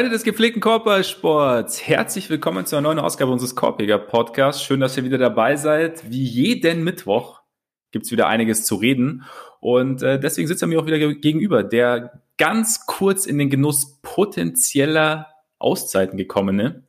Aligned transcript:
Freunde 0.00 0.14
des 0.14 0.24
gepflegten 0.24 0.62
Korbballsports, 0.62 1.86
herzlich 1.86 2.30
willkommen 2.30 2.64
zu 2.64 2.74
einer 2.74 2.88
neuen 2.88 2.98
Ausgabe 2.98 3.30
unseres 3.32 3.54
Korbjäger 3.54 3.98
Podcasts. 3.98 4.64
Schön, 4.64 4.80
dass 4.80 4.96
ihr 4.96 5.04
wieder 5.04 5.18
dabei 5.18 5.56
seid. 5.56 6.10
Wie 6.10 6.24
jeden 6.24 6.84
Mittwoch 6.84 7.42
gibt's 7.90 8.10
wieder 8.10 8.26
einiges 8.26 8.64
zu 8.64 8.76
reden. 8.76 9.24
Und 9.60 10.02
äh, 10.02 10.18
deswegen 10.18 10.48
sitzt 10.48 10.62
er 10.62 10.68
mir 10.68 10.80
auch 10.80 10.86
wieder 10.86 10.96
gegenüber, 10.96 11.62
der 11.62 12.22
ganz 12.38 12.86
kurz 12.86 13.26
in 13.26 13.36
den 13.36 13.50
Genuss 13.50 14.00
potenzieller 14.00 15.26
Auszeiten 15.58 16.16
gekommene. 16.16 16.84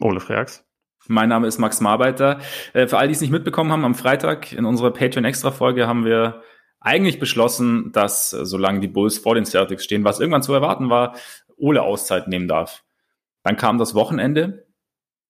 Ole 0.00 0.20
Freaks. 0.20 0.64
Mein 1.08 1.28
Name 1.28 1.46
ist 1.46 1.58
Max 1.58 1.82
Marbeiter. 1.82 2.40
Äh, 2.72 2.86
für 2.86 2.96
all 2.96 3.08
die 3.08 3.12
es 3.12 3.20
nicht 3.20 3.30
mitbekommen 3.30 3.72
haben, 3.72 3.84
am 3.84 3.94
Freitag 3.94 4.54
in 4.54 4.64
unserer 4.64 4.90
Patreon-Extra-Folge 4.90 5.86
haben 5.86 6.06
wir 6.06 6.42
eigentlich 6.84 7.18
beschlossen, 7.18 7.92
dass 7.92 8.32
äh, 8.32 8.44
solange 8.44 8.80
die 8.80 8.88
Bulls 8.88 9.18
vor 9.18 9.34
den 9.34 9.44
Celtics 9.44 9.84
stehen, 9.84 10.04
was 10.04 10.20
irgendwann 10.20 10.42
zu 10.42 10.52
erwarten 10.52 10.90
war, 10.90 11.14
Ole 11.62 11.82
Auszeit 11.82 12.28
nehmen 12.28 12.48
darf. 12.48 12.84
Dann 13.42 13.56
kam 13.56 13.78
das 13.78 13.94
Wochenende 13.94 14.66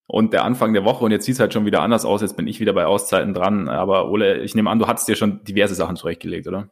und 0.06 0.32
der 0.32 0.44
Anfang 0.44 0.72
der 0.72 0.84
Woche 0.84 1.04
und 1.04 1.10
jetzt 1.10 1.24
sieht 1.24 1.34
es 1.34 1.40
halt 1.40 1.52
schon 1.52 1.64
wieder 1.64 1.82
anders 1.82 2.04
aus. 2.04 2.22
Jetzt 2.22 2.36
bin 2.36 2.46
ich 2.46 2.60
wieder 2.60 2.72
bei 2.72 2.86
Auszeiten 2.86 3.34
dran. 3.34 3.68
Aber 3.68 4.10
Ole, 4.10 4.38
ich 4.38 4.54
nehme 4.54 4.70
an, 4.70 4.78
du 4.78 4.86
hattest 4.86 5.08
dir 5.08 5.16
schon 5.16 5.44
diverse 5.44 5.74
Sachen 5.74 5.96
zurechtgelegt, 5.96 6.48
oder? 6.48 6.70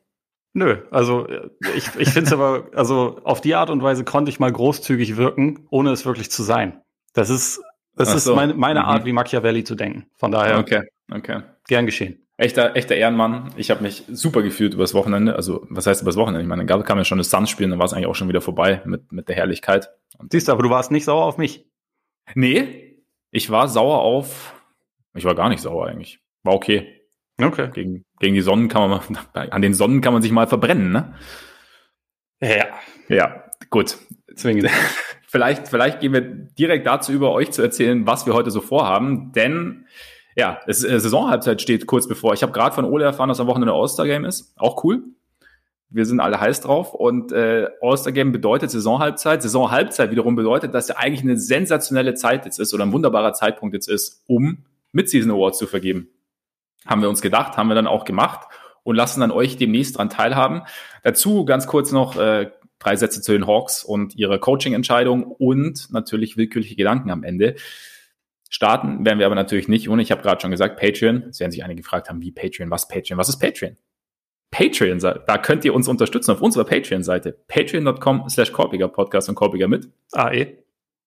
Nö, 0.53 0.79
also 0.91 1.29
ich, 1.77 1.89
ich 1.97 2.09
finde 2.09 2.27
es 2.27 2.33
aber, 2.33 2.67
also 2.75 3.21
auf 3.23 3.41
die 3.41 3.55
Art 3.55 3.71
und 3.71 3.83
Weise 3.83 4.05
konnte 4.05 4.30
ich 4.30 4.41
mal 4.41 4.51
großzügig 4.51 5.17
wirken, 5.17 5.67
ohne 5.71 5.93
es 5.93 6.05
wirklich 6.05 6.30
zu 6.30 6.43
sein. 6.43 6.83
Das 7.13 7.30
ist, 7.30 7.63
das 7.95 8.11
so. 8.11 8.17
ist 8.17 8.37
meine, 8.37 8.55
meine 8.55 8.85
Art, 8.85 9.02
mhm. 9.02 9.07
wie 9.07 9.13
Machiavelli 9.13 9.63
zu 9.63 9.77
denken. 9.77 10.07
Von 10.17 10.33
daher, 10.33 10.59
okay, 10.59 10.83
okay. 11.13 11.43
gern 11.69 11.87
geschehen 11.87 12.27
echter, 12.41 12.74
echter 12.74 12.96
Ehrenmann. 12.96 13.52
Ich 13.57 13.71
habe 13.71 13.83
mich 13.83 14.05
super 14.09 14.43
gefühlt 14.43 14.74
übers 14.74 14.95
Wochenende. 14.95 15.37
Also, 15.37 15.66
was 15.69 15.87
heißt 15.87 16.02
übers 16.02 16.16
Wochenende? 16.16 16.43
Ich 16.43 16.49
meine, 16.49 16.65
dann 16.65 16.85
kam 16.85 16.99
ja 16.99 17.05
schon 17.05 17.19
das 17.19 17.30
Suns 17.30 17.51
spielen, 17.51 17.71
dann 17.71 17.79
war 17.79 17.87
es 17.87 17.93
eigentlich 17.93 18.07
auch 18.07 18.15
schon 18.15 18.29
wieder 18.29 18.41
vorbei 18.41 18.83
mit, 18.85 19.13
mit 19.13 19.29
der 19.29 19.37
Herrlichkeit. 19.37 19.91
Und 20.19 20.33
Siehst 20.33 20.49
du, 20.49 20.52
aber 20.52 20.63
du 20.63 20.71
warst 20.71 20.91
nicht 20.91 21.05
sauer 21.05 21.24
auf 21.24 21.38
mich. 21.38 21.66
Nee, 22.35 23.05
ich 23.30 23.51
war 23.51 23.68
sauer 23.68 24.01
auf. 24.01 24.55
Ich 25.15 25.24
war 25.24 25.35
gar 25.35 25.49
nicht 25.49 25.61
sauer 25.61 25.87
eigentlich. 25.87 26.21
War 26.43 26.55
okay. 26.55 27.01
Okay. 27.41 27.71
Gegen, 27.73 28.05
gegen 28.18 28.35
die 28.35 28.41
Sonnen 28.41 28.68
kann 28.68 28.88
man 28.88 29.02
mal, 29.09 29.49
an 29.51 29.63
den 29.63 29.74
Sonnen 29.74 30.01
kann 30.01 30.13
man 30.13 30.23
sich 30.23 30.33
mal 30.33 30.46
verbrennen, 30.46 30.93
ne? 30.93 31.15
Ja. 32.41 32.66
Ja, 33.09 33.45
gut. 33.68 33.99
Zwingend. 34.35 34.71
vielleicht, 35.27 35.68
vielleicht 35.68 36.01
gehen 36.01 36.13
wir 36.13 36.23
direkt 36.23 36.87
dazu 36.87 37.13
über, 37.13 37.33
euch 37.33 37.51
zu 37.51 37.61
erzählen, 37.61 38.07
was 38.07 38.27
wir 38.27 38.35
heute 38.35 38.51
so 38.51 38.61
vorhaben, 38.61 39.33
denn 39.33 39.87
ja, 40.41 40.59
es, 40.66 40.83
äh, 40.83 40.99
Saisonhalbzeit 40.99 41.60
steht 41.60 41.87
kurz 41.87 42.09
bevor. 42.09 42.33
Ich 42.33 42.43
habe 42.43 42.52
gerade 42.52 42.74
von 42.74 42.87
Ole 42.87 43.05
erfahren, 43.05 43.29
dass 43.29 43.41
am 43.41 43.46
Wochenende 43.46 43.74
All-Star-Game 43.74 44.24
ist. 44.24 44.55
Auch 44.57 44.83
cool. 44.85 45.05
Wir 45.91 46.07
sind 46.07 46.19
alle 46.21 46.41
heiß 46.41 46.63
drauf. 46.63 46.95
Und 46.95 47.30
äh, 47.30 47.69
All-Star-Game 47.83 48.33
bedeutet 48.33 48.71
Saisonhalbzeit. 48.71 49.43
Saisonhalbzeit 49.43 50.11
wiederum 50.11 50.37
bedeutet, 50.37 50.73
dass 50.73 50.88
ja 50.88 50.96
eigentlich 50.96 51.21
eine 51.21 51.37
sensationelle 51.37 52.15
Zeit 52.15 52.46
jetzt 52.46 52.59
ist 52.59 52.73
oder 52.73 52.85
ein 52.87 52.93
wunderbarer 52.93 53.35
Zeitpunkt 53.35 53.74
jetzt 53.74 53.88
ist, 53.88 54.24
um 54.27 54.65
Mid-Season 54.93 55.30
Awards 55.30 55.59
zu 55.59 55.66
vergeben. 55.66 56.09
Haben 56.87 57.02
wir 57.02 57.11
uns 57.11 57.21
gedacht, 57.21 57.59
haben 57.59 57.68
wir 57.68 57.74
dann 57.74 57.87
auch 57.87 58.07
gemacht 58.07 58.49
und 58.83 58.96
lassen 58.96 59.21
dann 59.21 59.30
euch 59.30 59.59
demnächst 59.59 59.99
dran 59.99 60.09
teilhaben. 60.09 60.63
Dazu 61.02 61.45
ganz 61.45 61.66
kurz 61.66 61.93
noch 61.93 62.16
äh, 62.16 62.51
drei 62.79 62.96
Sätze 62.96 63.21
zu 63.21 63.33
den 63.33 63.46
Hawks 63.46 63.85
und 63.85 64.16
ihrer 64.16 64.38
Coaching-Entscheidung 64.38 65.25
und 65.25 65.93
natürlich 65.93 66.38
willkürliche 66.38 66.77
Gedanken 66.77 67.11
am 67.11 67.25
Ende. 67.25 67.57
Starten 68.53 69.05
werden 69.05 69.21
wir 69.21 69.27
aber 69.27 69.37
natürlich 69.37 69.69
nicht 69.69 69.88
ohne, 69.88 70.03
ich 70.03 70.11
habe 70.11 70.22
gerade 70.22 70.41
schon 70.41 70.50
gesagt, 70.50 70.78
Patreon. 70.78 71.25
Es 71.31 71.38
werden 71.38 71.53
sich 71.53 71.62
einige 71.62 71.83
gefragt 71.83 72.09
haben, 72.09 72.21
wie 72.21 72.33
Patreon, 72.33 72.69
was 72.69 72.88
Patreon, 72.88 73.16
was 73.16 73.28
ist 73.28 73.38
Patreon? 73.38 73.77
Patreon, 74.50 74.99
da 74.99 75.38
könnt 75.38 75.65
ihr 75.65 75.72
uns 75.72 75.87
unterstützen 75.87 76.33
auf 76.33 76.43
unserer 76.43 76.65
Patreon-Seite. 76.65 77.39
Patreon.com 77.47 78.28
slash 78.28 78.50
Korpiger 78.50 78.89
Podcast 78.89 79.28
und 79.28 79.37
Korpiger 79.37 79.69
mit. 79.69 79.89
AE. 80.12 80.59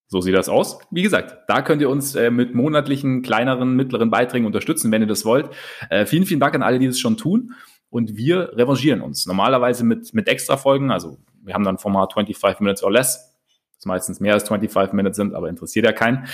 So 0.08 0.22
sieht 0.22 0.34
das 0.34 0.48
aus. 0.48 0.80
Wie 0.92 1.02
gesagt, 1.02 1.38
da 1.50 1.62
könnt 1.62 1.82
ihr 1.82 1.90
uns 1.90 2.16
äh, 2.16 2.32
mit 2.32 2.56
monatlichen, 2.56 3.22
kleineren, 3.22 3.76
mittleren 3.76 4.10
Beiträgen 4.10 4.46
unterstützen, 4.46 4.92
wenn 4.94 5.02
ihr 5.02 5.08
das 5.08 5.26
wollt. 5.26 5.50
Äh, 5.90 6.06
vielen, 6.06 6.26
vielen 6.26 6.40
Dank 6.40 6.56
an 6.56 6.64
alle, 6.64 6.80
die 6.80 6.88
das 6.88 7.00
schon 7.00 7.18
tun. 7.18 7.54
Und 7.90 8.16
wir 8.16 8.54
revanchieren 8.56 9.02
uns. 9.02 9.26
Normalerweise 9.26 9.84
mit, 9.84 10.14
mit 10.14 10.30
extra 10.30 10.56
Folgen. 10.56 10.92
Also 10.92 11.18
wir 11.42 11.54
haben 11.54 11.66
dann 11.66 11.78
Format 11.78 12.14
25 12.14 12.62
Minutes 12.62 12.84
or 12.84 12.92
less. 12.92 13.36
Das 13.76 13.86
meistens 13.86 14.22
mehr 14.22 14.34
als 14.34 14.48
25 14.48 14.94
Minutes 14.94 15.18
sind, 15.18 15.34
aber 15.34 15.50
interessiert 15.50 15.86
ja 15.86 15.92
keinen. 15.92 16.26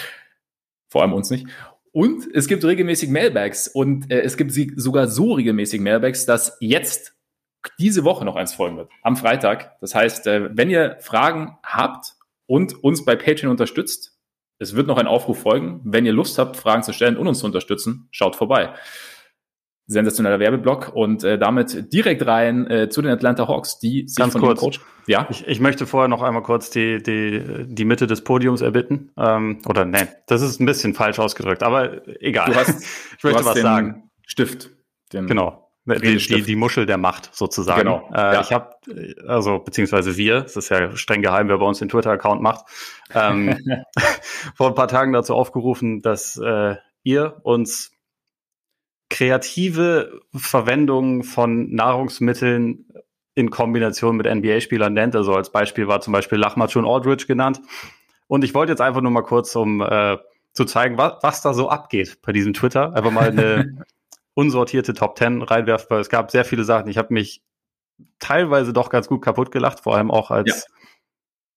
Vor 0.90 1.02
allem 1.02 1.14
uns 1.14 1.30
nicht. 1.30 1.48
Und 1.92 2.28
es 2.34 2.48
gibt 2.48 2.64
regelmäßig 2.64 3.10
Mailbags 3.10 3.68
und 3.68 4.12
äh, 4.12 4.22
es 4.22 4.38
gibt 4.38 4.52
sie 4.52 4.74
sogar 4.76 5.08
so 5.08 5.34
regelmäßig 5.34 5.82
Mailbags, 5.82 6.26
dass 6.26 6.58
jetzt 6.60 7.16
diese 7.80 8.04
Woche 8.04 8.26
noch 8.26 8.36
eins 8.36 8.54
folgen 8.54 8.78
wird, 8.78 8.90
am 9.02 9.18
Freitag. 9.18 9.80
Das 9.82 9.96
heißt, 9.96 10.28
äh, 10.28 10.56
wenn 10.56 10.70
ihr 10.70 10.98
Fragen 11.00 11.58
habt 11.64 12.16
und 12.46 12.84
uns 12.84 13.06
bei 13.06 13.16
Patreon 13.16 13.52
unterstützt, 13.52 14.18
es 14.60 14.76
wird 14.76 14.88
noch 14.88 14.98
ein 14.98 15.08
Aufruf 15.08 15.40
folgen. 15.40 15.82
Wenn 15.84 16.06
ihr 16.06 16.14
Lust 16.14 16.38
habt, 16.38 16.58
Fragen 16.58 16.84
zu 16.84 16.94
stellen 16.94 17.18
und 17.18 17.28
uns 17.28 17.40
zu 17.40 17.46
unterstützen, 17.46 18.08
schaut 18.12 18.36
vorbei 18.36 18.74
sensationeller 19.90 20.40
Werbeblock 20.40 20.92
und 20.94 21.24
äh, 21.24 21.40
damit 21.40 21.92
direkt 21.92 22.26
rein 22.28 22.70
äh, 22.70 22.90
zu 22.90 23.02
den 23.02 23.12
Atlanta 23.12 23.48
Hawks, 23.48 23.80
die 23.80 24.08
sich 24.08 24.18
Ganz 24.18 24.34
von 24.34 24.42
kurz. 24.42 24.60
Coach, 24.60 24.80
ja. 25.08 25.28
Ich, 25.32 25.48
ich 25.48 25.60
möchte 25.60 25.88
vorher 25.88 26.08
noch 26.08 26.22
einmal 26.22 26.44
kurz 26.44 26.70
die, 26.70 27.02
die, 27.02 27.66
die 27.68 27.86
Mitte 27.86 28.06
des 28.06 28.24
Podiums 28.24 28.62
erbitten. 28.62 29.12
Ähm, 29.18 29.62
oder 29.66 29.86
nein, 29.86 30.08
das 30.28 30.44
ist 30.44 30.60
ein 30.60 30.68
bisschen 30.68 30.94
falsch 30.94 31.18
ausgedrückt, 31.18 31.64
aber 31.64 32.08
egal. 32.22 32.52
Du 32.52 32.56
hast, 32.56 32.84
ich 33.18 33.24
möchte 33.24 33.44
was 33.44 33.60
sagen. 33.60 34.12
Stift. 34.28 34.70
Den 35.12 35.26
genau. 35.26 35.72
Die, 35.86 36.18
die, 36.18 36.44
die 36.44 36.56
Muschel 36.56 36.86
der 36.86 37.00
Macht 37.00 37.32
sozusagen. 37.34 37.80
Genau. 37.80 38.08
Äh, 38.14 38.36
ja. 38.36 38.42
Ich 38.42 38.54
habe, 38.54 38.76
also 39.28 39.58
beziehungsweise 39.58 40.18
wir, 40.18 40.46
es 40.46 40.56
ist 40.56 40.70
ja 40.70 40.96
streng 40.96 41.24
geheim, 41.24 41.48
wer 41.48 41.58
bei 41.58 41.66
uns 41.66 41.80
den 41.80 41.90
Twitter-Account 41.90 42.44
macht, 42.44 42.66
ähm, 43.16 43.58
vor 44.56 44.68
ein 44.68 44.76
paar 44.76 44.88
Tagen 44.88 45.14
dazu 45.14 45.34
aufgerufen, 45.34 46.04
dass 46.04 46.38
äh, 46.38 46.76
ihr 47.02 47.38
uns 47.42 47.92
kreative 49.09 50.22
Verwendung 50.36 51.24
von 51.24 51.74
Nahrungsmitteln 51.74 52.86
in 53.36 53.50
Kombination 53.50 54.18
mit 54.18 54.28
NBA-Spielern 54.28 54.94
nennt. 54.94 55.16
Also 55.16 55.34
als 55.34 55.52
Beispiel 55.52 55.88
war 55.88 56.02
zum 56.02 56.14
Beispiel 56.14 56.38
Lachmatschun 56.38 56.86
Aldridge 56.86 57.25
genannt. 57.25 57.62
Und 58.28 58.44
ich 58.44 58.53
wollte 58.53 58.72
jetzt 58.72 58.81
einfach 58.81 59.02
nur 59.02 59.12
mal 59.12 59.24
kurz, 59.24 59.56
um 59.56 59.81
äh, 59.81 60.18
zu 60.53 60.66
zeigen, 60.66 60.98
was, 60.98 61.14
was 61.22 61.42
da 61.42 61.53
so 61.53 61.69
abgeht 61.69 62.19
bei 62.22 62.31
diesem 62.31 62.53
Twitter, 62.53 62.94
einfach 62.94 63.12
mal 63.12 63.30
eine 63.30 63.86
unsortierte 64.34 64.94
Top 64.94 65.18
10 65.18 65.42
reinwerfen, 65.42 65.88
weil 65.90 66.02
es 66.02 66.09
gab 66.09 66.31
sehr 66.31 66.46
viele 66.46 66.64
Sachen. 66.64 66.90
Ich 66.90 66.98
habe 66.98 67.14
mich 67.14 67.42
teilweise 68.19 68.74
doch 68.74 68.90
ganz 68.90 69.08
gut 69.08 69.22
kaputt 69.22 69.52
gelacht, 69.52 69.80
vor 69.80 69.96
allem 69.96 70.12
auch 70.12 70.31
als 70.31 70.68
ja. 70.68 70.75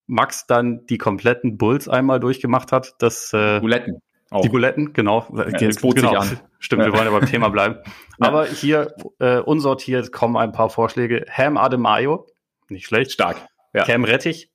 Max 0.07 0.47
dann 0.47 0.87
die 0.87 0.99
kompletten 0.99 1.59
Bulls 1.59 1.89
einmal 1.89 2.21
durchgemacht 2.21 2.73
hat. 2.73 2.95
Das, 2.99 3.33
äh, 3.33 3.61
Buletten. 3.61 4.01
Auch. 4.31 4.43
Die 4.43 4.49
Buletten, 4.49 4.93
genau. 4.93 5.27
Ja, 5.37 5.45
das 5.45 5.77
bot 5.77 5.97
genau. 5.97 6.21
sich 6.21 6.33
an. 6.33 6.41
Stimmt, 6.63 6.85
wir 6.85 6.93
wollen 6.93 7.07
ja 7.07 7.11
beim 7.11 7.27
Thema 7.27 7.49
bleiben. 7.49 7.79
Aber 8.21 8.47
hier 8.47 8.95
äh, 9.19 9.39
unsortiert 9.39 10.13
kommen 10.13 10.37
ein 10.37 10.53
paar 10.53 10.71
Vorschläge. 10.71 11.27
Ham 11.29 11.57
Ademayo, 11.57 12.29
nicht 12.69 12.87
schlecht. 12.87 13.11
Stark. 13.11 13.37
Ja. 13.75 13.85
Cam 13.85 14.05
Rettich. 14.05 14.53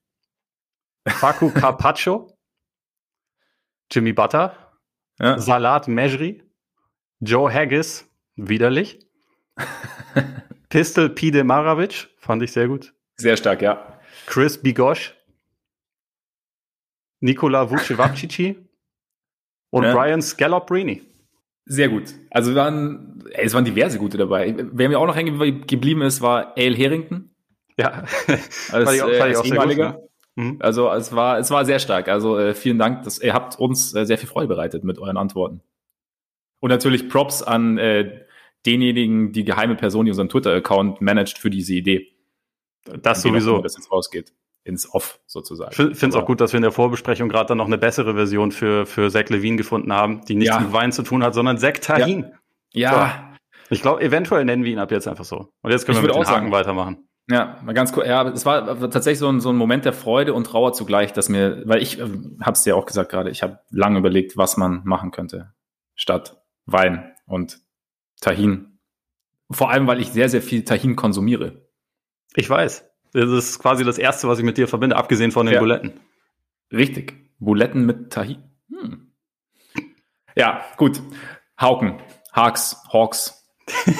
Faku 1.06 1.52
Carpaccio. 1.54 2.34
Jimmy 3.92 4.14
Butter. 4.14 4.56
Ja. 5.20 5.38
Salat 5.38 5.90
Mejri. 5.90 6.44
Joe 7.20 7.54
Haggis, 7.54 8.10
widerlich. 8.36 9.00
Pistol 10.70 11.10
Pide 11.10 11.44
Maravic, 11.44 12.08
fand 12.20 12.42
ich 12.44 12.54
sehr 12.54 12.68
gut. 12.68 12.94
Sehr 13.18 13.36
stark, 13.36 13.62
ja. 13.62 14.00
Chris 14.28 14.62
Bigosh. 14.62 15.14
Nikola 17.20 17.70
Vucevapcici 17.70 18.70
und 19.72 19.84
ja. 19.84 19.94
Brian 19.94 20.22
Scalabrini. 20.22 21.02
Sehr 21.68 21.90
gut. 21.90 22.14
Also 22.32 22.56
waren, 22.56 23.24
ey, 23.32 23.46
es 23.46 23.54
waren 23.54 23.66
diverse 23.66 24.00
gute 24.00 24.18
dabei. 24.18 24.56
Wer 24.72 24.90
mir 24.90 25.00
auch 25.00 25.06
noch 25.06 25.16
hängen 25.16 25.66
geblieben 25.68 26.02
ist, 26.02 26.22
war 26.22 26.54
Ale 26.58 26.78
Harrington. 26.78 27.30
Ja, 27.78 28.04
als, 28.28 28.68
fand 28.68 28.94
ich 28.94 29.02
auch, 29.02 29.12
fand 29.12 29.32
ich 29.32 29.38
auch 29.38 29.46
ehemaliger. 29.46 30.02
Mhm. 30.36 30.58
Also 30.60 30.90
es 30.92 31.14
war, 31.14 31.40
es 31.40 31.52
war 31.52 31.66
sehr 31.66 31.80
stark. 31.80 32.08
Also 32.08 32.38
äh, 32.38 32.54
vielen 32.54 32.80
Dank, 32.80 33.04
dass 33.04 33.20
ihr 33.20 33.34
habt 33.34 33.60
uns 33.60 33.94
äh, 33.94 34.06
sehr 34.06 34.18
viel 34.18 34.30
Freude 34.30 34.48
bereitet 34.48 34.84
mit 34.84 34.98
euren 35.00 35.18
Antworten. 35.18 35.62
Und 36.60 36.70
natürlich 36.70 37.10
Props 37.10 37.44
an 37.44 37.78
äh, 37.78 38.22
denjenigen, 38.66 39.32
die 39.32 39.44
geheime 39.44 39.76
Person, 39.76 40.06
die 40.06 40.12
unseren 40.12 40.30
Twitter-Account 40.30 41.02
managt 41.02 41.38
für 41.38 41.50
diese 41.50 41.74
Idee. 41.74 42.14
Das 43.02 43.22
sowieso. 43.22 43.62
Dass 43.62 43.76
jetzt 43.76 43.92
rausgeht 43.92 44.34
ins 44.68 44.94
Off 44.94 45.20
sozusagen. 45.26 45.72
Ich 45.72 45.98
finde 45.98 46.10
es 46.10 46.16
auch 46.16 46.26
gut, 46.26 46.42
dass 46.42 46.54
wir 46.54 46.58
in 46.58 46.64
der 46.64 46.72
Vorbesprechung 46.72 47.30
gerade 47.30 47.48
dann 47.48 47.58
noch 47.58 47.66
eine 47.66 47.78
bessere 47.78 48.16
Version 48.16 48.52
für, 48.52 48.86
für 48.86 49.10
Zach 49.10 49.30
Levine 49.30 49.58
gefunden 49.58 49.94
haben, 49.94 50.26
die 50.26 50.36
nichts 50.36 50.56
ja. 50.56 50.60
mit 50.60 50.74
Wein 50.74 50.92
zu 50.92 51.04
tun 51.04 51.24
hat, 51.24 51.34
sondern 51.34 51.58
Zach 51.58 51.74
Tahin. 51.82 52.34
Ja. 52.74 52.92
ja. 52.92 53.08
So. 53.08 53.38
Ich 53.70 53.82
glaube, 53.82 54.02
eventuell 54.02 54.46
nennen 54.46 54.64
wir 54.64 54.72
ihn 54.72 54.80
ab 54.80 54.92
jetzt 54.92 55.08
einfach 55.08 55.26
so. 55.26 55.50
Und 55.62 55.72
jetzt 55.72 55.86
können 55.86 55.98
ich 55.98 56.04
wir 56.04 56.08
mit 56.08 56.16
den 56.16 56.28
Haken 56.28 56.34
sagen. 56.34 56.52
weitermachen. 56.52 57.08
Ja, 57.30 57.60
mal 57.64 57.74
ganz 57.74 57.92
kurz. 57.92 58.08
Ja, 58.08 58.26
es 58.30 58.46
war 58.46 58.80
tatsächlich 58.90 59.20
so 59.20 59.28
ein, 59.28 59.42
so 59.42 59.50
ein 59.50 59.58
Moment 59.58 59.84
der 59.84 59.92
Freude 59.92 60.34
und 60.34 60.46
Trauer 60.46 60.72
zugleich, 60.72 61.12
dass 61.12 61.28
mir, 61.28 61.62
weil 61.66 61.82
ich 61.82 62.00
äh, 62.00 62.04
habe 62.42 62.54
es 62.54 62.64
dir 62.64 62.78
auch 62.78 62.86
gesagt 62.86 63.12
gerade, 63.12 63.30
ich 63.30 63.44
habe 63.44 63.60
lange 63.70 64.00
überlegt, 64.00 64.38
was 64.38 64.56
man 64.56 64.82
machen 64.86 65.12
könnte 65.12 65.54
statt 65.96 66.42
Wein 66.66 67.14
und 67.26 67.60
Tahin. 68.22 68.80
Vor 69.52 69.72
allem, 69.72 69.88
weil 69.88 70.00
ich 70.00 70.12
sehr, 70.12 70.30
sehr 70.30 70.42
viel 70.42 70.64
Tahin 70.64 70.96
konsumiere. 70.96 71.68
Ich 72.36 72.50
weiß. 72.50 72.87
Das 73.14 73.30
ist 73.30 73.60
quasi 73.60 73.84
das 73.84 73.98
Erste, 73.98 74.28
was 74.28 74.40
ich 74.40 74.46
mit 74.46 74.58
dir 74.58 74.68
verbinde, 74.68 74.96
abgesehen 74.96 75.32
von 75.32 75.46
den 75.46 75.56
ja. 75.56 75.60
Buletten. 75.60 76.00
Richtig. 76.72 77.14
Buletten 77.40 77.86
mit 77.86 78.12
Tahi. 78.12 78.38
Hm. 78.70 79.12
Ja, 80.36 80.64
gut. 80.78 81.02
Hauken, 81.60 82.00
Hawks, 82.34 82.78
Hawks. 82.92 83.48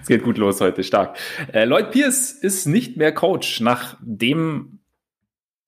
es 0.00 0.06
geht 0.06 0.22
gut 0.22 0.38
los 0.38 0.60
heute, 0.60 0.84
stark. 0.84 1.18
Äh, 1.52 1.64
Lloyd 1.64 1.90
Pierce 1.90 2.32
ist 2.32 2.66
nicht 2.66 2.96
mehr 2.96 3.12
Coach, 3.12 3.60
nachdem 3.60 4.78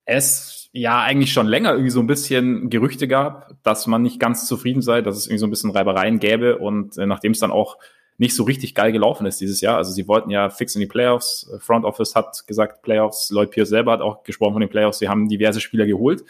es 0.05 0.69
ja 0.73 1.01
eigentlich 1.01 1.33
schon 1.33 1.47
länger 1.47 1.71
irgendwie 1.71 1.91
so 1.91 1.99
ein 1.99 2.07
bisschen 2.07 2.69
Gerüchte 2.69 3.07
gab, 3.07 3.55
dass 3.63 3.87
man 3.87 4.01
nicht 4.01 4.19
ganz 4.19 4.47
zufrieden 4.47 4.81
sei, 4.81 5.01
dass 5.01 5.17
es 5.17 5.27
irgendwie 5.27 5.39
so 5.39 5.47
ein 5.47 5.51
bisschen 5.51 5.71
Reibereien 5.71 6.19
gäbe 6.19 6.57
und 6.57 6.97
äh, 6.97 7.05
nachdem 7.05 7.33
es 7.33 7.39
dann 7.39 7.51
auch 7.51 7.77
nicht 8.21 8.35
so 8.35 8.43
richtig 8.43 8.75
geil 8.75 8.91
gelaufen 8.91 9.25
ist 9.25 9.41
dieses 9.41 9.61
Jahr. 9.61 9.77
Also 9.77 9.91
sie 9.91 10.07
wollten 10.07 10.29
ja 10.29 10.51
fix 10.51 10.75
in 10.75 10.79
die 10.79 10.85
Playoffs. 10.85 11.51
Front 11.57 11.85
Office 11.85 12.13
hat 12.13 12.45
gesagt 12.45 12.83
Playoffs. 12.83 13.31
Lloyd 13.31 13.49
Pierce 13.49 13.69
selber 13.69 13.93
hat 13.93 14.01
auch 14.01 14.21
gesprochen 14.21 14.53
von 14.53 14.61
den 14.61 14.69
Playoffs. 14.69 14.99
Sie 14.99 15.09
haben 15.09 15.27
diverse 15.27 15.59
Spieler 15.59 15.87
geholt, 15.87 16.23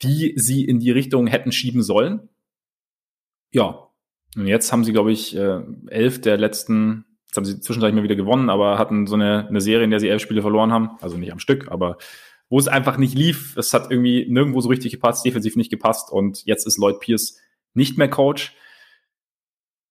die 0.00 0.32
sie 0.36 0.64
in 0.64 0.80
die 0.80 0.90
Richtung 0.90 1.26
hätten 1.26 1.52
schieben 1.52 1.82
sollen. 1.82 2.30
Ja, 3.52 3.90
und 4.34 4.46
jetzt 4.46 4.72
haben 4.72 4.82
sie, 4.82 4.92
glaube 4.92 5.12
ich, 5.12 5.36
äh, 5.36 5.60
elf 5.88 6.22
der 6.22 6.38
letzten, 6.38 7.04
jetzt 7.26 7.36
haben 7.36 7.44
sie 7.44 7.60
zwischenzeitlich 7.60 7.96
mal 7.96 8.04
wieder 8.04 8.16
gewonnen, 8.16 8.48
aber 8.48 8.78
hatten 8.78 9.06
so 9.06 9.14
eine, 9.14 9.46
eine 9.46 9.60
Serie, 9.60 9.84
in 9.84 9.90
der 9.90 10.00
sie 10.00 10.08
elf 10.08 10.22
Spiele 10.22 10.40
verloren 10.40 10.72
haben. 10.72 10.92
Also 11.02 11.18
nicht 11.18 11.32
am 11.32 11.38
Stück, 11.38 11.70
aber 11.70 11.98
wo 12.48 12.58
es 12.58 12.66
einfach 12.66 12.96
nicht 12.96 13.14
lief. 13.14 13.58
Es 13.58 13.74
hat 13.74 13.90
irgendwie 13.90 14.24
nirgendwo 14.26 14.62
so 14.62 14.70
richtig 14.70 14.90
gepasst, 14.90 15.26
defensiv 15.26 15.54
nicht 15.54 15.70
gepasst. 15.70 16.10
Und 16.10 16.46
jetzt 16.46 16.66
ist 16.66 16.78
Lloyd 16.78 16.98
Pierce 16.98 17.36
nicht 17.74 17.98
mehr 17.98 18.08
Coach. 18.08 18.56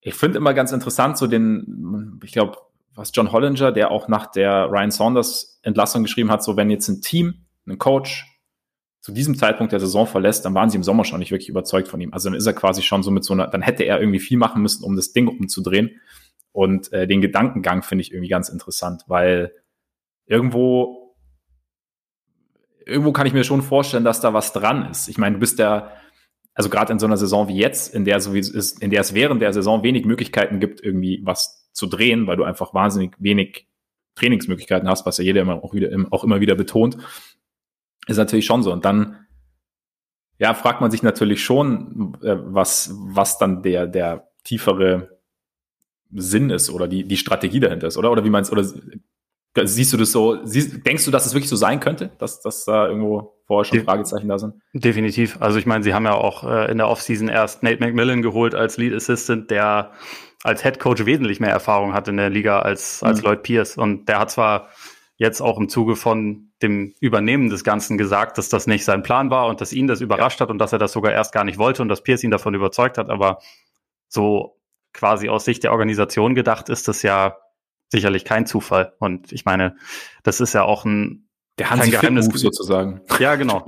Ich 0.02 0.14
finde 0.14 0.38
immer 0.38 0.54
ganz 0.54 0.72
interessant, 0.72 1.18
so 1.18 1.28
den, 1.28 2.20
ich 2.24 2.32
glaube, 2.32 2.58
was 2.96 3.12
John 3.14 3.32
Hollinger, 3.32 3.72
der 3.72 3.92
auch 3.92 4.08
nach 4.08 4.28
der 4.28 4.70
Ryan 4.70 4.92
Saunders 4.92 5.60
Entlassung 5.64 6.04
geschrieben 6.04 6.32
hat, 6.32 6.44
so 6.44 6.58
wenn 6.58 6.70
jetzt 6.70 6.88
ein 6.88 7.02
Team, 7.02 7.46
ein 7.68 7.78
Coach 7.78 8.26
zu 9.02 9.14
diesem 9.14 9.38
Zeitpunkt 9.38 9.72
der 9.72 9.80
Saison 9.80 10.06
verlässt, 10.06 10.46
dann 10.46 10.54
waren 10.54 10.70
sie 10.70 10.78
im 10.78 10.84
Sommer 10.84 11.06
schon 11.06 11.20
nicht 11.20 11.32
wirklich 11.32 11.50
überzeugt 11.50 11.88
von 11.88 12.02
ihm. 12.02 12.14
Also 12.14 12.30
dann 12.30 12.38
ist 12.38 12.46
er 12.46 12.54
quasi 12.54 12.82
schon 12.82 13.04
so 13.04 13.12
mit 13.12 13.24
so 13.24 13.34
einer, 13.34 13.48
dann 13.48 13.62
hätte 13.62 13.84
er 13.84 14.00
irgendwie 14.00 14.20
viel 14.20 14.38
machen 14.38 14.62
müssen, 14.62 14.84
um 14.84 14.96
das 14.96 15.14
Ding 15.14 15.28
umzudrehen. 15.28 16.00
Und 16.52 16.92
äh, 16.92 17.08
den 17.08 17.22
Gedankengang 17.22 17.84
finde 17.84 18.02
ich 18.02 18.12
irgendwie 18.12 18.30
ganz 18.30 18.50
interessant, 18.50 19.04
weil 19.08 19.54
irgendwo, 20.26 21.16
irgendwo 22.86 23.14
kann 23.14 23.28
ich 23.28 23.34
mir 23.34 23.44
schon 23.44 23.62
vorstellen, 23.62 24.04
dass 24.04 24.20
da 24.20 24.34
was 24.34 24.52
dran 24.52 24.90
ist. 24.90 25.08
Ich 25.08 25.18
meine, 25.18 25.36
du 25.36 25.40
bist 25.40 25.60
ja, 25.60 25.92
also 26.60 26.70
gerade 26.70 26.92
in 26.92 27.00
so 27.00 27.06
einer 27.06 27.16
Saison 27.16 27.48
wie 27.48 27.56
jetzt, 27.56 27.96
in 27.96 28.04
der 28.04 28.20
so 28.20 28.34
wie 28.34 28.40
es 28.40 28.74
in 28.74 28.90
der 28.90 29.00
es 29.00 29.14
während 29.14 29.42
der 29.42 29.54
Saison 29.54 29.82
wenig 29.82 30.04
Möglichkeiten 30.04 30.60
gibt, 30.60 30.84
irgendwie 30.84 31.22
was 31.24 31.70
zu 31.72 31.88
drehen, 31.88 32.28
weil 32.28 32.36
du 32.36 32.44
einfach 32.44 32.74
wahnsinnig 32.74 33.16
wenig 33.18 33.66
Trainingsmöglichkeiten 34.16 34.90
hast, 34.90 35.06
was 35.06 35.20
ja 35.20 35.24
jeder 35.24 35.40
immer 35.40 35.64
auch 35.64 35.74
wieder 35.74 35.90
auch 36.10 36.26
immer 36.26 36.42
wieder 36.42 36.56
betont, 36.56 36.98
ist 38.08 38.18
natürlich 38.18 38.46
schon 38.46 38.62
so. 38.62 38.74
Und 38.74 38.84
dann 38.84 39.26
ja, 40.38 40.54
fragt 40.54 40.82
man 40.82 40.92
sich 40.92 41.02
natürlich 41.02 41.42
schon, 41.42 42.18
äh, 42.24 42.36
was, 42.38 42.94
was 42.94 43.38
dann 43.38 43.64
der, 43.64 43.88
der 43.88 44.28
tiefere 44.44 45.18
Sinn 46.12 46.50
ist 46.50 46.70
oder 46.72 46.90
die, 46.90 47.06
die 47.06 47.16
Strategie 47.16 47.62
dahinter 47.62 47.88
ist, 47.88 47.96
oder? 47.96 48.12
Oder 48.12 48.26
wie 48.26 48.30
meinst 48.30 48.52
oder 48.52 48.66
siehst 49.64 49.94
du 49.94 49.98
das 49.98 50.12
so, 50.12 50.46
siehst, 50.46 50.86
denkst 50.86 51.06
du, 51.06 51.12
dass 51.12 51.26
es 51.26 51.34
wirklich 51.34 51.50
so 51.50 51.56
sein 51.56 51.80
könnte, 51.80 52.12
dass, 52.18 52.42
dass 52.42 52.66
da 52.66 52.90
irgendwo 52.90 53.39
vorher 53.50 53.66
schon 53.66 53.84
Fragezeichen 53.84 54.28
da 54.28 54.38
sind? 54.38 54.62
Definitiv. 54.74 55.42
Also 55.42 55.58
ich 55.58 55.66
meine, 55.66 55.84
sie 55.84 55.96
haben 55.96 56.06
ja 56.06 56.14
auch 56.14 56.44
äh, 56.44 56.72
in 56.72 56.78
der 56.78 56.88
Offseason 56.88 57.30
erst 57.30 57.64
Nate 57.64 57.84
McMillan 57.84 58.22
geholt 58.22 58.54
als 58.54 58.78
Lead 58.78 58.94
Assistant, 58.94 59.50
der 59.50 59.92
als 60.44 60.62
Head 60.62 60.80
Coach 60.80 61.06
wesentlich 61.06 61.40
mehr 61.40 61.50
Erfahrung 61.50 61.94
hat 61.94 62.08
in 62.08 62.18
der 62.18 62.30
Liga 62.30 62.60
als, 62.60 63.02
als 63.02 63.20
mhm. 63.20 63.26
Lloyd 63.26 63.44
Pierce. 63.44 63.76
Und 63.76 64.08
der 64.08 64.20
hat 64.20 64.30
zwar 64.30 64.70
jetzt 65.18 65.42
auch 65.42 65.58
im 65.58 65.68
Zuge 65.68 65.96
von 65.96 66.52
dem 66.62 66.94
Übernehmen 67.00 67.50
des 67.50 67.64
Ganzen 67.64 67.98
gesagt, 67.98 68.38
dass 68.38 68.50
das 68.50 68.68
nicht 68.68 68.86
sein 68.86 69.02
Plan 69.02 69.32
war 69.32 69.48
und 69.48 69.62
dass 69.62 69.74
ihn 69.74 69.88
das 69.88 70.00
überrascht 70.00 70.40
hat 70.42 70.52
und 70.52 70.60
dass 70.60 70.72
er 70.72 70.80
das 70.80 70.92
sogar 70.92 71.12
erst 71.12 71.34
gar 71.34 71.44
nicht 71.44 71.58
wollte 71.58 71.82
und 71.82 71.90
dass 71.90 72.04
Pierce 72.04 72.24
ihn 72.24 72.32
davon 72.32 72.54
überzeugt 72.54 73.00
hat. 73.00 73.10
Aber 73.10 73.40
so 74.08 74.60
quasi 74.94 75.28
aus 75.28 75.44
Sicht 75.44 75.64
der 75.64 75.72
Organisation 75.72 76.36
gedacht 76.36 76.70
ist 76.70 76.88
das 76.88 77.02
ja 77.02 77.36
sicherlich 77.88 78.26
kein 78.26 78.46
Zufall. 78.46 78.94
Und 79.00 79.32
ich 79.32 79.44
meine, 79.44 79.76
das 80.22 80.40
ist 80.40 80.54
ja 80.54 80.64
auch 80.64 80.86
ein 80.86 81.29
der 81.60 81.70
Hansi 81.70 81.92
kein 81.92 82.02
Geheimnis 82.16 82.26
sozusagen. 82.42 83.02
Ja, 83.20 83.36
genau. 83.36 83.66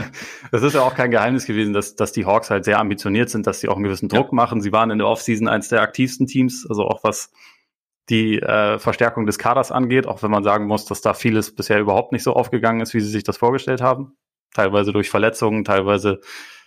das 0.50 0.62
ist 0.62 0.74
ja 0.74 0.82
auch 0.82 0.94
kein 0.94 1.10
Geheimnis 1.10 1.44
gewesen, 1.46 1.72
dass, 1.72 1.94
dass 1.94 2.12
die 2.12 2.24
Hawks 2.24 2.50
halt 2.50 2.64
sehr 2.64 2.78
ambitioniert 2.78 3.30
sind, 3.30 3.46
dass 3.46 3.60
sie 3.60 3.68
auch 3.68 3.76
einen 3.76 3.84
gewissen 3.84 4.08
Druck 4.08 4.28
ja. 4.28 4.34
machen. 4.34 4.60
Sie 4.60 4.72
waren 4.72 4.90
in 4.90 4.98
der 4.98 5.06
Offseason 5.06 5.46
eines 5.46 5.68
der 5.68 5.82
aktivsten 5.82 6.26
Teams, 6.26 6.66
also 6.68 6.84
auch 6.84 7.04
was 7.04 7.30
die 8.08 8.38
äh, 8.38 8.78
Verstärkung 8.78 9.26
des 9.26 9.38
Kaders 9.38 9.72
angeht, 9.72 10.06
auch 10.06 10.22
wenn 10.22 10.30
man 10.30 10.44
sagen 10.44 10.66
muss, 10.66 10.84
dass 10.84 11.00
da 11.00 11.14
vieles 11.14 11.54
bisher 11.54 11.80
überhaupt 11.80 12.12
nicht 12.12 12.22
so 12.22 12.34
aufgegangen 12.34 12.80
ist, 12.80 12.94
wie 12.94 13.00
sie 13.00 13.10
sich 13.10 13.24
das 13.24 13.36
vorgestellt 13.36 13.80
haben. 13.80 14.16
Teilweise 14.52 14.92
durch 14.92 15.10
Verletzungen, 15.10 15.64
teilweise 15.64 16.20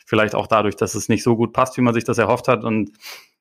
vielleicht 0.05 0.35
auch 0.35 0.47
dadurch, 0.47 0.75
dass 0.75 0.95
es 0.95 1.09
nicht 1.09 1.23
so 1.23 1.35
gut 1.35 1.53
passt, 1.53 1.77
wie 1.77 1.81
man 1.81 1.93
sich 1.93 2.03
das 2.03 2.17
erhofft 2.17 2.47
hat. 2.47 2.63
Und 2.63 2.91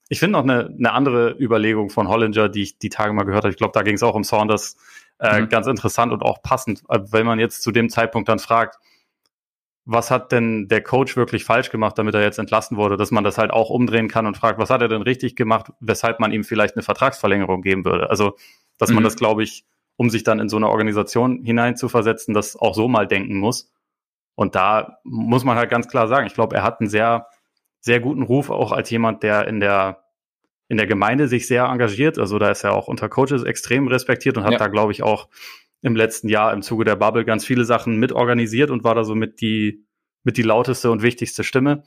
ich 0.09 0.19
finde 0.21 0.33
noch 0.33 0.43
eine, 0.43 0.67
eine 0.67 0.93
andere 0.93 1.37
Überlegung 1.39 1.91
von 1.91 2.09
Hollinger, 2.09 2.49
die 2.49 2.63
ich 2.63 2.79
die 2.79 2.91
Tage 2.91 3.13
mal 3.13 3.25
gehört 3.25 3.45
habe. 3.45 3.53
Ich 3.53 3.59
glaube, 3.59 3.73
da 3.73 3.83
ging 3.83 3.95
es 3.95 4.03
auch 4.03 4.15
um 4.15 4.25
Saunders. 4.25 4.77
Äh, 5.19 5.43
mhm. 5.43 5.49
Ganz 5.49 5.67
interessant 5.67 6.13
und 6.13 6.23
auch 6.23 6.43
passend, 6.43 6.83
äh, 6.89 7.01
wenn 7.11 7.27
man 7.27 7.39
jetzt 7.39 7.63
zu 7.63 7.73
dem 7.73 7.89
Zeitpunkt 7.89 8.29
dann 8.29 8.39
fragt, 8.39 8.79
was 9.87 10.11
hat 10.11 10.33
denn 10.33 10.67
der 10.67 10.83
Coach 10.83 11.17
wirklich 11.17 11.45
falsch 11.45 11.71
gemacht, 11.71 11.97
damit 11.97 12.15
er 12.15 12.23
jetzt 12.23 12.41
entlassen 12.41 12.77
wurde, 12.77 12.97
dass 12.97 13.13
man 13.13 13.23
das 13.23 13.39
halt 13.39 13.53
auch 13.53 13.71
umdrehen 13.71 14.09
kann 14.09 14.27
und 14.27 14.37
fragt, 14.37 14.59
was 14.59 14.69
hat 14.69 14.83
er 14.83 14.89
denn 14.89 15.03
richtig 15.03 15.37
gemacht, 15.37 15.73
weshalb 15.79 16.19
man 16.19 16.33
ihm 16.33 16.43
vielleicht 16.43 16.75
eine 16.75 16.83
Vertragsverlängerung 16.83 17.63
geben 17.63 17.85
würde. 17.85 18.11
Also, 18.11 18.37
dass 18.79 18.91
mhm. 18.91 18.97
man 18.97 19.05
das, 19.05 19.15
glaube 19.15 19.45
ich, 19.45 19.65
um 19.97 20.11
sich 20.11 20.25
dann 20.25 20.41
in 20.41 20.49
so 20.49 20.57
eine 20.57 20.69
Organisation 20.69 21.43
hineinzuversetzen, 21.43 22.35
das 22.35 22.57
auch 22.57 22.75
so 22.75 22.89
mal 22.89 23.07
denken 23.07 23.39
muss. 23.39 23.73
Und 24.35 24.55
da 24.55 24.99
muss 25.05 25.45
man 25.45 25.57
halt 25.57 25.71
ganz 25.71 25.89
klar 25.89 26.09
sagen, 26.09 26.27
ich 26.27 26.35
glaube, 26.35 26.57
er 26.57 26.63
hat 26.65 26.81
einen 26.81 26.91
sehr, 26.91 27.29
sehr 27.81 28.01
guten 28.01 28.23
Ruf, 28.23 28.51
auch 28.51 28.73
als 28.73 28.91
jemand, 28.91 29.23
der 29.23 29.47
in 29.47 29.61
der, 29.61 30.05
in 30.69 30.77
der 30.77 30.87
Gemeinde 30.87 31.29
sich 31.29 31.47
sehr 31.47 31.65
engagiert. 31.65 32.19
Also 32.19 32.39
da 32.39 32.51
ist 32.51 32.65
er 32.65 32.75
auch 32.75 32.89
unter 32.89 33.09
Coaches 33.09 33.45
extrem 33.45 33.89
respektiert 33.89 34.37
und 34.37 34.45
hat 34.45 34.53
ja. 34.53 34.59
da, 34.59 34.69
glaube 34.69 34.93
ich, 34.93 35.03
auch 35.03 35.29
im 35.83 35.95
letzten 35.95 36.29
Jahr 36.29 36.53
im 36.53 36.63
Zuge 36.63 36.85
der 36.85 36.97
Bubble 36.97 37.25
ganz 37.25 37.45
viele 37.45 37.65
Sachen 37.65 37.99
mitorganisiert 37.99 38.71
und 38.71 38.83
war 38.83 38.95
da 38.95 39.05
so 39.05 39.15
mit 39.15 39.41
die, 39.41 39.85
mit 40.25 40.37
die 40.37 40.43
lauteste 40.43 40.91
und 40.91 41.03
wichtigste 41.03 41.45
Stimme. 41.45 41.85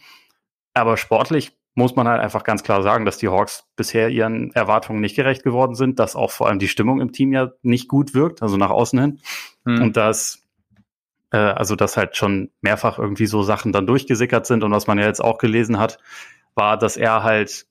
Aber 0.73 0.95
sportlich 0.95 1.51
muss 1.75 1.95
man 1.95 2.07
halt 2.07 2.21
einfach 2.21 2.43
ganz 2.43 2.63
klar 2.63 2.83
sagen, 2.83 3.05
dass 3.05 3.17
die 3.17 3.27
Hawks 3.27 3.65
bisher 3.75 4.09
ihren 4.09 4.51
Erwartungen 4.53 5.01
nicht 5.01 5.15
gerecht 5.15 5.43
geworden 5.43 5.75
sind, 5.75 5.99
dass 5.99 6.15
auch 6.15 6.31
vor 6.31 6.47
allem 6.47 6.59
die 6.59 6.67
Stimmung 6.67 7.01
im 7.01 7.11
Team 7.11 7.33
ja 7.33 7.51
nicht 7.61 7.87
gut 7.87 8.13
wirkt, 8.13 8.41
also 8.41 8.57
nach 8.57 8.69
außen 8.69 8.99
hin. 8.99 9.19
Hm. 9.65 9.81
Und 9.81 9.97
dass, 9.97 10.43
äh, 11.31 11.37
also 11.37 11.75
dass 11.75 11.97
halt 11.97 12.15
schon 12.15 12.51
mehrfach 12.61 12.99
irgendwie 12.99 13.27
so 13.27 13.43
Sachen 13.43 13.71
dann 13.71 13.87
durchgesickert 13.87 14.45
sind. 14.45 14.63
Und 14.63 14.71
was 14.71 14.87
man 14.87 14.99
ja 14.99 15.05
jetzt 15.05 15.23
auch 15.23 15.37
gelesen 15.37 15.79
hat, 15.79 15.99
war, 16.55 16.77
dass 16.77 16.97
er 16.97 17.23
halt 17.23 17.65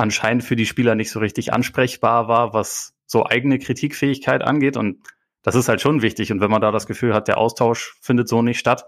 anscheinend 0.00 0.42
für 0.42 0.56
die 0.56 0.66
Spieler 0.66 0.94
nicht 0.94 1.10
so 1.10 1.20
richtig 1.20 1.52
ansprechbar 1.52 2.26
war, 2.26 2.52
was 2.52 2.94
so 3.06 3.26
eigene 3.26 3.58
Kritikfähigkeit 3.58 4.42
angeht. 4.42 4.76
Und 4.76 4.98
das 5.42 5.54
ist 5.54 5.68
halt 5.68 5.80
schon 5.80 6.02
wichtig. 6.02 6.32
Und 6.32 6.40
wenn 6.40 6.50
man 6.50 6.60
da 6.60 6.70
das 6.70 6.86
Gefühl 6.86 7.14
hat, 7.14 7.28
der 7.28 7.38
Austausch 7.38 7.96
findet 8.00 8.28
so 8.28 8.42
nicht 8.42 8.58
statt, 8.58 8.84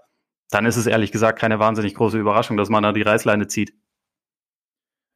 dann 0.51 0.67
ist 0.67 0.77
es 0.77 0.87
ehrlich 0.87 1.13
gesagt 1.13 1.39
keine 1.39 1.59
wahnsinnig 1.59 1.95
große 1.95 2.19
Überraschung, 2.19 2.57
dass 2.57 2.69
man 2.69 2.83
da 2.83 2.93
die 2.93 3.03
Reißleine 3.03 3.47
zieht. 3.47 3.75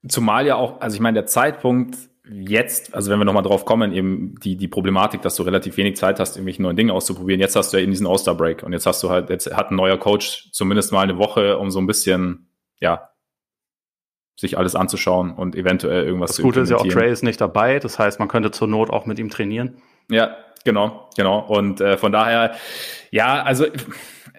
Zumal 0.07 0.47
ja 0.47 0.57
auch, 0.57 0.81
also 0.81 0.95
ich 0.95 1.01
meine, 1.01 1.17
der 1.17 1.27
Zeitpunkt 1.27 1.97
jetzt, 2.29 2.95
also 2.95 3.11
wenn 3.11 3.19
wir 3.19 3.25
nochmal 3.25 3.43
drauf 3.43 3.65
kommen, 3.65 3.93
eben 3.93 4.35
die, 4.41 4.57
die 4.57 4.69
Problematik, 4.69 5.23
dass 5.23 5.37
du 5.37 5.43
relativ 5.43 5.77
wenig 5.77 5.97
Zeit 5.97 6.21
hast, 6.21 6.37
irgendwelche 6.37 6.63
neuen 6.63 6.77
Dinge 6.77 6.93
auszuprobieren. 6.93 7.41
Jetzt 7.41 7.57
hast 7.57 7.73
du 7.73 7.77
ja 7.77 7.83
eben 7.83 7.93
diesen 7.93 8.07
All-Star-Break 8.07 8.63
und 8.63 8.73
jetzt 8.73 8.87
hast 8.87 9.03
du 9.03 9.11
halt, 9.11 9.31
jetzt 9.31 9.55
hat 9.55 9.71
ein 9.71 9.77
neuer 9.77 9.99
Coach 9.99 10.51
zumindest 10.53 10.93
mal 10.93 11.03
eine 11.03 11.19
Woche, 11.19 11.59
um 11.59 11.71
so 11.71 11.79
ein 11.79 11.87
bisschen, 11.87 12.51
ja, 12.81 13.11
sich 14.37 14.59
alles 14.59 14.75
anzuschauen 14.75 15.33
und 15.33 15.57
eventuell 15.57 16.05
irgendwas 16.05 16.31
das 16.31 16.37
zu 16.37 16.43
Gute 16.43 16.61
ist 16.61 16.71
ja 16.71 16.77
auch, 16.77 16.87
Trey 16.87 17.11
ist 17.11 17.23
nicht 17.23 17.41
dabei, 17.41 17.79
das 17.79 17.99
heißt, 17.99 18.19
man 18.19 18.29
könnte 18.29 18.51
zur 18.51 18.69
Not 18.69 18.91
auch 18.91 19.07
mit 19.07 19.19
ihm 19.19 19.31
trainieren. 19.31 19.79
Ja, 20.11 20.37
Genau, 20.67 21.09
genau. 21.17 21.39
Und 21.47 21.81
äh, 21.81 21.97
von 21.97 22.11
daher, 22.11 22.57
ja, 23.13 23.41
also 23.45 23.67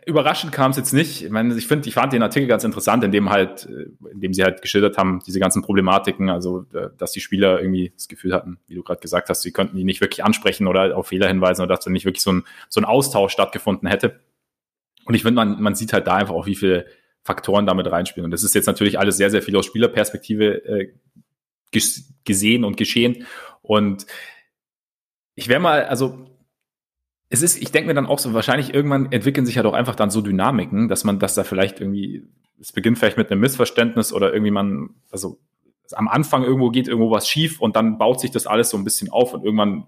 überraschend 0.05 0.51
kam 0.51 0.71
es 0.71 0.77
jetzt 0.77 0.91
nicht. 0.91 1.23
Ich 1.23 1.31
meine, 1.31 1.55
ich 1.55 1.67
finde, 1.67 1.87
ich 1.87 1.93
fand 1.93 2.11
den 2.11 2.21
Artikel 2.21 2.49
ganz 2.49 2.65
interessant, 2.65 3.01
in 3.05 3.13
dem 3.13 3.29
halt, 3.29 3.65
äh, 3.65 4.11
in 4.11 4.19
dem 4.19 4.33
sie 4.33 4.43
halt 4.43 4.61
geschildert 4.61 4.97
haben, 4.97 5.21
diese 5.25 5.39
ganzen 5.39 5.61
Problematiken, 5.61 6.29
also 6.29 6.65
äh, 6.73 6.89
dass 6.97 7.13
die 7.13 7.21
Spieler 7.21 7.61
irgendwie 7.61 7.93
das 7.95 8.09
Gefühl 8.09 8.33
hatten, 8.33 8.59
wie 8.67 8.75
du 8.75 8.83
gerade 8.83 8.99
gesagt 8.99 9.29
hast, 9.29 9.41
sie 9.41 9.53
könnten 9.53 9.77
die 9.77 9.85
nicht 9.85 10.01
wirklich 10.01 10.25
ansprechen 10.25 10.67
oder 10.67 10.97
auf 10.97 11.07
Fehler 11.07 11.29
hinweisen 11.29 11.61
oder 11.61 11.75
dass 11.75 11.85
da 11.85 11.91
nicht 11.91 12.03
wirklich 12.03 12.23
so 12.23 12.33
ein, 12.33 12.43
so 12.67 12.81
ein 12.81 12.85
Austausch 12.85 13.31
stattgefunden 13.31 13.87
hätte. 13.87 14.19
Und 15.05 15.13
ich 15.13 15.23
finde, 15.23 15.35
man, 15.35 15.61
man 15.61 15.75
sieht 15.75 15.93
halt 15.93 16.07
da 16.07 16.15
einfach 16.15 16.33
auch, 16.33 16.45
wie 16.45 16.55
viele 16.55 16.87
Faktoren 17.27 17.65
damit 17.65 17.91
reinspielen. 17.91 18.23
Und 18.23 18.31
das 18.31 18.43
ist 18.43 18.55
jetzt 18.55 18.67
natürlich 18.67 18.97
alles 18.97 19.17
sehr, 19.17 19.29
sehr 19.29 19.41
viel 19.41 19.57
aus 19.57 19.65
Spielerperspektive 19.65 20.63
äh, 20.65 20.93
gesehen 22.23 22.63
und 22.63 22.77
geschehen. 22.77 23.25
Und 23.61 24.05
ich 25.35 25.49
wäre 25.49 25.59
mal, 25.59 25.83
also 25.83 26.25
es 27.27 27.41
ist, 27.41 27.61
ich 27.61 27.71
denke 27.73 27.87
mir 27.87 27.93
dann 27.93 28.05
auch 28.05 28.19
so, 28.19 28.33
wahrscheinlich 28.33 28.73
irgendwann 28.73 29.11
entwickeln 29.11 29.45
sich 29.45 29.55
ja 29.55 29.63
doch 29.63 29.73
einfach 29.73 29.95
dann 29.95 30.09
so 30.09 30.21
Dynamiken, 30.21 30.87
dass 30.87 31.03
man, 31.03 31.19
dass 31.19 31.35
da 31.35 31.43
vielleicht 31.43 31.81
irgendwie, 31.81 32.23
es 32.61 32.71
beginnt 32.71 32.97
vielleicht 32.97 33.17
mit 33.17 33.29
einem 33.29 33.41
Missverständnis 33.41 34.13
oder 34.13 34.31
irgendwie 34.31 34.51
man, 34.51 34.91
also 35.11 35.37
am 35.91 36.07
Anfang 36.07 36.43
irgendwo 36.43 36.69
geht 36.69 36.87
irgendwo 36.87 37.11
was 37.11 37.27
schief 37.27 37.59
und 37.59 37.75
dann 37.75 37.97
baut 37.97 38.21
sich 38.21 38.31
das 38.31 38.47
alles 38.47 38.69
so 38.69 38.77
ein 38.77 38.85
bisschen 38.85 39.09
auf 39.09 39.33
und 39.33 39.43
irgendwann, 39.43 39.87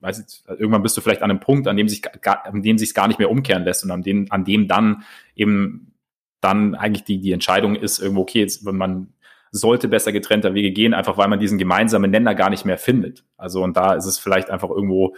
weiß 0.00 0.18
ich, 0.20 0.44
irgendwann 0.46 0.82
bist 0.82 0.98
du 0.98 1.00
vielleicht 1.00 1.22
an 1.22 1.30
einem 1.30 1.40
Punkt, 1.40 1.66
an 1.66 1.78
dem 1.78 1.88
sich, 1.88 2.02
an 2.26 2.62
dem 2.62 2.76
sich 2.76 2.92
gar 2.92 3.08
nicht 3.08 3.18
mehr 3.18 3.30
umkehren 3.30 3.64
lässt 3.64 3.84
und 3.84 3.90
an 3.90 4.02
dem, 4.02 4.26
an 4.28 4.44
dem 4.44 4.68
dann 4.68 5.02
eben 5.34 5.93
dann 6.44 6.74
eigentlich 6.74 7.04
die, 7.04 7.18
die 7.18 7.32
Entscheidung 7.32 7.74
ist 7.74 7.98
irgendwo, 7.98 8.22
okay, 8.22 8.40
jetzt, 8.40 8.64
wenn 8.64 8.76
man 8.76 9.12
sollte 9.50 9.88
besser 9.88 10.12
getrennter 10.12 10.54
Wege 10.54 10.72
gehen, 10.72 10.94
einfach 10.94 11.16
weil 11.16 11.28
man 11.28 11.38
diesen 11.38 11.58
gemeinsamen 11.58 12.10
Nenner 12.10 12.34
gar 12.34 12.50
nicht 12.50 12.64
mehr 12.64 12.78
findet. 12.78 13.24
Also 13.36 13.62
und 13.62 13.76
da 13.76 13.94
ist 13.94 14.04
es 14.04 14.18
vielleicht 14.18 14.50
einfach 14.50 14.68
irgendwo, 14.68 15.16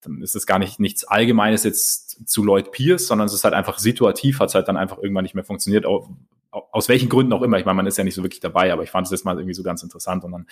dann 0.00 0.22
ist 0.22 0.34
es 0.34 0.46
gar 0.46 0.58
nicht 0.58 0.80
nichts 0.80 1.04
Allgemeines 1.04 1.64
jetzt 1.64 2.28
zu 2.28 2.44
Lloyd 2.44 2.72
Pierce, 2.72 3.06
sondern 3.06 3.26
es 3.26 3.34
ist 3.34 3.44
halt 3.44 3.54
einfach 3.54 3.78
situativ, 3.78 4.40
hat 4.40 4.48
es 4.48 4.54
halt 4.54 4.68
dann 4.68 4.76
einfach 4.76 4.98
irgendwann 4.98 5.24
nicht 5.24 5.34
mehr 5.34 5.44
funktioniert, 5.44 5.86
auch, 5.86 6.08
aus 6.50 6.88
welchen 6.88 7.08
Gründen 7.08 7.32
auch 7.32 7.42
immer. 7.42 7.58
Ich 7.58 7.64
meine, 7.64 7.76
man 7.76 7.86
ist 7.86 7.98
ja 7.98 8.04
nicht 8.04 8.14
so 8.14 8.22
wirklich 8.22 8.40
dabei, 8.40 8.72
aber 8.72 8.82
ich 8.82 8.90
fand 8.90 9.06
es 9.06 9.10
jetzt 9.10 9.24
mal 9.24 9.36
irgendwie 9.36 9.54
so 9.54 9.62
ganz 9.62 9.82
interessant 9.82 10.24
und 10.24 10.32
dann, 10.32 10.46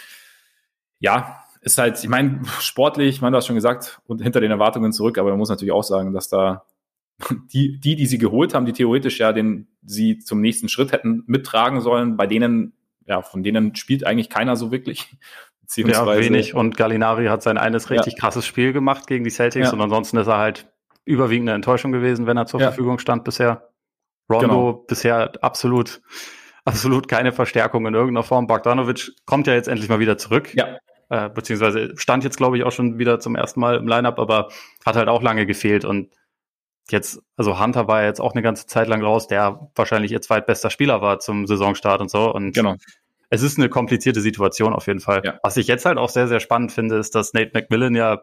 ja, 0.99 1.43
ist 1.62 1.79
halt, 1.79 2.02
ich 2.02 2.09
meine, 2.09 2.43
sportlich, 2.61 3.17
ich 3.17 3.21
meine, 3.23 3.33
du 3.33 3.38
hast 3.38 3.47
schon 3.47 3.57
gesagt, 3.57 4.00
und 4.07 4.21
hinter 4.21 4.41
den 4.41 4.50
Erwartungen 4.50 4.93
zurück, 4.93 5.17
aber 5.17 5.31
man 5.31 5.38
muss 5.38 5.49
natürlich 5.49 5.73
auch 5.73 5.85
sagen, 5.85 6.12
dass 6.12 6.29
da 6.29 6.64
die, 7.52 7.78
die, 7.78 7.97
die 7.97 8.07
sie 8.07 8.19
geholt 8.19 8.54
haben, 8.54 8.66
die 8.66 8.73
theoretisch 8.73 9.19
ja 9.19 9.33
den 9.33 9.69
sie 9.85 10.19
zum 10.19 10.40
nächsten 10.40 10.69
Schritt 10.69 10.92
hätten 10.92 11.25
mittragen 11.26 11.81
sollen, 11.81 12.16
bei 12.16 12.26
denen, 12.26 12.75
ja, 13.07 13.23
von 13.23 13.42
denen 13.42 13.75
spielt 13.75 14.07
eigentlich 14.07 14.28
keiner 14.28 14.57
so 14.57 14.71
wirklich. 14.71 15.16
Ja, 15.75 16.07
wenig. 16.07 16.54
Und 16.54 16.76
Gallinari 16.76 17.28
hat 17.28 17.42
sein 17.42 17.57
eines 17.57 17.88
richtig 17.88 18.12
ja. 18.12 18.19
krasses 18.19 18.45
Spiel 18.45 18.75
gemacht 18.75 19.07
gegen 19.07 19.25
die 19.25 19.31
Celtics 19.31 19.69
ja. 19.69 19.73
und 19.73 19.81
ansonsten 19.81 20.19
ist 20.19 20.26
er 20.26 20.37
halt 20.37 20.71
überwiegende 21.07 21.52
Enttäuschung 21.52 21.92
gewesen, 21.92 22.26
wenn 22.26 22.37
er 22.37 22.45
zur 22.45 22.61
ja. 22.61 22.66
Verfügung 22.66 22.99
stand 22.99 23.25
bisher. 23.25 23.71
Rondo 24.31 24.49
genau. 24.49 24.73
bisher 24.87 25.33
absolut, 25.40 26.02
absolut 26.66 27.09
keine 27.09 27.33
Verstärkung 27.33 27.87
in 27.87 27.95
irgendeiner 27.95 28.23
Form. 28.23 28.47
Bogdanovic 28.47 29.12
kommt 29.25 29.47
ja 29.47 29.54
jetzt 29.54 29.69
endlich 29.69 29.88
mal 29.88 29.99
wieder 29.99 30.19
zurück. 30.19 30.54
Ja. 30.54 30.76
Äh, 31.09 31.31
beziehungsweise 31.31 31.95
stand 31.97 32.25
jetzt, 32.25 32.37
glaube 32.37 32.57
ich, 32.59 32.64
auch 32.64 32.73
schon 32.73 32.99
wieder 32.99 33.21
zum 33.21 33.35
ersten 33.35 33.61
Mal 33.61 33.76
im 33.76 33.88
Lineup, 33.88 34.19
aber 34.19 34.49
hat 34.85 34.97
halt 34.97 35.09
auch 35.09 35.23
lange 35.23 35.47
gefehlt 35.47 35.85
und 35.85 36.11
jetzt, 36.90 37.20
also 37.36 37.60
Hunter 37.60 37.88
war 37.88 38.04
jetzt 38.04 38.20
auch 38.20 38.32
eine 38.32 38.42
ganze 38.42 38.66
Zeit 38.66 38.88
lang 38.88 39.02
raus, 39.02 39.28
der 39.28 39.70
wahrscheinlich 39.74 40.12
ihr 40.12 40.20
zweitbester 40.20 40.70
Spieler 40.70 41.00
war 41.00 41.18
zum 41.20 41.46
Saisonstart 41.46 42.00
und 42.00 42.10
so. 42.10 42.32
Und 42.32 42.52
genau. 42.52 42.76
es 43.30 43.42
ist 43.42 43.58
eine 43.58 43.68
komplizierte 43.68 44.20
Situation 44.20 44.72
auf 44.72 44.86
jeden 44.86 45.00
Fall. 45.00 45.22
Ja. 45.24 45.38
Was 45.42 45.56
ich 45.56 45.66
jetzt 45.66 45.84
halt 45.84 45.98
auch 45.98 46.08
sehr, 46.08 46.28
sehr 46.28 46.40
spannend 46.40 46.72
finde, 46.72 46.96
ist, 46.96 47.14
dass 47.14 47.32
Nate 47.32 47.52
McMillan 47.54 47.94
ja 47.94 48.22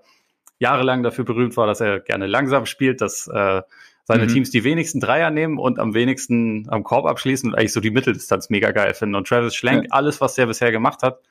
jahrelang 0.60 1.04
dafür 1.04 1.26
berühmt 1.26 1.56
war, 1.58 1.68
dass 1.68 1.80
er 1.80 2.00
gerne 2.02 2.28
langsam 2.28 2.66
spielt, 2.66 3.02
dass 3.02 3.28
äh, 3.28 3.62
seine 4.04 4.24
mhm. 4.24 4.28
Teams 4.30 4.50
die 4.50 4.64
wenigsten 4.64 5.00
Dreier 5.00 5.30
nehmen 5.30 5.58
und 5.58 5.80
am 5.80 5.94
wenigsten 5.94 6.68
am 6.70 6.84
Korb 6.84 7.06
abschließen 7.06 7.50
und 7.50 7.56
eigentlich 7.56 7.74
so 7.74 7.80
die 7.80 7.92
Mitteldistanz 7.92 8.50
mega 8.50 8.72
geil 8.72 8.94
finden. 8.94 9.16
Und 9.16 9.28
Travis 9.28 9.56
Schlenk, 9.56 9.86
ja. 9.86 9.92
alles, 9.92 10.20
was 10.20 10.38
er 10.38 10.48
bisher 10.48 10.72
gemacht 10.72 11.04
hat, 11.04 11.22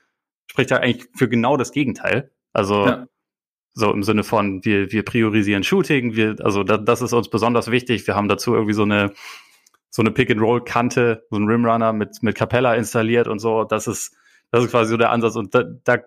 spricht 0.47 0.71
ja 0.71 0.77
eigentlich 0.77 1.07
für 1.13 1.29
genau 1.29 1.57
das 1.57 1.71
Gegenteil. 1.71 2.31
Also 2.53 2.85
ja. 2.85 3.05
So 3.73 3.91
im 3.93 4.03
Sinne 4.03 4.23
von, 4.23 4.63
wir, 4.65 4.91
wir 4.91 5.03
priorisieren 5.03 5.63
Shooting, 5.63 6.15
wir, 6.15 6.35
also 6.43 6.63
da, 6.63 6.77
das 6.77 7.01
ist 7.01 7.13
uns 7.13 7.29
besonders 7.29 7.71
wichtig. 7.71 8.05
Wir 8.07 8.15
haben 8.15 8.27
dazu 8.27 8.53
irgendwie 8.53 8.73
so 8.73 8.83
eine, 8.83 9.13
so 9.89 10.01
eine 10.01 10.11
Pick-and-Roll-Kante, 10.11 11.25
so 11.29 11.37
ein 11.37 11.47
Rimrunner 11.47 11.93
mit, 11.93 12.21
mit 12.21 12.35
Capella 12.35 12.75
installiert 12.75 13.27
und 13.27 13.39
so. 13.39 13.63
Das 13.63 13.87
ist, 13.87 14.15
das 14.51 14.65
ist 14.65 14.71
quasi 14.71 14.91
so 14.91 14.97
der 14.97 15.11
Ansatz. 15.11 15.35
Und 15.35 15.53
da, 15.55 15.63
da 15.83 15.99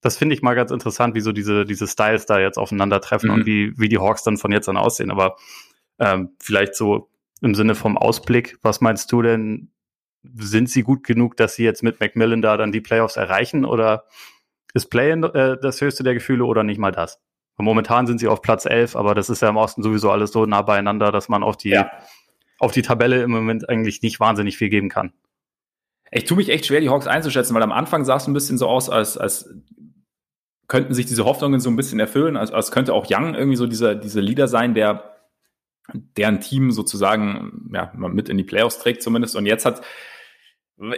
das 0.00 0.16
finde 0.16 0.34
ich 0.34 0.42
mal 0.42 0.54
ganz 0.54 0.70
interessant, 0.70 1.14
wie 1.14 1.20
so 1.20 1.32
diese, 1.32 1.64
diese 1.64 1.86
Styles 1.86 2.26
da 2.26 2.38
jetzt 2.38 2.58
aufeinandertreffen 2.58 3.28
mhm. 3.28 3.34
und 3.34 3.46
wie, 3.46 3.72
wie 3.76 3.88
die 3.88 3.98
Hawks 3.98 4.22
dann 4.22 4.36
von 4.36 4.52
jetzt 4.52 4.68
an 4.68 4.76
aussehen. 4.76 5.10
Aber 5.10 5.36
ähm, 5.98 6.30
vielleicht 6.40 6.74
so 6.74 7.10
im 7.40 7.54
Sinne 7.54 7.74
vom 7.74 7.96
Ausblick, 7.96 8.58
was 8.62 8.80
meinst 8.80 9.10
du 9.12 9.22
denn? 9.22 9.70
Sind 10.34 10.70
sie 10.70 10.82
gut 10.82 11.04
genug, 11.04 11.36
dass 11.36 11.54
sie 11.54 11.64
jetzt 11.64 11.82
mit 11.82 12.00
Macmillan 12.00 12.42
da 12.42 12.56
dann 12.56 12.72
die 12.72 12.80
Playoffs 12.80 13.16
erreichen 13.16 13.64
oder 13.64 14.04
ist 14.74 14.90
Play-In 14.90 15.24
äh, 15.24 15.56
das 15.60 15.80
höchste 15.80 16.02
der 16.02 16.14
Gefühle 16.14 16.44
oder 16.44 16.62
nicht 16.62 16.78
mal 16.78 16.92
das? 16.92 17.20
Und 17.56 17.64
momentan 17.64 18.06
sind 18.06 18.18
sie 18.18 18.28
auf 18.28 18.42
Platz 18.42 18.66
11, 18.66 18.96
aber 18.96 19.14
das 19.14 19.30
ist 19.30 19.42
ja 19.42 19.48
im 19.48 19.56
Osten 19.56 19.82
sowieso 19.82 20.10
alles 20.10 20.32
so 20.32 20.44
nah 20.44 20.62
beieinander, 20.62 21.10
dass 21.10 21.28
man 21.28 21.42
auf 21.42 21.56
die, 21.56 21.70
ja. 21.70 21.90
auf 22.58 22.72
die 22.72 22.82
Tabelle 22.82 23.22
im 23.22 23.30
Moment 23.30 23.68
eigentlich 23.68 24.02
nicht 24.02 24.20
wahnsinnig 24.20 24.58
viel 24.58 24.68
geben 24.68 24.88
kann. 24.88 25.12
Ich 26.10 26.24
tue 26.24 26.36
mich 26.36 26.50
echt 26.50 26.66
schwer, 26.66 26.80
die 26.80 26.90
Hawks 26.90 27.06
einzuschätzen, 27.06 27.54
weil 27.54 27.62
am 27.62 27.72
Anfang 27.72 28.04
sah 28.04 28.16
es 28.16 28.26
ein 28.26 28.34
bisschen 28.34 28.58
so 28.58 28.68
aus, 28.68 28.90
als, 28.90 29.16
als 29.16 29.54
könnten 30.68 30.94
sich 30.94 31.06
diese 31.06 31.24
Hoffnungen 31.24 31.60
so 31.60 31.70
ein 31.70 31.76
bisschen 31.76 31.98
erfüllen, 31.98 32.36
als, 32.36 32.52
als 32.52 32.70
könnte 32.70 32.92
auch 32.92 33.06
Young 33.10 33.34
irgendwie 33.34 33.56
so 33.56 33.66
dieser, 33.66 33.94
dieser 33.94 34.20
Leader 34.20 34.48
sein, 34.48 34.74
der 34.74 35.16
deren 35.92 36.40
Team 36.40 36.72
sozusagen 36.72 37.70
ja, 37.72 37.92
mit 37.94 38.28
in 38.28 38.36
die 38.36 38.44
Playoffs 38.44 38.78
trägt 38.78 39.02
zumindest. 39.02 39.36
Und 39.36 39.46
jetzt 39.46 39.64
hat 39.64 39.82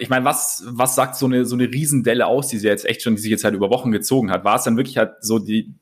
ich 0.01 0.09
meine, 0.09 0.25
was, 0.25 0.65
was 0.67 0.95
sagt 0.95 1.15
so 1.17 1.27
eine, 1.27 1.45
so 1.45 1.55
eine 1.55 1.71
Riesendelle 1.73 2.27
aus, 2.27 2.49
die 2.49 2.59
sie 2.59 2.67
jetzt 2.67 2.85
echt 2.85 3.03
schon, 3.03 3.15
die 3.15 3.23
sich 3.23 3.31
jetzt 3.31 3.45
halt 3.45 3.55
über 3.55 3.71
Wochen 3.71 3.93
gezogen 3.93 4.31
hat? 4.31 4.45
War 4.45 4.57
es 4.57 4.65
dann 4.65 4.77
wirklich 4.77 4.99
halt 4.99 5.13
so 5.21 5.39
die, 5.39 5.75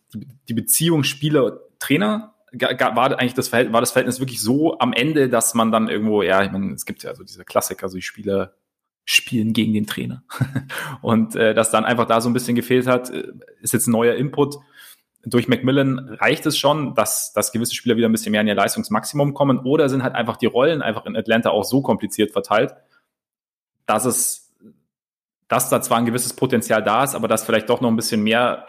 die, 0.49 0.55
Beziehung 0.55 1.03
Spieler-Trainer? 1.03 2.35
War 2.53 3.19
eigentlich 3.19 3.35
das 3.35 3.49
Verhältnis, 3.49 3.73
war 3.73 3.81
das 3.81 3.93
Verhältnis 3.93 4.21
wirklich 4.21 4.41
so 4.41 4.79
am 4.79 4.93
Ende, 4.93 5.29
dass 5.29 5.55
man 5.55 5.73
dann 5.73 5.88
irgendwo, 5.88 6.23
ja, 6.23 6.43
ich 6.43 6.50
meine, 6.50 6.75
es 6.75 6.85
gibt 6.85 7.03
ja 7.03 7.15
so 7.15 7.25
diese 7.25 7.45
Klassiker, 7.45 7.88
so 7.88 7.97
die 7.97 8.03
Spieler 8.03 8.53
spielen 9.07 9.53
gegen 9.53 9.73
den 9.73 9.87
Trainer. 9.87 10.25
Und 11.00 11.35
äh, 11.37 11.55
dass 11.55 11.71
dann 11.71 11.85
einfach 11.85 12.07
da 12.07 12.21
so 12.21 12.29
ein 12.29 12.35
bisschen 12.35 12.57
gefehlt 12.57 12.87
hat, 12.87 13.11
äh, 13.11 13.33
ist 13.62 13.73
jetzt 13.73 13.87
ein 13.87 13.93
neuer 13.93 14.15
Input. 14.17 14.57
Durch 15.25 15.49
Macmillan 15.49 16.17
reicht 16.21 16.45
es 16.47 16.59
schon, 16.59 16.95
dass, 16.95 17.33
dass 17.33 17.50
gewisse 17.50 17.75
Spieler 17.75 17.97
wieder 17.97 18.09
ein 18.09 18.12
bisschen 18.12 18.33
mehr 18.33 18.43
in 18.43 18.47
ihr 18.47 18.55
Leistungsmaximum 18.55 19.33
kommen 19.33 19.59
oder 19.61 19.88
sind 19.88 20.03
halt 20.03 20.15
einfach 20.15 20.37
die 20.37 20.47
Rollen 20.47 20.83
einfach 20.83 21.07
in 21.07 21.17
Atlanta 21.17 21.50
auch 21.50 21.65
so 21.65 21.83
kompliziert 21.83 22.33
verteilt, 22.33 22.75
dass 23.87 24.05
es, 24.05 24.55
dass 25.49 25.71
da 25.71 25.81
zwar 25.81 25.99
ein 25.99 26.07
gewisses 26.07 26.35
Potenzial 26.35 26.83
da 26.83 27.05
ist, 27.05 27.14
aber 27.14 27.28
dass 27.28 27.45
vielleicht 27.45 27.71
doch 27.71 27.81
noch 27.81 27.90
ein 27.90 27.97
bisschen 27.97 28.23
mehr 28.23 28.66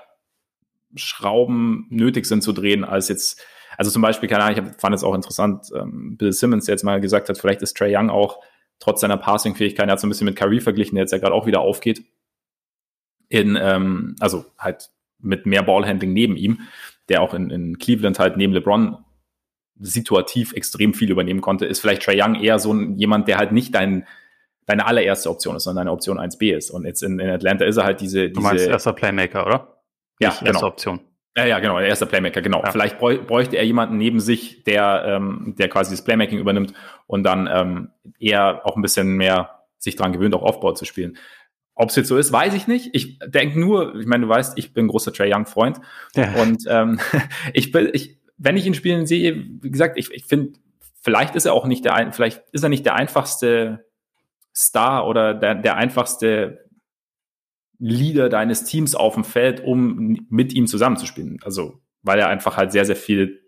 Schrauben 0.95 1.87
nötig 1.89 2.25
sind 2.25 2.41
zu 2.41 2.53
drehen, 2.53 2.83
als 2.83 3.09
jetzt, 3.09 3.41
also 3.77 3.91
zum 3.91 4.01
Beispiel, 4.01 4.29
keine 4.29 4.43
Ahnung, 4.43 4.65
ich 4.65 4.79
fand 4.79 4.95
es 4.95 5.03
auch 5.03 5.13
interessant, 5.13 5.67
ähm, 5.75 6.17
Bill 6.17 6.31
Simmons, 6.31 6.65
der 6.65 6.73
jetzt 6.73 6.83
mal 6.83 7.01
gesagt 7.01 7.29
hat, 7.29 7.37
vielleicht 7.37 7.61
ist 7.61 7.75
Trey 7.75 7.95
Young 7.95 8.09
auch 8.09 8.39
trotz 8.79 9.01
seiner 9.01 9.17
Passing-Fähigkeit, 9.17 9.87
er 9.87 9.93
hat 9.93 9.99
so 9.99 10.07
ein 10.07 10.09
bisschen 10.09 10.25
mit 10.25 10.35
Kyrie 10.35 10.61
verglichen, 10.61 10.95
der 10.95 11.03
jetzt 11.03 11.11
ja 11.11 11.17
gerade 11.17 11.33
auch 11.33 11.47
wieder 11.47 11.61
aufgeht, 11.61 12.03
in, 13.29 13.57
ähm, 13.59 14.15
also 14.19 14.45
halt 14.57 14.91
mit 15.19 15.45
mehr 15.45 15.63
Ballhandling 15.63 16.13
neben 16.13 16.37
ihm, 16.37 16.61
der 17.09 17.21
auch 17.21 17.33
in, 17.33 17.49
in 17.49 17.79
Cleveland 17.79 18.19
halt 18.19 18.37
neben 18.37 18.53
LeBron 18.53 18.97
situativ 19.79 20.53
extrem 20.53 20.93
viel 20.93 21.11
übernehmen 21.11 21.41
konnte, 21.41 21.65
ist 21.65 21.79
vielleicht 21.79 22.03
Trey 22.03 22.21
Young 22.21 22.35
eher 22.35 22.59
so 22.59 22.73
ein, 22.73 22.97
jemand, 22.97 23.27
der 23.27 23.37
halt 23.37 23.51
nicht 23.51 23.75
dein 23.75 24.07
deine 24.67 24.85
allererste 24.85 25.29
Option 25.29 25.55
ist, 25.55 25.63
sondern 25.63 25.85
deine 25.85 25.93
Option 25.93 26.19
1b 26.19 26.55
ist. 26.55 26.69
Und 26.69 26.85
jetzt 26.85 27.01
in, 27.01 27.19
in 27.19 27.29
Atlanta 27.29 27.65
ist 27.65 27.77
er 27.77 27.85
halt 27.85 28.01
diese, 28.01 28.29
diese. 28.29 28.33
Du 28.33 28.41
meinst 28.41 28.67
erster 28.67 28.93
Playmaker, 28.93 29.45
oder? 29.45 29.81
Ja, 30.19 30.29
Nicht 30.29 30.39
genau. 30.39 30.51
erste 30.51 30.65
Option. 30.65 30.99
Ja, 31.37 31.45
ja, 31.45 31.59
genau, 31.59 31.77
der 31.77 31.87
erste 31.87 32.05
Playmaker, 32.05 32.41
genau. 32.41 32.63
Ja. 32.63 32.71
Vielleicht 32.71 32.97
bräuchte 32.99 33.57
er 33.57 33.63
jemanden 33.63 33.97
neben 33.97 34.19
sich, 34.19 34.63
der, 34.63 35.03
ähm, 35.05 35.55
der 35.57 35.69
quasi 35.69 35.91
das 35.91 36.03
Playmaking 36.03 36.39
übernimmt 36.39 36.73
und 37.05 37.23
dann 37.23 37.47
ähm, 37.51 37.89
eher 38.19 38.65
auch 38.65 38.75
ein 38.75 38.81
bisschen 38.81 39.15
mehr 39.17 39.63
sich 39.77 39.95
dran 39.95 40.13
gewöhnt, 40.13 40.33
auch 40.33 40.41
Aufbau 40.41 40.73
zu 40.73 40.83
spielen. 40.83 41.17
Ob 41.75 41.89
es 41.89 41.95
jetzt 41.95 42.07
so 42.07 42.17
ist, 42.17 42.31
weiß 42.31 42.55
ich 42.55 42.65
nicht. 42.65 42.89
Ich 42.93 43.19
denke 43.19 43.59
nur, 43.59 43.95
ich 43.95 44.07
meine, 44.07 44.25
du 44.25 44.29
weißt, 44.29 44.57
ich 44.57 44.73
bin 44.73 44.85
ein 44.85 44.87
großer 44.87 45.13
Trey 45.13 45.31
Young-Freund. 45.31 45.79
Ja. 46.15 46.33
Und 46.41 46.63
ähm, 46.67 46.99
ich 47.53 47.71
bin, 47.71 47.91
ich, 47.93 48.17
wenn 48.37 48.57
ich 48.57 48.65
ihn 48.65 48.73
spielen 48.73 49.05
sehe, 49.05 49.45
wie 49.61 49.69
gesagt, 49.69 49.97
ich, 49.99 50.11
ich 50.11 50.25
finde, 50.25 50.53
vielleicht 50.99 51.35
ist 51.35 51.45
er 51.45 51.53
auch 51.53 51.67
nicht 51.67 51.85
der, 51.85 52.11
vielleicht 52.13 52.43
ist 52.51 52.63
er 52.63 52.69
nicht 52.69 52.85
der 52.85 52.95
einfachste 52.95 53.85
Star 54.57 55.07
oder 55.07 55.35
der, 55.35 55.53
der 55.53 55.75
einfachste 55.75 56.65
Leader 57.77 58.27
deines 58.27 58.63
Teams 58.63 58.95
auf 58.95 59.13
dem 59.13 59.23
Feld, 59.23 59.63
um 59.63 60.17
mit 60.29 60.51
ihm 60.51 60.65
zusammenzuspielen. 60.65 61.37
Also, 61.43 61.79
weil 62.01 62.17
er 62.17 62.29
einfach 62.29 62.57
halt 62.57 62.71
sehr, 62.71 62.85
sehr 62.85 62.95
viel 62.95 63.43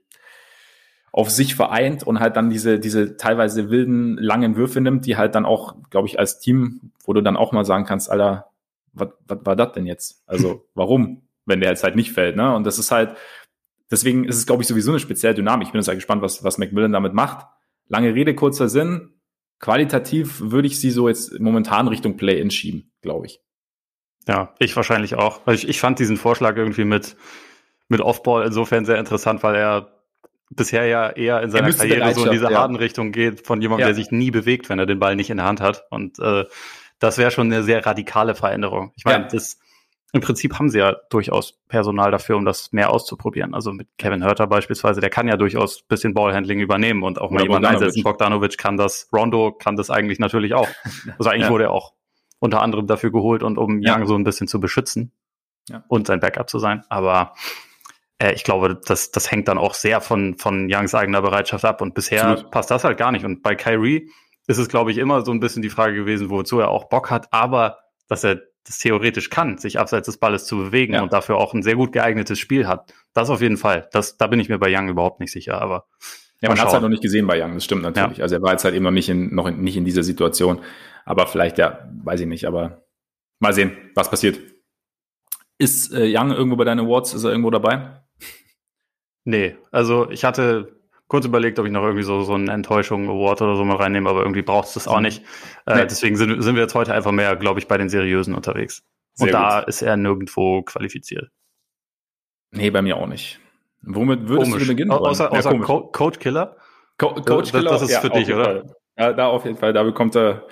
auf 1.11 1.31
sich 1.31 1.55
vereint 1.55 2.03
und 2.03 2.19
halt 2.19 2.35
dann 2.35 2.51
diese, 2.51 2.79
diese 2.79 3.17
teilweise 3.17 3.71
wilden, 3.71 4.17
langen 4.17 4.55
Würfe 4.55 4.81
nimmt, 4.81 5.07
die 5.07 5.17
halt 5.17 5.33
dann 5.33 5.45
auch, 5.45 5.77
glaube 5.89 6.07
ich, 6.07 6.19
als 6.19 6.39
Team, 6.39 6.91
wo 7.03 7.13
du 7.13 7.21
dann 7.21 7.37
auch 7.37 7.53
mal 7.53 7.65
sagen 7.65 7.85
kannst, 7.85 8.11
Alter, 8.11 8.51
was 8.93 9.09
war 9.27 9.55
das 9.55 9.71
denn 9.71 9.87
jetzt? 9.87 10.21
Also, 10.27 10.67
warum, 10.75 11.23
wenn 11.47 11.59
der 11.59 11.71
jetzt 11.71 11.83
halt 11.83 11.95
nicht 11.95 12.11
fällt, 12.11 12.35
ne? 12.35 12.53
Und 12.53 12.67
das 12.67 12.77
ist 12.77 12.91
halt, 12.91 13.17
deswegen 13.89 14.25
ist 14.25 14.37
es, 14.37 14.45
glaube 14.45 14.61
ich, 14.61 14.67
sowieso 14.67 14.91
eine 14.91 14.99
spezielle 14.99 15.33
Dynamik. 15.33 15.65
Ich 15.65 15.71
bin 15.71 15.81
jetzt 15.81 15.87
halt 15.87 15.97
gespannt, 15.97 16.21
was, 16.21 16.43
was 16.43 16.59
Macmillan 16.59 16.91
damit 16.91 17.15
macht. 17.15 17.47
Lange 17.87 18.13
Rede, 18.13 18.35
kurzer 18.35 18.69
Sinn 18.69 19.18
qualitativ 19.59 20.39
würde 20.39 20.67
ich 20.67 20.79
sie 20.79 20.91
so 20.91 21.07
jetzt 21.07 21.39
momentan 21.39 21.87
Richtung 21.87 22.17
Play-In 22.17 22.51
schieben, 22.51 22.91
glaube 23.01 23.27
ich. 23.27 23.41
Ja, 24.27 24.53
ich 24.59 24.75
wahrscheinlich 24.75 25.15
auch. 25.15 25.41
Also 25.45 25.63
ich, 25.63 25.69
ich 25.69 25.79
fand 25.79 25.99
diesen 25.99 26.17
Vorschlag 26.17 26.55
irgendwie 26.55 26.85
mit, 26.85 27.15
mit 27.87 28.01
Offball 28.01 28.45
insofern 28.45 28.85
sehr 28.85 28.97
interessant, 28.97 29.43
weil 29.43 29.55
er 29.55 29.99
bisher 30.49 30.85
ja 30.85 31.09
eher 31.09 31.41
in 31.41 31.51
seiner 31.51 31.71
Karriere 31.71 32.13
so 32.13 32.25
in 32.25 32.31
diese 32.31 32.51
ja. 32.51 32.59
harten 32.59 32.75
Richtung 32.75 33.11
geht, 33.11 33.45
von 33.45 33.61
jemandem, 33.61 33.81
ja. 33.81 33.87
der 33.87 33.95
sich 33.95 34.11
nie 34.11 34.31
bewegt, 34.31 34.69
wenn 34.69 34.79
er 34.79 34.85
den 34.85 34.99
Ball 34.99 35.15
nicht 35.15 35.29
in 35.29 35.37
der 35.37 35.45
Hand 35.45 35.61
hat. 35.61 35.83
Und 35.89 36.19
äh, 36.19 36.45
das 36.99 37.17
wäre 37.17 37.31
schon 37.31 37.51
eine 37.51 37.63
sehr 37.63 37.85
radikale 37.85 38.35
Veränderung. 38.35 38.91
Ich 38.95 39.05
meine, 39.05 39.23
ja. 39.23 39.29
das 39.29 39.59
im 40.11 40.21
Prinzip 40.21 40.57
haben 40.57 40.69
sie 40.69 40.79
ja 40.79 40.95
durchaus 41.09 41.59
Personal 41.67 42.11
dafür, 42.11 42.37
um 42.37 42.45
das 42.45 42.71
mehr 42.71 42.89
auszuprobieren. 42.91 43.53
Also 43.53 43.71
mit 43.71 43.87
Kevin 43.97 44.23
Hurter 44.25 44.47
beispielsweise, 44.47 45.01
der 45.01 45.09
kann 45.09 45.27
ja 45.27 45.37
durchaus 45.37 45.83
bisschen 45.83 46.13
Ballhandling 46.13 46.59
übernehmen 46.59 47.03
und 47.03 47.21
auch 47.21 47.29
mal 47.29 47.43
jemanden 47.43 47.67
einsetzen. 47.67 48.03
Bogdanovic 48.03 48.57
kann 48.57 48.77
das, 48.77 49.07
Rondo 49.13 49.51
kann 49.51 49.75
das 49.75 49.89
eigentlich 49.89 50.19
natürlich 50.19 50.53
auch. 50.53 50.67
Also 51.17 51.29
eigentlich 51.29 51.43
ja. 51.43 51.49
wurde 51.49 51.65
er 51.65 51.71
auch 51.71 51.93
unter 52.39 52.61
anderem 52.61 52.87
dafür 52.87 53.11
geholt 53.11 53.43
und 53.43 53.57
um 53.57 53.81
ja. 53.81 53.95
Young 53.95 54.07
so 54.07 54.15
ein 54.15 54.23
bisschen 54.23 54.47
zu 54.47 54.59
beschützen 54.59 55.11
ja. 55.69 55.83
und 55.87 56.07
sein 56.07 56.19
Backup 56.19 56.49
zu 56.49 56.59
sein. 56.59 56.83
Aber 56.89 57.33
äh, 58.19 58.33
ich 58.33 58.43
glaube, 58.43 58.79
das, 58.85 59.11
das 59.11 59.29
hängt 59.31 59.47
dann 59.47 59.57
auch 59.57 59.73
sehr 59.73 60.01
von, 60.01 60.37
von 60.37 60.69
Youngs 60.71 60.95
eigener 60.95 61.21
Bereitschaft 61.21 61.65
ab. 61.65 61.81
Und 61.81 61.93
bisher 61.93 62.25
Absolut. 62.25 62.51
passt 62.51 62.71
das 62.71 62.83
halt 62.83 62.97
gar 62.97 63.11
nicht. 63.11 63.25
Und 63.25 63.41
bei 63.41 63.55
Kyrie 63.55 64.09
ist 64.47 64.57
es, 64.57 64.69
glaube 64.69 64.91
ich, 64.91 64.97
immer 64.97 65.23
so 65.25 65.31
ein 65.31 65.39
bisschen 65.39 65.61
die 65.61 65.69
Frage 65.69 65.95
gewesen, 65.95 66.29
wozu 66.29 66.59
er 66.59 66.69
auch 66.69 66.89
Bock 66.89 67.11
hat, 67.11 67.27
aber 67.31 67.79
dass 68.07 68.23
er 68.23 68.41
das 68.65 68.77
theoretisch 68.77 69.29
kann, 69.29 69.57
sich 69.57 69.79
abseits 69.79 70.05
des 70.05 70.17
Balles 70.17 70.45
zu 70.45 70.57
bewegen 70.57 70.93
ja. 70.93 71.01
und 71.01 71.13
dafür 71.13 71.37
auch 71.37 71.53
ein 71.53 71.63
sehr 71.63 71.75
gut 71.75 71.91
geeignetes 71.91 72.39
Spiel 72.39 72.67
hat. 72.67 72.93
Das 73.13 73.29
auf 73.29 73.41
jeden 73.41 73.57
Fall. 73.57 73.89
Das, 73.91 74.17
da 74.17 74.27
bin 74.27 74.39
ich 74.39 74.49
mir 74.49 74.59
bei 74.59 74.75
Young 74.75 74.89
überhaupt 74.89 75.19
nicht 75.19 75.31
sicher, 75.31 75.61
aber. 75.61 75.87
Ja, 76.41 76.49
man 76.49 76.59
hat 76.59 76.67
es 76.67 76.73
halt 76.73 76.83
noch 76.83 76.89
nicht 76.89 77.03
gesehen 77.03 77.27
bei 77.27 77.43
Young, 77.43 77.55
das 77.55 77.65
stimmt 77.65 77.81
natürlich. 77.81 78.19
Ja. 78.19 78.23
Also 78.23 78.35
er 78.35 78.41
war 78.41 78.51
jetzt 78.51 78.63
halt 78.63 78.75
eben 78.75 78.83
noch 78.83 78.91
nicht 78.91 79.09
in, 79.09 79.33
noch 79.33 79.47
in, 79.47 79.61
nicht 79.61 79.75
in 79.75 79.85
dieser 79.85 80.03
Situation. 80.03 80.61
Aber 81.03 81.27
vielleicht, 81.27 81.57
ja, 81.57 81.89
weiß 82.03 82.21
ich 82.21 82.27
nicht, 82.27 82.45
aber 82.45 82.83
mal 83.39 83.53
sehen, 83.53 83.75
was 83.95 84.09
passiert. 84.09 84.39
Ist 85.57 85.93
äh, 85.93 86.15
Young 86.15 86.31
irgendwo 86.31 86.55
bei 86.55 86.63
deinen 86.63 86.85
Awards? 86.85 87.13
Ist 87.13 87.25
er 87.25 87.31
irgendwo 87.31 87.49
dabei? 87.49 88.03
Nee, 89.25 89.57
also 89.71 90.09
ich 90.09 90.23
hatte 90.23 90.78
kurz 91.09 91.25
überlegt, 91.25 91.59
ob 91.59 91.65
ich 91.65 91.71
noch 91.71 91.83
irgendwie 91.83 92.03
so, 92.03 92.21
so 92.21 92.33
einen 92.33 92.47
Enttäuschung-Award 92.47 93.41
oder 93.41 93.55
so 93.57 93.65
mal 93.65 93.75
reinnehme, 93.75 94.09
aber 94.09 94.21
irgendwie 94.21 94.43
braucht 94.43 94.69
es 94.69 94.75
das 94.75 94.87
auch 94.87 95.01
nicht. 95.01 95.23
Äh, 95.65 95.75
nee. 95.75 95.85
Deswegen 95.85 96.15
sind, 96.15 96.41
sind 96.41 96.55
wir 96.55 96.61
jetzt 96.61 96.75
heute 96.75 96.93
einfach 96.93 97.11
mehr, 97.11 97.35
glaube 97.35 97.59
ich, 97.59 97.67
bei 97.67 97.77
den 97.77 97.89
Seriösen 97.89 98.33
unterwegs. 98.33 98.83
Sehr 99.15 99.27
Und 99.27 99.33
da 99.33 99.59
ist 99.59 99.81
er 99.81 99.97
nirgendwo 99.97 100.61
qualifiziert. 100.61 101.29
Nee, 102.51 102.69
bei 102.69 102.81
mir 102.81 102.95
auch 102.95 103.07
nicht. 103.07 103.39
Womit 103.81 104.27
würdest 104.27 104.51
komisch. 104.51 104.63
du 104.63 104.69
beginnen? 104.69 104.91
Außer, 104.91 105.31
außer 105.31 105.53
ja, 105.53 105.59
Co 105.59 105.87
Coach 105.87 106.19
Killer? 106.19 106.57
Co 106.97 107.15
Coach 107.15 107.51
Killer? 107.51 107.71
Das, 107.71 107.81
das 107.81 107.89
ist 107.89 107.95
ja, 107.95 108.01
für 108.01 108.09
dich, 108.09 108.33
oder? 108.33 108.63
Ja, 108.97 109.13
da 109.13 109.27
auf 109.27 109.45
jeden 109.45 109.57
Fall. 109.57 109.73
Da 109.73 109.83
bekommt 109.83 110.15
er 110.15 110.47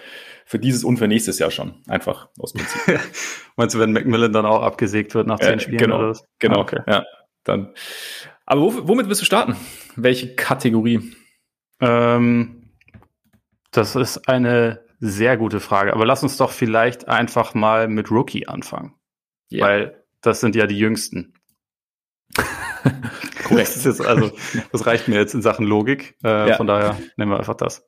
für 0.46 0.60
dieses 0.60 0.84
und 0.84 0.98
für 0.98 1.08
nächstes 1.08 1.40
Jahr 1.40 1.52
schon. 1.52 1.82
Einfach 1.88 2.30
aus 2.40 2.54
Prinzip. 2.54 3.00
Meinst 3.58 3.76
du, 3.76 3.80
wenn 3.80 3.92
Macmillan 3.92 4.32
dann 4.32 4.46
auch 4.46 4.62
abgesägt 4.62 5.14
wird 5.14 5.28
nach 5.28 5.40
zehn 5.40 5.60
Spielen 5.60 5.78
genau, 5.78 5.98
oder 5.98 6.10
was? 6.10 6.24
Genau, 6.40 6.60
ah, 6.60 6.62
okay. 6.62 6.80
ja. 6.88 7.04
Dann. 7.44 7.74
Aber 8.48 8.88
womit 8.88 9.08
willst 9.08 9.22
du 9.22 9.26
starten? 9.26 9.56
Welche 9.98 10.34
Kategorie? 10.34 11.14
Ähm, 11.82 12.72
das 13.72 13.96
ist 13.96 14.28
eine 14.30 14.86
sehr 15.00 15.38
gute 15.38 15.60
Frage. 15.60 15.94
Aber 15.94 16.06
lass 16.06 16.24
uns 16.24 16.38
doch 16.38 16.52
vielleicht 16.52 17.10
einfach 17.10 17.54
mal 17.54 17.90
mit 17.90 18.10
Rookie 18.10 18.48
anfangen. 18.48 18.96
Yeah. 19.52 19.68
Weil 19.68 20.04
das 20.22 20.40
sind 20.40 20.56
ja 20.56 20.66
die 20.66 20.80
jüngsten. 20.80 21.34
Korrekt. 22.34 22.56
Das, 23.50 23.86
ist 23.86 24.02
also, 24.02 24.32
das 24.74 24.86
reicht 24.86 25.08
mir 25.08 25.16
jetzt 25.16 25.34
in 25.34 25.42
Sachen 25.42 25.66
Logik. 25.66 26.18
Äh, 26.24 26.50
ja. 26.50 26.56
Von 26.58 26.68
daher 26.68 26.98
nehmen 27.16 27.32
wir 27.32 27.38
einfach 27.38 27.56
das. 27.56 27.88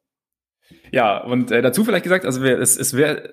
Ja, 0.92 1.18
und 1.18 1.52
äh, 1.52 1.62
dazu 1.62 1.84
vielleicht 1.84 2.04
gesagt, 2.04 2.26
also 2.26 2.42
wir, 2.42 2.60
es, 2.60 2.78
es, 2.78 2.96
wär, 2.96 3.30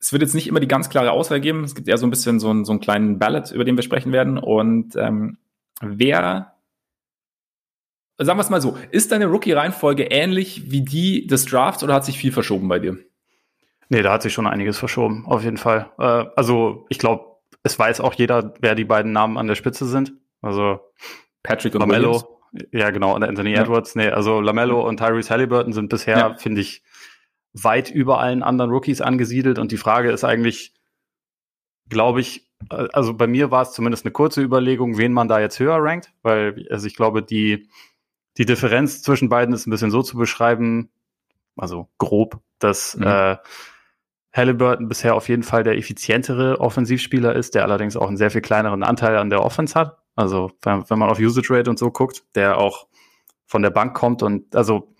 es 0.00 0.12
wird 0.12 0.22
jetzt 0.22 0.34
nicht 0.34 0.48
immer 0.48 0.58
die 0.58 0.68
ganz 0.68 0.90
klare 0.90 1.12
Auswahl 1.12 1.40
geben. 1.40 1.62
Es 1.62 1.74
gibt 1.74 1.86
eher 1.88 1.98
so 1.98 2.06
ein 2.06 2.10
bisschen 2.10 2.40
so, 2.40 2.52
ein, 2.52 2.64
so 2.64 2.72
einen 2.72 2.80
kleinen 2.80 3.18
Ballot, 3.18 3.52
über 3.52 3.64
den 3.64 3.76
wir 3.76 3.82
sprechen 3.82 4.12
werden. 4.12 4.38
Und 4.38 4.96
ähm, 4.96 5.38
wer, 5.80 6.51
sagen 8.24 8.38
wir 8.38 8.42
es 8.42 8.50
mal 8.50 8.60
so, 8.60 8.76
ist 8.90 9.12
deine 9.12 9.26
Rookie-Reihenfolge 9.26 10.04
ähnlich 10.04 10.70
wie 10.70 10.82
die 10.82 11.26
des 11.26 11.44
Drafts 11.46 11.82
oder 11.82 11.94
hat 11.94 12.04
sich 12.04 12.18
viel 12.18 12.32
verschoben 12.32 12.68
bei 12.68 12.78
dir? 12.78 12.98
Nee, 13.88 14.02
da 14.02 14.12
hat 14.12 14.22
sich 14.22 14.32
schon 14.32 14.46
einiges 14.46 14.78
verschoben, 14.78 15.24
auf 15.26 15.44
jeden 15.44 15.58
Fall. 15.58 15.90
Äh, 15.98 16.24
also 16.36 16.86
ich 16.88 16.98
glaube, 16.98 17.26
es 17.62 17.78
weiß 17.78 18.00
auch 18.00 18.14
jeder, 18.14 18.54
wer 18.60 18.74
die 18.74 18.84
beiden 18.84 19.12
Namen 19.12 19.36
an 19.36 19.46
der 19.46 19.54
Spitze 19.54 19.86
sind. 19.86 20.14
Also 20.40 20.80
Patrick 21.42 21.74
und 21.74 21.80
Lamello. 21.80 22.40
Ja, 22.70 22.90
genau, 22.90 23.14
und 23.14 23.22
Anthony 23.22 23.52
ja. 23.52 23.62
Edwards. 23.62 23.94
Nee, 23.94 24.08
also 24.08 24.40
Lamello 24.40 24.86
und 24.86 24.98
Tyrese 24.98 25.30
Halliburton 25.30 25.72
sind 25.72 25.88
bisher, 25.88 26.18
ja. 26.18 26.34
finde 26.34 26.60
ich, 26.60 26.82
weit 27.52 27.90
über 27.90 28.18
allen 28.18 28.42
anderen 28.42 28.70
Rookies 28.70 29.00
angesiedelt. 29.00 29.58
Und 29.58 29.72
die 29.72 29.76
Frage 29.76 30.10
ist 30.10 30.24
eigentlich, 30.24 30.74
glaube 31.88 32.20
ich, 32.20 32.50
also 32.68 33.14
bei 33.14 33.26
mir 33.26 33.50
war 33.50 33.62
es 33.62 33.72
zumindest 33.72 34.04
eine 34.04 34.12
kurze 34.12 34.42
Überlegung, 34.42 34.98
wen 34.98 35.12
man 35.12 35.28
da 35.28 35.40
jetzt 35.40 35.58
höher 35.58 35.78
rankt, 35.78 36.12
weil 36.22 36.66
also 36.70 36.86
ich 36.86 36.96
glaube, 36.96 37.22
die, 37.22 37.68
die 38.38 38.46
Differenz 38.46 39.02
zwischen 39.02 39.28
beiden 39.28 39.54
ist 39.54 39.66
ein 39.66 39.70
bisschen 39.70 39.90
so 39.90 40.02
zu 40.02 40.16
beschreiben, 40.16 40.90
also 41.56 41.88
grob, 41.98 42.40
dass 42.58 42.96
mhm. 42.96 43.06
äh, 43.06 43.36
Halliburton 44.32 44.88
bisher 44.88 45.14
auf 45.14 45.28
jeden 45.28 45.42
Fall 45.42 45.62
der 45.62 45.76
effizientere 45.76 46.58
Offensivspieler 46.60 47.34
ist, 47.34 47.54
der 47.54 47.64
allerdings 47.64 47.96
auch 47.96 48.08
einen 48.08 48.16
sehr 48.16 48.30
viel 48.30 48.40
kleineren 48.40 48.82
Anteil 48.82 49.16
an 49.16 49.28
der 49.28 49.44
Offense 49.44 49.78
hat. 49.78 49.98
Also 50.16 50.52
wenn, 50.62 50.88
wenn 50.88 50.98
man 50.98 51.10
auf 51.10 51.18
Usage 51.18 51.50
Rate 51.50 51.68
und 51.68 51.78
so 51.78 51.90
guckt, 51.90 52.24
der 52.34 52.58
auch 52.58 52.86
von 53.46 53.62
der 53.62 53.70
Bank 53.70 53.94
kommt 53.94 54.22
und 54.22 54.56
also 54.56 54.94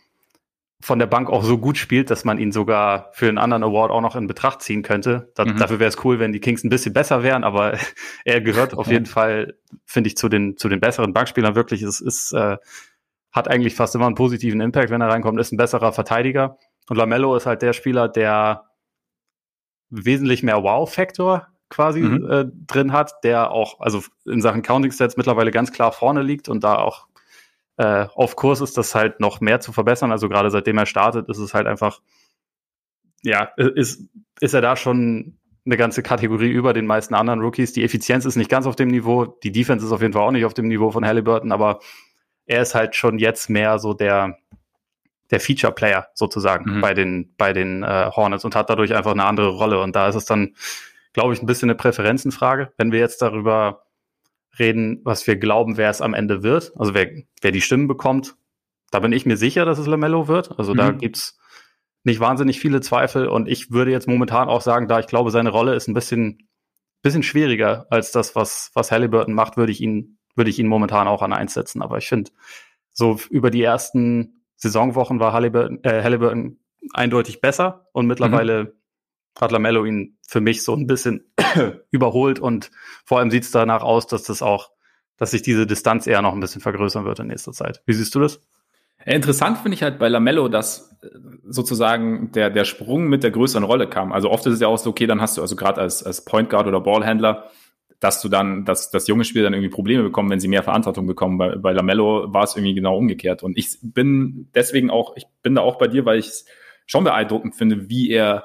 von 0.82 0.98
der 0.98 1.06
Bank 1.06 1.30
auch 1.30 1.44
so 1.44 1.58
gut 1.58 1.78
spielt, 1.78 2.10
dass 2.10 2.24
man 2.24 2.38
ihn 2.38 2.50
sogar 2.50 3.10
für 3.12 3.28
einen 3.28 3.38
anderen 3.38 3.62
Award 3.62 3.92
auch 3.92 4.00
noch 4.00 4.16
in 4.16 4.26
Betracht 4.26 4.62
ziehen 4.62 4.82
könnte. 4.82 5.30
Da, 5.36 5.44
mhm. 5.44 5.56
Dafür 5.56 5.78
wäre 5.78 5.88
es 5.88 6.04
cool, 6.04 6.18
wenn 6.18 6.32
die 6.32 6.40
Kings 6.40 6.64
ein 6.64 6.70
bisschen 6.70 6.92
besser 6.92 7.22
wären, 7.22 7.44
aber 7.44 7.78
er 8.24 8.40
gehört 8.40 8.74
auf 8.74 8.88
jeden 8.88 9.06
Fall, 9.06 9.54
finde 9.86 10.08
ich, 10.08 10.16
zu 10.16 10.28
den, 10.28 10.56
zu 10.56 10.68
den 10.68 10.80
besseren 10.80 11.12
Bankspielern 11.12 11.54
wirklich. 11.54 11.82
Es 11.82 12.00
ist, 12.00 12.32
äh, 12.32 12.56
hat 13.32 13.48
eigentlich 13.48 13.74
fast 13.74 13.94
immer 13.94 14.06
einen 14.06 14.14
positiven 14.14 14.60
Impact, 14.60 14.90
wenn 14.90 15.00
er 15.00 15.08
reinkommt, 15.08 15.40
ist 15.40 15.52
ein 15.52 15.56
besserer 15.56 15.92
Verteidiger. 15.92 16.58
Und 16.88 16.96
Lamello 16.96 17.34
ist 17.34 17.46
halt 17.46 17.62
der 17.62 17.72
Spieler, 17.72 18.08
der 18.08 18.66
wesentlich 19.90 20.42
mehr 20.42 20.62
Wow-Faktor 20.62 21.48
quasi 21.68 22.00
mhm. 22.00 22.30
äh, 22.30 22.44
drin 22.66 22.92
hat, 22.92 23.24
der 23.24 23.50
auch, 23.50 23.80
also 23.80 24.02
in 24.26 24.42
Sachen 24.42 24.62
Counting 24.62 24.92
Stats 24.92 25.16
mittlerweile 25.16 25.50
ganz 25.50 25.72
klar 25.72 25.92
vorne 25.92 26.22
liegt 26.22 26.48
und 26.48 26.62
da 26.62 26.76
auch 26.76 27.06
äh, 27.78 28.06
auf 28.14 28.36
Kurs 28.36 28.60
ist, 28.60 28.76
das 28.76 28.94
halt 28.94 29.20
noch 29.20 29.40
mehr 29.40 29.60
zu 29.60 29.72
verbessern. 29.72 30.12
Also 30.12 30.28
gerade 30.28 30.50
seitdem 30.50 30.76
er 30.76 30.86
startet, 30.86 31.28
ist 31.30 31.38
es 31.38 31.54
halt 31.54 31.66
einfach, 31.66 32.00
ja, 33.22 33.44
ist, 33.56 34.02
ist 34.40 34.52
er 34.52 34.60
da 34.60 34.76
schon 34.76 35.38
eine 35.64 35.76
ganze 35.76 36.02
Kategorie 36.02 36.50
über 36.50 36.72
den 36.72 36.86
meisten 36.86 37.14
anderen 37.14 37.40
Rookies. 37.40 37.72
Die 37.72 37.84
Effizienz 37.84 38.26
ist 38.26 38.36
nicht 38.36 38.50
ganz 38.50 38.66
auf 38.66 38.76
dem 38.76 38.88
Niveau, 38.88 39.24
die 39.24 39.52
Defense 39.52 39.86
ist 39.86 39.92
auf 39.92 40.02
jeden 40.02 40.12
Fall 40.12 40.22
auch 40.22 40.32
nicht 40.32 40.44
auf 40.44 40.54
dem 40.54 40.68
Niveau 40.68 40.90
von 40.90 41.06
Halliburton, 41.06 41.52
aber 41.52 41.80
er 42.46 42.62
ist 42.62 42.74
halt 42.74 42.96
schon 42.96 43.18
jetzt 43.18 43.50
mehr 43.50 43.78
so 43.78 43.94
der, 43.94 44.38
der 45.30 45.40
Feature-Player 45.40 46.08
sozusagen 46.14 46.76
mhm. 46.76 46.80
bei 46.80 46.94
den, 46.94 47.34
bei 47.36 47.52
den 47.52 47.82
äh, 47.82 48.10
Hornets 48.14 48.44
und 48.44 48.54
hat 48.54 48.70
dadurch 48.70 48.94
einfach 48.94 49.12
eine 49.12 49.24
andere 49.24 49.48
Rolle. 49.48 49.80
Und 49.80 49.96
da 49.96 50.08
ist 50.08 50.14
es 50.14 50.24
dann 50.24 50.54
glaube 51.12 51.34
ich, 51.34 51.42
ein 51.42 51.46
bisschen 51.46 51.70
eine 51.70 51.76
Präferenzenfrage. 51.76 52.72
Wenn 52.76 52.92
wir 52.92 52.98
jetzt 52.98 53.22
darüber 53.22 53.84
reden, 54.58 55.00
was 55.04 55.26
wir 55.26 55.36
glauben, 55.36 55.76
wer 55.76 55.90
es 55.90 56.00
am 56.00 56.14
Ende 56.14 56.42
wird, 56.42 56.72
also 56.76 56.94
wer, 56.94 57.10
wer 57.40 57.52
die 57.52 57.60
Stimmen 57.60 57.88
bekommt, 57.88 58.34
da 58.90 59.00
bin 59.00 59.12
ich 59.12 59.24
mir 59.24 59.36
sicher, 59.36 59.64
dass 59.64 59.78
es 59.78 59.86
Lamello 59.86 60.28
wird. 60.28 60.58
Also 60.58 60.72
mhm. 60.72 60.78
da 60.78 60.90
gibt's 60.90 61.38
nicht 62.04 62.20
wahnsinnig 62.20 62.60
viele 62.60 62.80
Zweifel 62.80 63.28
und 63.28 63.48
ich 63.48 63.70
würde 63.70 63.92
jetzt 63.92 64.08
momentan 64.08 64.48
auch 64.48 64.60
sagen, 64.60 64.88
da 64.88 64.98
ich 64.98 65.06
glaube, 65.06 65.30
seine 65.30 65.50
Rolle 65.50 65.74
ist 65.74 65.88
ein 65.88 65.94
bisschen, 65.94 66.48
bisschen 67.00 67.22
schwieriger 67.22 67.86
als 67.90 68.10
das, 68.10 68.34
was, 68.34 68.70
was 68.74 68.90
Halliburton 68.90 69.34
macht, 69.34 69.56
würde 69.56 69.72
ich 69.72 69.80
ihn, 69.80 70.18
würde 70.34 70.50
ich 70.50 70.58
ihn 70.58 70.68
momentan 70.68 71.08
auch 71.08 71.22
an 71.22 71.32
eins 71.32 71.54
setzen. 71.54 71.82
Aber 71.82 71.98
ich 71.98 72.08
finde, 72.08 72.30
so 72.92 73.18
über 73.30 73.50
die 73.50 73.62
ersten 73.62 74.44
Saisonwochen 74.56 75.20
war 75.20 75.32
Halliburton, 75.32 75.82
äh, 75.82 76.02
Halliburton 76.02 76.58
eindeutig 76.92 77.40
besser 77.40 77.88
und 77.92 78.06
mittlerweile 78.06 78.64
mhm 78.64 78.72
hat 79.40 79.52
Lamello 79.52 79.84
ihn 79.84 80.18
für 80.26 80.40
mich 80.40 80.62
so 80.62 80.74
ein 80.74 80.86
bisschen 80.86 81.32
überholt 81.90 82.38
und 82.38 82.70
vor 83.04 83.18
allem 83.18 83.30
sieht 83.30 83.44
es 83.44 83.50
danach 83.50 83.82
aus, 83.82 84.06
dass 84.06 84.24
das 84.24 84.42
auch, 84.42 84.70
dass 85.16 85.30
sich 85.30 85.42
diese 85.42 85.66
Distanz 85.66 86.06
eher 86.06 86.22
noch 86.22 86.32
ein 86.32 86.40
bisschen 86.40 86.60
vergrößern 86.60 87.04
wird 87.04 87.18
in 87.20 87.28
nächster 87.28 87.52
Zeit. 87.52 87.82
Wie 87.86 87.92
siehst 87.92 88.14
du 88.14 88.20
das? 88.20 88.40
Interessant 89.04 89.58
finde 89.58 89.74
ich 89.74 89.82
halt 89.82 89.98
bei 89.98 90.08
Lamello, 90.08 90.48
dass 90.48 90.96
äh, 91.02 91.08
sozusagen 91.44 92.30
der, 92.32 92.50
der 92.50 92.64
Sprung 92.64 93.08
mit 93.08 93.24
der 93.24 93.32
größeren 93.32 93.64
Rolle 93.64 93.88
kam. 93.88 94.12
Also 94.12 94.30
oft 94.30 94.46
ist 94.46 94.54
es 94.54 94.60
ja 94.60 94.68
auch 94.68 94.78
so, 94.78 94.90
okay, 94.90 95.06
dann 95.06 95.20
hast 95.20 95.36
du 95.36 95.42
also 95.42 95.56
gerade 95.56 95.80
als, 95.80 96.04
als 96.04 96.24
Point 96.24 96.50
Guard 96.50 96.68
oder 96.68 96.80
Ballhändler, 96.80 97.50
dass 98.02 98.20
du 98.20 98.28
dann, 98.28 98.64
dass 98.64 98.90
das 98.90 99.06
junge 99.06 99.22
Spieler 99.22 99.44
dann 99.44 99.52
irgendwie 99.54 99.70
Probleme 99.70 100.02
bekommen, 100.02 100.28
wenn 100.28 100.40
sie 100.40 100.48
mehr 100.48 100.64
Verantwortung 100.64 101.06
bekommen. 101.06 101.38
Bei, 101.38 101.54
bei 101.54 101.70
Lamello 101.70 102.34
war 102.34 102.42
es 102.42 102.56
irgendwie 102.56 102.74
genau 102.74 102.96
umgekehrt. 102.98 103.44
Und 103.44 103.56
ich 103.56 103.78
bin 103.80 104.48
deswegen 104.56 104.90
auch, 104.90 105.16
ich 105.16 105.26
bin 105.44 105.54
da 105.54 105.62
auch 105.62 105.78
bei 105.78 105.86
dir, 105.86 106.04
weil 106.04 106.18
ich 106.18 106.26
es 106.26 106.44
schon 106.84 107.04
beeindruckend 107.04 107.54
finde, 107.54 107.88
wie 107.88 108.10
er 108.10 108.42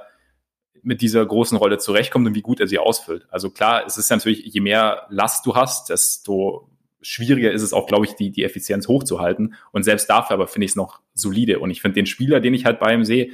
mit 0.84 1.02
dieser 1.02 1.26
großen 1.26 1.58
Rolle 1.58 1.80
zurechtkommt 1.80 2.28
und 2.28 2.36
wie 2.36 2.43
gut 2.43 2.60
er 2.60 2.67
sie 2.67 2.78
ausfüllt. 2.78 3.26
Also 3.32 3.50
klar, 3.50 3.84
es 3.88 3.98
ist 3.98 4.12
natürlich, 4.12 4.46
je 4.46 4.62
mehr 4.62 5.08
Last 5.10 5.43
du 5.48 5.56
hast, 5.56 5.89
desto 5.89 6.70
schwieriger 7.02 7.52
ist 7.52 7.63
es 7.63 7.74
auch, 7.74 7.88
glaube 7.88 8.06
ich, 8.06 8.13
die, 8.13 8.30
die 8.30 8.43
Effizienz 8.43 8.88
hochzuhalten. 8.88 9.56
Und 9.72 9.82
selbst 9.82 10.08
dafür 10.08 10.36
aber 10.36 10.46
finde 10.46 10.65
ich 10.65 10.72
es 10.74 10.76
noch 10.76 11.02
solide. 11.15 11.58
Und 11.58 11.72
ich 11.72 11.82
finde 11.82 11.96
den 11.96 12.06
Spieler, 12.06 12.41
den 12.41 12.54
ich 12.54 12.65
halt 12.65 12.80
bei 12.80 12.93
ihm 12.93 13.04
sehe, 13.04 13.32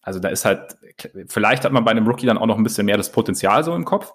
also 0.00 0.18
da 0.18 0.30
ist 0.30 0.46
halt, 0.46 0.78
vielleicht 1.26 1.66
hat 1.66 1.72
man 1.72 1.84
bei 1.84 1.90
einem 1.90 2.06
Rookie 2.06 2.24
dann 2.24 2.38
auch 2.38 2.46
noch 2.46 2.56
ein 2.56 2.64
bisschen 2.64 2.86
mehr 2.86 2.96
das 2.96 3.12
Potenzial 3.12 3.62
so 3.64 3.74
im 3.74 3.84
Kopf. 3.84 4.14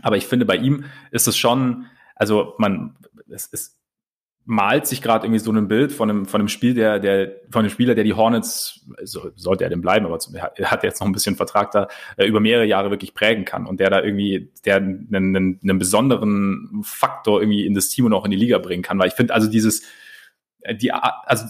Aber 0.00 0.16
ich 0.16 0.26
finde, 0.26 0.46
bei 0.46 0.56
ihm 0.56 0.84
ist 1.10 1.28
es 1.28 1.36
schon, 1.36 1.86
also 2.14 2.54
man, 2.58 2.96
es 3.28 3.46
ist, 3.46 3.78
malt 4.44 4.86
sich 4.86 5.02
gerade 5.02 5.26
irgendwie 5.26 5.38
so 5.38 5.52
ein 5.52 5.68
Bild 5.68 5.92
von 5.92 6.10
einem, 6.10 6.26
von 6.26 6.40
einem 6.40 6.48
Spiel, 6.48 6.74
der, 6.74 6.98
der, 6.98 7.32
von 7.50 7.60
einem 7.60 7.70
Spieler, 7.70 7.94
der 7.94 8.04
die 8.04 8.14
Hornets, 8.14 8.84
so, 9.04 9.30
sollte 9.36 9.64
er 9.64 9.70
denn 9.70 9.80
bleiben, 9.80 10.06
aber 10.06 10.18
er 10.56 10.70
hat 10.70 10.82
jetzt 10.82 11.00
noch 11.00 11.06
ein 11.06 11.12
bisschen 11.12 11.36
Vertrag 11.36 11.70
da, 11.70 11.88
äh, 12.16 12.26
über 12.26 12.40
mehrere 12.40 12.64
Jahre 12.64 12.90
wirklich 12.90 13.14
prägen 13.14 13.44
kann 13.44 13.66
und 13.66 13.78
der 13.78 13.90
da 13.90 14.02
irgendwie, 14.02 14.50
der 14.64 14.76
einen, 14.76 15.14
einen, 15.14 15.60
einen 15.62 15.78
besonderen 15.78 16.82
Faktor 16.82 17.40
irgendwie 17.40 17.66
in 17.66 17.74
das 17.74 17.88
Team 17.88 18.06
und 18.06 18.14
auch 18.14 18.24
in 18.24 18.32
die 18.32 18.36
Liga 18.36 18.58
bringen 18.58 18.82
kann, 18.82 18.98
weil 18.98 19.08
ich 19.08 19.14
finde 19.14 19.34
also 19.34 19.48
dieses, 19.48 19.82
äh, 20.60 20.74
die, 20.74 20.90
also 20.92 21.46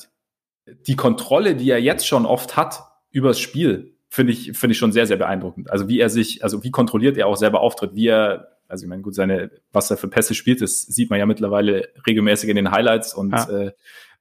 die 0.66 0.96
Kontrolle, 0.96 1.56
die 1.56 1.70
er 1.70 1.80
jetzt 1.80 2.06
schon 2.06 2.26
oft 2.26 2.56
hat 2.56 2.84
übers 3.10 3.40
Spiel, 3.40 3.91
finde 4.12 4.34
ich, 4.34 4.52
finde 4.58 4.72
ich 4.72 4.78
schon 4.78 4.92
sehr, 4.92 5.06
sehr 5.06 5.16
beeindruckend. 5.16 5.70
Also 5.70 5.88
wie 5.88 5.98
er 5.98 6.10
sich, 6.10 6.44
also 6.44 6.62
wie 6.62 6.70
kontrolliert 6.70 7.16
er 7.16 7.26
auch 7.26 7.36
selber 7.36 7.60
auftritt, 7.60 7.94
wie 7.94 8.08
er 8.08 8.48
also 8.68 8.84
ich 8.84 8.88
meine, 8.88 9.02
gut, 9.02 9.14
seine, 9.14 9.50
was 9.72 9.90
er 9.90 9.98
für 9.98 10.08
Pässe 10.08 10.34
spielt, 10.34 10.62
das 10.62 10.80
sieht 10.82 11.10
man 11.10 11.18
ja 11.18 11.26
mittlerweile 11.26 11.90
regelmäßig 12.06 12.48
in 12.48 12.56
den 12.56 12.70
Highlights 12.70 13.12
und 13.12 13.32
ja. 13.32 13.50
äh, 13.50 13.72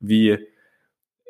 wie, 0.02 0.40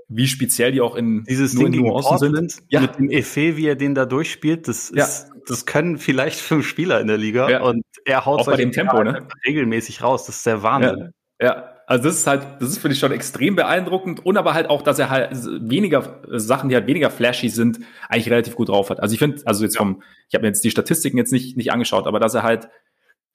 wie 0.07 0.27
speziell 0.27 0.71
die 0.71 0.81
auch 0.81 0.95
in 0.95 1.23
dieses 1.25 1.55
Ding 1.55 1.71
gegen 1.71 1.85
Nuancen 1.85 2.17
sind. 2.17 2.57
Ja. 2.69 2.81
Mit 2.81 2.97
dem 2.97 3.11
Effet, 3.11 3.57
wie 3.57 3.67
er 3.67 3.75
den 3.75 3.93
da 3.93 4.05
durchspielt, 4.05 4.67
das 4.67 4.91
ja. 4.95 5.03
ist, 5.03 5.29
das 5.47 5.67
können 5.67 5.99
vielleicht 5.99 6.39
fünf 6.39 6.65
Spieler 6.65 6.99
in 6.99 7.05
der 7.05 7.17
Liga 7.17 7.47
ja. 7.47 7.61
und 7.61 7.83
er 8.05 8.25
haut 8.25 8.39
auch 8.39 8.45
bei 8.47 8.57
dem 8.57 8.71
Tempo, 8.71 9.03
ne? 9.03 9.27
regelmäßig 9.45 10.01
raus. 10.01 10.25
Das 10.25 10.37
ist 10.37 10.45
der 10.47 10.63
Wahnsinn. 10.63 11.11
Ja. 11.39 11.75
Also 11.91 12.05
das 12.05 12.19
ist 12.19 12.25
halt, 12.27 12.47
das 12.61 12.69
ist 12.69 12.77
finde 12.77 12.93
ich 12.93 13.01
schon 13.01 13.11
extrem 13.11 13.57
beeindruckend 13.57 14.25
und 14.25 14.37
aber 14.37 14.53
halt 14.53 14.69
auch, 14.69 14.81
dass 14.81 14.97
er 14.97 15.09
halt 15.09 15.31
weniger 15.59 16.21
Sachen, 16.29 16.69
die 16.69 16.75
halt 16.75 16.87
weniger 16.87 17.09
flashy 17.09 17.49
sind, 17.49 17.81
eigentlich 18.07 18.29
relativ 18.29 18.55
gut 18.55 18.69
drauf 18.69 18.89
hat. 18.89 19.01
Also 19.01 19.11
ich 19.11 19.19
finde, 19.19 19.41
also 19.45 19.65
jetzt 19.65 19.75
vom, 19.75 20.01
ich 20.29 20.33
habe 20.33 20.43
mir 20.43 20.47
jetzt 20.47 20.63
die 20.63 20.71
Statistiken 20.71 21.17
jetzt 21.17 21.33
nicht 21.33 21.57
nicht 21.57 21.73
angeschaut, 21.73 22.07
aber 22.07 22.21
dass 22.21 22.33
er 22.33 22.43
halt 22.43 22.69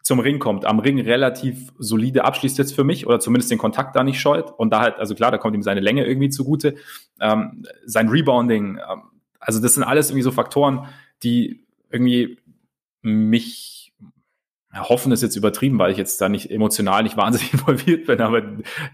zum 0.02 0.20
Ring 0.20 0.38
kommt, 0.38 0.64
am 0.64 0.78
Ring 0.78 0.98
relativ 0.98 1.70
solide 1.78 2.24
abschließt 2.24 2.56
jetzt 2.56 2.74
für 2.74 2.82
mich 2.82 3.06
oder 3.06 3.20
zumindest 3.20 3.50
den 3.50 3.58
Kontakt 3.58 3.94
da 3.94 4.02
nicht 4.02 4.20
scheut 4.20 4.50
und 4.56 4.70
da 4.70 4.80
halt, 4.80 4.98
also 4.98 5.14
klar, 5.14 5.30
da 5.30 5.36
kommt 5.36 5.54
ihm 5.54 5.60
seine 5.60 5.80
Länge 5.80 6.06
irgendwie 6.06 6.30
zugute, 6.30 6.76
ähm, 7.20 7.62
sein 7.84 8.08
Rebounding, 8.08 8.78
ähm, 8.78 9.02
also 9.38 9.60
das 9.60 9.74
sind 9.74 9.84
alles 9.84 10.08
irgendwie 10.08 10.22
so 10.22 10.30
Faktoren, 10.30 10.86
die 11.22 11.66
irgendwie 11.90 12.38
mich 13.02 13.85
hoffen 14.80 15.12
ist 15.12 15.22
jetzt 15.22 15.36
übertrieben, 15.36 15.78
weil 15.78 15.90
ich 15.90 15.98
jetzt 15.98 16.20
da 16.20 16.28
nicht 16.28 16.50
emotional 16.50 17.02
nicht 17.02 17.16
wahnsinnig 17.16 17.52
involviert 17.52 18.06
bin, 18.06 18.20
aber 18.20 18.42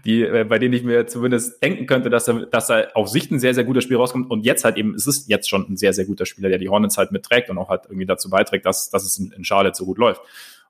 die, 0.05 0.23
äh, 0.23 0.43
bei 0.43 0.59
denen 0.59 0.73
ich 0.73 0.83
mir 0.83 1.07
zumindest 1.07 1.61
denken 1.63 1.85
könnte, 1.85 2.09
dass 2.09 2.27
er, 2.27 2.45
dass 2.45 2.69
er 2.69 2.95
auf 2.95 3.09
Sicht 3.09 3.31
ein 3.31 3.39
sehr, 3.39 3.53
sehr 3.53 3.63
guter 3.63 3.81
Spiel 3.81 3.97
rauskommt 3.97 4.29
und 4.29 4.45
jetzt 4.45 4.63
halt 4.63 4.77
eben, 4.77 4.95
es 4.95 5.07
ist 5.07 5.29
jetzt 5.29 5.49
schon 5.49 5.65
ein 5.69 5.77
sehr, 5.77 5.93
sehr 5.93 6.05
guter 6.05 6.25
Spieler, 6.25 6.49
der 6.49 6.57
die 6.57 6.69
Hornets 6.69 6.97
halt 6.97 7.11
mitträgt 7.11 7.49
und 7.49 7.57
auch 7.57 7.69
halt 7.69 7.85
irgendwie 7.85 8.05
dazu 8.05 8.29
beiträgt, 8.29 8.65
dass, 8.65 8.89
dass 8.89 9.03
es 9.03 9.17
in, 9.17 9.43
Charlotte 9.43 9.75
so 9.75 9.85
gut 9.85 9.97
läuft. 9.97 10.21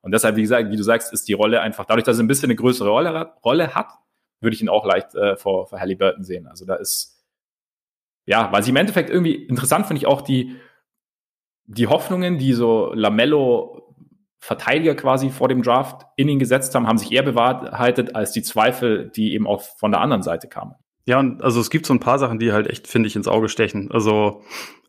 Und 0.02 0.12
deshalb, 0.12 0.36
wie 0.36 0.42
gesagt, 0.42 0.70
wie 0.72 0.78
du 0.78 0.84
sagst, 0.84 1.14
ist 1.14 1.28
die 1.28 1.34
Rolle 1.34 1.62
einfach, 1.62 1.86
dadurch, 1.86 2.04
dass 2.04 2.18
er 2.18 2.24
ein 2.24 2.28
bisschen 2.28 2.48
eine 2.48 2.56
größere 2.56 2.90
Rolle, 2.90 3.34
Rolle 3.44 3.74
hat, 3.76 3.88
würde 4.42 4.56
ich 4.56 4.62
ihn 4.62 4.70
auch 4.70 4.86
leicht 4.86 5.16
äh, 5.16 5.38
vor, 5.38 5.68
vor 5.68 5.80
Halliburton 5.80 6.24
sehen. 6.24 6.48
Also 6.48 6.66
da 6.66 6.76
ist, 6.76 7.24
ja, 8.26 8.52
weil 8.52 8.64
sie 8.64 8.72
im 8.72 8.76
Endeffekt 8.76 9.10
irgendwie 9.10 9.36
interessant 9.36 9.86
finde 9.86 10.00
ich 10.00 10.06
auch 10.06 10.22
die, 10.22 10.56
die 11.66 11.88
Hoffnungen, 11.88 12.38
die 12.38 12.54
so 12.54 12.94
Lamello 12.94 13.73
Verteidiger 14.44 14.94
quasi 14.94 15.30
vor 15.30 15.48
dem 15.48 15.62
Draft 15.62 16.06
in 16.18 16.28
ihn 16.28 16.38
gesetzt 16.38 16.76
haben, 16.76 16.86
haben 16.86 16.98
sich 16.98 17.14
eher 17.14 17.24
bewahrheitet 17.24 18.14
als 18.14 18.34
die 18.34 18.42
Zweifel, 18.42 19.10
die 19.16 19.34
eben 19.34 19.48
auch 19.48 19.62
von 19.62 19.90
der 19.92 20.02
anderen 20.02 20.22
Seite 20.22 20.50
kamen. 20.50 20.76
Ja, 21.06 21.18
und 21.18 21.42
also 21.42 21.62
es 21.62 21.70
gibt 21.70 21.86
so 21.86 21.94
ein 21.94 22.02
paar 22.02 22.20
Sachen, 22.20 22.40
die 22.40 22.52
halt 22.52 22.68
echt, 22.68 22.90
finde 22.90 23.08
ich, 23.08 23.16
ins 23.16 23.30
Auge 23.30 23.48
stechen. 23.48 23.90
Also 23.90 24.42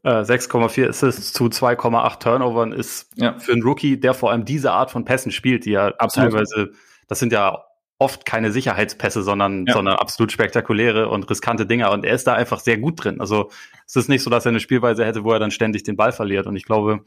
äh, 0.03 0.09
6,4 0.09 0.89
Assists 0.89 1.33
zu 1.33 1.45
2,8 1.45 2.19
Turnovern 2.19 2.73
ist 2.73 3.13
ja. 3.15 3.39
für 3.39 3.53
einen 3.53 3.63
Rookie, 3.63 3.97
der 3.97 4.13
vor 4.13 4.33
allem 4.33 4.45
diese 4.45 4.73
Art 4.73 4.91
von 4.91 5.05
Pässen 5.05 5.31
spielt, 5.31 5.67
die 5.67 5.71
ja 5.71 5.87
absolut. 5.99 6.33
teilweise, 6.33 6.73
das 7.07 7.21
sind 7.21 7.33
ja 7.33 7.63
oft 7.99 8.27
keine 8.27 8.51
Sicherheitspässe, 8.51 9.23
sondern, 9.23 9.67
ja. 9.67 9.75
sondern 9.75 9.99
absolut 9.99 10.33
spektakuläre 10.33 11.09
und 11.09 11.31
riskante 11.31 11.65
Dinger. 11.65 11.93
Und 11.93 12.05
er 12.05 12.17
ist 12.17 12.27
da 12.27 12.35
einfach 12.35 12.59
sehr 12.59 12.79
gut 12.79 13.05
drin. 13.05 13.21
Also 13.21 13.51
es 13.87 13.95
ist 13.95 14.09
nicht 14.09 14.25
so, 14.25 14.31
dass 14.31 14.47
er 14.47 14.51
eine 14.51 14.59
Spielweise 14.59 15.05
hätte, 15.05 15.23
wo 15.23 15.31
er 15.31 15.39
dann 15.39 15.53
ständig 15.53 15.85
den 15.85 15.97
Ball 15.97 16.11
verliert. 16.11 16.49
Und 16.49 16.57
ich 16.57 16.65
glaube, 16.65 17.05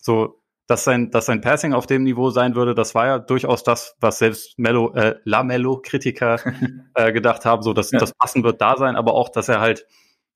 so 0.00 0.40
dass 0.66 0.84
sein, 0.84 1.10
dass 1.10 1.26
sein 1.26 1.40
Passing 1.40 1.74
auf 1.74 1.86
dem 1.86 2.04
Niveau 2.04 2.30
sein 2.30 2.54
würde, 2.54 2.74
das 2.74 2.94
war 2.94 3.06
ja 3.06 3.18
durchaus 3.18 3.64
das, 3.64 3.96
was 4.00 4.18
selbst 4.18 4.58
Mello, 4.58 4.92
äh, 4.94 5.16
La 5.24 5.42
Mello-Kritiker 5.42 6.40
äh, 6.94 7.12
gedacht 7.12 7.44
haben, 7.44 7.62
so 7.62 7.72
dass 7.72 7.90
ja. 7.90 7.98
das 7.98 8.12
Passen 8.14 8.44
wird 8.44 8.60
da 8.60 8.76
sein, 8.76 8.96
aber 8.96 9.14
auch, 9.14 9.28
dass 9.28 9.48
er 9.48 9.60
halt 9.60 9.86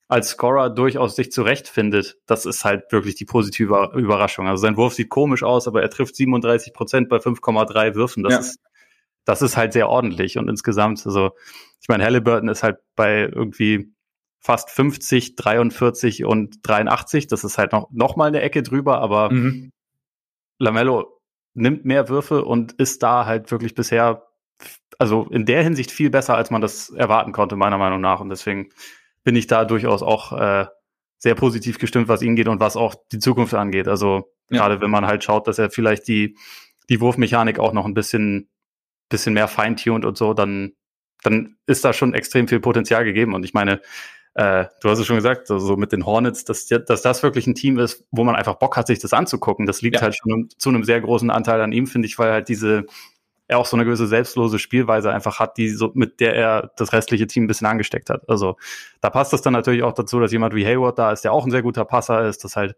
als 0.07 0.29
Scorer 0.29 0.71
durchaus 0.71 1.15
sich 1.15 1.31
zurechtfindet, 1.31 2.17
das 2.25 2.47
ist 2.47 2.65
halt 2.65 2.91
wirklich 2.91 3.13
die 3.13 3.25
positive 3.25 3.91
Überraschung. 3.95 4.47
Also 4.47 4.61
sein 4.61 4.75
Wurf 4.75 4.95
sieht 4.95 5.09
komisch 5.09 5.43
aus, 5.43 5.67
aber 5.67 5.83
er 5.83 5.89
trifft 5.91 6.15
37 6.15 6.73
Prozent 6.73 7.09
bei 7.09 7.17
5,3 7.17 7.93
Würfen. 7.93 8.23
Das 8.23 8.33
ja. 8.33 8.39
ist, 8.39 8.59
das 9.25 9.41
ist 9.43 9.55
halt 9.55 9.73
sehr 9.73 9.87
ordentlich 9.87 10.39
und 10.39 10.49
insgesamt, 10.49 11.05
also 11.05 11.31
ich 11.79 11.87
meine, 11.87 12.03
Halliburton 12.03 12.49
ist 12.49 12.63
halt 12.63 12.77
bei 12.95 13.21
irgendwie 13.21 13.93
fast 14.39 14.71
50, 14.71 15.35
43 15.35 16.25
und 16.25 16.57
83. 16.63 17.27
Das 17.27 17.43
ist 17.43 17.57
halt 17.57 17.71
noch, 17.71 17.89
noch 17.91 18.15
mal 18.15 18.27
eine 18.27 18.41
Ecke 18.41 18.63
drüber, 18.63 19.01
aber 19.01 19.31
mhm. 19.31 19.71
Lamello 20.59 21.19
nimmt 21.53 21.85
mehr 21.85 22.09
Würfe 22.09 22.45
und 22.45 22.73
ist 22.73 23.01
da 23.01 23.25
halt 23.25 23.51
wirklich 23.51 23.73
bisher, 23.73 24.27
also 24.97 25.27
in 25.29 25.45
der 25.45 25.63
Hinsicht 25.63 25.91
viel 25.91 26.09
besser, 26.09 26.35
als 26.35 26.51
man 26.51 26.61
das 26.61 26.89
erwarten 26.89 27.31
konnte, 27.31 27.55
meiner 27.55 27.77
Meinung 27.77 28.01
nach. 28.01 28.19
Und 28.19 28.29
deswegen 28.29 28.69
bin 29.23 29.35
ich 29.35 29.47
da 29.47 29.65
durchaus 29.65 30.03
auch 30.03 30.33
äh, 30.33 30.67
sehr 31.17 31.35
positiv 31.35 31.79
gestimmt, 31.79 32.07
was 32.07 32.21
ihn 32.21 32.35
geht 32.35 32.47
und 32.47 32.59
was 32.59 32.77
auch 32.77 32.95
die 33.11 33.19
Zukunft 33.19 33.53
angeht. 33.53 33.87
Also 33.87 34.31
ja. 34.49 34.59
gerade 34.59 34.81
wenn 34.81 34.91
man 34.91 35.05
halt 35.05 35.23
schaut, 35.23 35.47
dass 35.47 35.59
er 35.59 35.69
vielleicht 35.69 36.07
die, 36.07 36.37
die 36.89 37.01
Wurfmechanik 37.01 37.59
auch 37.59 37.73
noch 37.73 37.85
ein 37.85 37.93
bisschen, 37.93 38.49
bisschen 39.09 39.33
mehr 39.33 39.47
feintuned 39.47 40.05
und 40.05 40.17
so, 40.17 40.33
dann, 40.33 40.73
dann 41.23 41.57
ist 41.65 41.83
da 41.83 41.93
schon 41.93 42.13
extrem 42.13 42.47
viel 42.47 42.59
Potenzial 42.59 43.03
gegeben. 43.03 43.33
Und 43.33 43.43
ich 43.43 43.53
meine, 43.53 43.81
äh, 44.35 44.65
du 44.81 44.89
hast 44.89 44.99
es 44.99 45.05
schon 45.05 45.15
gesagt, 45.15 45.47
so 45.47 45.55
also 45.55 45.75
mit 45.75 45.91
den 45.91 46.05
Hornets, 46.05 46.45
dass, 46.45 46.67
dass 46.67 47.01
das 47.01 47.23
wirklich 47.23 47.47
ein 47.47 47.55
Team 47.55 47.77
ist, 47.79 48.05
wo 48.11 48.23
man 48.23 48.35
einfach 48.35 48.55
Bock 48.55 48.77
hat, 48.77 48.87
sich 48.87 48.99
das 48.99 49.13
anzugucken. 49.13 49.65
Das 49.65 49.81
liegt 49.81 49.97
ja. 49.97 50.01
halt 50.01 50.15
schon 50.15 50.49
zu 50.57 50.69
einem 50.69 50.83
sehr 50.83 51.01
großen 51.01 51.29
Anteil 51.29 51.61
an 51.61 51.71
ihm, 51.71 51.87
finde 51.87 52.07
ich, 52.07 52.17
weil 52.19 52.31
halt 52.31 52.47
diese, 52.47 52.85
er 53.47 53.57
auch 53.57 53.65
so 53.65 53.75
eine 53.75 53.83
gewisse 53.83 54.07
selbstlose 54.07 54.59
Spielweise 54.59 55.11
einfach 55.11 55.39
hat, 55.39 55.57
die 55.57 55.69
so, 55.69 55.91
mit 55.93 56.19
der 56.19 56.35
er 56.35 56.71
das 56.77 56.93
restliche 56.93 57.27
Team 57.27 57.45
ein 57.45 57.47
bisschen 57.47 57.67
angesteckt 57.67 58.09
hat. 58.09 58.29
Also 58.29 58.55
da 59.01 59.09
passt 59.09 59.33
es 59.33 59.41
dann 59.41 59.53
natürlich 59.53 59.83
auch 59.83 59.93
dazu, 59.93 60.19
dass 60.19 60.31
jemand 60.31 60.53
wie 60.55 60.65
Hayward 60.65 60.99
da 60.99 61.11
ist, 61.11 61.23
der 61.23 61.33
auch 61.33 61.45
ein 61.45 61.51
sehr 61.51 61.63
guter 61.63 61.83
Passer 61.83 62.27
ist, 62.27 62.43
dass 62.43 62.55
halt 62.55 62.75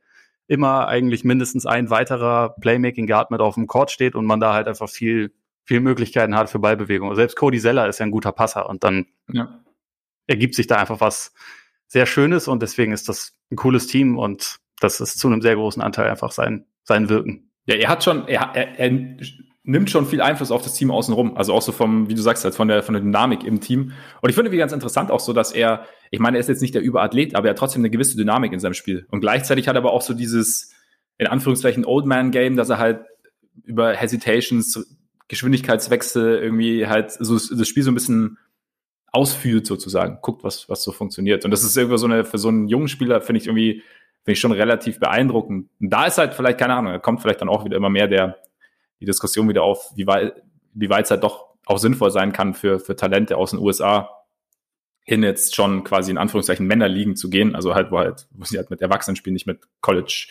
immer 0.48 0.88
eigentlich 0.88 1.24
mindestens 1.24 1.66
ein 1.66 1.90
weiterer 1.90 2.56
Playmaking 2.60 3.08
Guard 3.08 3.32
mit 3.32 3.42
auf 3.42 3.56
dem 3.56 3.68
Court 3.68 3.92
steht 3.92 4.16
und 4.16 4.26
man 4.26 4.40
da 4.40 4.54
halt 4.54 4.68
einfach 4.68 4.90
viel, 4.90 5.34
viel 5.66 5.80
Möglichkeiten 5.80 6.36
hat 6.36 6.50
für 6.50 6.60
Ballbewegung. 6.60 7.14
Selbst 7.16 7.38
Cody 7.38 7.60
Zeller 7.60 7.88
ist 7.88 8.00
ja 8.00 8.06
ein 8.06 8.12
guter 8.12 8.32
Passer 8.32 8.68
und 8.68 8.84
dann 8.84 9.06
ja. 9.32 9.61
Ergibt 10.28 10.56
sich 10.56 10.68
da 10.68 10.78
einfach 10.78 11.02
was 11.02 11.34
sehr 11.88 12.06
Schönes 12.06 12.48
und 12.48 12.62
deswegen 12.62 12.94
ist 12.94 13.10
das 13.10 13.34
ein 13.52 13.58
cooles 13.58 13.88
Team 13.88 14.18
und 14.18 14.58
das 14.80 15.02
ist 15.02 15.20
zu 15.20 15.28
einem 15.28 15.42
sehr 15.42 15.56
großen 15.56 15.82
Anteil 15.82 16.10
einfach 16.10 16.32
sein, 16.32 16.66
sein 16.84 17.10
Wirken. 17.10 17.52
Ja, 17.66 17.76
er 17.76 17.90
hat 17.90 18.04
schon, 18.04 18.28
er, 18.28 18.52
er, 18.56 18.80
er 18.80 19.18
nimmt 19.64 19.90
schon 19.90 20.06
viel 20.06 20.22
Einfluss 20.22 20.52
auf 20.52 20.64
das 20.64 20.74
Team 20.74 20.90
außenrum. 20.90 21.38
Also 21.38 21.54
auch 21.54 21.62
so 21.62 21.72
vom, 21.72 22.10
wie 22.10 22.16
du 22.16 22.22
sagst, 22.22 22.44
halt 22.44 22.56
von 22.56 22.68
der, 22.68 22.82
von 22.82 22.94
der 22.94 23.04
Dynamik 23.04 23.44
im 23.44 23.60
Team. 23.60 23.92
Und 24.22 24.30
ich 24.30 24.36
finde 24.36 24.52
wie 24.52 24.58
ganz 24.58 24.72
interessant 24.72 25.12
auch 25.12 25.20
so, 25.20 25.34
dass 25.34 25.52
er, 25.52 25.86
ich 26.10 26.20
meine, 26.20 26.38
er 26.38 26.40
ist 26.42 26.50
jetzt 26.50 26.62
nicht 26.62 26.74
der 26.74 26.82
Überathlet, 26.82 27.36
aber 27.36 27.48
er 27.48 27.52
hat 27.52 27.60
trotzdem 27.60 27.82
eine 27.82 27.92
gewisse 27.92 28.18
Dynamik 28.18 28.54
in 28.54 28.60
seinem 28.60 28.74
Spiel. 28.74 29.06
Und 29.10 29.22
gleichzeitig 29.22 29.68
hat 29.68 29.76
er 29.76 29.80
aber 29.80 29.94
auch 29.94 30.02
so 30.02 30.14
dieses, 30.14 30.74
in 31.18 31.28
Anführungszeichen, 31.28 31.86
Old 31.86 32.06
Man 32.06 32.32
Game, 32.32 32.56
dass 32.56 32.70
er 32.70 32.80
halt 32.80 33.02
über 33.64 33.94
Hesitations, 33.94 34.98
Geschwindigkeitswechsel 35.28 36.40
irgendwie 36.40 36.88
halt 36.88 37.12
so 37.12 37.36
das 37.36 37.68
Spiel 37.68 37.84
so 37.84 37.92
ein 37.92 37.96
bisschen 37.96 38.38
ausfühlt 39.12 39.67
sozusagen, 39.67 40.19
guckt, 40.21 40.43
was, 40.43 40.69
was 40.69 40.84
so 40.84 40.91
funktioniert. 40.91 41.43
Und 41.45 41.52
das 41.52 41.63
ist 41.63 41.76
irgendwie 41.76 41.97
so 41.97 42.06
eine, 42.06 42.24
für 42.24 42.38
so 42.38 42.47
einen 42.47 42.67
jungen 42.67 42.88
Spieler 42.88 43.21
finde 43.21 43.41
ich 43.41 43.47
irgendwie, 43.47 43.84
finde 44.24 44.34
ich 44.34 44.39
schon 44.39 44.52
relativ 44.52 45.00
beeindruckend. 45.00 45.69
Und 45.80 45.89
da 45.89 46.06
ist 46.06 46.17
halt 46.17 46.34
vielleicht, 46.34 46.58
keine 46.58 46.76
Ahnung, 46.76 46.93
da 46.93 47.00
kommt 47.00 47.21
vielleicht 47.21 47.41
dann 47.41 47.50
auch 47.50 47.65
wieder 47.65 47.78
immer 47.78 47.89
mehr 47.89 48.08
der, 48.08 48.38
die 49.00 49.06
Diskussion 49.06 49.50
wieder 49.50 49.63
auf, 49.63 49.91
wie 49.95 50.08
weit, 50.08 50.41
wie 50.74 50.89
weit 50.89 51.06
es 51.06 51.12
halt 51.12 51.24
doch 51.24 51.47
auch 51.65 51.78
sinnvoll 51.78 52.12
sein 52.12 52.32
kann 52.32 52.54
für, 52.54 52.80
für 52.80 52.95
Talente 52.95 53.38
aus 53.38 53.52
den 53.52 53.60
USA 53.60 54.10
hin 55.04 55.24
jetzt 55.24 55.56
schon 55.56 55.84
quasi 55.84 56.12
in 56.12 56.17
Anführungszeichen 56.17 56.65
Männerligen 56.65 57.15
zu 57.15 57.30
gehen, 57.30 57.56
also 57.56 57.76
halt, 57.76 57.91
wo 57.91 57.97
halt, 57.97 58.28
wo 58.32 58.45
sie 58.45 58.58
halt 58.58 58.69
mit 58.69 58.82
Erwachsenen 58.82 59.15
spielen, 59.15 59.34
nicht 59.34 59.47
mit 59.47 59.60
College, 59.82 60.28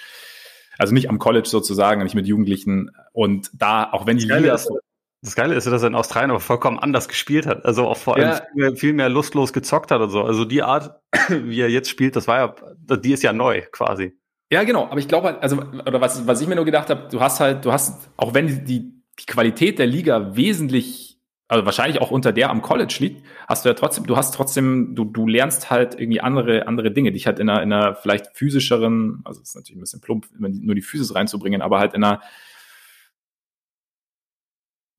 also 0.78 0.94
nicht 0.94 1.10
am 1.10 1.18
College 1.18 1.48
sozusagen, 1.48 2.02
nicht 2.02 2.14
mit 2.14 2.26
Jugendlichen 2.26 2.90
und 3.12 3.50
da, 3.52 3.90
auch 3.90 4.06
wenn 4.06 4.16
die 4.16 4.26
Liga 4.26 4.56
so 4.56 4.78
das 5.22 5.34
Geile 5.34 5.54
ist, 5.54 5.66
dass 5.66 5.82
er 5.82 5.88
in 5.88 5.94
Australien 5.94 6.30
aber 6.30 6.40
vollkommen 6.40 6.78
anders 6.78 7.08
gespielt 7.08 7.46
hat. 7.46 7.64
Also 7.66 7.86
auch 7.86 7.98
vor 7.98 8.16
allem 8.16 8.28
ja. 8.28 8.34
viel, 8.36 8.54
mehr, 8.54 8.76
viel, 8.76 8.92
mehr, 8.94 9.08
lustlos 9.08 9.52
gezockt 9.52 9.90
hat 9.90 10.00
und 10.00 10.10
so. 10.10 10.22
Also 10.22 10.44
die 10.46 10.62
Art, 10.62 10.98
wie 11.28 11.60
er 11.60 11.68
jetzt 11.68 11.90
spielt, 11.90 12.16
das 12.16 12.26
war 12.26 12.38
ja, 12.38 12.96
die 12.96 13.12
ist 13.12 13.22
ja 13.22 13.32
neu 13.32 13.62
quasi. 13.70 14.16
Ja, 14.50 14.64
genau. 14.64 14.86
Aber 14.86 14.98
ich 14.98 15.08
glaube 15.08 15.28
halt, 15.28 15.42
also, 15.42 15.58
oder 15.58 16.00
was, 16.00 16.26
was 16.26 16.40
ich 16.40 16.48
mir 16.48 16.56
nur 16.56 16.64
gedacht 16.64 16.88
habe, 16.88 17.08
du 17.10 17.20
hast 17.20 17.38
halt, 17.38 17.64
du 17.64 17.72
hast, 17.72 18.08
auch 18.16 18.34
wenn 18.34 18.46
die, 18.46 18.64
die, 18.64 19.02
die 19.20 19.26
Qualität 19.26 19.78
der 19.78 19.86
Liga 19.86 20.34
wesentlich, 20.36 21.20
also 21.48 21.66
wahrscheinlich 21.66 22.00
auch 22.00 22.10
unter 22.10 22.32
der 22.32 22.48
am 22.48 22.62
College 22.62 22.96
liegt, 23.00 23.22
hast 23.46 23.64
du 23.64 23.68
ja 23.68 23.74
trotzdem, 23.74 24.06
du 24.06 24.16
hast 24.16 24.34
trotzdem, 24.34 24.94
du, 24.94 25.04
du 25.04 25.26
lernst 25.26 25.70
halt 25.70 26.00
irgendwie 26.00 26.20
andere, 26.22 26.66
andere 26.66 26.90
Dinge, 26.92 27.12
dich 27.12 27.26
halt 27.26 27.38
in 27.38 27.48
einer, 27.50 27.62
in 27.62 27.72
einer 27.72 27.94
vielleicht 27.94 28.36
physischeren, 28.36 29.20
also 29.24 29.42
es 29.42 29.50
ist 29.50 29.54
natürlich 29.54 29.76
ein 29.76 29.80
bisschen 29.82 30.00
plump, 30.00 30.26
nur 30.38 30.74
die 30.74 30.82
Physis 30.82 31.14
reinzubringen, 31.14 31.60
aber 31.60 31.78
halt 31.78 31.92
in 31.92 32.02
einer, 32.02 32.20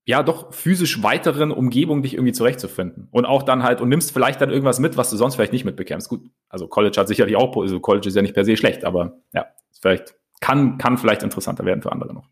ja, 0.04 0.22
doch 0.22 0.52
physisch 0.52 1.02
weiteren 1.02 1.52
Umgebung 1.52 2.02
dich 2.02 2.14
irgendwie 2.14 2.32
zurechtzufinden. 2.32 3.08
Und 3.12 3.24
auch 3.24 3.42
dann 3.42 3.62
halt, 3.62 3.80
und 3.80 3.88
nimmst 3.88 4.12
vielleicht 4.12 4.40
dann 4.40 4.50
irgendwas 4.50 4.80
mit, 4.80 4.96
was 4.96 5.10
du 5.10 5.16
sonst 5.16 5.36
vielleicht 5.36 5.52
nicht 5.52 5.64
mitbekämst. 5.64 6.08
Gut, 6.08 6.28
also 6.48 6.66
College 6.66 6.98
hat 6.98 7.08
sicherlich 7.08 7.36
auch, 7.36 7.56
also 7.56 7.78
College 7.78 8.08
ist 8.08 8.16
ja 8.16 8.22
nicht 8.22 8.34
per 8.34 8.44
se 8.44 8.56
schlecht, 8.56 8.84
aber 8.84 9.18
ja, 9.32 9.46
vielleicht 9.80 10.14
kann, 10.40 10.76
kann 10.78 10.98
vielleicht 10.98 11.22
interessanter 11.22 11.64
werden 11.64 11.82
für 11.82 11.92
andere 11.92 12.14
noch. 12.14 12.28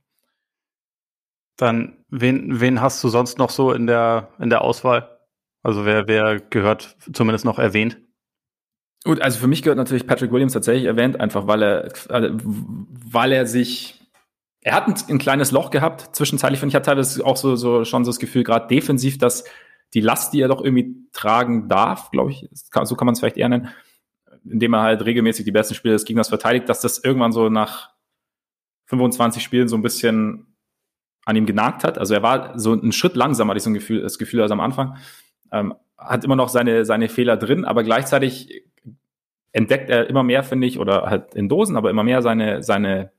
Dann, 1.57 2.05
wen, 2.09 2.61
wen 2.61 2.81
hast 2.81 3.05
du 3.05 3.09
sonst 3.09 3.39
noch 3.39 3.51
so 3.51 3.73
in 3.73 3.87
der, 3.87 4.31
in 4.41 4.51
der 4.51 4.63
Auswahl? 4.63 5.19
Also 5.63 5.85
wer, 5.85 6.09
wer 6.09 6.41
gehört 6.41 6.97
zumindest 7.13 7.45
noch 7.45 7.59
erwähnt? 7.59 7.99
Gut, 9.05 9.21
also 9.23 9.39
für 9.39 9.47
mich 9.47 9.63
gehört 9.63 9.79
natürlich 9.79 10.07
Patrick 10.07 10.33
Williams 10.33 10.55
tatsächlich 10.55 10.87
erwähnt, 10.87 11.21
einfach 11.21 11.47
weil 11.47 11.63
er, 11.63 11.93
weil 12.09 13.33
er 13.33 13.47
sich 13.47 14.00
er 14.63 14.75
hat 14.75 14.89
ein, 14.89 14.95
ein, 15.09 15.19
kleines 15.19 15.53
Loch 15.53 15.71
gehabt. 15.71 16.15
Zwischenzeitlich 16.15 16.61
finde 16.61 16.71
ich, 16.71 16.77
hat 16.77 16.87
teilweise 16.87 17.25
auch 17.25 17.37
so, 17.37 17.57
so 17.57 17.85
schon 17.85 18.05
so 18.05 18.11
das 18.11 18.19
Gefühl, 18.19 18.45
gerade 18.45 18.67
defensiv, 18.67 19.19
dass 19.19 19.45
die 19.95 20.01
Last, 20.01 20.33
die 20.33 20.41
er 20.41 20.49
doch 20.49 20.63
irgendwie 20.63 20.97
tragen 21.13 21.69
darf, 21.69 22.11
glaube 22.11 22.31
ich, 22.31 22.49
so 22.53 22.95
kann 22.95 23.07
man 23.07 23.15
es 23.15 23.21
vielleicht 23.21 23.37
eher 23.37 23.49
nennen, 23.49 23.69
indem 24.45 24.75
er 24.75 24.83
halt 24.83 25.05
regelmäßig 25.05 25.45
die 25.45 25.53
besten 25.53 25.75
Spiele 25.75 25.95
des 25.95 26.05
Gegners 26.05 26.29
verteidigt, 26.29 26.69
dass 26.69 26.81
das 26.81 27.03
irgendwann 27.03 27.33
so 27.33 27.49
nach 27.49 27.91
25 28.87 29.43
Spielen 29.43 29.69
so 29.69 29.77
ein 29.77 29.83
bisschen 29.83 30.57
an 31.25 31.37
ihm 31.37 31.47
genagt 31.47 31.85
hat. 31.85 31.99
Also 31.99 32.15
er 32.15 32.23
war 32.23 32.59
so 32.59 32.73
einen 32.73 32.93
Schritt 32.93 33.17
langsamer, 33.17 33.51
hatte 33.51 33.59
ich 33.59 33.65
so 33.65 33.71
ein 33.71 33.75
Gefühl, 33.75 34.03
das 34.03 34.19
Gefühl 34.19 34.43
als 34.43 34.51
am 34.51 34.61
Anfang. 34.61 34.97
Ähm, 35.53 35.75
hat 35.97 36.25
immer 36.25 36.37
noch 36.37 36.49
seine, 36.49 36.85
seine 36.85 37.09
Fehler 37.09 37.37
drin, 37.37 37.65
aber 37.65 37.83
gleichzeitig 37.83 38.65
entdeckt 39.53 39.91
er 39.91 40.09
immer 40.09 40.23
mehr, 40.23 40.43
finde 40.43 40.67
ich, 40.67 40.79
oder 40.79 41.03
halt 41.03 41.35
in 41.35 41.49
Dosen, 41.49 41.77
aber 41.77 41.91
immer 41.91 42.05
mehr 42.05 42.23
seine, 42.23 42.63
seine 42.63 43.13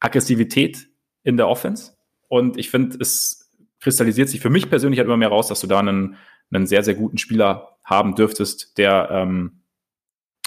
Aggressivität 0.00 0.88
in 1.22 1.36
der 1.36 1.48
Offense. 1.48 1.92
Und 2.28 2.56
ich 2.58 2.70
finde, 2.70 2.98
es 3.00 3.50
kristallisiert 3.80 4.28
sich 4.28 4.40
für 4.40 4.50
mich 4.50 4.70
persönlich 4.70 4.98
halt 4.98 5.06
immer 5.06 5.16
mehr 5.16 5.28
raus, 5.28 5.48
dass 5.48 5.60
du 5.60 5.66
da 5.66 5.78
einen, 5.78 6.16
einen 6.50 6.66
sehr, 6.66 6.82
sehr 6.82 6.94
guten 6.94 7.18
Spieler 7.18 7.78
haben 7.84 8.14
dürftest, 8.14 8.78
der 8.78 9.08
ähm, 9.10 9.62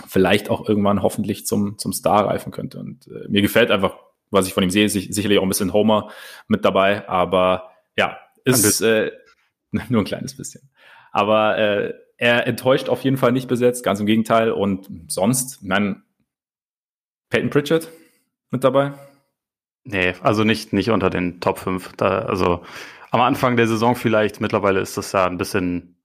vielleicht 0.08 0.50
auch 0.50 0.68
irgendwann 0.68 1.02
hoffentlich 1.02 1.46
zum, 1.46 1.78
zum 1.78 1.94
Star 1.94 2.26
reifen 2.26 2.52
könnte. 2.52 2.80
Und 2.80 3.08
äh, 3.08 3.28
mir 3.30 3.42
gefällt 3.42 3.72
einfach, 3.72 3.98
was 4.30 4.48
ich 4.48 4.54
von 4.54 4.64
ihm 4.64 4.70
sehe, 4.70 4.90
sich, 4.90 5.14
sicherlich 5.14 5.40
auch 5.40 5.44
ein 5.44 5.50
bisschen 5.50 5.74
Homer 5.74 6.12
mit 6.48 6.66
dabei, 6.66 7.08
aber 7.08 7.72
ja, 7.96 8.18
ist 8.44 8.82
äh, 8.82 9.12
nur 9.90 10.02
ein 10.02 10.06
kleines 10.06 10.36
bisschen. 10.36 10.70
Aber 11.12 11.58
äh, 11.58 11.94
er 12.18 12.48
enttäuscht 12.48 12.90
auf 12.90 13.04
jeden 13.04 13.18
Fall 13.18 13.32
nicht 13.32 13.48
besetzt, 13.48 13.84
ganz 13.84 14.00
im 14.00 14.06
Gegenteil. 14.06 14.52
Und 14.52 14.90
sonst, 15.08 15.64
meine, 15.64 16.02
Peyton 17.30 17.50
Pritchard 17.50 17.90
mit 18.50 18.64
dabei? 18.64 18.94
Nee, 19.90 20.16
also 20.22 20.44
nicht, 20.44 20.74
nicht 20.74 20.90
unter 20.90 21.10
den 21.10 21.40
Top 21.40 21.60
5. 21.60 21.94
Da, 21.96 22.20
also 22.20 22.62
am 23.12 23.22
Anfang 23.22 23.56
der 23.56 23.68
Saison 23.68 23.96
vielleicht, 23.96 24.42
mittlerweile 24.42 24.82
ist 24.82 24.98
das 24.98 25.14
ja 25.14 25.26
ein 25.26 25.38
bisschen, 25.38 25.96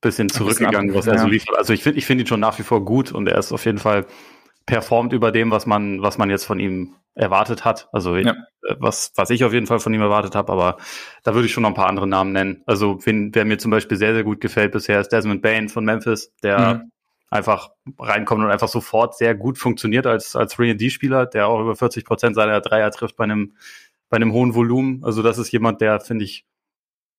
bisschen 0.00 0.28
zurückgegangen, 0.28 0.94
was 0.94 1.08
er 1.08 1.18
so 1.18 1.26
liefert. 1.26 1.58
Also 1.58 1.72
ich 1.72 1.82
finde 1.82 1.98
ich 1.98 2.06
finde 2.06 2.22
ihn 2.22 2.28
schon 2.28 2.40
nach 2.40 2.58
wie 2.60 2.62
vor 2.62 2.84
gut 2.84 3.10
und 3.10 3.26
er 3.26 3.38
ist 3.38 3.52
auf 3.52 3.64
jeden 3.64 3.78
Fall 3.78 4.06
performt 4.66 5.12
über 5.12 5.32
dem, 5.32 5.50
was 5.50 5.66
man, 5.66 6.00
was 6.00 6.16
man 6.16 6.30
jetzt 6.30 6.44
von 6.44 6.60
ihm 6.60 6.94
erwartet 7.16 7.64
hat. 7.64 7.88
Also 7.92 8.16
ja. 8.16 8.36
Äh, 8.66 8.76
was, 8.78 9.12
was 9.16 9.30
ich 9.30 9.42
auf 9.42 9.52
jeden 9.52 9.66
Fall 9.66 9.80
von 9.80 9.92
ihm 9.92 10.00
erwartet 10.00 10.36
habe, 10.36 10.52
aber 10.52 10.76
da 11.24 11.34
würde 11.34 11.46
ich 11.46 11.52
schon 11.52 11.62
noch 11.62 11.70
ein 11.70 11.74
paar 11.74 11.88
andere 11.88 12.06
Namen 12.06 12.30
nennen. 12.30 12.62
Also 12.66 13.04
wen, 13.04 13.34
wer 13.34 13.44
mir 13.44 13.58
zum 13.58 13.72
Beispiel 13.72 13.96
sehr, 13.96 14.14
sehr 14.14 14.22
gut 14.22 14.40
gefällt 14.40 14.70
bisher, 14.70 15.00
ist 15.00 15.10
Desmond 15.10 15.42
Bain 15.42 15.68
von 15.68 15.84
Memphis, 15.84 16.32
der 16.44 16.74
mhm. 16.74 16.91
Einfach 17.32 17.70
reinkommt 17.98 18.44
und 18.44 18.50
einfach 18.50 18.68
sofort 18.68 19.16
sehr 19.16 19.34
gut 19.34 19.56
funktioniert 19.56 20.06
als, 20.06 20.36
als 20.36 20.54
3D-Spieler, 20.54 21.24
der 21.24 21.48
auch 21.48 21.60
über 21.60 21.74
40 21.74 22.04
Prozent 22.04 22.36
seiner 22.36 22.60
Dreier 22.60 22.90
trifft 22.90 23.16
bei 23.16 23.24
einem, 23.24 23.56
bei 24.10 24.16
einem 24.16 24.34
hohen 24.34 24.54
Volumen. 24.54 25.02
Also 25.02 25.22
das 25.22 25.38
ist 25.38 25.50
jemand, 25.50 25.80
der, 25.80 25.98
finde 26.00 26.24
ich, 26.24 26.44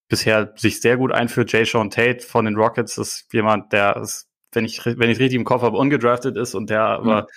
bisher 0.08 0.54
sich 0.56 0.82
sehr 0.82 0.98
gut 0.98 1.12
einführt. 1.12 1.52
Jay 1.52 1.66
Sean 1.66 1.90
Tate 1.90 2.20
von 2.20 2.46
den 2.46 2.56
Rockets 2.56 3.00
ist 3.00 3.34
jemand, 3.34 3.74
der 3.74 3.98
ist, 3.98 4.30
wenn 4.52 4.66
ich, 4.66 4.86
wenn 4.86 5.10
ich 5.10 5.18
richtig 5.18 5.34
im 5.34 5.46
Kopf 5.46 5.64
habe, 5.64 5.78
ungedraftet 5.78 6.38
ist 6.38 6.54
und 6.54 6.70
der 6.70 7.00
mhm. 7.00 7.10
aber 7.10 7.28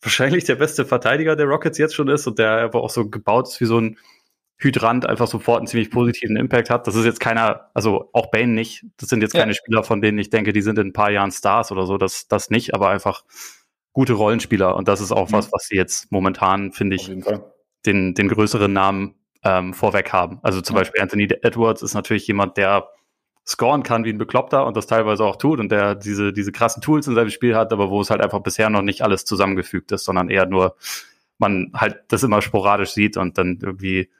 wahrscheinlich 0.00 0.44
der 0.44 0.54
beste 0.54 0.86
Verteidiger 0.86 1.36
der 1.36 1.46
Rockets 1.46 1.76
jetzt 1.76 1.94
schon 1.94 2.08
ist 2.08 2.26
und 2.26 2.38
der 2.38 2.62
aber 2.62 2.82
auch 2.82 2.90
so 2.90 3.08
gebaut 3.08 3.48
ist 3.48 3.60
wie 3.60 3.66
so 3.66 3.78
ein 3.78 3.98
Hydrant, 4.56 5.06
einfach 5.06 5.26
sofort 5.26 5.58
einen 5.58 5.66
ziemlich 5.66 5.90
positiven 5.90 6.36
Impact 6.36 6.70
hat. 6.70 6.86
Das 6.86 6.94
ist 6.94 7.04
jetzt 7.04 7.20
keiner, 7.20 7.70
also 7.74 8.10
auch 8.12 8.30
Bane 8.30 8.52
nicht. 8.52 8.84
Das 8.96 9.08
sind 9.08 9.20
jetzt 9.20 9.34
ja. 9.34 9.40
keine 9.40 9.54
Spieler, 9.54 9.82
von 9.82 10.00
denen 10.00 10.18
ich 10.18 10.30
denke, 10.30 10.52
die 10.52 10.62
sind 10.62 10.78
in 10.78 10.88
ein 10.88 10.92
paar 10.92 11.10
Jahren 11.10 11.32
Stars 11.32 11.72
oder 11.72 11.86
so. 11.86 11.98
Das, 11.98 12.28
das 12.28 12.50
nicht, 12.50 12.74
aber 12.74 12.88
einfach 12.88 13.24
gute 13.92 14.12
Rollenspieler. 14.12 14.76
Und 14.76 14.88
das 14.88 15.00
ist 15.00 15.12
auch 15.12 15.28
mhm. 15.28 15.32
was, 15.32 15.52
was 15.52 15.66
sie 15.66 15.76
jetzt 15.76 16.10
momentan, 16.12 16.72
finde 16.72 16.96
ich, 16.96 17.10
den, 17.86 18.14
den 18.14 18.28
größeren 18.28 18.72
Namen 18.72 19.14
ähm, 19.42 19.74
vorweg 19.74 20.12
haben. 20.12 20.38
Also 20.42 20.60
zum 20.60 20.76
ja. 20.76 20.82
Beispiel 20.82 21.02
Anthony 21.02 21.28
Edwards 21.42 21.82
ist 21.82 21.94
natürlich 21.94 22.26
jemand, 22.26 22.56
der 22.56 22.88
scoren 23.46 23.82
kann 23.82 24.04
wie 24.04 24.10
ein 24.10 24.18
Bekloppter 24.18 24.66
und 24.66 24.76
das 24.76 24.86
teilweise 24.86 25.24
auch 25.24 25.36
tut 25.36 25.60
und 25.60 25.70
der 25.70 25.94
diese, 25.94 26.32
diese 26.32 26.50
krassen 26.50 26.80
Tools 26.80 27.06
in 27.06 27.14
seinem 27.14 27.28
Spiel 27.28 27.54
hat, 27.54 27.72
aber 27.72 27.90
wo 27.90 28.00
es 28.00 28.08
halt 28.08 28.22
einfach 28.22 28.40
bisher 28.40 28.70
noch 28.70 28.80
nicht 28.80 29.02
alles 29.02 29.26
zusammengefügt 29.26 29.92
ist, 29.92 30.04
sondern 30.04 30.30
eher 30.30 30.46
nur 30.46 30.76
man 31.38 31.72
halt 31.74 32.04
das 32.08 32.22
immer 32.22 32.40
sporadisch 32.40 32.90
sieht 32.90 33.16
und 33.16 33.36
dann 33.36 33.58
irgendwie 33.60 34.10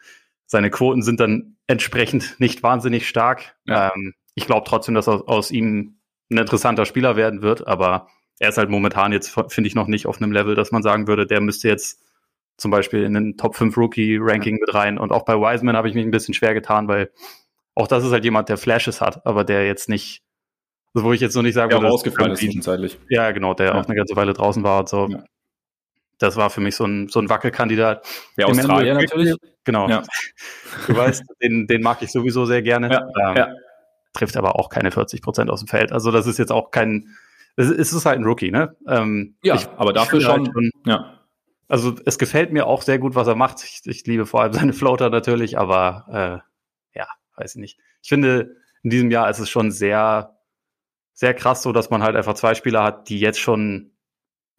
seine 0.54 0.70
Quoten 0.70 1.02
sind 1.02 1.18
dann 1.18 1.56
entsprechend 1.66 2.36
nicht 2.38 2.62
wahnsinnig 2.62 3.08
stark. 3.08 3.56
Ja. 3.66 3.92
Ähm, 3.92 4.14
ich 4.36 4.46
glaube 4.46 4.64
trotzdem, 4.64 4.94
dass 4.94 5.08
aus, 5.08 5.26
aus 5.26 5.50
ihm 5.50 5.98
ein 6.30 6.38
interessanter 6.38 6.86
Spieler 6.86 7.16
werden 7.16 7.42
wird, 7.42 7.66
aber 7.66 8.06
er 8.38 8.50
ist 8.50 8.58
halt 8.58 8.70
momentan 8.70 9.10
jetzt, 9.10 9.36
finde 9.48 9.66
ich, 9.66 9.74
noch 9.74 9.88
nicht 9.88 10.06
auf 10.06 10.22
einem 10.22 10.30
Level, 10.30 10.54
dass 10.54 10.70
man 10.70 10.84
sagen 10.84 11.08
würde, 11.08 11.26
der 11.26 11.40
müsste 11.40 11.66
jetzt 11.66 12.04
zum 12.56 12.70
Beispiel 12.70 13.02
in 13.02 13.14
den 13.14 13.36
Top 13.36 13.56
5 13.56 13.76
Rookie 13.76 14.16
Ranking 14.20 14.58
mit 14.60 14.72
rein. 14.74 14.96
Und 14.96 15.10
auch 15.10 15.24
bei 15.24 15.34
Wiseman 15.34 15.76
habe 15.76 15.88
ich 15.88 15.94
mich 15.96 16.04
ein 16.04 16.12
bisschen 16.12 16.34
schwer 16.34 16.54
getan, 16.54 16.86
weil 16.86 17.10
auch 17.74 17.88
das 17.88 18.04
ist 18.04 18.12
halt 18.12 18.24
jemand, 18.24 18.48
der 18.48 18.56
Flashes 18.56 19.00
hat, 19.00 19.26
aber 19.26 19.42
der 19.42 19.66
jetzt 19.66 19.88
nicht, 19.88 20.22
also 20.94 21.04
wo 21.04 21.12
ich 21.12 21.20
jetzt 21.20 21.34
noch 21.34 21.42
nicht 21.42 21.54
sagen 21.54 21.72
würde, 21.72 21.88
rausgefallen 21.88 22.32
ist 22.32 22.38
zwischenzeitlich. 22.38 22.96
Ja, 23.08 23.32
genau, 23.32 23.54
der 23.54 23.66
ja. 23.66 23.74
auch 23.74 23.86
eine 23.86 23.96
ganze 23.96 24.14
Weile 24.14 24.34
draußen 24.34 24.62
war 24.62 24.78
und 24.78 24.88
so. 24.88 25.08
Ja. 25.08 25.24
Das 26.18 26.36
war 26.36 26.50
für 26.50 26.60
mich 26.60 26.76
so 26.76 26.84
ein, 26.84 27.08
so 27.08 27.20
ein 27.20 27.28
Wackelkandidat. 27.28 28.06
Ja, 28.36 28.46
Australier 28.46 28.94
natürlich. 28.94 29.34
Genau. 29.64 29.88
Ja. 29.88 30.02
Du 30.86 30.96
weißt, 30.96 31.24
den, 31.42 31.66
den 31.66 31.82
mag 31.82 32.02
ich 32.02 32.12
sowieso 32.12 32.44
sehr 32.44 32.62
gerne. 32.62 32.90
Ja, 32.90 33.30
ähm, 33.30 33.36
ja. 33.36 33.48
Trifft 34.12 34.36
aber 34.36 34.56
auch 34.56 34.68
keine 34.68 34.90
40 34.90 35.22
Prozent 35.22 35.50
aus 35.50 35.60
dem 35.60 35.68
Feld. 35.68 35.92
Also 35.92 36.10
das 36.10 36.26
ist 36.26 36.38
jetzt 36.38 36.52
auch 36.52 36.70
kein, 36.70 37.16
es 37.56 37.70
ist 37.70 38.04
halt 38.04 38.18
ein 38.18 38.24
Rookie, 38.24 38.50
ne? 38.50 38.76
Ähm, 38.86 39.36
ja, 39.42 39.54
ich, 39.56 39.66
aber 39.76 39.92
dafür 39.92 40.20
schon, 40.20 40.30
halt 40.30 40.52
schon, 40.52 40.70
ja. 40.86 41.18
Also 41.66 41.94
es 42.04 42.18
gefällt 42.18 42.52
mir 42.52 42.66
auch 42.66 42.82
sehr 42.82 42.98
gut, 42.98 43.14
was 43.14 43.26
er 43.26 43.34
macht. 43.34 43.64
Ich, 43.64 43.80
ich 43.84 44.06
liebe 44.06 44.26
vor 44.26 44.42
allem 44.42 44.52
seine 44.52 44.72
Floater 44.72 45.10
natürlich, 45.10 45.58
aber 45.58 46.42
äh, 46.42 46.54
weiß 47.36 47.54
ich 47.54 47.60
nicht. 47.60 47.78
Ich 48.02 48.08
finde, 48.08 48.56
in 48.82 48.90
diesem 48.90 49.10
Jahr 49.10 49.28
ist 49.30 49.38
es 49.38 49.50
schon 49.50 49.70
sehr, 49.70 50.38
sehr 51.12 51.34
krass 51.34 51.62
so, 51.62 51.72
dass 51.72 51.90
man 51.90 52.02
halt 52.02 52.16
einfach 52.16 52.34
zwei 52.34 52.54
Spieler 52.54 52.82
hat, 52.82 53.08
die 53.08 53.20
jetzt 53.20 53.40
schon 53.40 53.92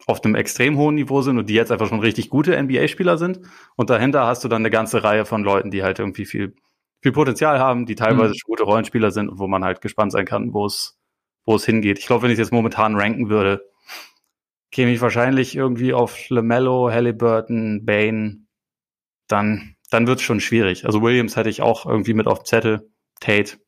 auf 0.06 0.24
einem 0.24 0.34
extrem 0.34 0.76
hohen 0.76 0.94
Niveau 0.94 1.22
sind 1.22 1.38
und 1.38 1.48
die 1.48 1.54
jetzt 1.54 1.72
einfach 1.72 1.88
schon 1.88 2.00
richtig 2.00 2.28
gute 2.28 2.60
NBA-Spieler 2.60 3.18
sind. 3.18 3.40
Und 3.76 3.90
dahinter 3.90 4.26
hast 4.26 4.44
du 4.44 4.48
dann 4.48 4.62
eine 4.62 4.70
ganze 4.70 5.02
Reihe 5.02 5.24
von 5.24 5.42
Leuten, 5.42 5.70
die 5.70 5.82
halt 5.82 5.98
irgendwie 5.98 6.26
viel, 6.26 6.54
viel 7.02 7.12
Potenzial 7.12 7.58
haben, 7.58 7.86
die 7.86 7.94
teilweise 7.94 8.30
mhm. 8.30 8.34
schon 8.34 8.48
gute 8.48 8.62
Rollenspieler 8.64 9.10
sind 9.10 9.28
und 9.28 9.38
wo 9.38 9.48
man 9.48 9.64
halt 9.64 9.80
gespannt 9.80 10.12
sein 10.12 10.26
kann, 10.26 10.52
wo 10.52 10.66
es, 10.66 10.98
wo 11.44 11.56
es 11.56 11.64
hingeht. 11.64 11.98
Ich 11.98 12.06
glaube, 12.06 12.22
wenn 12.22 12.30
ich 12.30 12.38
es 12.38 12.46
jetzt 12.46 12.52
momentan 12.52 12.94
ranken 12.94 13.30
würde, 13.30 13.64
käme 14.70 14.92
ich 14.92 15.00
wahrscheinlich 15.00 15.56
irgendwie 15.56 15.94
auf 15.94 16.28
LaMelo, 16.28 16.90
Halliburton, 16.90 17.84
Bane, 17.84 18.46
dann 19.28 19.76
dann 19.90 20.06
wird 20.06 20.18
es 20.18 20.24
schon 20.24 20.40
schwierig. 20.40 20.86
Also 20.86 21.02
Williams 21.02 21.36
hätte 21.36 21.48
ich 21.48 21.62
auch 21.62 21.86
irgendwie 21.86 22.14
mit 22.14 22.26
auf 22.26 22.40
dem 22.40 22.44
Zettel, 22.44 22.90
Tate, 23.20 23.58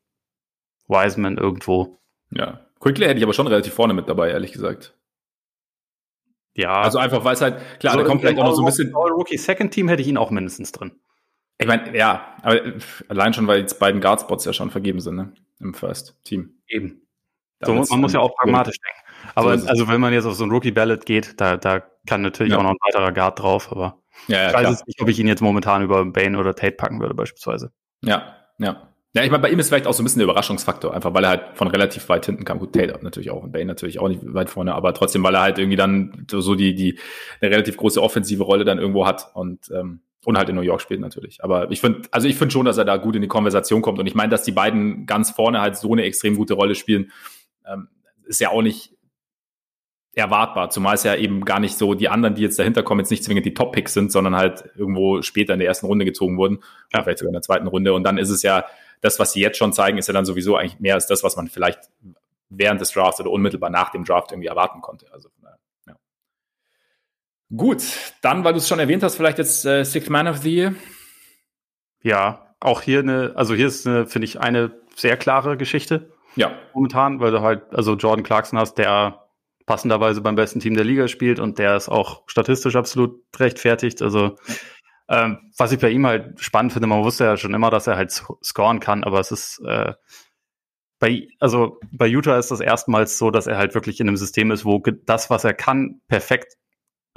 Wiseman 0.87 1.37
irgendwo. 1.37 1.99
Ja, 2.31 2.65
Quickly 2.79 3.05
hätte 3.05 3.17
ich 3.17 3.23
aber 3.23 3.33
schon 3.33 3.47
relativ 3.47 3.73
vorne 3.73 3.93
mit 3.93 4.07
dabei, 4.09 4.29
ehrlich 4.29 4.51
gesagt. 4.51 4.95
Ja. 6.55 6.81
Also 6.81 6.99
einfach, 6.99 7.23
weil 7.23 7.33
es 7.33 7.41
halt, 7.41 7.57
klar, 7.79 7.93
also 7.93 8.03
da 8.03 8.09
kommt 8.09 8.21
vielleicht 8.21 8.39
auch 8.39 8.45
noch 8.45 8.55
so 8.55 8.61
ein 8.61 8.65
bisschen. 8.65 8.95
All 8.95 9.11
Rookie 9.11 9.37
Second 9.37 9.71
Team 9.71 9.87
hätte 9.87 10.01
ich 10.01 10.07
ihn 10.07 10.17
auch 10.17 10.31
mindestens 10.31 10.71
drin. 10.71 10.91
Ich 11.57 11.67
meine, 11.67 11.95
ja, 11.97 12.35
aber 12.41 12.61
allein 13.09 13.33
schon, 13.33 13.47
weil 13.47 13.59
jetzt 13.59 13.79
beiden 13.79 13.99
Guardspots 14.01 14.45
ja 14.45 14.53
schon 14.53 14.71
vergeben 14.71 15.01
sind, 15.01 15.15
ne? 15.15 15.33
Im 15.59 15.73
First 15.73 16.15
Team. 16.23 16.61
Eben. 16.67 17.01
So, 17.61 17.73
man 17.73 17.99
muss 17.99 18.13
ja 18.13 18.21
auch 18.21 18.33
pragmatisch 18.35 18.77
denken. 18.77 19.33
Aber 19.35 19.57
so 19.57 19.67
also, 19.67 19.87
wenn 19.89 19.99
man 19.99 20.13
jetzt 20.13 20.25
auf 20.25 20.35
so 20.35 20.45
ein 20.45 20.51
Rookie 20.51 20.71
Ballot 20.71 21.05
geht, 21.05 21.39
da, 21.41 21.57
da 21.57 21.83
kann 22.07 22.21
natürlich 22.21 22.53
ja. 22.53 22.59
auch 22.59 22.63
noch 22.63 22.71
ein 22.71 22.77
weiterer 22.81 23.11
Guard 23.11 23.39
drauf, 23.39 23.71
aber. 23.71 23.97
Ja, 24.27 24.37
ja, 24.37 24.47
ich 24.47 24.53
weiß 24.53 24.61
klar. 24.61 24.83
nicht, 24.87 25.01
ob 25.01 25.09
ich 25.09 25.19
ihn 25.19 25.27
jetzt 25.27 25.41
momentan 25.41 25.83
über 25.83 26.05
Bane 26.05 26.37
oder 26.37 26.55
Tate 26.55 26.75
packen 26.75 27.01
würde, 27.01 27.13
beispielsweise. 27.13 27.71
Ja, 28.03 28.35
ja. 28.57 28.88
Ja, 29.13 29.23
ich 29.23 29.31
meine, 29.31 29.41
bei 29.41 29.49
ihm 29.49 29.57
ist 29.57 29.69
vielleicht 29.69 29.87
auch 29.87 29.93
so 29.93 30.03
ein 30.03 30.05
bisschen 30.05 30.19
der 30.19 30.25
Überraschungsfaktor, 30.25 30.93
einfach 30.93 31.13
weil 31.15 31.23
er 31.23 31.29
halt 31.29 31.41
von 31.55 31.67
relativ 31.67 32.07
weit 32.09 32.27
hinten 32.27 32.45
kam. 32.45 32.59
Gut, 32.59 32.73
Tate 32.73 32.97
natürlich 33.01 33.31
auch 33.31 33.41
und 33.41 33.51
Bane 33.51 33.65
natürlich 33.65 33.99
auch 33.99 34.07
nicht 34.07 34.21
weit 34.23 34.51
vorne, 34.51 34.75
aber 34.75 34.93
trotzdem, 34.93 35.23
weil 35.23 35.33
er 35.33 35.41
halt 35.41 35.57
irgendwie 35.57 35.77
dann 35.77 36.27
so 36.29 36.53
die, 36.53 36.75
die 36.75 36.99
eine 37.41 37.49
relativ 37.49 37.75
große 37.75 38.01
offensive 38.01 38.43
Rolle 38.43 38.65
dann 38.65 38.77
irgendwo 38.77 39.07
hat 39.07 39.31
und, 39.33 39.71
ähm, 39.71 40.01
und 40.25 40.37
halt 40.37 40.49
in 40.49 40.55
New 40.55 40.61
York 40.61 40.81
spielt 40.81 40.99
natürlich. 40.99 41.43
Aber 41.43 41.71
ich 41.71 41.81
finde, 41.81 42.03
also 42.11 42.27
ich 42.27 42.35
finde 42.35 42.51
schon, 42.51 42.65
dass 42.65 42.77
er 42.77 42.85
da 42.85 42.97
gut 42.97 43.15
in 43.15 43.23
die 43.23 43.27
Konversation 43.27 43.81
kommt. 43.81 43.97
Und 43.97 44.05
ich 44.05 44.13
meine, 44.13 44.29
dass 44.29 44.43
die 44.43 44.51
beiden 44.51 45.07
ganz 45.07 45.31
vorne 45.31 45.59
halt 45.59 45.75
so 45.75 45.91
eine 45.91 46.03
extrem 46.03 46.35
gute 46.35 46.53
Rolle 46.53 46.75
spielen, 46.75 47.11
ähm, 47.65 47.87
ist 48.25 48.41
ja 48.41 48.49
auch 48.49 48.61
nicht 48.61 48.91
erwartbar, 50.13 50.69
zumal 50.69 50.95
es 50.95 51.03
ja 51.03 51.15
eben 51.15 51.45
gar 51.45 51.59
nicht 51.59 51.77
so 51.77 51.93
die 51.93 52.09
anderen, 52.09 52.35
die 52.35 52.41
jetzt 52.41 52.59
dahinter 52.59 52.83
kommen, 52.83 52.99
jetzt 52.99 53.09
nicht 53.09 53.23
zwingend 53.23 53.45
die 53.45 53.53
Top-Picks 53.53 53.93
sind, 53.93 54.11
sondern 54.11 54.35
halt 54.35 54.65
irgendwo 54.75 55.21
später 55.21 55.53
in 55.53 55.59
der 55.59 55.67
ersten 55.67 55.85
Runde 55.85 56.05
gezogen 56.05 56.37
wurden, 56.37 56.59
ja. 56.93 57.01
vielleicht 57.01 57.19
sogar 57.19 57.29
in 57.29 57.33
der 57.33 57.41
zweiten 57.41 57.67
Runde. 57.67 57.93
Und 57.93 58.03
dann 58.03 58.17
ist 58.17 58.29
es 58.29 58.43
ja, 58.43 58.65
das, 59.01 59.19
was 59.19 59.33
sie 59.33 59.41
jetzt 59.41 59.57
schon 59.57 59.73
zeigen, 59.73 59.97
ist 59.97 60.07
ja 60.07 60.13
dann 60.13 60.25
sowieso 60.25 60.55
eigentlich 60.55 60.79
mehr 60.79 60.95
als 60.95 61.07
das, 61.07 61.23
was 61.23 61.35
man 61.35 61.47
vielleicht 61.47 61.79
während 62.49 62.81
des 62.81 62.91
Drafts 62.91 63.19
oder 63.19 63.31
unmittelbar 63.31 63.69
nach 63.69 63.91
dem 63.91 64.03
Draft 64.03 64.31
irgendwie 64.31 64.47
erwarten 64.47 64.81
konnte. 64.81 65.05
Also 65.11 65.29
ja. 65.87 65.95
Gut, 67.55 67.83
dann, 68.21 68.43
weil 68.43 68.53
du 68.53 68.59
es 68.59 68.67
schon 68.67 68.79
erwähnt 68.79 69.03
hast, 69.03 69.15
vielleicht 69.15 69.37
jetzt 69.37 69.65
äh, 69.65 69.83
Sixth 69.83 70.09
Man 70.09 70.27
of 70.27 70.37
the 70.37 70.53
Year. 70.53 70.75
Ja, 72.01 72.55
auch 72.59 72.81
hier 72.81 72.99
eine, 72.99 73.33
also 73.35 73.53
hier 73.53 73.67
ist 73.67 73.87
eine, 73.87 74.05
finde 74.05 74.25
ich, 74.25 74.39
eine 74.39 74.71
sehr 74.95 75.17
klare 75.17 75.57
Geschichte. 75.57 76.11
Ja. 76.35 76.57
Momentan, 76.73 77.19
weil 77.19 77.31
du 77.31 77.41
halt, 77.41 77.63
also 77.73 77.95
Jordan 77.95 78.23
Clarkson 78.23 78.59
hast, 78.59 78.75
der 78.75 79.25
passenderweise 79.65 80.21
beim 80.21 80.35
besten 80.35 80.59
Team 80.59 80.73
der 80.73 80.83
Liga 80.83 81.07
spielt 81.07 81.39
und 81.39 81.59
der 81.59 81.75
ist 81.75 81.89
auch 81.89 82.23
statistisch 82.27 82.75
absolut 82.75 83.21
rechtfertigt. 83.37 84.01
Also 84.01 84.35
Ähm, 85.09 85.51
was 85.57 85.71
ich 85.71 85.79
bei 85.79 85.89
ihm 85.89 86.05
halt 86.05 86.39
spannend 86.39 86.71
finde, 86.71 86.87
man 86.87 87.03
wusste 87.03 87.23
ja 87.23 87.35
schon 87.35 87.53
immer, 87.53 87.71
dass 87.71 87.87
er 87.87 87.97
halt 87.97 88.11
scoren 88.11 88.79
kann, 88.79 89.03
aber 89.03 89.19
es 89.19 89.31
ist 89.31 89.59
äh, 89.65 89.93
bei, 90.99 91.27
also 91.39 91.79
bei 91.91 92.07
Utah 92.07 92.37
ist 92.37 92.51
das 92.51 92.59
erstmals 92.59 93.17
so, 93.17 93.31
dass 93.31 93.47
er 93.47 93.57
halt 93.57 93.73
wirklich 93.73 93.99
in 93.99 94.07
einem 94.07 94.17
System 94.17 94.51
ist, 94.51 94.65
wo 94.65 94.79
das, 94.79 95.29
was 95.29 95.43
er 95.45 95.53
kann, 95.53 96.01
perfekt 96.07 96.57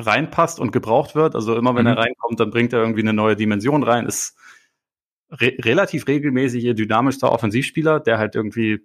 reinpasst 0.00 0.58
und 0.58 0.72
gebraucht 0.72 1.14
wird. 1.14 1.34
Also 1.34 1.56
immer 1.56 1.74
wenn 1.74 1.82
mhm. 1.82 1.92
er 1.92 1.98
reinkommt, 1.98 2.40
dann 2.40 2.50
bringt 2.50 2.72
er 2.72 2.80
irgendwie 2.80 3.02
eine 3.02 3.12
neue 3.12 3.36
Dimension 3.36 3.82
rein, 3.82 4.06
ist 4.06 4.38
re 5.30 5.56
relativ 5.60 6.06
regelmäßig 6.06 6.64
ihr 6.64 6.74
dynamischster 6.74 7.30
Offensivspieler, 7.30 8.00
der 8.00 8.18
halt 8.18 8.34
irgendwie 8.34 8.80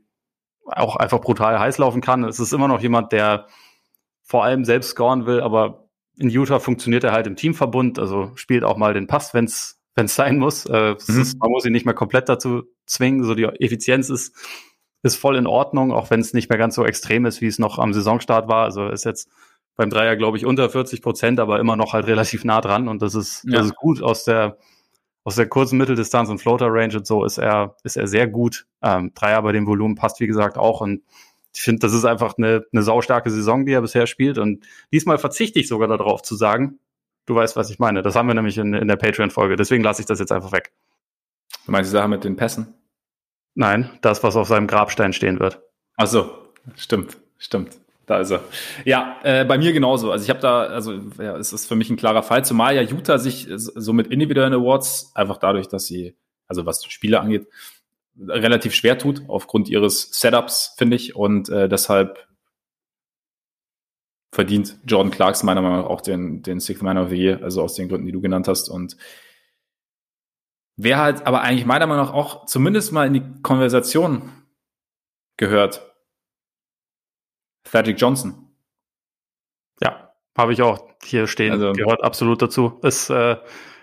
auch 0.66 0.96
einfach 0.96 1.22
brutal 1.22 1.60
heiß 1.60 1.78
laufen 1.78 2.02
kann. 2.02 2.24
Es 2.24 2.40
ist 2.40 2.52
immer 2.52 2.68
noch 2.68 2.82
jemand, 2.82 3.12
der 3.12 3.48
vor 4.24 4.44
allem 4.44 4.66
selbst 4.66 4.90
scoren 4.90 5.26
will, 5.26 5.40
aber 5.40 5.87
in 6.18 6.30
Utah 6.30 6.60
funktioniert 6.60 7.04
er 7.04 7.12
halt 7.12 7.28
im 7.28 7.36
Teamverbund, 7.36 8.00
also 8.00 8.32
spielt 8.36 8.64
auch 8.64 8.78
mal 8.78 8.94
den 8.94 9.08
Pass, 9.08 9.34
wenn 9.34 9.46
es 9.46 9.78
sein 9.96 10.38
muss. 10.38 10.66
Äh, 10.66 10.96
mhm. 11.08 11.22
ist, 11.22 11.40
man 11.40 11.52
muss 11.52 11.66
ihn 11.66 11.72
nicht 11.72 11.86
mehr 11.86 11.96
komplett 11.96 12.30
dazu 12.30 12.64
zwingen. 12.86 13.24
So 13.24 13.36
die 13.36 13.44
Effizienz 13.44 14.10
ist, 14.10 14.36
ist 15.04 15.16
voll 15.16 15.38
in 15.38 15.48
Ordnung, 15.48 15.92
auch 15.92 16.10
wenn 16.10 16.20
es 16.20 16.34
nicht 16.34 16.50
mehr 16.50 16.58
ganz 16.58 16.76
so 16.76 16.86
extrem 16.86 17.26
ist, 17.26 17.42
wie 17.42 17.48
es 17.48 17.60
noch 17.60 17.80
am 17.80 17.94
Saisonstart 17.94 18.48
war. 18.48 18.64
Also 18.64 18.88
ist 18.90 19.06
jetzt 19.06 19.30
beim 19.76 19.90
Dreier, 19.90 20.16
glaube 20.16 20.38
ich, 20.38 20.46
unter 20.46 20.70
40 20.70 21.02
Prozent, 21.02 21.40
aber 21.40 21.60
immer 21.60 21.76
noch 21.76 21.94
halt 21.94 22.08
relativ 22.08 22.44
nah 22.44 22.62
dran. 22.62 22.88
Und 22.88 23.02
das 23.02 23.16
ist, 23.16 23.44
ja. 23.46 23.60
das 23.60 23.68
ist 23.68 23.76
gut 23.76 24.02
aus 24.02 24.24
der, 24.24 24.58
aus 25.24 25.36
der 25.36 25.48
kurzen 25.48 25.78
Mitteldistanz 25.78 26.30
und 26.30 26.40
Floater 26.40 26.68
Range 26.70 26.98
und 26.98 27.06
so 27.06 27.24
ist 27.24 27.38
er, 27.38 27.76
ist 27.84 27.98
er 27.98 28.08
sehr 28.08 28.28
gut. 28.28 28.66
Ähm, 28.82 29.12
Dreier 29.14 29.42
bei 29.44 29.52
dem 29.52 29.68
Volumen 29.68 29.96
passt, 29.96 30.20
wie 30.20 30.28
gesagt, 30.28 30.58
auch. 30.58 30.82
Und 30.82 31.04
ich 31.58 31.64
finde, 31.64 31.80
das 31.80 31.94
ist 31.94 32.06
einfach 32.06 32.38
eine, 32.38 32.66
eine 32.72 32.84
saustarke 32.84 33.32
Saison, 33.32 33.66
die 33.66 33.74
er 33.74 33.82
bisher 33.82 34.06
spielt. 34.06 34.38
Und 34.38 34.64
diesmal 34.94 35.18
verzichte 35.18 35.58
ich 35.58 35.68
sogar 35.68 35.88
darauf 35.88 36.22
zu 36.22 36.36
sagen, 36.36 36.78
du 37.26 37.34
weißt, 37.34 37.56
was 37.56 37.72
ich 37.72 37.80
meine. 37.80 38.04
Das 38.04 38.16
haben 38.16 38.28
wir 38.28 38.36
nämlich 38.36 38.60
in, 38.60 38.76
in 38.76 38.88
der 38.88 38.96
Patreon-Folge. 38.96 39.56
Deswegen 39.56 39.84
lasse 39.84 40.02
ich 40.02 40.06
das 40.06 40.20
jetzt 40.20 40.32
einfach 40.32 40.52
weg. 40.52 40.72
Du 41.66 41.72
meinst 41.72 41.90
die 41.90 41.94
Sache 41.94 42.10
mit 42.10 42.24
den 42.24 42.36
Pässen? 42.36 42.76
Nein, 43.56 43.90
das, 44.02 44.24
was 44.24 44.36
auf 44.36 44.48
seinem 44.48 44.68
Grabstein 44.68 45.14
stehen 45.14 45.40
wird. 45.40 45.60
Ach 45.96 46.06
so, 46.06 46.32
stimmt, 46.76 47.18
stimmt. 47.40 47.80
Da 48.06 48.20
ist 48.20 48.30
er. 48.30 48.44
Ja, 48.86 49.18
äh, 49.24 49.44
bei 49.44 49.58
mir 49.58 49.74
genauso. 49.74 50.12
Also 50.12 50.24
ich 50.24 50.30
habe 50.30 50.40
da, 50.40 50.62
also 50.62 50.94
ja, 51.18 51.36
es 51.38 51.54
ist 51.54 51.66
für 51.66 51.76
mich 51.76 51.90
ein 51.90 51.98
klarer 51.98 52.22
Fall, 52.22 52.46
zumal 52.46 52.76
ja 52.76 52.84
Utah 52.84 53.18
sich 53.18 53.48
so 53.50 53.94
mit 53.94 54.08
individuellen 54.08 54.54
Awards 54.54 55.12
einfach 55.16 55.38
dadurch, 55.38 55.68
dass 55.68 55.88
sie, 55.88 56.16
also 56.48 56.68
was 56.68 56.86
Spiele 56.86 57.20
angeht, 57.20 57.48
relativ 58.20 58.74
schwer 58.74 58.98
tut 58.98 59.24
aufgrund 59.28 59.70
ihres 59.70 60.10
Setups, 60.12 60.76
finde 60.78 60.96
ich. 60.96 61.16
Und 61.16 61.50
äh, 61.50 61.70
deshalb 61.70 62.28
verdient 64.34 64.80
Jordan 64.86 65.12
Clarks 65.12 65.44
meiner 65.44 65.62
Meinung 65.62 65.82
nach 65.82 65.90
auch 65.90 66.02
den, 66.02 66.42
den 66.44 66.60
Sixth 66.60 66.84
Man 66.84 66.98
of 66.98 67.10
the 67.10 67.16
Year, 67.16 67.42
also 67.44 67.62
aus 67.62 67.76
den 67.76 67.90
Gründen, 67.90 68.06
die 68.06 68.12
du 68.12 68.22
genannt 68.22 68.48
hast. 68.48 68.70
Und 68.70 68.98
wer 70.76 70.98
halt 70.98 71.26
aber 71.26 71.42
eigentlich 71.42 71.66
meiner 71.66 71.88
Meinung 71.88 72.06
nach 72.06 72.14
auch 72.14 72.46
zumindest 72.46 72.92
mal 72.92 73.08
in 73.08 73.14
die 73.14 73.42
Konversation 73.42 74.32
gehört, 75.38 75.84
Thaddeus 77.64 78.00
Johnson. 78.00 78.56
Ja, 79.82 80.14
habe 80.38 80.54
ich 80.54 80.62
auch 80.62 80.88
hier 81.04 81.28
stehen. 81.28 81.52
Also, 81.52 81.74
gehört 81.74 82.04
absolut 82.04 82.42
dazu. 82.42 82.80
Ist, 82.82 83.10
äh, 83.10 83.38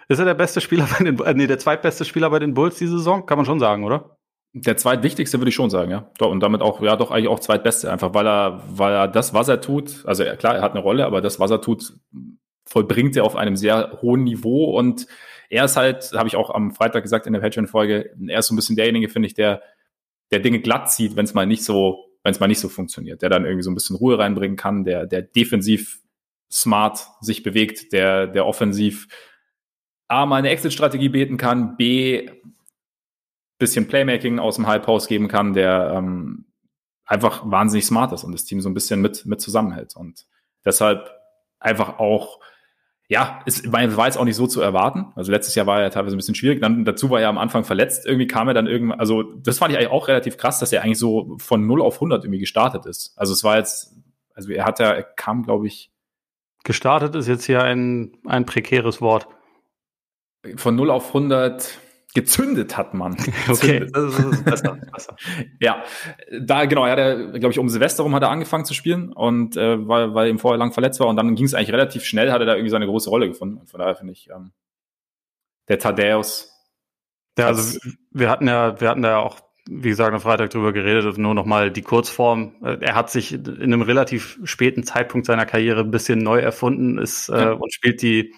ist 0.08 0.18
er 0.18 0.24
der 0.24 0.34
beste 0.34 0.60
Spieler 0.60 0.88
bei 0.98 1.04
den, 1.04 1.18
äh, 1.20 1.34
nee, 1.34 1.46
der 1.46 1.58
zweitbeste 1.58 2.04
Spieler 2.04 2.30
bei 2.30 2.38
den 2.38 2.54
Bulls 2.54 2.78
diese 2.78 2.98
Saison? 2.98 3.26
Kann 3.26 3.38
man 3.38 3.46
schon 3.46 3.60
sagen, 3.60 3.84
oder? 3.84 4.16
Der 4.56 4.76
zweitwichtigste 4.76 5.40
würde 5.40 5.48
ich 5.48 5.54
schon 5.54 5.68
sagen, 5.68 5.90
ja. 5.90 6.10
Und 6.20 6.40
damit 6.40 6.62
auch, 6.62 6.80
ja, 6.80 6.94
doch 6.94 7.10
eigentlich 7.10 7.28
auch 7.28 7.40
zweitbeste, 7.40 7.90
einfach 7.90 8.14
weil 8.14 8.26
er, 8.26 8.62
weil 8.68 8.92
er 8.92 9.08
das, 9.08 9.34
was 9.34 9.48
er 9.48 9.60
tut, 9.60 10.04
also 10.06 10.24
klar, 10.38 10.54
er 10.54 10.62
hat 10.62 10.72
eine 10.72 10.80
Rolle, 10.80 11.06
aber 11.06 11.20
das, 11.20 11.40
was 11.40 11.50
er 11.50 11.60
tut, 11.60 11.94
vollbringt 12.64 13.16
er 13.16 13.24
auf 13.24 13.34
einem 13.34 13.56
sehr 13.56 13.98
hohen 14.00 14.22
Niveau. 14.22 14.76
Und 14.78 15.06
er 15.50 15.64
ist 15.64 15.76
halt, 15.76 16.12
habe 16.14 16.28
ich 16.28 16.36
auch 16.36 16.50
am 16.50 16.70
Freitag 16.70 17.02
gesagt 17.02 17.26
in 17.26 17.32
der 17.32 17.40
Patreon-Folge, 17.40 18.14
er 18.28 18.38
ist 18.38 18.46
so 18.46 18.54
ein 18.54 18.56
bisschen 18.56 18.76
derjenige, 18.76 19.08
finde 19.08 19.26
ich, 19.26 19.34
der, 19.34 19.60
der 20.30 20.38
Dinge 20.38 20.60
glatt 20.60 20.90
zieht, 20.90 21.16
wenn 21.16 21.24
es 21.24 21.34
mal 21.34 21.46
nicht 21.46 21.64
so, 21.64 22.04
wenn 22.22 22.32
es 22.32 22.40
mal 22.40 22.46
nicht 22.46 22.60
so 22.60 22.68
funktioniert, 22.68 23.22
der 23.22 23.30
dann 23.30 23.44
irgendwie 23.44 23.64
so 23.64 23.70
ein 23.70 23.74
bisschen 23.74 23.96
Ruhe 23.96 24.18
reinbringen 24.18 24.56
kann, 24.56 24.84
der, 24.84 25.06
der 25.06 25.22
defensiv 25.22 26.00
smart 26.50 27.06
sich 27.20 27.42
bewegt, 27.42 27.92
der, 27.92 28.28
der 28.28 28.46
offensiv 28.46 29.08
A, 30.08 30.26
mal 30.26 30.36
eine 30.36 30.50
Exit-Strategie 30.50 31.08
beten 31.08 31.36
kann, 31.36 31.76
B, 31.76 32.28
bisschen 33.58 33.86
Playmaking 33.86 34.38
aus 34.38 34.56
dem 34.56 34.64
Post 34.82 35.08
geben 35.08 35.28
kann, 35.28 35.52
der 35.52 35.94
ähm, 35.96 36.46
einfach 37.04 37.42
wahnsinnig 37.50 37.86
smart 37.86 38.12
ist 38.12 38.24
und 38.24 38.32
das 38.32 38.44
Team 38.44 38.60
so 38.60 38.68
ein 38.68 38.74
bisschen 38.74 39.00
mit, 39.00 39.26
mit 39.26 39.40
zusammenhält. 39.40 39.94
Und 39.96 40.26
deshalb 40.64 41.10
einfach 41.60 41.98
auch, 41.98 42.40
ja, 43.08 43.40
es 43.46 43.70
war 43.70 43.82
jetzt 43.82 44.16
auch 44.16 44.24
nicht 44.24 44.36
so 44.36 44.46
zu 44.46 44.60
erwarten. 44.60 45.12
Also 45.14 45.30
letztes 45.30 45.54
Jahr 45.54 45.66
war 45.66 45.82
er 45.82 45.90
teilweise 45.90 46.16
ein 46.16 46.18
bisschen 46.18 46.34
schwierig. 46.34 46.60
Dann 46.60 46.84
dazu 46.84 47.10
war 47.10 47.20
er 47.20 47.28
am 47.28 47.38
Anfang 47.38 47.64
verletzt. 47.64 48.06
Irgendwie 48.06 48.26
kam 48.26 48.48
er 48.48 48.54
dann 48.54 48.66
irgendwann, 48.66 48.98
also 48.98 49.22
das 49.22 49.58
fand 49.58 49.72
ich 49.72 49.78
eigentlich 49.78 49.90
auch 49.90 50.08
relativ 50.08 50.38
krass, 50.38 50.58
dass 50.58 50.72
er 50.72 50.82
eigentlich 50.82 50.98
so 50.98 51.36
von 51.38 51.66
0 51.66 51.82
auf 51.82 51.96
100 51.96 52.24
irgendwie 52.24 52.40
gestartet 52.40 52.86
ist. 52.86 53.12
Also 53.16 53.32
es 53.32 53.44
war 53.44 53.58
jetzt, 53.58 53.94
also 54.34 54.50
er 54.50 54.64
hat 54.64 54.78
ja, 54.78 54.92
er 54.92 55.02
kam, 55.02 55.42
glaube 55.42 55.66
ich. 55.66 55.90
Gestartet 56.64 57.14
ist 57.14 57.28
jetzt 57.28 57.44
hier 57.44 57.62
ein, 57.62 58.16
ein 58.24 58.46
prekäres 58.46 59.02
Wort. 59.02 59.28
Von 60.56 60.74
0 60.76 60.90
auf 60.90 61.08
100 61.08 61.78
gezündet 62.14 62.76
hat 62.76 62.94
man. 62.94 63.16
Okay, 63.48 63.86
das 63.92 64.18
ist 64.18 64.44
besser, 64.44 64.78
besser. 64.92 65.16
ja, 65.60 65.82
da 66.40 66.64
genau, 66.64 66.86
er 66.86 66.92
hat 66.92 66.98
er, 66.98 67.38
glaube 67.38 67.50
ich, 67.50 67.58
um 67.58 67.68
Silvester 67.68 68.04
rum 68.04 68.14
hat 68.14 68.22
er 68.22 68.30
angefangen 68.30 68.64
zu 68.64 68.72
spielen 68.72 69.12
und 69.12 69.56
äh, 69.56 69.86
weil, 69.86 70.14
weil 70.14 70.28
ihm 70.30 70.38
vorher 70.38 70.58
lang 70.58 70.72
verletzt 70.72 71.00
war 71.00 71.08
und 71.08 71.16
dann 71.16 71.34
ging 71.34 71.44
es 71.44 71.54
eigentlich 71.54 71.72
relativ 71.72 72.04
schnell, 72.04 72.32
hat 72.32 72.40
er 72.40 72.46
da 72.46 72.54
irgendwie 72.54 72.70
seine 72.70 72.86
große 72.86 73.10
Rolle 73.10 73.28
gefunden. 73.28 73.58
Und 73.58 73.68
von 73.68 73.80
daher 73.80 73.96
finde 73.96 74.12
ich 74.12 74.30
ähm, 74.30 74.52
der 75.68 75.78
Thaddeus. 75.78 76.52
Ja, 77.36 77.48
also 77.48 77.78
wir 78.12 78.30
hatten 78.30 78.46
ja, 78.46 78.80
wir 78.80 78.88
hatten 78.88 79.02
ja 79.02 79.18
auch, 79.18 79.40
wie 79.68 79.88
gesagt, 79.88 80.14
am 80.14 80.20
Freitag 80.20 80.50
drüber 80.50 80.72
geredet, 80.72 81.18
nur 81.18 81.34
nochmal 81.34 81.70
die 81.72 81.82
Kurzform. 81.82 82.54
Äh, 82.62 82.78
er 82.80 82.94
hat 82.94 83.10
sich 83.10 83.32
in 83.32 83.60
einem 83.60 83.82
relativ 83.82 84.38
späten 84.44 84.84
Zeitpunkt 84.84 85.26
seiner 85.26 85.46
Karriere 85.46 85.80
ein 85.80 85.90
bisschen 85.90 86.20
neu 86.20 86.38
erfunden, 86.38 86.98
ist 86.98 87.28
äh, 87.28 87.40
ja. 87.40 87.52
und 87.52 87.72
spielt 87.72 88.02
die 88.02 88.34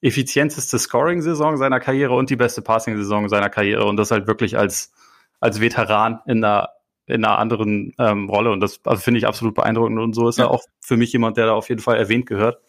effizienteste 0.00 0.78
Scoring-Saison 0.78 1.56
seiner 1.56 1.80
Karriere 1.80 2.14
und 2.14 2.30
die 2.30 2.36
beste 2.36 2.62
Passing-Saison 2.62 3.28
seiner 3.28 3.50
Karriere 3.50 3.84
und 3.84 3.96
das 3.96 4.10
halt 4.10 4.26
wirklich 4.26 4.58
als, 4.58 4.92
als 5.40 5.60
Veteran 5.60 6.20
in 6.26 6.44
einer, 6.44 6.70
in 7.06 7.24
einer 7.24 7.38
anderen 7.38 7.94
ähm, 7.98 8.28
Rolle 8.28 8.50
und 8.50 8.60
das 8.60 8.80
also 8.84 9.00
finde 9.00 9.18
ich 9.18 9.26
absolut 9.26 9.54
beeindruckend 9.54 9.98
und 9.98 10.14
so 10.14 10.28
ist 10.28 10.38
ja. 10.38 10.46
er 10.46 10.50
auch 10.50 10.64
für 10.80 10.96
mich 10.96 11.12
jemand, 11.12 11.36
der 11.36 11.46
da 11.46 11.52
auf 11.52 11.68
jeden 11.68 11.80
Fall 11.80 11.96
erwähnt 11.96 12.26
gehört. 12.26 12.60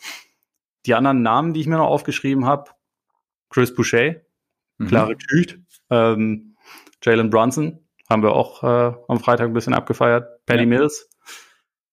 Die 0.85 0.93
anderen 0.93 1.21
Namen, 1.21 1.53
die 1.53 1.59
ich 1.59 1.67
mir 1.67 1.77
noch 1.77 1.87
aufgeschrieben 1.87 2.45
habe, 2.45 2.71
Chris 3.49 3.73
Boucher, 3.73 4.15
mhm. 4.77 4.87
Klare 4.87 5.17
Tücht, 5.17 5.59
ähm, 5.89 6.55
Jalen 7.03 7.29
Brunson, 7.29 7.79
haben 8.09 8.23
wir 8.23 8.33
auch 8.33 8.63
äh, 8.63 8.93
am 9.07 9.19
Freitag 9.19 9.47
ein 9.47 9.53
bisschen 9.53 9.73
abgefeiert, 9.73 10.45
Paddy 10.45 10.63
ja. 10.63 10.67
Mills, 10.67 11.09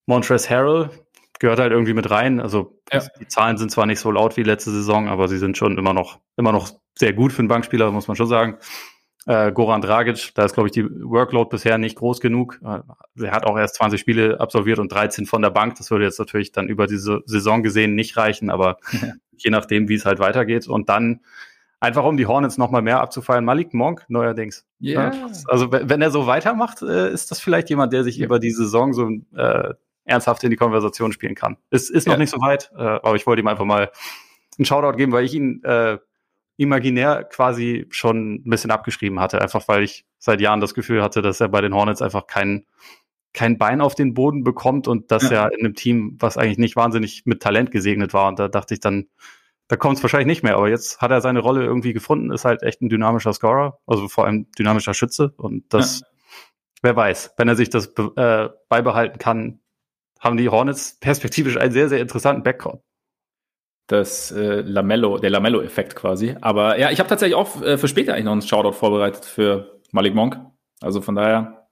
Montrezl 0.07 0.51
Harrell, 0.51 0.91
gehört 1.41 1.59
halt 1.59 1.73
irgendwie 1.73 1.95
mit 1.95 2.11
rein. 2.11 2.41
Also 2.41 2.81
ja. 2.93 3.03
die 3.21 3.29
Zahlen 3.29 3.57
sind 3.57 3.71
zwar 3.71 3.87
nicht 3.87 4.01
so 4.01 4.11
laut 4.11 4.37
wie 4.37 4.43
letzte 4.43 4.71
Saison, 4.71 5.09
aber 5.09 5.29
sie 5.29 5.39
sind 5.39 5.57
schon 5.57 5.79
immer 5.79 5.93
noch, 5.93 6.19
immer 6.37 6.53
noch 6.53 6.71
sehr 6.97 7.13
gut 7.13 7.33
für 7.33 7.41
einen 7.41 7.49
Bankspieler, 7.49 7.91
muss 7.91 8.09
man 8.09 8.17
schon 8.17 8.27
sagen. 8.27 8.59
Äh, 9.27 9.53
Goran 9.53 9.81
Dragic, 9.81 10.33
da 10.35 10.45
ist, 10.45 10.53
glaube 10.53 10.69
ich, 10.69 10.73
die 10.73 10.85
Workload 10.85 11.49
bisher 11.49 11.79
nicht 11.79 11.97
groß 11.97 12.21
genug. 12.21 12.61
Äh, 12.63 12.81
er 13.23 13.33
hat 13.33 13.47
auch 13.47 13.59
erst 13.59 13.77
20 13.77 13.99
Spiele 13.99 14.39
absolviert 14.39 14.79
und 14.79 14.93
13 14.93 15.25
von 15.25 15.41
der 15.41 15.51
Bank. 15.51 15.77
Das 15.77 15.91
würde 15.91 16.05
jetzt 16.05 16.19
natürlich 16.19 16.53
dann 16.53 16.69
über 16.69 16.87
diese 16.87 17.23
Saison 17.25 17.63
gesehen 17.63 17.95
nicht 17.95 18.17
reichen, 18.17 18.51
aber 18.51 18.77
ja. 18.93 19.13
je 19.37 19.51
nachdem, 19.51 19.89
wie 19.89 19.95
es 19.95 20.05
halt 20.05 20.19
weitergeht. 20.19 20.69
Und 20.69 20.91
dann 20.91 21.21
einfach 21.81 22.05
um 22.05 22.17
die 22.19 22.27
Hornets 22.27 22.59
nochmal 22.59 22.83
mehr 22.83 23.01
abzufeiern, 23.01 23.45
Malik 23.45 23.73
Monk 23.73 24.05
neuerdings. 24.09 24.67
Yeah. 24.81 25.13
Also 25.47 25.73
wenn 25.73 26.03
er 26.03 26.11
so 26.11 26.27
weitermacht, 26.27 26.83
äh, 26.83 27.11
ist 27.11 27.31
das 27.31 27.41
vielleicht 27.41 27.71
jemand, 27.71 27.93
der 27.93 28.05
sich 28.05 28.19
ja. 28.19 28.27
über 28.27 28.39
die 28.39 28.51
Saison 28.51 28.93
so 28.93 29.09
äh, 29.37 29.75
ernsthaft 30.05 30.45
in 30.45 30.51
die 30.51 30.57
Konversation 30.57 31.13
spielen 31.13 31.35
kann. 31.35 31.57
Es 31.71 31.91
ist 31.91 32.07
noch 32.07 32.15
ja. 32.15 32.19
nicht 32.19 32.31
so 32.31 32.41
weit, 32.41 32.71
äh, 32.77 32.83
aber 32.83 33.17
ich 33.17 33.27
wollte 33.27 33.41
ihm 33.41 33.49
einfach 33.49 33.65
mal 33.65 33.91
einen 34.59 34.67
Shoutout 34.67 34.97
geben, 34.97 35.13
weil 35.13 35.25
ich 35.25 35.35
ihn 35.35 35.63
äh, 35.65 35.99
imaginär 36.57 37.25
quasi 37.25 37.87
schon 37.91 38.35
ein 38.35 38.51
bisschen 38.51 38.71
abgeschrieben 38.71 39.21
hatte, 39.21 39.41
einfach 39.41 39.67
weil 39.69 39.83
ich 39.83 40.07
seit 40.19 40.41
Jahren 40.41 40.61
das 40.61 40.75
Gefühl 40.75 41.03
hatte, 41.03 41.23
dass 41.23 41.41
er 41.41 41.49
bei 41.49 41.61
den 41.61 41.75
Hornets 41.75 42.03
einfach 42.03 42.27
kein, 42.27 42.67
kein 43.33 43.59
Bein 43.59 43.81
auf 43.81 43.95
den 43.95 44.15
Boden 44.15 44.45
bekommt 44.45 44.87
und 44.87 45.11
dass 45.11 45.31
ja. 45.31 45.45
er 45.45 45.53
in 45.53 45.61
einem 45.61 45.75
Team, 45.75 46.17
was 46.21 46.39
eigentlich 46.39 46.59
nicht 46.59 46.77
wahnsinnig 46.77 47.23
mit 47.25 47.43
Talent 47.43 47.71
gesegnet 47.71 48.15
war. 48.15 48.29
Und 48.29 48.39
da 48.39 48.49
dachte 48.49 48.75
ich 48.75 48.81
dann, 48.81 49.09
da 49.67 49.77
kommt 49.77 49.97
es 49.97 50.03
wahrscheinlich 50.05 50.29
nicht 50.29 50.43
mehr. 50.43 50.57
Aber 50.57 50.69
jetzt 50.69 51.01
hat 51.01 51.11
er 51.11 51.21
seine 51.21 51.41
Rolle 51.41 51.65
irgendwie 51.65 51.93
gefunden, 51.93 52.31
ist 52.31 52.45
halt 52.45 52.63
echt 52.63 52.81
ein 52.81 52.89
dynamischer 52.89 53.33
Scorer, 53.33 53.79
also 53.87 54.09
vor 54.09 54.27
allem 54.27 54.47
dynamischer 54.59 54.95
Schütze. 54.95 55.35
Und 55.37 55.73
das, 55.73 56.01
ja. 56.01 56.07
wer 56.83 56.97
weiß, 56.97 57.35
wenn 57.37 57.49
er 57.49 57.57
sich 57.57 57.71
das 57.71 57.93
äh, 58.17 58.49
beibehalten 58.69 59.19
kann, 59.19 59.61
haben 60.25 60.37
die 60.37 60.49
Hornets 60.49 60.99
perspektivisch 60.99 61.57
einen 61.57 61.73
sehr, 61.73 61.89
sehr 61.89 62.01
interessanten 62.01 62.43
Backcourt. 62.43 62.83
Das 63.87 64.33
äh, 64.33 64.63
Lamello, 64.63 65.19
der 65.19 65.31
Lamello-Effekt 65.31 65.95
quasi. 65.95 66.37
Aber 66.41 66.79
ja, 66.79 66.91
ich 66.91 66.99
habe 66.99 67.09
tatsächlich 67.09 67.37
auch 67.37 67.61
äh, 67.63 67.77
für 67.77 67.89
später 67.89 68.15
eigentlich 68.15 68.25
noch 68.25 68.33
einen 68.33 68.43
Shoutout 68.43 68.73
vorbereitet 68.73 69.25
für 69.27 69.81
Malik 69.93 70.15
Monk. 70.15 70.41
Also 70.81 71.03
von 71.03 71.15
daher 71.15 71.69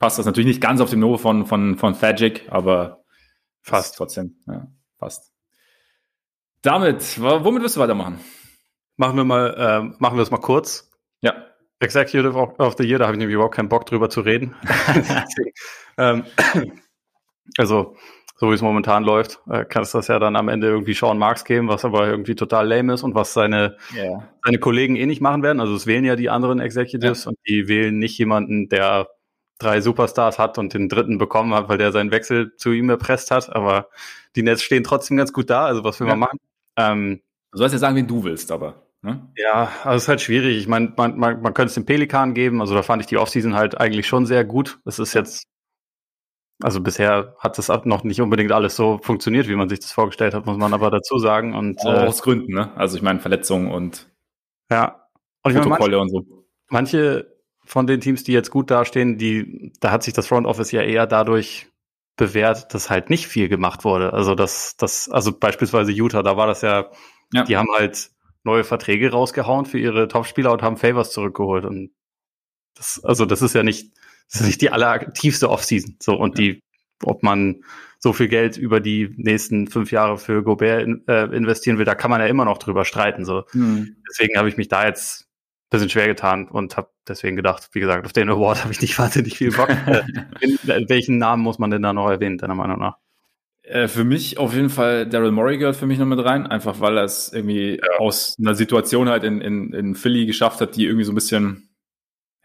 passt 0.00 0.18
das 0.18 0.26
natürlich 0.26 0.48
nicht 0.48 0.60
ganz 0.60 0.80
auf 0.80 0.90
dem 0.90 1.00
Niveau 1.00 1.16
von, 1.16 1.46
von, 1.46 1.78
von 1.78 1.94
Fagic, 1.94 2.46
aber 2.50 3.04
fast 3.62 3.96
trotzdem. 3.96 4.36
Ja, 4.46 4.66
fast. 4.98 5.32
Damit, 6.62 7.20
womit 7.20 7.62
wirst 7.62 7.76
du 7.76 7.80
weitermachen? 7.80 8.18
machen 8.98 9.16
wir 9.16 9.24
mal, 9.24 9.54
äh, 9.56 9.96
machen 9.98 10.18
wir 10.18 10.22
es 10.22 10.30
mal 10.30 10.38
kurz. 10.38 10.90
Ja. 11.22 11.34
Executive 11.80 12.34
of 12.34 12.74
the 12.76 12.84
Year, 12.84 12.98
da 12.98 13.06
habe 13.06 13.14
ich 13.14 13.18
nämlich 13.18 13.34
überhaupt 13.34 13.54
keinen 13.54 13.68
Bock 13.68 13.86
drüber 13.86 14.10
zu 14.10 14.20
reden. 14.20 14.54
ähm, 15.96 16.24
also, 17.56 17.96
so 18.36 18.50
wie 18.50 18.54
es 18.54 18.62
momentan 18.62 19.02
läuft, 19.02 19.40
äh, 19.50 19.64
kann 19.64 19.82
es 19.82 19.90
das 19.90 20.06
ja 20.06 20.18
dann 20.18 20.36
am 20.36 20.48
Ende 20.48 20.68
irgendwie 20.68 20.94
Sean 20.94 21.18
Marks 21.18 21.44
geben, 21.44 21.68
was 21.68 21.84
aber 21.84 22.06
irgendwie 22.06 22.36
total 22.36 22.68
lame 22.68 22.94
ist 22.94 23.02
und 23.02 23.14
was 23.14 23.32
seine, 23.32 23.76
yeah. 23.94 24.28
seine 24.44 24.58
Kollegen 24.58 24.94
eh 24.94 25.06
nicht 25.06 25.20
machen 25.20 25.42
werden. 25.42 25.60
Also 25.60 25.74
es 25.74 25.86
wählen 25.86 26.04
ja 26.04 26.14
die 26.14 26.30
anderen 26.30 26.60
Executives 26.60 27.24
ja. 27.24 27.30
und 27.30 27.38
die 27.48 27.66
wählen 27.66 27.98
nicht 27.98 28.16
jemanden, 28.16 28.68
der 28.68 29.08
drei 29.58 29.80
Superstars 29.80 30.38
hat 30.38 30.56
und 30.56 30.72
den 30.72 30.88
dritten 30.88 31.18
bekommen 31.18 31.52
hat, 31.52 31.68
weil 31.68 31.78
der 31.78 31.92
seinen 31.92 32.12
Wechsel 32.12 32.54
zu 32.56 32.70
ihm 32.70 32.90
erpresst 32.90 33.30
hat. 33.30 33.54
Aber 33.54 33.88
die 34.36 34.42
Nets 34.42 34.62
stehen 34.62 34.84
trotzdem 34.84 35.16
ganz 35.16 35.32
gut 35.32 35.50
da. 35.50 35.66
Also 35.66 35.84
was 35.84 35.98
will 36.00 36.06
ja. 36.06 36.14
man 36.14 36.20
machen? 36.20 36.38
Ähm, 36.76 37.20
du 37.52 37.58
sollst 37.58 37.72
ja 37.72 37.78
sagen, 37.78 37.96
wen 37.96 38.06
du 38.06 38.24
willst, 38.24 38.52
aber. 38.52 38.86
Ne? 39.02 39.28
Ja, 39.36 39.70
also 39.84 39.96
es 39.96 40.02
ist 40.04 40.08
halt 40.08 40.20
schwierig. 40.20 40.56
Ich 40.58 40.68
meine, 40.68 40.92
man, 40.96 41.18
man, 41.18 41.42
man 41.42 41.54
könnte 41.54 41.68
es 41.68 41.74
dem 41.74 41.86
Pelikan 41.86 42.34
geben. 42.34 42.60
Also 42.60 42.74
da 42.74 42.82
fand 42.82 43.02
ich 43.02 43.08
die 43.08 43.18
Offseason 43.18 43.54
halt 43.54 43.80
eigentlich 43.80 44.06
schon 44.06 44.26
sehr 44.26 44.44
gut. 44.44 44.78
Es 44.84 44.98
ist 44.98 45.12
jetzt, 45.14 45.44
also 46.62 46.80
bisher 46.80 47.36
hat 47.38 47.58
das 47.58 47.68
noch 47.84 48.04
nicht 48.04 48.20
unbedingt 48.20 48.52
alles 48.52 48.74
so 48.74 48.98
funktioniert, 49.02 49.48
wie 49.48 49.54
man 49.54 49.68
sich 49.68 49.80
das 49.80 49.92
vorgestellt 49.92 50.34
hat, 50.34 50.46
muss 50.46 50.56
man 50.56 50.74
aber 50.74 50.90
dazu 50.90 51.18
sagen. 51.18 51.54
Und, 51.54 51.78
äh, 51.84 51.88
aus 51.88 52.22
Gründen, 52.22 52.52
ne? 52.52 52.76
Also 52.76 52.96
ich 52.96 53.02
meine 53.02 53.20
Verletzungen 53.20 53.70
und 53.70 54.08
ja. 54.70 55.08
Und 55.42 55.54
Protokolle 55.54 55.96
meine, 55.96 56.10
manche, 56.10 56.16
und 56.16 56.26
so. 56.26 56.44
Manche 56.68 57.38
von 57.64 57.86
den 57.86 58.00
Teams, 58.00 58.24
die 58.24 58.32
jetzt 58.32 58.50
gut 58.50 58.70
dastehen, 58.70 59.18
die, 59.18 59.72
da 59.80 59.90
hat 59.90 60.02
sich 60.02 60.14
das 60.14 60.26
Front 60.26 60.46
Office 60.46 60.72
ja 60.72 60.82
eher 60.82 61.06
dadurch 61.06 61.68
bewährt, 62.16 62.74
dass 62.74 62.90
halt 62.90 63.10
nicht 63.10 63.28
viel 63.28 63.48
gemacht 63.48 63.84
wurde. 63.84 64.12
Also 64.12 64.34
das, 64.34 64.76
das, 64.76 65.08
also 65.08 65.32
beispielsweise 65.32 65.92
Utah, 65.92 66.22
da 66.22 66.36
war 66.36 66.46
das 66.46 66.62
ja, 66.62 66.90
ja. 67.32 67.44
die 67.44 67.56
haben 67.56 67.68
halt 67.72 68.10
neue 68.42 68.64
Verträge 68.64 69.10
rausgehauen 69.10 69.66
für 69.66 69.78
ihre 69.78 70.08
Topspieler 70.08 70.52
und 70.52 70.62
haben 70.62 70.76
Favors 70.76 71.12
zurückgeholt. 71.12 71.64
Und 71.64 71.90
das, 72.74 73.00
also 73.04 73.24
das 73.26 73.42
ist 73.42 73.54
ja 73.54 73.62
nicht, 73.62 73.92
das 74.30 74.42
ist 74.42 74.46
nicht 74.46 74.60
die 74.60 74.70
alleraktivste 74.70 75.50
Offseason. 75.50 75.96
So, 76.00 76.14
und 76.14 76.38
ja. 76.38 76.44
die, 76.44 76.62
ob 77.04 77.22
man 77.22 77.62
so 77.98 78.12
viel 78.12 78.28
Geld 78.28 78.56
über 78.56 78.80
die 78.80 79.12
nächsten 79.16 79.66
fünf 79.68 79.90
Jahre 79.90 80.18
für 80.18 80.42
Gobert 80.42 80.82
in, 80.82 81.04
äh, 81.08 81.24
investieren 81.24 81.78
will, 81.78 81.84
da 81.84 81.94
kann 81.94 82.10
man 82.10 82.20
ja 82.20 82.26
immer 82.26 82.44
noch 82.44 82.58
drüber 82.58 82.84
streiten. 82.84 83.24
So. 83.24 83.44
Mhm. 83.52 83.96
Deswegen 84.08 84.38
habe 84.38 84.48
ich 84.48 84.56
mich 84.56 84.68
da 84.68 84.86
jetzt 84.86 85.28
bisschen 85.70 85.90
schwer 85.90 86.06
getan 86.06 86.48
und 86.48 86.76
habe 86.76 86.88
deswegen 87.06 87.36
gedacht, 87.36 87.68
wie 87.72 87.80
gesagt, 87.80 88.06
auf 88.06 88.12
den 88.12 88.30
Award 88.30 88.62
habe 88.62 88.72
ich 88.72 88.80
nicht 88.80 88.98
wahnsinnig 88.98 89.36
viel 89.36 89.52
Bock. 89.52 89.68
Äh, 89.88 90.02
in, 90.40 90.58
in, 90.66 90.88
welchen 90.88 91.18
Namen 91.18 91.42
muss 91.42 91.58
man 91.58 91.70
denn 91.70 91.82
da 91.82 91.92
noch 91.92 92.10
erwähnen, 92.10 92.36
deiner 92.36 92.54
Meinung 92.54 92.78
nach? 92.78 92.96
Äh, 93.62 93.88
für 93.88 94.04
mich 94.04 94.38
auf 94.38 94.54
jeden 94.54 94.70
Fall 94.70 95.06
Daryl 95.06 95.30
Morey 95.30 95.56
gehört 95.56 95.76
für 95.76 95.86
mich 95.86 95.98
noch 95.98 96.06
mit 96.06 96.22
rein, 96.22 96.46
einfach 96.46 96.80
weil 96.80 96.98
er 96.98 97.04
es 97.04 97.32
irgendwie 97.32 97.76
ja. 97.76 97.98
aus 97.98 98.36
einer 98.38 98.54
Situation 98.54 99.08
halt 99.08 99.24
in, 99.24 99.40
in, 99.40 99.72
in 99.72 99.94
Philly 99.94 100.26
geschafft 100.26 100.60
hat, 100.60 100.76
die 100.76 100.84
irgendwie 100.84 101.04
so 101.04 101.12
ein 101.12 101.14
bisschen 101.14 101.67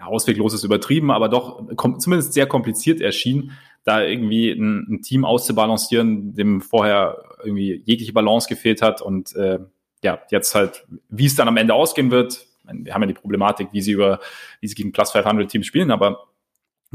ausweglos 0.06 0.54
ist 0.54 0.64
übertrieben, 0.64 1.12
aber 1.12 1.30
doch 1.30 1.66
zumindest 1.99 2.34
sehr 2.34 2.45
kompliziert 2.45 3.01
erschien, 3.01 3.51
da 3.84 4.01
irgendwie 4.01 4.51
ein, 4.51 4.88
ein, 4.89 5.01
Team 5.01 5.26
auszubalancieren, 5.26 6.36
dem 6.36 6.62
vorher 6.62 7.24
irgendwie 7.43 7.82
jegliche 7.86 8.14
Balance 8.14 8.47
gefehlt 8.47 8.82
hat 8.82 9.01
und 9.01 9.36
äh, 9.36 9.60
ja, 10.04 10.20
jetzt 10.30 10.56
halt, 10.56 10.86
wie 11.10 11.26
es 11.26 11.36
dann 11.36 11.47
am 11.47 11.58
Ende 11.58 11.74
ausgehen 11.74 12.12
wird, 12.12 12.45
wir 12.66 12.93
haben 12.93 13.01
ja 13.01 13.08
die 13.08 13.14
Problematik, 13.14 13.70
wie 13.72 13.82
sie 13.82 13.91
über, 13.91 14.20
wie 14.62 14.68
sie 14.68 14.76
gegen 14.76 14.91
Plus 14.91 15.12
500 15.12 15.49
Teams 15.49 15.66
spielen, 15.66 15.91
aber 15.91 16.28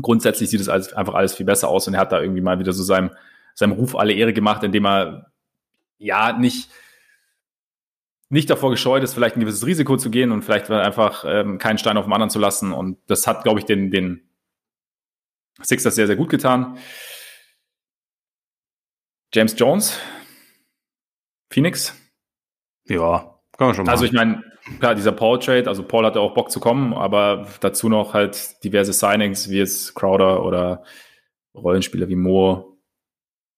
grundsätzlich 0.01 0.51
sieht 0.51 0.61
es 0.61 0.69
alles, 0.69 0.93
einfach 0.93 1.15
alles 1.15 1.35
viel 1.35 1.47
besser 1.47 1.69
aus 1.69 1.87
und 1.89 1.95
er 1.95 2.01
hat 2.01 2.13
da 2.13 2.21
irgendwie 2.21 2.41
mal 2.41 2.59
wieder 2.59 2.73
so 2.73 2.83
seinem, 2.83 3.11
seinem 3.55 3.73
Ruf 3.73 3.95
alle 3.97 4.13
Ehre 4.15 4.33
gemacht, 4.33 4.63
indem 4.63 4.87
er 4.87 5.31
ja 5.99 6.33
nicht, 6.33 6.71
nicht 8.31 8.51
davor 8.51 8.71
gescheut 8.71 9.03
ist, 9.03 9.15
vielleicht 9.15 9.37
ein 9.37 9.41
gewisses 9.41 9.67
Risiko 9.67 9.97
zu 9.97 10.11
gehen 10.11 10.33
und 10.33 10.43
vielleicht 10.43 10.71
einfach 10.71 11.25
ähm, 11.27 11.59
keinen 11.59 11.79
Stein 11.79 11.97
auf 11.97 12.05
dem 12.05 12.13
anderen 12.13 12.31
zu 12.31 12.39
lassen. 12.39 12.73
Und 12.73 12.99
das 13.07 13.27
hat, 13.27 13.43
glaube 13.43 13.61
ich, 13.61 13.65
den, 13.67 13.91
den 13.91 14.29
Sixers 15.63 15.95
sehr, 15.95 16.07
sehr 16.07 16.17
gut 16.17 16.29
getan. 16.29 16.79
James 19.33 19.55
Jones, 19.59 19.99
Phoenix. 21.51 21.95
Ja, 22.87 23.41
kann 23.57 23.69
man 23.69 23.75
schon 23.75 23.85
machen. 23.85 23.93
Also 23.93 24.05
ich 24.05 24.13
meine, 24.13 24.43
klar, 24.79 24.95
dieser 24.95 25.13
Paul-Trade, 25.13 25.67
also 25.67 25.83
Paul 25.83 26.07
hatte 26.07 26.21
auch 26.21 26.35
Bock 26.35 26.51
zu 26.51 26.61
kommen, 26.61 26.95
aber 26.95 27.47
dazu 27.61 27.89
noch 27.89 28.15
halt 28.15 28.63
diverse 28.65 28.93
Signings, 28.93 29.51
wie 29.51 29.61
es 29.61 29.95
Crowder 29.95 30.45
oder 30.45 30.85
Rollenspieler 31.55 32.09
wie 32.09 32.17
Moore. 32.17 32.77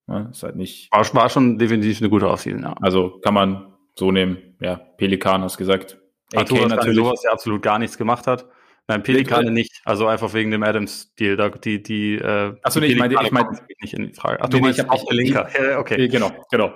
Ja, 0.08 0.28
ist 0.30 0.42
halt 0.42 0.56
nicht. 0.56 0.90
War, 0.90 1.28
schon 1.28 1.58
definitiv 1.58 2.00
eine 2.00 2.10
gute 2.10 2.28
Offseason, 2.28 2.62
ja. 2.62 2.74
Also 2.80 3.20
kann 3.20 3.34
man 3.34 3.76
so 3.98 4.12
nehmen. 4.12 4.56
Ja, 4.60 4.76
Pelikan 4.76 5.42
hast 5.42 5.58
gesagt. 5.58 5.98
Arthur 6.34 6.68
natürlich. 6.68 6.96
Sowas, 6.96 7.20
der 7.22 7.32
absolut 7.32 7.62
gar 7.62 7.78
nichts 7.78 7.98
gemacht 7.98 8.26
hat. 8.26 8.46
Nein, 8.90 9.04
Pelikane 9.04 9.52
nicht. 9.52 9.82
Also 9.84 10.08
einfach 10.08 10.34
wegen 10.34 10.50
dem 10.50 10.64
Adams-Deal. 10.64 11.36
Da, 11.36 11.48
die, 11.50 11.80
die, 11.80 12.16
äh, 12.16 12.54
Achso, 12.62 12.80
nee, 12.80 12.86
ich 12.86 12.98
meine, 12.98 13.14
ich 13.22 13.30
meine 13.30 13.48
nicht 13.80 13.94
in 13.94 14.08
die 14.08 14.14
Frage. 14.14 14.38
Ach, 14.40 14.48
du 14.48 14.56
nee, 14.56 14.62
meinst 14.64 14.90
auch 14.90 15.04
der 15.04 15.16
Linker. 15.16 15.48
Ja, 15.56 15.78
okay. 15.78 16.08
Genau, 16.08 16.32
genau. 16.50 16.72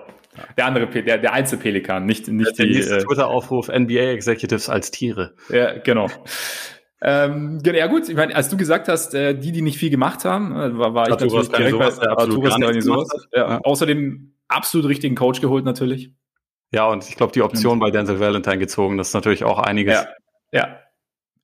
Der 0.57 0.67
andere, 0.67 0.87
der, 0.87 1.19
der 1.19 1.33
Einzelpelikan, 1.33 2.07
nicht, 2.07 2.29
nicht 2.29 2.57
der 2.57 2.67
die. 2.67 2.79
Äh, 2.79 3.03
Twitter-Aufruf 3.05 3.69
NBA 3.69 4.13
Executives 4.13 4.69
als 4.69 4.93
Tiere. 4.93 5.35
Ja, 5.49 5.79
genau. 5.79 6.09
Ähm, 7.03 7.61
ja 7.65 7.87
gut, 7.89 8.09
ich 8.09 8.15
meine, 8.15 8.35
als 8.35 8.49
du 8.49 8.57
gesagt 8.57 8.89
hast, 8.89 9.15
äh, 9.15 9.37
die, 9.37 9.51
die 9.51 9.63
nicht 9.63 9.79
viel 9.79 9.91
gemacht 9.91 10.25
haben, 10.25 10.53
äh, 10.53 10.79
war, 10.79 10.95
war 10.95 11.05
ich 11.05 11.11
natürlich 11.11 11.49
direkt 11.49 11.71
sowas, 11.71 11.99
bei 11.99 12.09
Arturas, 12.09 12.85
sowas. 12.85 13.09
Ja, 13.33 13.49
ja. 13.51 13.61
Außerdem 13.63 14.35
absolut 14.49 14.89
richtigen 14.89 15.17
Coach 15.17 15.41
geholt 15.41 15.65
natürlich. 15.65 16.13
Ja, 16.75 16.89
und 16.89 17.09
ich 17.09 17.17
glaube, 17.17 17.33
die 17.33 17.43
Option 17.43 17.79
bei 17.79 17.91
Denzel 17.91 18.19
Valentine 18.19 18.59
gezogen, 18.59 18.99
das 18.99 19.09
ist 19.09 19.15
natürlich 19.15 19.45
auch 19.45 19.61
einiges. 19.61 19.95
Ja, 19.95 20.09
ja. 20.51 20.81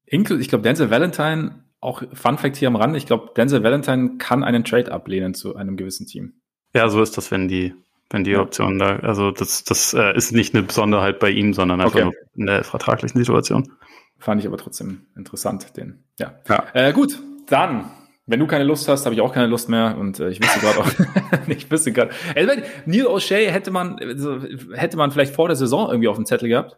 ich 0.07 0.49
glaube, 0.49 0.62
Denzel 0.62 0.91
Valentine, 0.91 1.64
auch 1.81 2.03
Fun 2.12 2.37
Fact 2.37 2.57
hier 2.57 2.68
am 2.68 2.76
Rand, 2.76 2.97
ich 2.97 3.07
glaube, 3.07 3.33
Denzel 3.37 3.62
Valentine 3.62 4.18
kann 4.18 4.43
einen 4.43 4.64
Trade 4.64 4.91
ablehnen 4.91 5.35
zu 5.35 5.55
einem 5.55 5.76
gewissen 5.76 6.07
Team. 6.07 6.41
Ja, 6.74 6.89
so 6.89 7.01
ist 7.01 7.16
das, 7.16 7.31
wenn 7.31 7.47
die 7.47 7.74
wenn 8.11 8.24
die 8.24 8.37
Option 8.37 8.78
da, 8.81 8.97
also 8.97 9.31
das, 9.31 9.62
das 9.62 9.95
äh, 9.95 10.16
ist 10.16 10.33
nicht 10.33 10.53
eine 10.53 10.64
Besonderheit 10.64 11.20
bei 11.20 11.31
ihm, 11.31 11.55
sondern 11.55 11.81
einfach 11.81 11.95
okay. 11.95 12.05
nur 12.05 12.14
in 12.35 12.47
der 12.47 12.64
vertraglichen 12.64 13.16
Situation. 13.16 13.72
Fand 14.18 14.41
ich 14.41 14.49
aber 14.49 14.59
trotzdem 14.59 15.07
interessant, 15.16 15.76
den. 15.76 16.03
Ja. 16.18 16.35
ja. 16.49 16.64
Äh, 16.74 16.93
gut, 16.93 17.20
dann, 17.47 17.89
wenn 18.31 18.39
du 18.39 18.47
keine 18.47 18.62
Lust 18.62 18.87
hast, 18.87 19.07
habe 19.07 19.14
ich 19.14 19.20
auch 19.20 19.35
keine 19.35 19.49
Lust 19.49 19.68
mehr 19.68 19.97
und 19.99 20.20
äh, 20.20 20.28
ich 20.28 20.41
wüsste 20.41 20.61
gerade 20.61 20.78
auch, 20.78 20.87
ich 21.49 21.68
wüsste 21.68 21.91
gerade. 21.93 22.12
Also, 22.37 22.62
Neil 22.87 23.07
O'Shea 23.07 23.51
hätte 23.51 23.72
man, 23.72 23.99
also, 23.99 24.41
hätte 24.72 24.97
man 24.97 25.11
vielleicht 25.11 25.35
vor 25.35 25.49
der 25.49 25.57
Saison 25.57 25.89
irgendwie 25.89 26.07
auf 26.07 26.16
dem 26.16 26.26
Zettel 26.26 26.49
gehabt. 26.49 26.76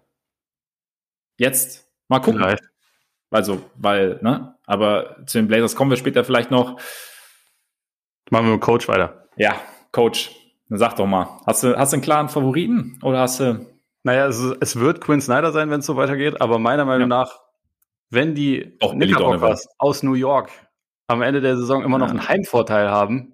Jetzt 1.36 1.86
mal 2.09 2.20
gucken. 2.20 2.40
Vielleicht. 2.40 2.64
Also, 3.30 3.62
weil, 3.76 4.18
ne? 4.22 4.55
Aber 4.64 5.16
zu 5.26 5.38
den 5.38 5.46
Blazers 5.46 5.76
kommen 5.76 5.90
wir 5.90 5.98
später 5.98 6.24
vielleicht 6.24 6.50
noch. 6.50 6.80
Machen 8.30 8.46
wir 8.46 8.53
mit 8.53 8.62
Coach 8.62 8.88
weiter. 8.88 9.26
Ja, 9.36 9.57
Coach. 9.92 10.30
Dann 10.70 10.78
sag 10.78 10.96
doch 10.96 11.07
mal, 11.07 11.38
hast 11.46 11.64
du, 11.64 11.76
hast 11.76 11.92
du 11.92 11.96
einen 11.96 12.03
klaren 12.03 12.30
Favoriten 12.30 12.98
oder 13.03 13.20
hast 13.20 13.40
du. 13.40 13.66
Naja, 14.05 14.26
es, 14.26 14.40
es 14.61 14.76
wird 14.76 15.03
Quinn 15.03 15.20
Snyder 15.20 15.53
sein, 15.53 15.70
wenn 15.70 15.80
es 15.80 15.86
so 15.86 15.96
weitergeht, 15.96 16.40
aber 16.40 16.59
meiner 16.59 16.86
Meinung 16.86 17.11
ja. 17.11 17.18
nach, 17.18 17.40
wenn 18.09 18.34
die 18.34 18.78
Auch 18.80 18.92
Knickerbockers 18.92 19.68
aus 19.78 20.03
New 20.03 20.14
York 20.14 20.50
am 21.12 21.22
Ende 21.22 21.40
der 21.40 21.56
Saison 21.56 21.84
immer 21.84 21.98
noch 21.98 22.10
einen 22.10 22.28
Heimvorteil 22.28 22.90
haben, 22.90 23.32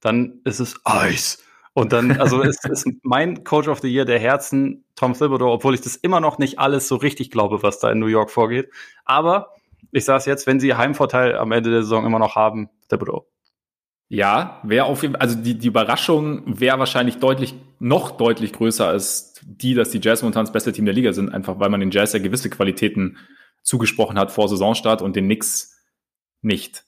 dann 0.00 0.40
ist 0.44 0.60
es 0.60 0.80
Eis. 0.84 1.44
Und 1.72 1.92
dann, 1.92 2.18
also 2.20 2.42
ist, 2.42 2.64
ist 2.68 2.86
mein 3.02 3.44
Coach 3.44 3.68
of 3.68 3.80
the 3.80 3.88
Year 3.88 4.04
der 4.04 4.18
Herzen 4.18 4.84
Tom 4.96 5.14
Thibodeau, 5.14 5.52
obwohl 5.52 5.74
ich 5.74 5.80
das 5.80 5.96
immer 5.96 6.20
noch 6.20 6.38
nicht 6.38 6.58
alles 6.58 6.88
so 6.88 6.96
richtig 6.96 7.30
glaube, 7.30 7.62
was 7.62 7.78
da 7.78 7.90
in 7.90 7.98
New 7.98 8.06
York 8.06 8.30
vorgeht. 8.30 8.70
Aber 9.04 9.54
ich 9.92 10.04
sage 10.04 10.18
es 10.18 10.26
jetzt, 10.26 10.46
wenn 10.46 10.60
sie 10.60 10.74
Heimvorteil 10.74 11.36
am 11.36 11.52
Ende 11.52 11.70
der 11.70 11.82
Saison 11.82 12.06
immer 12.06 12.18
noch 12.18 12.36
haben, 12.36 12.70
Thibodeau. 12.88 13.26
Ja, 14.08 14.60
wäre 14.64 14.86
auf 14.86 15.02
jeden 15.02 15.14
Fall, 15.14 15.22
also 15.22 15.36
die, 15.36 15.56
die 15.56 15.68
Überraschung 15.68 16.42
wäre 16.46 16.80
wahrscheinlich 16.80 17.18
deutlich, 17.18 17.54
noch 17.78 18.10
deutlich 18.10 18.52
größer 18.52 18.86
als 18.88 19.34
die, 19.42 19.74
dass 19.74 19.90
die 19.90 20.00
Jazz 20.02 20.22
momentan 20.22 20.46
das 20.46 20.52
beste 20.52 20.72
Team 20.72 20.84
der 20.84 20.94
Liga 20.94 21.12
sind, 21.12 21.32
einfach 21.32 21.60
weil 21.60 21.70
man 21.70 21.78
den 21.78 21.92
Jazz 21.92 22.12
ja 22.12 22.18
gewisse 22.18 22.50
Qualitäten 22.50 23.18
zugesprochen 23.62 24.18
hat 24.18 24.32
vor 24.32 24.48
Saisonstart 24.48 25.00
und 25.00 25.14
den 25.14 25.26
Knicks 25.26 25.80
nicht. 26.42 26.84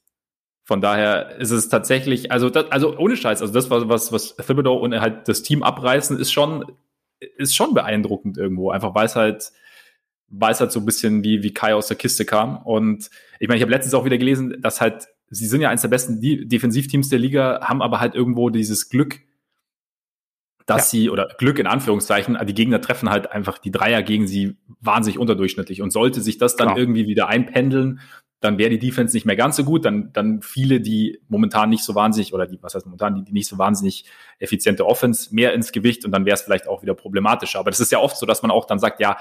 Von 0.73 0.81
daher 0.81 1.37
ist 1.37 1.51
es 1.51 1.68
tatsächlich, 1.68 2.33
also, 2.33 2.49
das, 2.49 2.73
also 2.73 2.97
ohne 2.97 3.14
Scheiß, 3.14 3.43
also 3.43 3.53
das, 3.53 3.68
was, 3.68 3.91
was, 3.91 4.11
was 4.11 4.37
Thibodeau 4.37 4.75
und 4.79 4.99
halt 4.99 5.29
das 5.29 5.43
Team 5.43 5.62
abreißen, 5.62 6.18
ist 6.18 6.33
schon, 6.33 6.64
ist 7.37 7.55
schon 7.55 7.75
beeindruckend 7.75 8.39
irgendwo, 8.39 8.70
einfach 8.70 8.95
weil 8.95 9.05
es 9.05 9.14
halt, 9.14 9.53
weil 10.29 10.53
es 10.53 10.61
halt 10.61 10.73
so 10.73 10.81
ein 10.81 10.87
bisschen 10.87 11.25
wie, 11.25 11.43
wie 11.43 11.53
Kai 11.53 11.75
aus 11.75 11.89
der 11.89 11.99
Kiste 11.99 12.25
kam. 12.25 12.57
Und 12.57 13.11
ich 13.39 13.49
meine, 13.49 13.59
ich 13.59 13.62
habe 13.62 13.70
letztens 13.70 13.93
auch 13.93 14.07
wieder 14.07 14.16
gelesen, 14.16 14.62
dass 14.62 14.81
halt 14.81 15.09
sie 15.29 15.47
sind 15.47 15.61
ja 15.61 15.68
eines 15.68 15.83
der 15.83 15.89
besten 15.89 16.23
Defensivteams 16.23 17.11
der 17.11 17.18
Liga, 17.18 17.61
haben 17.61 17.83
aber 17.83 18.01
halt 18.01 18.14
irgendwo 18.14 18.49
dieses 18.49 18.89
Glück, 18.89 19.20
dass 20.64 20.91
ja. 20.91 21.01
sie, 21.01 21.11
oder 21.11 21.29
Glück 21.37 21.59
in 21.59 21.66
Anführungszeichen, 21.66 22.39
die 22.47 22.55
Gegner 22.55 22.81
treffen 22.81 23.11
halt 23.11 23.31
einfach 23.31 23.59
die 23.59 23.73
Dreier 23.73 24.03
gegen 24.03 24.27
sie 24.27 24.57
wahnsinnig 24.81 25.18
unterdurchschnittlich. 25.18 25.83
Und 25.83 25.93
sollte 25.93 26.23
sich 26.23 26.39
das 26.39 26.57
dann 26.57 26.68
genau. 26.68 26.81
irgendwie 26.81 27.07
wieder 27.09 27.29
einpendeln, 27.29 28.01
dann 28.43 28.59
wäre 28.59 28.70
die 28.70 28.78
Defense 28.80 29.14
nicht 29.14 29.24
mehr 29.24 29.36
ganz 29.36 29.57
so 29.57 29.64
gut. 29.64 29.84
Dann, 29.84 30.12
dann 30.12 30.43
viele, 30.43 30.80
die 30.80 31.20
momentan 31.28 31.70
nicht 31.70 31.84
so 31.84 31.95
wahnsinnig, 31.95 32.34
oder 32.34 32.47
die, 32.47 32.59
was 32.61 32.74
heißt 32.74 32.86
momentan, 32.86 33.14
die, 33.14 33.24
die 33.24 33.32
nicht 33.32 33.49
so 33.49 33.57
wahnsinnig 33.57 34.05
effiziente 34.40 34.84
Offense 34.84 35.32
mehr 35.32 35.55
ins 35.55 35.70
Gewicht 35.70 36.05
und 36.05 36.11
dann 36.11 36.26
wäre 36.26 36.34
es 36.34 36.43
vielleicht 36.43 36.66
auch 36.66 36.82
wieder 36.82 36.95
problematischer. 36.95 37.61
Aber 37.61 37.70
das 37.70 37.78
ist 37.78 37.93
ja 37.93 38.01
oft 38.01 38.16
so, 38.16 38.26
dass 38.26 38.43
man 38.43 38.51
auch 38.51 38.66
dann 38.66 38.80
sagt, 38.80 38.99
ja, 38.99 39.16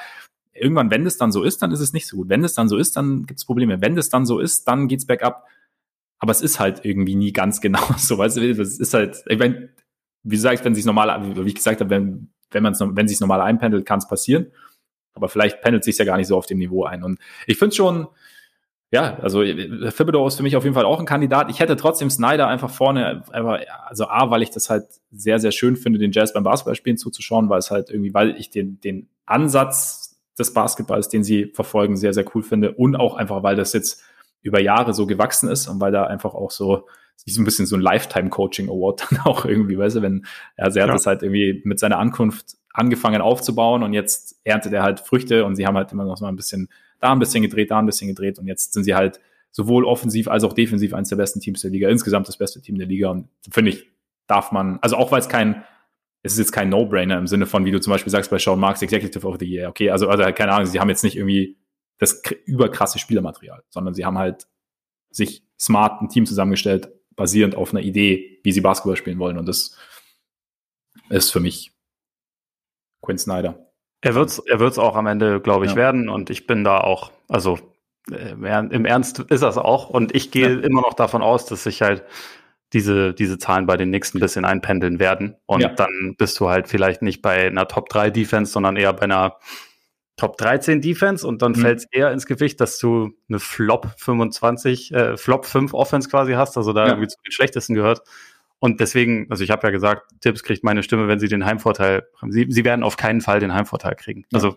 irgendwann, 0.54 0.90
wenn 0.90 1.06
es 1.06 1.18
dann 1.18 1.32
so 1.32 1.44
ist, 1.44 1.62
dann 1.62 1.72
ist 1.72 1.82
es 1.82 1.94
nicht 1.94 2.08
so 2.08 2.18
gut. 2.18 2.30
Wenn 2.30 2.44
es 2.44 2.56
dann 2.56 2.68
so 2.68 2.78
ist, 2.78 2.98
dann 2.98 3.28
gibt 3.28 3.40
es 3.40 3.46
Probleme. 3.46 3.80
Wenn 3.80 3.96
es 3.96 4.10
dann 4.10 4.26
so 4.26 4.40
ist, 4.40 4.68
dann 4.68 4.88
geht's 4.88 5.06
bergab. 5.06 5.48
Aber 6.18 6.32
es 6.32 6.42
ist 6.42 6.60
halt 6.60 6.84
irgendwie 6.84 7.16
nie 7.16 7.32
ganz 7.32 7.62
genau 7.62 7.84
so. 7.98 8.18
Weißt 8.18 8.38
du, 8.38 8.56
das 8.56 8.80
ist 8.80 8.94
halt, 8.96 9.24
ich 9.28 9.38
meine, 9.38 9.70
wie 10.24 10.36
gesagt, 10.36 10.66
wenn 10.66 10.74
sich 10.74 10.86
normal, 10.86 11.36
wie 11.36 11.48
ich 11.48 11.56
gesagt 11.56 11.80
habe, 11.80 11.92
wenn, 11.92 12.32
wenn 12.50 12.64
man 12.64 12.74
es, 12.74 12.80
wenn 12.82 13.08
sich 13.08 13.20
normal 13.20 13.42
einpendelt, 13.42 13.86
kann 13.86 14.00
es 14.00 14.08
passieren. 14.08 14.52
Aber 15.14 15.30
vielleicht 15.30 15.62
pendelt 15.62 15.84
sich 15.84 15.98
ja 15.98 16.06
gar 16.06 16.18
nicht 16.18 16.28
so 16.28 16.38
auf 16.38 16.46
dem 16.48 16.58
Niveau 16.58 16.86
ein. 16.86 17.04
Und 17.04 17.20
ich 17.46 17.58
finde 17.58 17.76
schon, 17.76 18.08
ja, 18.92 19.18
also 19.22 19.42
Thibodeau 19.42 20.28
ist 20.28 20.36
für 20.36 20.44
mich 20.44 20.58
auf 20.58 20.66
jeden 20.66 20.74
Fall 20.74 20.84
auch 20.84 21.00
ein 21.00 21.06
Kandidat. 21.06 21.50
Ich 21.50 21.62
hätte 21.62 21.78
trotzdem 21.78 22.10
Snyder 22.10 22.48
einfach 22.48 22.70
vorne, 22.70 23.24
einfach, 23.32 23.60
also 23.88 24.08
A, 24.08 24.30
weil 24.30 24.42
ich 24.42 24.50
das 24.50 24.70
halt 24.70 24.86
sehr, 25.12 25.40
sehr 25.40 25.54
schön 25.54 25.78
finde, 25.78 25.98
den 25.98 26.12
Jazz 26.12 26.34
beim 26.34 26.44
Basketballspielen 26.44 26.98
zuzuschauen, 26.98 27.50
weil 27.50 27.60
es 27.60 27.72
halt 27.72 27.90
irgendwie, 27.90 28.14
weil 28.14 28.36
ich 28.38 28.50
den, 28.50 28.82
den 28.82 29.08
Ansatz 29.26 30.20
des 30.38 30.54
Basketballs, 30.54 31.08
den 31.08 31.24
sie 31.24 31.46
verfolgen, 31.54 31.96
sehr, 31.96 32.14
sehr 32.14 32.26
cool 32.36 32.44
finde 32.44 32.74
und 32.74 32.98
auch 32.98 33.16
einfach, 33.16 33.44
weil 33.44 33.56
das 33.56 33.72
jetzt 33.72 34.04
über 34.42 34.60
Jahre 34.60 34.94
so 34.94 35.08
gewachsen 35.08 35.48
ist 35.50 35.68
und 35.68 35.80
weil 35.80 35.94
da 35.94 36.04
einfach 36.04 36.34
auch 36.34 36.52
so, 36.52 36.86
ist 37.26 37.38
ein 37.38 37.46
bisschen 37.46 37.68
so 37.68 37.78
ein 37.78 37.82
Lifetime-Coaching-Award 37.82 39.08
dann 39.12 39.20
auch 39.20 39.46
irgendwie, 39.46 39.78
weißt 39.78 39.98
du, 39.98 40.02
wenn, 40.02 40.26
also 40.58 40.80
er 40.80 40.84
hat 40.84 40.90
ja. 40.90 40.96
das 40.96 41.06
halt 41.06 41.24
irgendwie 41.24 41.62
mit 41.64 41.80
seiner 41.80 41.98
Ankunft 41.98 42.58
angefangen 42.74 43.22
aufzubauen 43.22 43.84
und 43.84 43.94
jetzt 43.94 44.40
erntet 44.44 44.74
er 44.74 44.84
halt 44.84 45.00
Früchte 45.00 45.46
und 45.46 45.56
sie 45.56 45.66
haben 45.66 45.78
halt 45.78 45.94
immer 45.94 46.06
noch 46.06 46.20
mal 46.20 46.30
ein 46.30 46.36
bisschen 46.36 46.70
da 47.02 47.12
ein 47.12 47.20
bisschen 47.20 47.42
gedreht, 47.42 47.72
da 47.72 47.80
ein 47.80 47.86
bisschen 47.86 48.08
gedreht. 48.08 48.40
Und 48.40 48.48
jetzt 48.48 48.74
sind 48.74 48.84
sie 48.84 48.96
halt 48.96 49.20
sowohl 49.52 49.84
offensiv 49.84 50.28
als 50.30 50.44
auch 50.44 50.54
defensiv 50.54 50.94
eines 50.94 51.10
der 51.10 51.18
besten 51.18 51.42
Teams 51.42 51.62
der 51.62 51.72
Liga, 51.72 51.90
insgesamt 51.90 52.28
das 52.28 52.38
beste 52.38 52.62
Team 52.62 52.78
der 52.78 52.88
Liga. 52.88 53.10
Und 53.10 53.28
finde 53.50 53.72
ich, 53.72 53.90
darf 54.28 54.52
man, 54.52 54.80
also 54.82 54.96
auch 54.96 55.12
weil 55.12 55.20
es 55.20 55.28
kein, 55.28 55.66
es 56.24 56.34
ist 56.34 56.40
jetzt 56.40 56.52
kein 56.52 56.70
No-Brainer 56.70 57.18
im 57.18 57.28
Sinne 57.28 57.48
von, 57.48 57.66
wie 57.66 57.72
du 57.72 57.82
zum 57.82 57.92
Beispiel 57.92 58.12
sagst 58.12 58.32
bei 58.32 58.38
Sean 58.38 58.60
Marks, 58.60 58.82
Executive 58.82 59.28
of 59.28 59.38
the 59.40 59.46
Year, 59.46 59.68
okay, 59.68 59.90
also, 59.90 60.08
also 60.08 60.24
halt 60.24 60.36
keine 60.36 60.54
Ahnung, 60.54 60.68
sie 60.68 60.80
haben 60.80 60.90
jetzt 60.90 61.04
nicht 61.04 61.18
irgendwie 61.18 61.58
das 61.98 62.22
überkrasse 62.46 63.00
Spielermaterial, 63.00 63.64
sondern 63.70 63.94
sie 63.94 64.06
haben 64.06 64.18
halt 64.18 64.48
sich 65.10 65.44
smart 65.60 66.02
ein 66.02 66.10
Team 66.10 66.26
zusammengestellt, 66.26 66.90
basierend 67.16 67.56
auf 67.56 67.74
einer 67.74 67.84
Idee, 67.84 68.40
wie 68.44 68.52
sie 68.52 68.62
Basketball 68.62 68.96
spielen 68.96 69.20
wollen. 69.20 69.38
Und 69.38 69.48
das 69.48 69.76
ist 71.10 71.32
für 71.32 71.40
mich 71.40 71.74
Quinn 73.02 73.18
Snyder. 73.18 73.71
Er 74.02 74.16
wird's, 74.16 74.40
er 74.40 74.60
wird's 74.60 74.80
auch 74.80 74.96
am 74.96 75.08
Ende, 75.08 75.40
glaube 75.40 75.66
ich, 75.66 75.72
ja. 75.72 75.78
werden. 75.78 76.10
Und 76.10 76.30
ich 76.30 76.48
bin 76.48 76.64
da 76.64 76.80
auch, 76.80 77.12
also 77.30 77.60
äh, 78.12 78.32
im 78.32 78.86
Ernst 78.86 79.20
ist 79.20 79.44
das 79.44 79.58
auch. 79.58 79.90
Und 79.90 80.16
ich 80.16 80.32
gehe 80.32 80.56
ja. 80.56 80.60
immer 80.62 80.82
noch 80.82 80.94
davon 80.94 81.22
aus, 81.22 81.46
dass 81.46 81.64
sich 81.64 81.82
halt 81.82 82.04
diese, 82.74 83.14
diese 83.14 83.38
Zahlen 83.38 83.66
bei 83.66 83.78
den 83.78 83.90
nächsten 83.90 84.18
ein 84.18 84.22
bisschen 84.22 84.46
einpendeln 84.46 85.00
werden. 85.00 85.36
Und 85.46 85.62
ja. 85.62 85.70
dann 85.70 86.16
bist 86.18 86.40
du 86.40 86.50
halt 86.50 86.68
vielleicht 86.68 87.02
nicht 87.02 87.22
bei 87.22 87.48
einer 87.48 87.68
Top 87.68 87.90
3 87.90 88.10
Defense, 88.10 88.52
sondern 88.52 88.78
eher 88.78 88.94
bei 88.94 89.04
einer 89.04 89.38
Top 90.22 90.38
13 90.38 90.82
Defense 90.82 91.26
und 91.26 91.42
dann 91.42 91.54
mhm. 91.54 91.56
fällt 91.56 91.80
es 91.80 91.86
eher 91.92 92.12
ins 92.12 92.28
Gewicht, 92.28 92.62
dass 92.62 92.78
du 92.78 93.12
eine 93.28 93.40
Flop 93.40 93.88
25, 93.98 94.94
äh, 94.94 95.18
Flop 95.18 95.46
5 95.46 95.74
Offense 95.74 96.10
quasi 96.10 96.34
hast, 96.34 96.58
also 96.58 96.74
da 96.74 96.86
irgendwie 96.86 97.08
zu 97.08 97.18
den 97.26 97.32
schlechtesten 97.32 97.74
gehört. 97.74 98.04
Und 98.64 98.80
deswegen, 98.80 99.26
also 99.32 99.44
ich 99.44 99.50
habe 99.50 99.66
ja 99.66 99.72
gesagt, 99.72 100.12
Tipps 100.22 100.44
kriegt 100.44 100.64
meine 100.64 100.84
Stimme, 100.84 101.08
wenn 101.08 101.20
sie 101.20 101.28
den 101.28 101.46
Heimvorteil 101.46 102.08
haben. 102.22 102.32
Sie, 102.32 102.46
sie 102.48 102.64
werden 102.64 102.84
auf 102.84 102.96
keinen 102.96 103.20
Fall 103.20 103.40
den 103.40 103.56
Heimvorteil 103.56 103.96
kriegen. 103.96 104.22
Ja. 104.32 104.38
Also 104.38 104.56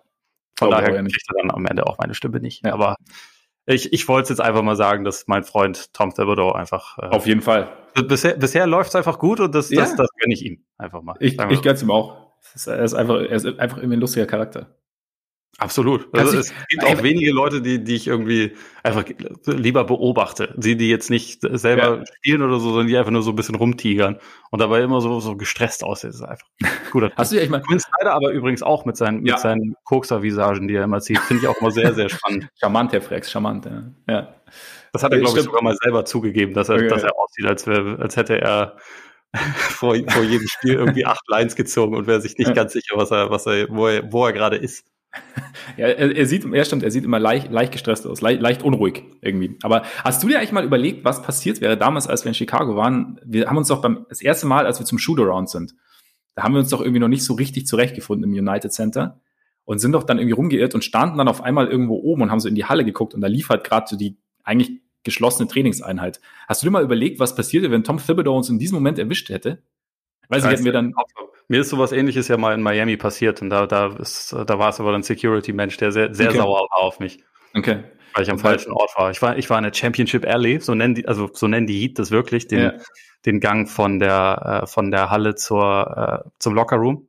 von 0.59 0.71
daher 0.71 0.95
ja 0.95 1.03
kriegt 1.03 1.25
er 1.29 1.41
dann 1.41 1.51
am 1.51 1.65
Ende 1.65 1.87
auch 1.87 1.97
meine 1.97 2.13
Stimme 2.13 2.39
nicht. 2.39 2.67
Ja. 2.67 2.75
Aber 2.75 2.97
ich, 3.65 3.95
ich 3.95 4.07
wollte 4.07 4.29
jetzt 4.29 4.41
einfach 4.41 4.61
mal 4.61 4.77
sagen, 4.77 5.05
dass 5.05 5.27
mein 5.27 5.43
Freund 5.43 5.95
Tom 5.95 6.13
Thibodeau 6.13 6.53
einfach. 6.53 6.99
Äh, 6.99 7.07
auf 7.07 7.27
jeden 7.27 7.41
Fall. 7.41 7.73
Bisher, 8.07 8.35
bisher 8.35 8.67
läuft 8.67 8.91
es 8.91 8.95
einfach 8.95 9.19
gut 9.19 9.41
und 9.41 9.55
das, 9.55 9.71
ja. 9.71 9.81
das, 9.81 9.97
das 9.97 10.09
gönne 10.21 10.35
ich 10.35 10.45
ihm 10.45 10.63
einfach 10.77 11.01
mal. 11.01 11.17
Ich, 11.21 11.41
ich 11.41 11.63
gönn's 11.63 11.83
ihm 11.83 11.91
auch. 11.91 12.35
Er 12.67 12.81
ist 12.81 12.93
einfach, 12.93 13.17
er 13.17 13.31
ist 13.31 13.47
einfach 13.47 13.79
irgendwie 13.79 13.97
ein 13.97 14.01
lustiger 14.01 14.27
Charakter. 14.27 14.77
Absolut. 15.59 16.09
Also 16.13 16.39
es 16.39 16.53
gibt 16.69 16.85
auch 16.85 17.03
wenige 17.03 17.31
Leute, 17.31 17.63
die, 17.63 17.83
die 17.83 17.95
ich 17.95 18.09
irgendwie 18.09 18.55
einfach 18.83 19.05
lieber 19.47 19.85
beobachte. 19.85 20.53
Die, 20.57 20.77
die 20.77 20.89
jetzt 20.89 21.11
nicht 21.11 21.43
selber 21.43 21.99
ja. 21.99 22.05
spielen 22.07 22.43
oder 22.43 22.59
so, 22.59 22.71
sondern 22.71 22.89
die 22.89 22.97
einfach 22.97 23.13
nur 23.13 23.23
so 23.23 23.31
ein 23.31 23.37
bisschen 23.37 23.55
rumtigern 23.55 24.19
und 24.51 24.59
dabei 24.61 24.83
immer 24.83 25.01
so, 25.01 25.21
so 25.21 25.37
gestresst 25.37 25.85
aussehen. 25.85 26.11
Das 26.11 26.21
ist 26.21 26.27
einfach 26.27 26.47
gut. 26.91 27.13
Hast 27.17 27.33
du 27.33 27.37
ja, 27.37 27.43
ich 27.43 27.51
meine. 27.51 27.63
Quinn 27.63 27.79
Snyder 27.79 28.15
aber 28.15 28.31
übrigens 28.31 28.63
auch 28.63 28.85
mit 28.85 28.97
seinen, 28.97 29.25
ja. 29.25 29.35
mit 29.35 29.43
seinen 29.43 29.77
Kokser-Visagen, 29.85 30.67
die 30.67 30.75
er 30.75 30.85
immer 30.85 31.01
zieht, 31.01 31.21
finde 31.21 31.45
ich 31.45 31.49
auch 31.49 31.61
immer 31.61 31.71
sehr, 31.71 31.95
sehr 31.95 32.09
spannend. 32.09 32.49
charmant, 32.61 32.93
Herr 32.93 33.03
Frex, 33.03 33.31
charmant, 33.31 33.67
ja. 33.67 33.83
ja. 34.09 34.35
Das 34.93 35.03
hat 35.03 35.13
er, 35.13 35.21
glaube 35.21 35.39
ich, 35.39 35.45
sogar 35.45 35.63
mal 35.63 35.77
selber 35.81 36.05
zugegeben, 36.05 36.55
dass 36.55 36.69
er, 36.69 36.77
okay. 36.77 36.89
dass 36.89 37.03
er 37.05 37.17
aussieht, 37.17 37.47
als, 37.47 37.67
wär, 37.67 37.99
als 38.01 38.17
hätte 38.17 38.41
er 38.41 38.77
vor, 39.55 39.97
vor 40.09 40.23
jedem 40.23 40.47
Spiel 40.49 40.75
irgendwie 40.75 41.07
acht 41.07 41.23
Lines 41.29 41.55
gezogen 41.55 41.97
und 41.97 42.07
wäre 42.07 42.21
sich 42.21 42.39
nicht 42.39 42.55
ganz 42.55 42.73
sicher, 42.73 42.97
was 42.97 43.11
er, 43.13 43.31
was 43.31 43.47
er, 43.47 43.69
wo 43.71 43.87
er, 43.87 44.13
wo 44.13 44.27
er 44.27 44.33
gerade 44.33 44.57
ist. 44.57 44.85
Ja, 45.77 45.87
er, 45.89 46.15
er 46.15 46.27
sieht, 46.27 46.45
er 46.45 46.65
stimmt, 46.65 46.83
er 46.83 46.91
sieht 46.91 47.05
immer 47.05 47.19
leicht, 47.19 47.51
leicht 47.51 47.73
gestresst 47.73 48.07
aus, 48.07 48.21
leicht, 48.21 48.41
leicht 48.41 48.63
unruhig 48.63 49.03
irgendwie. 49.23 49.57
Aber 49.63 49.83
hast 50.05 50.23
du 50.23 50.29
dir 50.29 50.39
eigentlich 50.39 50.53
mal 50.53 50.65
überlegt, 50.65 51.05
was 51.05 51.23
passiert 51.23 51.61
wäre 51.61 51.77
damals, 51.77 52.07
als 52.07 52.25
wir 52.25 52.29
in 52.29 52.35
Chicago 52.35 52.77
waren? 52.77 53.19
Wir 53.25 53.49
haben 53.49 53.57
uns 53.57 53.69
doch 53.69 53.81
beim, 53.81 54.07
das 54.09 54.21
erste 54.21 54.47
Mal, 54.47 54.67
als 54.67 54.79
wir 54.79 54.87
zum 54.87 54.99
Shootaround 54.99 55.49
sind, 55.49 55.75
da 56.35 56.43
haben 56.43 56.53
wir 56.53 56.61
uns 56.61 56.69
doch 56.69 56.81
irgendwie 56.81 57.01
noch 57.01 57.09
nicht 57.09 57.25
so 57.25 57.35
richtig 57.35 57.67
zurechtgefunden 57.67 58.31
im 58.31 58.47
United 58.47 58.73
Center 58.73 59.21
und 59.65 59.79
sind 59.79 59.93
doch 59.93 60.05
dann 60.05 60.19
irgendwie 60.19 60.35
rumgeirrt 60.35 60.75
und 60.75 60.85
standen 60.85 61.19
dann 61.19 61.29
auf 61.29 61.43
einmal 61.43 61.67
irgendwo 61.69 61.95
oben 61.97 62.23
und 62.23 62.31
haben 62.31 62.41
so 62.41 62.49
in 62.49 62.55
die 62.55 62.67
Halle 62.67 62.85
geguckt 62.85 63.15
und 63.15 63.21
da 63.21 63.29
lief 63.29 63.49
halt 63.49 63.65
gerade 63.65 63.87
so 63.89 63.97
die 63.97 64.17
eigentlich 64.43 64.81
geschlossene 65.03 65.49
Trainingseinheit. 65.49 66.21
Hast 66.49 66.63
du 66.63 66.67
dir 66.67 66.71
mal 66.71 66.83
überlegt, 66.83 67.21
was 67.21 67.35
passierte, 67.35 67.71
wenn 67.71 67.85
Tom 67.85 67.99
Thibodeau 67.99 68.37
uns 68.37 68.49
in 68.49 68.59
diesem 68.59 68.77
Moment 68.77 68.99
erwischt 68.99 69.29
hätte? 69.29 69.63
Weiß 70.29 70.45
ich, 70.45 70.51
hätten 70.51 70.65
wir 70.65 70.73
dann 70.73 70.95
mir 71.49 71.61
ist 71.61 71.71
sowas 71.71 71.93
ähnliches 71.93 72.29
ja 72.29 72.37
mal 72.37 72.55
in 72.55 72.63
Miami 72.63 72.97
passiert 72.97 73.43
und 73.43 73.51
da, 73.51 73.67
da, 73.67 73.95
ist, 73.97 74.33
da 74.33 74.59
war 74.59 74.71
es 74.71 74.81
aber 74.81 74.95
ein 74.95 75.03
Security-Mensch, 75.03 75.77
der 75.77 75.93
sehr, 75.93 76.15
sehr 76.15 76.31
okay. 76.31 76.39
sauer 76.39 76.69
war 76.71 76.79
auf 76.79 77.01
mich. 77.01 77.23
Okay. 77.55 77.85
Weil 78.15 78.23
ich 78.23 78.31
am 78.31 78.39
falschen 78.39 78.73
Ort 78.73 78.91
war. 78.97 79.11
Ich 79.11 79.21
war, 79.23 79.37
ich 79.37 79.51
war 79.51 79.59
in 79.59 79.65
der 79.65 79.75
Championship 79.75 80.27
Alley, 80.27 80.61
so 80.61 80.75
nennen 80.75 80.95
die, 80.95 81.09
also 81.09 81.29
so 81.33 81.49
nennen 81.49 81.67
die 81.67 81.81
Heat 81.81 81.99
das 81.99 82.11
wirklich, 82.11 82.47
den, 82.47 82.61
ja. 82.61 82.73
den 83.27 83.41
Gang 83.41 83.69
von 83.69 83.99
der, 83.99 84.63
äh, 84.63 84.67
von 84.67 84.91
der 84.91 85.11
Halle 85.11 85.35
zur, 85.35 86.25
äh, 86.25 86.31
zum 86.39 86.55
Lockerroom. 86.55 87.09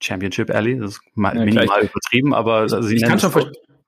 Championship 0.00 0.50
Alley, 0.50 0.78
das 0.78 0.92
ist 0.92 1.00
ja, 1.16 1.34
minimal 1.34 1.66
klar. 1.66 1.80
übertrieben, 1.82 2.34
aber 2.34 2.54
also 2.54 2.88
ich, 2.88 3.02
kann 3.02 3.20
schon 3.20 3.32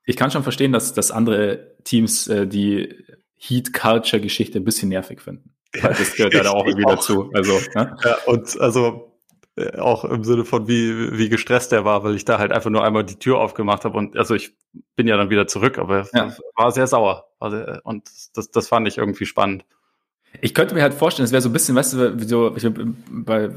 ich 0.05 0.15
kann 0.15 0.31
schon 0.31 0.43
verstehen, 0.43 0.71
dass, 0.71 0.93
dass 0.93 1.11
andere 1.11 1.75
Teams 1.83 2.27
äh, 2.27 2.47
die 2.47 2.95
Heat-Culture-Geschichte 3.37 4.59
ein 4.59 4.63
bisschen 4.63 4.89
nervig 4.89 5.21
finden. 5.21 5.53
Weil 5.81 5.93
das 5.93 6.15
gehört 6.15 6.33
ja 6.33 6.43
da 6.43 6.51
auch 6.51 6.65
irgendwie 6.65 6.85
auch. 6.85 6.95
dazu. 6.95 7.29
Also, 7.33 7.59
ne? 7.75 7.97
ja, 8.03 8.17
und 8.25 8.59
also 8.59 9.14
auch 9.77 10.03
im 10.03 10.23
Sinne 10.23 10.43
von 10.43 10.67
wie, 10.67 11.17
wie 11.17 11.29
gestresst 11.29 11.71
er 11.71 11.85
war, 11.85 12.03
weil 12.03 12.15
ich 12.15 12.25
da 12.25 12.39
halt 12.39 12.51
einfach 12.51 12.69
nur 12.69 12.83
einmal 12.83 13.05
die 13.05 13.15
Tür 13.15 13.39
aufgemacht 13.39 13.85
habe 13.85 13.97
und 13.97 14.17
also 14.17 14.35
ich 14.35 14.53
bin 14.95 15.07
ja 15.07 15.15
dann 15.15 15.29
wieder 15.29 15.47
zurück, 15.47 15.77
aber 15.77 16.05
ja. 16.13 16.35
war 16.55 16.71
sehr 16.71 16.87
sauer. 16.87 17.25
Sehr, 17.41 17.79
und 17.83 18.09
das, 18.33 18.51
das 18.51 18.67
fand 18.67 18.87
ich 18.87 18.97
irgendwie 18.97 19.25
spannend. 19.25 19.65
Ich 20.41 20.53
könnte 20.53 20.75
mir 20.75 20.81
halt 20.81 20.93
vorstellen, 20.93 21.25
es 21.25 21.31
wäre 21.31 21.41
so 21.41 21.47
ein 21.47 21.53
bisschen, 21.53 21.75
weißt 21.75 21.93
du, 21.93 22.19
wie 22.19 22.25
so, 22.25 22.53
ich, 22.55 22.67
bei, 23.09 23.51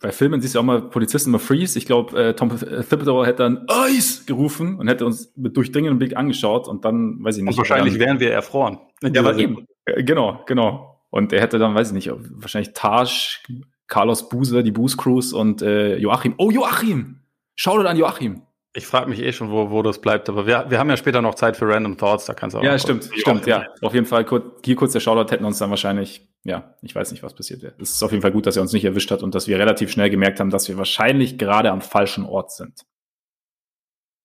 bei 0.00 0.12
Filmen 0.12 0.42
siehst 0.42 0.54
du 0.54 0.58
auch 0.58 0.64
mal 0.64 0.82
Polizisten 0.82 1.30
immer 1.30 1.38
Freeze. 1.38 1.78
Ich 1.78 1.86
glaube, 1.86 2.22
äh, 2.22 2.34
Tom 2.34 2.50
Thibodeau 2.50 3.24
hätte 3.24 3.44
dann 3.44 3.64
Eis 3.68 4.26
gerufen 4.26 4.78
und 4.78 4.88
hätte 4.88 5.06
uns 5.06 5.32
mit 5.36 5.56
durchdringendem 5.56 5.98
Blick 5.98 6.16
angeschaut 6.16 6.68
und 6.68 6.84
dann, 6.84 7.24
weiß 7.24 7.38
ich 7.38 7.42
nicht. 7.42 7.52
Und 7.52 7.58
wahrscheinlich 7.58 7.94
dann, 7.94 8.00
wären 8.00 8.20
wir 8.20 8.30
erfroren. 8.30 8.78
Ja, 9.02 9.20
aber 9.22 9.36
eben. 9.38 9.66
Genau, 9.86 10.42
genau. 10.44 11.00
Und 11.08 11.32
er 11.32 11.40
hätte 11.40 11.58
dann, 11.58 11.74
weiß 11.74 11.88
ich 11.88 11.94
nicht, 11.94 12.10
wahrscheinlich 12.12 12.74
Taj 12.74 13.40
Carlos 13.88 14.28
Buse, 14.28 14.62
die 14.62 14.70
Booze 14.70 14.96
Cruise 14.96 15.36
und 15.36 15.62
äh, 15.62 15.96
Joachim. 15.96 16.34
Oh, 16.36 16.50
Joachim! 16.50 17.20
Schau 17.56 17.78
dir 17.78 17.88
an 17.88 17.96
Joachim. 17.96 18.42
Ich 18.74 18.86
frage 18.86 19.08
mich 19.08 19.20
eh 19.20 19.32
schon, 19.32 19.50
wo, 19.50 19.70
wo 19.70 19.82
das 19.82 20.00
bleibt, 20.00 20.28
aber 20.28 20.46
wir, 20.46 20.66
wir 20.68 20.78
haben 20.78 20.90
ja 20.90 20.96
später 20.96 21.22
noch 21.22 21.34
Zeit 21.34 21.56
für 21.56 21.66
Random 21.66 21.96
Thoughts, 21.96 22.26
da 22.26 22.34
kannst 22.34 22.54
du 22.54 22.60
auch. 22.60 22.62
Ja, 22.62 22.78
stimmt, 22.78 23.10
stimmt, 23.12 23.46
ja. 23.46 23.66
Auf 23.80 23.94
jeden 23.94 24.06
Fall, 24.06 24.26
hier 24.64 24.76
kurz 24.76 24.92
der 24.92 25.00
Shoutout 25.00 25.32
hätten 25.32 25.44
uns 25.46 25.58
dann 25.58 25.70
wahrscheinlich, 25.70 26.28
ja, 26.44 26.74
ich 26.82 26.94
weiß 26.94 27.10
nicht, 27.10 27.22
was 27.22 27.34
passiert 27.34 27.62
wäre. 27.62 27.74
Es 27.80 27.90
ist 27.90 28.02
auf 28.02 28.12
jeden 28.12 28.22
Fall 28.22 28.30
gut, 28.30 28.46
dass 28.46 28.56
er 28.56 28.62
uns 28.62 28.72
nicht 28.72 28.84
erwischt 28.84 29.10
hat 29.10 29.22
und 29.22 29.34
dass 29.34 29.48
wir 29.48 29.58
relativ 29.58 29.90
schnell 29.90 30.10
gemerkt 30.10 30.38
haben, 30.38 30.50
dass 30.50 30.68
wir 30.68 30.76
wahrscheinlich 30.76 31.38
gerade 31.38 31.72
am 31.72 31.80
falschen 31.80 32.24
Ort 32.24 32.52
sind. 32.52 32.84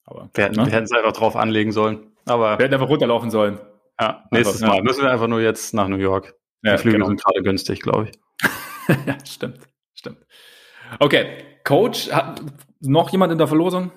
Aber, 0.06 0.30
wir, 0.34 0.44
hätten, 0.44 0.58
ne? 0.58 0.84
es 0.84 0.92
einfach 0.92 1.14
drauf 1.14 1.38
anlegen 1.38 1.72
sollen. 1.72 2.12
Aber 2.26 2.60
wir 2.60 2.66
hätten 2.66 2.74
einfach 2.74 2.90
runterlaufen 2.90 3.32
sollen. 3.32 3.60
Ja, 4.00 4.26
nächstes 4.30 4.62
einfach, 4.62 4.76
Mal 4.76 4.78
ja. 4.80 4.84
müssen 4.84 5.04
wir 5.04 5.12
einfach 5.12 5.28
nur 5.28 5.42
jetzt 5.42 5.74
nach 5.74 5.88
New 5.88 5.96
York. 5.96 6.36
Ja, 6.64 6.76
Die 6.76 6.82
Flüge 6.82 6.98
genau. 6.98 7.08
sind 7.08 7.24
gerade 7.24 7.42
günstig, 7.42 7.82
glaube 7.82 8.10
ich. 8.10 8.50
ja, 9.06 9.18
stimmt. 9.26 9.60
Stimmt. 9.94 10.26
Okay, 11.00 11.44
Coach, 11.64 12.12
hat 12.12 12.42
noch 12.80 13.10
jemand 13.12 13.32
in 13.32 13.38
der 13.38 13.48
Verlosung? 13.48 13.92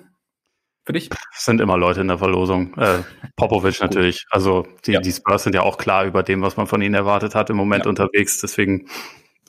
Für 0.85 0.93
dich? 0.93 1.09
Es 1.35 1.43
sind 1.43 1.59
immer 1.59 1.77
Leute 1.77 1.99
in 1.99 2.07
der 2.07 2.17
Verlosung. 2.17 2.73
Äh, 2.77 2.99
Popovic 3.35 3.79
natürlich. 3.81 4.25
Also 4.29 4.65
die, 4.85 4.93
ja. 4.93 5.01
die 5.01 5.11
Spurs 5.11 5.43
sind 5.43 5.53
ja 5.53 5.61
auch 5.61 5.77
klar 5.77 6.05
über 6.05 6.23
dem, 6.23 6.41
was 6.41 6.55
man 6.55 6.65
von 6.65 6.81
ihnen 6.81 6.95
erwartet 6.95 7.35
hat, 7.35 7.49
im 7.49 7.57
Moment 7.57 7.85
ja. 7.85 7.89
unterwegs. 7.89 8.39
Deswegen, 8.39 8.87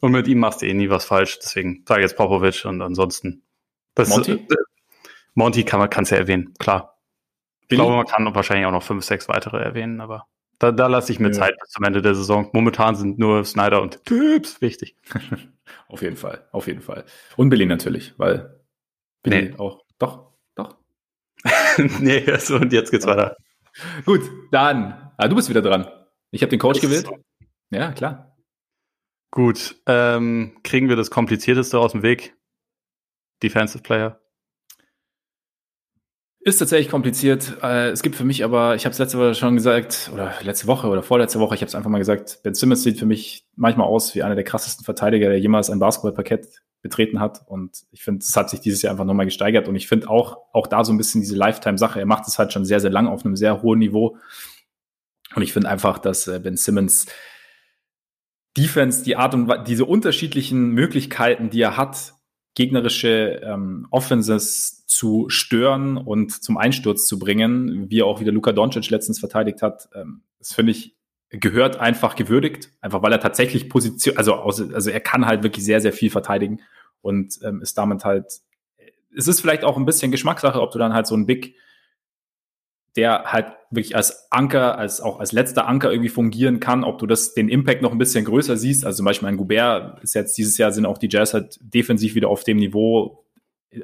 und 0.01 0.13
mit 0.13 0.27
ihm 0.27 0.41
machst 0.41 0.63
du 0.63 0.67
eh 0.67 0.75
nie 0.75 0.91
was 0.91 1.05
falsch. 1.05 1.39
Deswegen 1.39 1.85
sage 1.87 2.01
ich 2.01 2.11
jetzt 2.11 2.17
Popovic 2.17 2.65
und 2.65 2.83
ansonsten. 2.83 3.45
Monty? 3.97 4.33
Äh, 4.33 4.47
Monty 5.35 5.65
kann 5.65 5.79
man 5.79 5.89
es 6.03 6.11
ja 6.11 6.17
erwähnen, 6.17 6.55
klar. 6.59 6.99
Ich 7.71 7.77
glaube, 7.77 7.95
man 7.95 8.07
kann 8.07 8.35
wahrscheinlich 8.35 8.67
auch 8.67 8.73
noch 8.73 8.83
fünf, 8.83 9.05
sechs 9.05 9.29
weitere 9.29 9.59
erwähnen, 9.59 10.01
aber 10.01 10.27
da, 10.59 10.73
da 10.73 10.87
lasse 10.89 11.13
ich 11.13 11.21
mir 11.21 11.29
ja. 11.29 11.33
Zeit 11.33 11.59
bis 11.61 11.71
zum 11.71 11.85
Ende 11.85 12.03
der 12.03 12.15
Saison. 12.15 12.51
Momentan 12.53 12.97
sind 12.97 13.19
nur 13.19 13.45
Snyder 13.45 13.81
und 13.81 14.05
Tipps 14.05 14.61
wichtig. 14.61 14.97
auf 15.89 16.03
jeden 16.03 16.17
Fall, 16.17 16.49
auf 16.53 16.67
jeden 16.67 16.81
Fall. 16.81 17.05
Und 17.37 17.51
Billy 17.51 17.67
natürlich, 17.67 18.19
weil 18.19 18.61
Billy 19.23 19.51
nee. 19.51 19.59
auch. 19.59 19.85
Doch, 19.99 20.33
doch. 20.57 20.77
nee, 22.01 22.25
also, 22.31 22.57
und 22.57 22.73
jetzt 22.73 22.91
geht's 22.91 23.07
weiter. 23.07 23.37
Gut, 24.05 24.23
dann. 24.51 25.13
Ah, 25.17 25.29
du 25.29 25.37
bist 25.37 25.49
wieder 25.49 25.63
dran. 25.63 25.89
Ich 26.31 26.43
habe 26.43 26.51
den 26.51 26.59
Coach 26.59 26.81
gewählt. 26.81 27.07
So. 27.07 27.19
Ja, 27.71 27.93
klar. 27.93 28.37
Gut, 29.31 29.77
ähm, 29.87 30.57
kriegen 30.65 30.89
wir 30.89 30.97
das 30.97 31.11
Komplizierteste 31.11 31.79
aus 31.79 31.93
dem 31.93 32.03
Weg? 32.03 32.37
Defensive 33.43 33.83
Player. 33.83 34.18
Ist 36.49 36.57
tatsächlich 36.57 36.89
kompliziert. 36.89 37.59
Äh, 37.63 37.91
es 37.91 38.03
gibt 38.03 38.17
für 38.17 38.25
mich 38.25 38.43
aber, 38.43 38.75
ich 38.75 38.87
habe 38.87 38.95
es 38.95 38.99
letzte 38.99 39.19
Woche 39.19 39.35
schon 39.35 39.55
gesagt, 39.55 40.11
oder 40.15 40.33
letzte 40.41 40.67
Woche 40.67 40.87
oder 40.87 41.03
vorletzte 41.03 41.41
Woche, 41.41 41.55
ich 41.55 41.61
habe 41.61 41.69
es 41.69 41.75
einfach 41.75 41.91
mal 41.91 41.99
gesagt, 41.99 42.41
Ben 42.43 42.55
Simmons 42.55 42.83
sieht 42.83 42.99
für 42.99 43.05
mich 43.05 43.45
manchmal 43.55 43.87
aus 43.87 44.15
wie 44.15 44.23
einer 44.23 44.35
der 44.35 44.45
krassesten 44.45 44.83
Verteidiger, 44.83 45.29
der 45.29 45.39
jemals 45.39 45.69
ein 45.69 45.79
Basketballparkett 45.79 46.63
betreten 46.81 47.21
hat. 47.21 47.43
Und 47.47 47.85
ich 47.91 48.03
finde, 48.03 48.25
es 48.25 48.35
hat 48.35 48.49
sich 48.49 48.61
dieses 48.61 48.81
Jahr 48.81 48.93
einfach 48.93 49.05
nochmal 49.05 49.27
gesteigert. 49.27 49.69
Und 49.69 49.77
ich 49.77 49.89
finde 49.89 50.09
auch, 50.09 50.39
auch 50.55 50.67
da 50.67 50.85
so 50.85 50.93
ein 50.95 50.97
bisschen 50.97 51.21
diese 51.21 51.37
Lifetime-Sache. 51.37 52.01
Er 52.01 52.07
macht 52.07 52.27
es 52.27 52.39
halt 52.39 52.51
schon 52.51 52.65
sehr, 52.65 52.81
sehr 52.81 52.89
lang 52.91 53.09
auf 53.09 53.27
einem 53.27 53.37
sehr 53.37 53.61
hohen 53.61 53.81
Niveau. 53.81 54.17
Und 55.35 55.43
ich 55.43 55.53
finde 55.53 55.69
einfach, 55.69 55.99
dass 55.99 56.29
äh, 56.29 56.41
Ben 56.43 56.57
Simmons 56.57 57.05
Defense, 58.57 59.05
die 59.05 59.17
Art 59.17 59.35
und 59.35 59.53
diese 59.67 59.85
unterschiedlichen 59.85 60.71
Möglichkeiten, 60.71 61.51
die 61.51 61.61
er 61.61 61.77
hat, 61.77 62.15
gegnerische 62.55 63.43
ähm, 63.45 63.87
Offenses 63.91 64.78
zu 64.89 65.29
stören 65.29 65.97
und 65.97 66.33
zum 66.33 66.57
Einsturz 66.57 67.07
zu 67.07 67.19
bringen, 67.19 67.89
wie 67.91 68.03
auch 68.03 68.21
wieder 68.21 68.33
Luka 68.33 68.53
Doncic 68.53 68.89
letztens 68.91 69.21
verteidigt 69.21 69.63
hat, 69.63 69.89
ähm, 69.95 70.23
das 70.39 70.55
finde 70.55 70.73
ich 70.73 70.97
gehört 71.31 71.79
einfach 71.79 72.17
gewürdigt, 72.17 72.71
einfach 72.81 73.03
weil 73.03 73.13
er 73.13 73.21
tatsächlich 73.21 73.69
Position, 73.69 74.17
also 74.17 74.35
also 74.35 74.91
er 74.91 75.01
kann 75.01 75.27
halt 75.27 75.43
wirklich 75.43 75.63
sehr 75.63 75.83
sehr 75.83 75.93
viel 75.93 76.09
verteidigen 76.09 76.63
und 77.03 77.39
ähm, 77.45 77.61
ist 77.61 77.77
damit 77.77 78.05
halt 78.05 78.41
es 79.15 79.29
ist 79.29 79.41
vielleicht 79.41 79.63
auch 79.63 79.77
ein 79.77 79.85
bisschen 79.85 80.11
Geschmackssache, 80.11 80.61
ob 80.61 80.73
du 80.73 80.79
dann 80.79 80.95
halt 80.95 81.07
so 81.07 81.15
ein 81.15 81.27
Big 81.27 81.55
der 82.97 83.25
halt 83.25 83.53
wirklich 83.71 83.95
als 83.95 84.27
Anker, 84.33 84.77
als 84.77 85.01
auch 85.01 85.21
als 85.21 85.33
letzter 85.33 85.69
Anker 85.69 85.93
irgendwie 85.93 86.09
fungieren 86.09 86.59
kann, 86.59 86.83
ob 86.83 86.99
du 86.99 87.07
das, 87.07 87.33
den 87.35 87.49
Impact 87.49 87.81
noch 87.81 87.93
ein 87.93 87.99
bisschen 87.99 88.25
größer 88.25 88.57
siehst. 88.57 88.85
Also 88.85 88.97
zum 88.97 89.07
Beispiel 89.07 89.29
ein 89.29 89.37
Goubert 89.37 90.03
ist 90.03 90.15
jetzt 90.15 90.37
dieses 90.37 90.59
Jahr 90.59 90.73
sind 90.73 90.85
auch 90.85 90.99
die 90.99 91.09
Jazz 91.09 91.33
halt 91.33 91.59
defensiv 91.61 92.17
wieder 92.17 92.29
auf 92.29 92.43
dem 92.43 92.57
Niveau, 92.57 93.25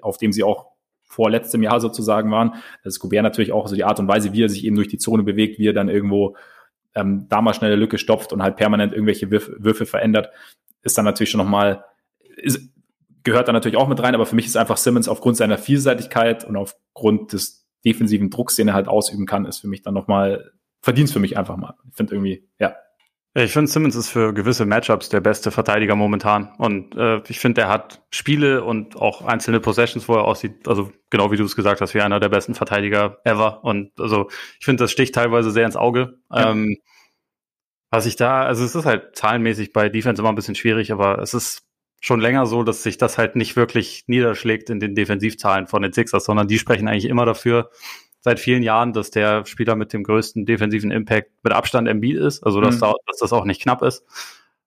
auf 0.00 0.16
dem 0.16 0.32
sie 0.32 0.42
auch 0.42 0.74
vor 1.15 1.31
letztem 1.31 1.62
Jahr 1.62 1.81
sozusagen 1.81 2.31
waren. 2.31 2.55
Das 2.83 2.95
ist 2.95 3.01
Goubert 3.01 3.23
natürlich 3.23 3.53
auch 3.53 3.69
so 3.69 3.77
die 3.77 3.85
Art 3.85 4.01
und 4.01 4.09
Weise, 4.09 4.33
wie 4.33 4.43
er 4.43 4.49
sich 4.49 4.65
eben 4.65 4.75
durch 4.75 4.89
die 4.89 4.99
Zone 4.99 5.23
bewegt, 5.23 5.59
wie 5.59 5.69
er 5.69 5.73
dann 5.73 5.89
irgendwo 5.89 6.37
ähm, 6.95 7.27
da 7.29 7.41
mal 7.41 7.55
schnell 7.55 7.73
eine 7.73 7.81
Lücke 7.81 7.99
stopft 7.99 8.33
und 8.33 8.43
halt 8.43 8.57
permanent 8.57 8.93
irgendwelche 8.93 9.31
Würfe, 9.31 9.57
Würfe 9.59 9.87
verändert, 9.87 10.31
ist 10.83 10.99
dann 10.99 11.05
natürlich 11.05 11.31
schon 11.31 11.39
nochmal, 11.39 11.85
gehört 13.23 13.49
da 13.49 13.53
natürlich 13.53 13.77
auch 13.77 13.89
mit 13.89 14.03
rein, 14.03 14.15
aber 14.15 14.27
für 14.27 14.35
mich 14.35 14.47
ist 14.47 14.57
einfach 14.57 14.77
Simmons 14.77 15.09
aufgrund 15.09 15.37
seiner 15.37 15.57
Vielseitigkeit 15.59 16.45
und 16.45 16.57
aufgrund 16.57 17.33
des 17.33 17.67
defensiven 17.85 18.31
Drucks, 18.31 18.57
den 18.57 18.69
er 18.69 18.75
halt 18.75 18.89
ausüben 18.89 19.27
kann, 19.27 19.47
ist 19.47 19.61
für 19.61 19.69
mich 19.69 19.83
dann 19.83 19.95
nochmal, 19.95 20.53
verdient 20.81 21.11
für 21.11 21.21
mich 21.21 21.39
einfach 21.39 21.57
mal. 21.57 21.75
Ich 21.89 21.97
finde 21.97 22.15
irgendwie, 22.15 22.49
ja. 22.59 22.75
Ich 23.37 23.53
finde, 23.53 23.68
Simmons 23.68 23.97
ist 23.97 24.11
für 24.11 24.32
gewisse 24.32 24.64
Matchups 24.64 25.09
der 25.09 25.20
beste 25.20 25.51
Verteidiger 25.51 25.97
momentan. 25.97 26.55
Und 26.57 26.95
äh, 26.95 27.20
ich 27.26 27.41
finde, 27.41 27.62
er 27.62 27.68
hat 27.68 28.05
Spiele 28.11 28.62
und 28.62 28.95
auch 28.95 29.22
einzelne 29.22 29.59
Possessions, 29.59 30.09
wo 30.09 30.14
er 30.14 30.24
aussieht, 30.24 30.68
also 30.68 30.93
genau 31.11 31.32
wie 31.32 31.37
du 31.37 31.45
es 31.45 31.57
gesagt 31.57 31.80
hast, 31.80 31.95
wie 31.95 32.01
einer 32.01 32.20
der 32.20 32.28
besten 32.28 32.55
Verteidiger 32.55 33.18
ever. 33.24 33.64
Und 33.64 33.91
also 33.99 34.30
ich 34.61 34.64
finde, 34.64 34.85
das 34.85 34.93
sticht 34.93 35.16
teilweise 35.16 35.51
sehr 35.51 35.66
ins 35.66 35.74
Auge. 35.74 36.18
Ja. 36.30 36.53
Ähm, 36.53 36.76
was 37.91 38.07
ich 38.07 38.14
da, 38.14 38.45
also 38.45 38.64
es 38.64 38.76
ist 38.76 38.87
halt 38.87 39.16
zahlenmäßig 39.16 39.72
bei 39.72 39.89
Defense 39.89 40.22
immer 40.22 40.28
ein 40.28 40.37
bisschen 40.37 40.55
schwierig, 40.55 40.93
aber 40.93 41.18
es 41.18 41.35
ist 41.35 41.64
schon 42.01 42.20
länger 42.20 42.47
so, 42.47 42.62
dass 42.62 42.82
sich 42.85 42.99
das 42.99 43.18
halt 43.18 43.35
nicht 43.35 43.57
wirklich 43.57 44.05
niederschlägt 44.07 44.70
in 44.70 44.78
den 44.78 44.95
Defensivzahlen 44.95 45.66
von 45.66 45.82
den 45.82 45.93
Sixers, 45.93 46.24
sondern 46.24 46.47
die 46.47 46.59
sprechen 46.59 46.87
eigentlich 46.87 47.07
immer 47.07 47.24
dafür, 47.26 47.70
seit 48.25 48.41
vielen 48.41 48.62
Jahren, 48.62 48.95
dass 48.95 49.11
der 49.11 49.45
Spieler 49.45 49.77
mit 49.77 49.93
dem 49.93 50.03
größten 50.03 50.47
defensiven 50.47 50.91
Impact 50.91 51.31
mit 51.43 51.53
Abstand 51.53 51.87
Embiid 51.87 52.16
ist, 52.16 52.43
also 52.43 52.62
dass, 52.62 52.77
mhm. 52.77 52.81
da, 52.81 52.95
dass 53.07 53.18
das 53.18 53.35
auch 53.35 53.45
nicht 53.45 53.61
knapp 53.61 53.83
ist. 53.83 54.03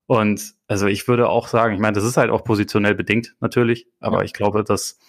Und 0.05 0.53
also 0.68 0.86
ich 0.86 1.08
würde 1.08 1.28
auch 1.28 1.47
sagen, 1.47 1.74
ich 1.74 1.80
meine, 1.80 1.95
das 1.95 2.03
ist 2.03 2.18
halt 2.18 2.30
auch 2.30 2.43
positionell 2.43 2.93
bedingt 2.93 3.36
natürlich, 3.39 3.88
aber 3.99 4.20
ja. 4.20 4.24
ich 4.26 4.34
glaube, 4.34 4.64
dass 4.64 4.99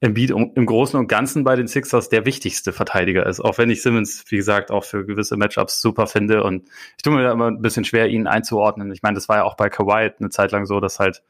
Embiid 0.00 0.30
im 0.30 0.66
Großen 0.66 0.98
und 0.98 1.08
Ganzen 1.08 1.44
bei 1.44 1.56
den 1.56 1.68
Sixers 1.68 2.08
der 2.08 2.24
wichtigste 2.24 2.72
Verteidiger 2.72 3.26
ist, 3.26 3.40
auch 3.40 3.58
wenn 3.58 3.68
ich 3.68 3.82
Simmons, 3.82 4.24
wie 4.28 4.36
gesagt, 4.36 4.70
auch 4.70 4.84
für 4.84 5.04
gewisse 5.04 5.36
Matchups 5.36 5.82
super 5.82 6.06
finde 6.06 6.42
und 6.42 6.68
ich 6.96 7.02
tue 7.02 7.12
mir 7.12 7.22
da 7.22 7.32
immer 7.32 7.48
ein 7.48 7.60
bisschen 7.60 7.84
schwer, 7.84 8.08
ihn 8.08 8.26
einzuordnen. 8.26 8.90
Ich 8.92 9.02
meine, 9.02 9.14
das 9.14 9.28
war 9.28 9.36
ja 9.36 9.44
auch 9.44 9.56
bei 9.56 9.68
Kawhi 9.68 10.10
eine 10.18 10.30
Zeit 10.30 10.52
lang 10.52 10.64
so, 10.64 10.80
dass 10.80 11.00
halt 11.00 11.22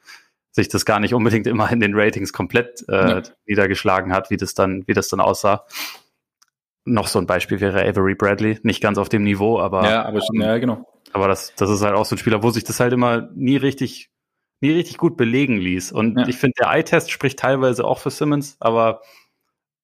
sich 0.53 0.69
das 0.69 0.85
gar 0.85 1.01
nicht 1.01 1.15
unbedingt 1.15 1.49
immer 1.49 1.71
in 1.73 1.81
den 1.81 1.95
Ratings 1.95 2.33
komplett 2.33 2.85
äh, 2.89 3.09
ja. 3.09 3.23
niedergeschlagen 3.45 4.13
hat, 4.13 4.31
wie 4.31 4.37
das 4.37 4.55
dann, 4.55 4.85
wie 4.87 4.95
das 4.95 5.09
dann 5.09 5.21
aussah. 5.21 5.67
Noch 6.85 7.07
so 7.07 7.19
ein 7.19 7.27
Beispiel 7.27 7.61
wäre 7.61 7.83
Avery 7.83 8.15
Bradley, 8.15 8.59
nicht 8.63 8.83
ganz 8.83 8.99
auf 8.99 9.09
dem 9.09 9.25
Niveau, 9.25 9.59
aber 9.59 9.89
ja, 9.89 10.05
aber 10.05 10.21
ähm, 10.33 10.41
ja, 10.41 10.59
genau. 10.59 10.87
Aber 11.13 11.29
das, 11.29 11.55
das 11.55 11.71
ist 11.71 11.83
halt 11.83 11.95
auch 11.95 12.05
so 12.05 12.17
ein 12.17 12.19
Spieler, 12.19 12.43
wo 12.43 12.51
sich 12.51 12.65
das 12.65 12.81
halt 12.81 12.93
immer 12.93 13.31
nie 13.35 13.57
richtig, 13.57 14.11
nie 14.61 14.73
richtig 14.73 14.99
gut 14.99 15.17
belegen 15.17 15.59
ließ. 15.59 15.93
Und 15.93 16.19
ja. 16.19 16.29
ich 16.29 16.37
finde, 16.37 16.55
der 16.61 16.71
Eye-Test 16.71 17.11
spricht 17.11 17.39
teilweise 17.39 17.85
auch 17.85 18.01
für 18.01 18.11
Simmons, 18.11 18.57
aber 18.59 19.01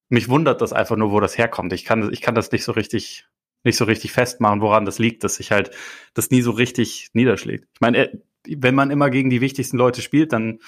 mich 0.09 0.27
wundert 0.27 0.61
das 0.61 0.73
einfach 0.73 0.97
nur, 0.97 1.11
wo 1.11 1.21
das 1.21 1.37
herkommt. 1.37 1.71
Ich 1.71 1.85
kann, 1.85 2.11
ich 2.11 2.21
kann 2.21 2.35
das 2.35 2.51
nicht 2.51 2.65
so 2.65 2.73
richtig, 2.73 3.25
nicht 3.63 3.77
so 3.77 3.85
richtig 3.85 4.11
festmachen, 4.11 4.61
woran 4.61 4.83
das 4.83 4.99
liegt, 4.99 5.23
dass 5.23 5.35
sich 5.35 5.51
halt 5.51 5.71
das 6.13 6.31
nie 6.31 6.41
so 6.41 6.51
richtig 6.51 7.09
niederschlägt. 7.13 7.65
Ich 7.73 7.79
meine, 7.79 8.21
wenn 8.45 8.75
man 8.75 8.91
immer 8.91 9.09
gegen 9.09 9.29
die 9.29 9.39
wichtigsten 9.39 9.77
Leute 9.77 10.01
spielt, 10.01 10.33
dann 10.33 10.59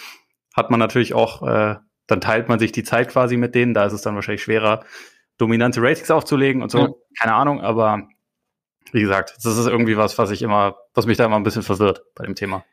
hat 0.56 0.72
man 0.72 0.80
natürlich 0.80 1.14
auch, 1.14 1.44
äh, 1.44 1.76
dann 2.08 2.22
teilt 2.22 2.48
man 2.48 2.60
sich 2.60 2.72
die 2.72 2.84
Zeit 2.84 3.10
quasi 3.10 3.36
mit 3.36 3.54
denen. 3.54 3.74
Da 3.74 3.86
ist 3.86 3.94
es 3.94 4.02
dann 4.02 4.16
wahrscheinlich 4.16 4.44
schwerer, 4.44 4.86
dominante 5.38 5.82
Ratings 5.82 6.12
aufzulegen 6.12 6.62
und 6.62 6.72
so. 6.72 6.80
Ja. 6.80 6.90
Keine 7.20 7.34
Ahnung, 7.34 7.62
aber 7.62 8.08
wie 8.92 9.02
gesagt, 9.02 9.36
das 9.44 9.58
ist 9.58 9.68
irgendwie 9.68 9.98
was, 9.98 10.18
was 10.18 10.32
ich 10.32 10.42
immer, 10.42 10.76
was 10.94 11.06
mich 11.06 11.18
da 11.18 11.26
immer 11.26 11.36
ein 11.36 11.44
bisschen 11.44 11.64
verwirrt 11.64 12.04
bei 12.16 12.26
dem 12.26 12.36
Thema. 12.36 12.64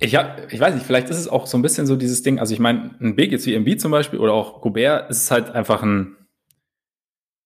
Ich, 0.00 0.14
hab, 0.14 0.52
ich 0.52 0.60
weiß 0.60 0.74
nicht, 0.74 0.86
vielleicht 0.86 1.08
ist 1.08 1.18
es 1.18 1.28
auch 1.28 1.46
so 1.46 1.58
ein 1.58 1.62
bisschen 1.62 1.86
so 1.86 1.96
dieses 1.96 2.22
Ding, 2.22 2.38
also 2.38 2.54
ich 2.54 2.60
meine, 2.60 2.94
ein 3.00 3.16
Big 3.16 3.32
jetzt 3.32 3.46
wie 3.46 3.54
MB 3.54 3.80
zum 3.80 3.90
Beispiel 3.90 4.20
oder 4.20 4.32
auch 4.32 4.60
Gobert, 4.60 5.10
ist 5.10 5.30
halt 5.30 5.50
einfach 5.50 5.82
ein, 5.82 6.16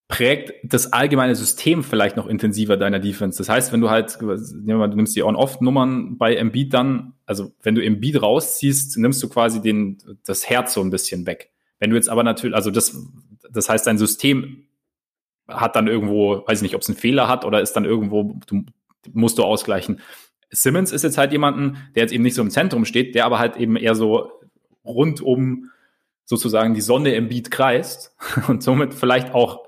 prägt 0.08 0.52
das 0.62 0.92
allgemeine 0.92 1.34
System 1.34 1.82
vielleicht 1.82 2.18
noch 2.18 2.26
intensiver 2.26 2.76
deiner 2.76 3.00
Defense. 3.00 3.38
Das 3.38 3.48
heißt, 3.48 3.72
wenn 3.72 3.80
du 3.80 3.88
halt, 3.88 4.18
du 4.20 4.26
nimmst 4.66 5.16
die 5.16 5.22
On-Off-Nummern 5.22 6.18
bei 6.18 6.36
Embiid 6.36 6.74
dann, 6.74 7.14
also 7.24 7.52
wenn 7.62 7.74
du 7.74 7.82
Embiid 7.82 8.20
rausziehst, 8.20 8.98
nimmst 8.98 9.22
du 9.22 9.30
quasi 9.30 9.62
den, 9.62 9.96
das 10.26 10.48
Herz 10.48 10.74
so 10.74 10.82
ein 10.82 10.90
bisschen 10.90 11.26
weg. 11.26 11.50
Wenn 11.78 11.88
du 11.88 11.96
jetzt 11.96 12.10
aber 12.10 12.22
natürlich, 12.22 12.54
also 12.54 12.70
das, 12.70 12.94
das 13.51 13.68
heißt, 13.68 13.86
dein 13.86 13.99
System 13.99 14.66
hat 15.49 15.76
dann 15.76 15.88
irgendwo, 15.88 16.45
weiß 16.47 16.59
ich 16.59 16.62
nicht, 16.62 16.74
ob 16.74 16.82
es 16.82 16.88
einen 16.88 16.99
Fehler 16.99 17.28
hat 17.28 17.45
oder 17.45 17.61
ist 17.61 17.74
dann 17.74 17.84
irgendwo, 17.84 18.36
du, 18.47 18.64
musst 19.12 19.38
du 19.38 19.45
ausgleichen. 19.45 20.01
Simmons 20.51 20.93
ist 20.93 21.03
jetzt 21.03 21.18
halt 21.18 21.32
jemanden, 21.32 21.78
der 21.95 22.03
jetzt 22.03 22.12
eben 22.12 22.22
nicht 22.22 22.34
so 22.34 22.43
im 22.43 22.51
Zentrum 22.51 22.84
steht, 22.84 23.14
der 23.14 23.24
aber 23.24 23.38
halt 23.38 23.57
eben 23.57 23.76
eher 23.76 23.95
so 23.95 24.30
rund 24.84 25.20
um 25.20 25.70
sozusagen 26.24 26.74
die 26.74 26.80
Sonne 26.80 27.14
im 27.14 27.28
Beat 27.28 27.51
kreist 27.51 28.14
und 28.49 28.62
somit 28.62 28.95
vielleicht 28.95 29.34
auch 29.34 29.66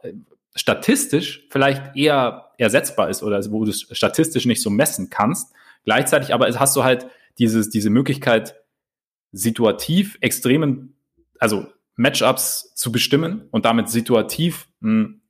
statistisch 0.54 1.46
vielleicht 1.50 1.96
eher 1.96 2.50
ersetzbar 2.58 3.08
ist 3.08 3.22
oder 3.22 3.40
wo 3.50 3.64
du 3.64 3.70
es 3.70 3.86
statistisch 3.90 4.46
nicht 4.46 4.62
so 4.62 4.70
messen 4.70 5.10
kannst. 5.10 5.52
Gleichzeitig 5.84 6.32
aber 6.32 6.48
hast 6.58 6.76
du 6.76 6.84
halt 6.84 7.06
dieses, 7.38 7.70
diese 7.70 7.90
Möglichkeit, 7.90 8.54
situativ 9.32 10.16
extremen, 10.20 10.94
also 11.40 11.66
Matchups 11.96 12.74
zu 12.74 12.90
bestimmen 12.92 13.48
und 13.50 13.64
damit 13.64 13.88
situativ 13.88 14.68
ein 14.82 15.22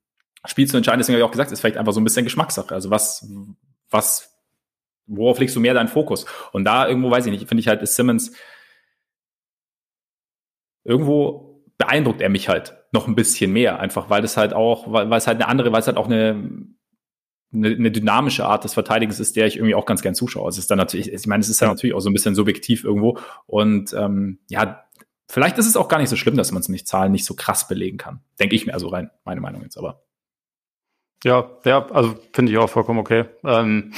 Spiel 0.46 0.66
zu 0.68 0.76
entscheiden. 0.76 0.98
Deswegen 0.98 1.14
habe 1.14 1.20
ich 1.22 1.26
auch 1.26 1.32
gesagt, 1.32 1.52
ist 1.52 1.60
vielleicht 1.60 1.76
einfach 1.76 1.92
so 1.92 2.00
ein 2.00 2.04
bisschen 2.04 2.24
Geschmackssache. 2.24 2.74
Also 2.74 2.90
was, 2.90 3.26
was, 3.90 4.34
worauf 5.06 5.38
legst 5.38 5.56
du 5.56 5.60
mehr 5.60 5.74
deinen 5.74 5.88
Fokus? 5.88 6.26
Und 6.52 6.64
da 6.64 6.86
irgendwo, 6.88 7.10
weiß 7.10 7.26
ich 7.26 7.32
nicht, 7.32 7.48
finde 7.48 7.60
ich 7.60 7.68
halt, 7.68 7.82
ist 7.82 7.96
Simmons 7.96 8.32
irgendwo 10.84 11.62
beeindruckt 11.78 12.20
er 12.20 12.28
mich 12.28 12.48
halt 12.48 12.76
noch 12.92 13.08
ein 13.08 13.14
bisschen 13.14 13.52
mehr, 13.52 13.80
einfach 13.80 14.10
weil 14.10 14.22
das 14.22 14.36
halt 14.36 14.52
auch, 14.52 14.92
weil, 14.92 15.10
weil 15.10 15.18
es 15.18 15.26
halt 15.26 15.40
eine 15.40 15.48
andere, 15.48 15.72
weil 15.72 15.80
es 15.80 15.86
halt 15.86 15.96
auch 15.96 16.06
eine, 16.06 16.50
eine, 17.52 17.68
eine 17.68 17.90
dynamische 17.90 18.46
Art 18.46 18.64
des 18.64 18.74
Verteidigens 18.74 19.18
ist, 19.18 19.36
der 19.36 19.46
ich 19.46 19.56
irgendwie 19.56 19.74
auch 19.74 19.86
ganz 19.86 20.02
gern 20.02 20.14
zuschaue. 20.14 20.48
Es 20.48 20.58
ist 20.58 20.70
dann 20.70 20.78
natürlich, 20.78 21.12
ich 21.12 21.26
meine, 21.26 21.40
es 21.40 21.48
ist 21.48 21.60
ja 21.60 21.68
natürlich 21.68 21.94
auch 21.94 22.00
so 22.00 22.10
ein 22.10 22.12
bisschen 22.12 22.34
subjektiv 22.34 22.84
irgendwo. 22.84 23.18
Und 23.46 23.92
ähm, 23.94 24.38
ja, 24.48 24.83
vielleicht 25.34 25.58
ist 25.58 25.66
es 25.66 25.76
auch 25.76 25.88
gar 25.88 25.98
nicht 25.98 26.08
so 26.08 26.16
schlimm, 26.16 26.36
dass 26.36 26.52
man 26.52 26.60
es 26.60 26.68
nicht 26.68 26.86
Zahlen 26.86 27.12
nicht 27.12 27.24
so 27.24 27.34
krass 27.34 27.68
belegen 27.68 27.98
kann. 27.98 28.20
Denke 28.38 28.54
ich 28.54 28.66
mir 28.66 28.72
also 28.74 28.88
rein, 28.88 29.10
meine 29.24 29.40
Meinung 29.40 29.62
jetzt 29.62 29.76
aber. 29.76 30.02
Ja, 31.24 31.50
ja, 31.64 31.86
also 31.90 32.16
finde 32.32 32.52
ich 32.52 32.58
auch 32.58 32.70
vollkommen 32.70 32.98
okay. 32.98 33.24
Ähm, 33.44 33.92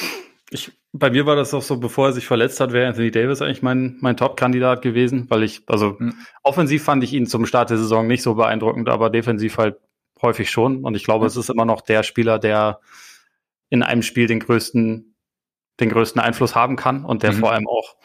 ich 0.50 0.72
bei 0.98 1.10
mir 1.10 1.26
war 1.26 1.36
das 1.36 1.52
auch 1.54 1.62
so, 1.62 1.78
bevor 1.78 2.06
er 2.06 2.12
sich 2.12 2.26
verletzt 2.26 2.60
hat, 2.60 2.72
wäre 2.72 2.88
Anthony 2.88 3.10
Davis 3.10 3.42
eigentlich 3.42 3.62
mein, 3.62 3.98
mein 4.00 4.16
Top-Kandidat 4.16 4.82
gewesen, 4.82 5.26
weil 5.28 5.42
ich, 5.42 5.62
also 5.66 5.96
mhm. 5.98 6.14
offensiv 6.42 6.84
fand 6.84 7.04
ich 7.04 7.12
ihn 7.12 7.26
zum 7.26 7.46
Start 7.46 7.70
der 7.70 7.78
Saison 7.78 8.06
nicht 8.06 8.22
so 8.22 8.34
beeindruckend, 8.34 8.88
aber 8.88 9.10
defensiv 9.10 9.58
halt 9.58 9.76
häufig 10.22 10.50
schon. 10.50 10.84
Und 10.84 10.94
ich 10.94 11.04
glaube, 11.04 11.24
mhm. 11.24 11.28
es 11.28 11.36
ist 11.36 11.50
immer 11.50 11.64
noch 11.64 11.82
der 11.82 12.02
Spieler, 12.02 12.38
der 12.38 12.80
in 13.68 13.82
einem 13.82 14.02
Spiel 14.02 14.26
den 14.26 14.40
größten, 14.40 15.14
den 15.80 15.88
größten 15.90 16.20
Einfluss 16.20 16.54
haben 16.54 16.76
kann 16.76 17.04
und 17.04 17.22
der 17.22 17.32
mhm. 17.32 17.38
vor 17.38 17.52
allem 17.52 17.66
auch 17.68 17.96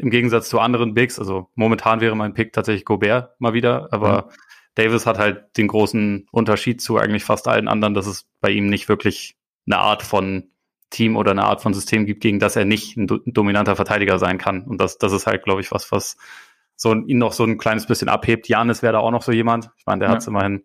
im 0.00 0.10
Gegensatz 0.10 0.48
zu 0.48 0.60
anderen 0.60 0.94
Bigs, 0.94 1.18
also 1.18 1.48
momentan 1.54 2.00
wäre 2.00 2.16
mein 2.16 2.34
Pick 2.34 2.52
tatsächlich 2.52 2.84
Gobert 2.84 3.40
mal 3.40 3.52
wieder, 3.52 3.88
aber 3.92 4.30
Davis 4.74 5.06
hat 5.06 5.18
halt 5.18 5.56
den 5.56 5.68
großen 5.68 6.26
Unterschied 6.32 6.80
zu 6.80 6.96
eigentlich 6.96 7.24
fast 7.24 7.48
allen 7.48 7.68
anderen, 7.68 7.94
dass 7.94 8.06
es 8.06 8.26
bei 8.40 8.50
ihm 8.50 8.68
nicht 8.68 8.88
wirklich 8.88 9.36
eine 9.66 9.78
Art 9.78 10.02
von 10.02 10.50
Team 10.90 11.16
oder 11.16 11.30
eine 11.30 11.44
Art 11.44 11.62
von 11.62 11.74
System 11.74 12.06
gibt, 12.06 12.22
gegen 12.22 12.38
das 12.38 12.56
er 12.56 12.64
nicht 12.64 12.96
ein, 12.96 13.08
ein 13.10 13.32
dominanter 13.32 13.76
Verteidiger 13.76 14.18
sein 14.18 14.38
kann. 14.38 14.64
Und 14.64 14.80
das, 14.80 14.98
das 14.98 15.12
ist 15.12 15.26
halt, 15.26 15.44
glaube 15.44 15.60
ich, 15.60 15.70
was, 15.70 15.92
was 15.92 16.16
so 16.76 16.94
ihn 16.94 17.18
noch 17.18 17.32
so 17.32 17.44
ein 17.44 17.58
kleines 17.58 17.86
bisschen 17.86 18.08
abhebt. 18.08 18.48
Janis 18.48 18.82
wäre 18.82 18.94
da 18.94 18.98
auch 19.00 19.10
noch 19.10 19.22
so 19.22 19.32
jemand. 19.32 19.70
Ich 19.76 19.86
meine, 19.86 20.00
der 20.00 20.08
ja. 20.08 20.14
hat 20.14 20.22
es 20.22 20.26
immerhin 20.26 20.64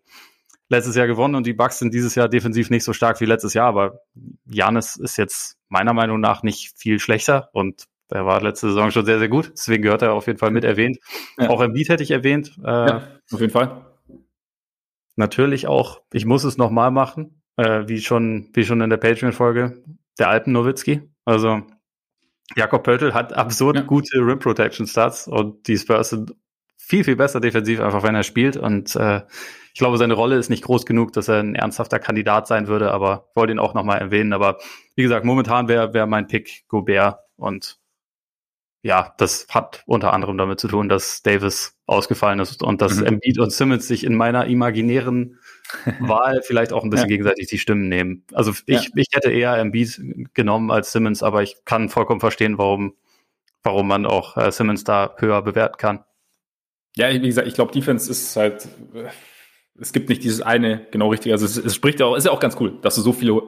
letztes 0.68 0.96
Jahr 0.96 1.06
gewonnen 1.06 1.34
und 1.36 1.46
die 1.46 1.52
Bucks 1.52 1.78
sind 1.78 1.94
dieses 1.94 2.14
Jahr 2.14 2.28
defensiv 2.28 2.70
nicht 2.70 2.84
so 2.84 2.92
stark 2.92 3.20
wie 3.20 3.26
letztes 3.26 3.54
Jahr, 3.54 3.68
aber 3.68 4.00
Janis 4.46 4.96
ist 4.96 5.16
jetzt 5.16 5.58
meiner 5.68 5.92
Meinung 5.92 6.20
nach 6.20 6.42
nicht 6.42 6.72
viel 6.76 6.98
schlechter 6.98 7.50
und 7.52 7.84
er 8.08 8.26
war 8.26 8.40
letzte 8.40 8.68
Saison 8.68 8.90
schon 8.90 9.04
sehr, 9.04 9.18
sehr 9.18 9.28
gut. 9.28 9.52
Deswegen 9.52 9.82
gehört 9.82 10.02
er 10.02 10.12
auf 10.12 10.26
jeden 10.26 10.38
Fall 10.38 10.50
mit 10.50 10.64
erwähnt. 10.64 10.98
Ja. 11.38 11.50
Auch 11.50 11.60
Embiid 11.60 11.88
hätte 11.88 12.02
ich 12.02 12.10
erwähnt. 12.10 12.56
Äh, 12.62 12.68
ja, 12.68 13.02
auf 13.32 13.40
jeden 13.40 13.52
Fall. 13.52 13.84
Natürlich 15.16 15.66
auch, 15.66 16.02
ich 16.12 16.26
muss 16.26 16.44
es 16.44 16.56
nochmal 16.56 16.90
machen, 16.90 17.42
äh, 17.56 17.84
wie 17.86 18.00
schon, 18.00 18.50
wie 18.52 18.64
schon 18.64 18.80
in 18.80 18.90
der 18.90 18.98
Patreon-Folge, 18.98 19.82
der 20.18 20.28
Alpen 20.28 20.52
Nowitzki. 20.52 21.02
Also, 21.24 21.62
Jakob 22.54 22.84
Pöltl 22.84 23.14
hat 23.14 23.32
absurd 23.32 23.76
ja. 23.76 23.82
gute 23.82 24.18
Rim 24.18 24.38
Protection 24.38 24.86
Stats 24.86 25.26
und 25.26 25.66
die 25.66 25.76
Spurs 25.76 26.10
sind 26.10 26.34
viel, 26.76 27.02
viel 27.02 27.16
besser 27.16 27.40
defensiv, 27.40 27.80
einfach 27.80 28.04
wenn 28.04 28.14
er 28.14 28.22
spielt. 28.22 28.56
Und 28.56 28.94
äh, 28.94 29.22
ich 29.74 29.78
glaube, 29.80 29.98
seine 29.98 30.14
Rolle 30.14 30.36
ist 30.36 30.50
nicht 30.50 30.62
groß 30.62 30.86
genug, 30.86 31.12
dass 31.12 31.28
er 31.28 31.40
ein 31.40 31.56
ernsthafter 31.56 31.98
Kandidat 31.98 32.46
sein 32.46 32.68
würde, 32.68 32.92
aber 32.92 33.30
wollte 33.34 33.52
ihn 33.52 33.58
auch 33.58 33.74
nochmal 33.74 33.98
erwähnen. 33.98 34.32
Aber 34.32 34.58
wie 34.94 35.02
gesagt, 35.02 35.24
momentan 35.24 35.66
wäre 35.66 35.92
wär 35.94 36.06
mein 36.06 36.28
Pick 36.28 36.64
Gobert 36.68 37.18
und 37.36 37.78
ja, 38.86 39.14
das 39.18 39.48
hat 39.50 39.82
unter 39.86 40.12
anderem 40.12 40.38
damit 40.38 40.60
zu 40.60 40.68
tun, 40.68 40.88
dass 40.88 41.20
Davis 41.22 41.76
ausgefallen 41.86 42.38
ist 42.38 42.62
und 42.62 42.80
dass 42.80 43.00
mhm. 43.00 43.06
Embiid 43.06 43.40
und 43.40 43.50
Simmons 43.50 43.88
sich 43.88 44.04
in 44.04 44.14
meiner 44.14 44.46
imaginären 44.46 45.40
Wahl 45.98 46.40
vielleicht 46.42 46.72
auch 46.72 46.84
ein 46.84 46.90
bisschen 46.90 47.08
ja. 47.08 47.16
gegenseitig 47.16 47.48
die 47.48 47.58
Stimmen 47.58 47.88
nehmen. 47.88 48.24
Also 48.32 48.52
ich, 48.66 48.84
ja. 48.84 48.90
ich 48.94 49.08
hätte 49.12 49.32
eher 49.32 49.56
Embiid 49.56 50.00
genommen 50.34 50.70
als 50.70 50.92
Simmons, 50.92 51.24
aber 51.24 51.42
ich 51.42 51.56
kann 51.64 51.88
vollkommen 51.88 52.20
verstehen, 52.20 52.58
warum, 52.58 52.94
warum 53.64 53.88
man 53.88 54.06
auch 54.06 54.36
äh, 54.36 54.52
Simmons 54.52 54.84
da 54.84 55.16
höher 55.18 55.42
bewerten 55.42 55.78
kann. 55.78 56.04
Ja, 56.94 57.10
wie 57.10 57.20
gesagt, 57.20 57.48
ich 57.48 57.54
glaube, 57.54 57.72
Defense 57.72 58.08
ist 58.08 58.36
halt, 58.36 58.68
äh, 58.94 59.08
es 59.80 59.92
gibt 59.92 60.08
nicht 60.08 60.22
dieses 60.22 60.42
eine 60.42 60.86
genau 60.92 61.10
richtige. 61.10 61.34
Also 61.34 61.44
es, 61.44 61.56
es 61.56 61.74
spricht 61.74 61.98
ja 61.98 62.06
auch, 62.06 62.14
ist 62.14 62.26
ja 62.26 62.30
auch 62.30 62.40
ganz 62.40 62.56
cool, 62.60 62.78
dass 62.82 62.94
du 62.94 63.00
so 63.00 63.12
viele 63.12 63.42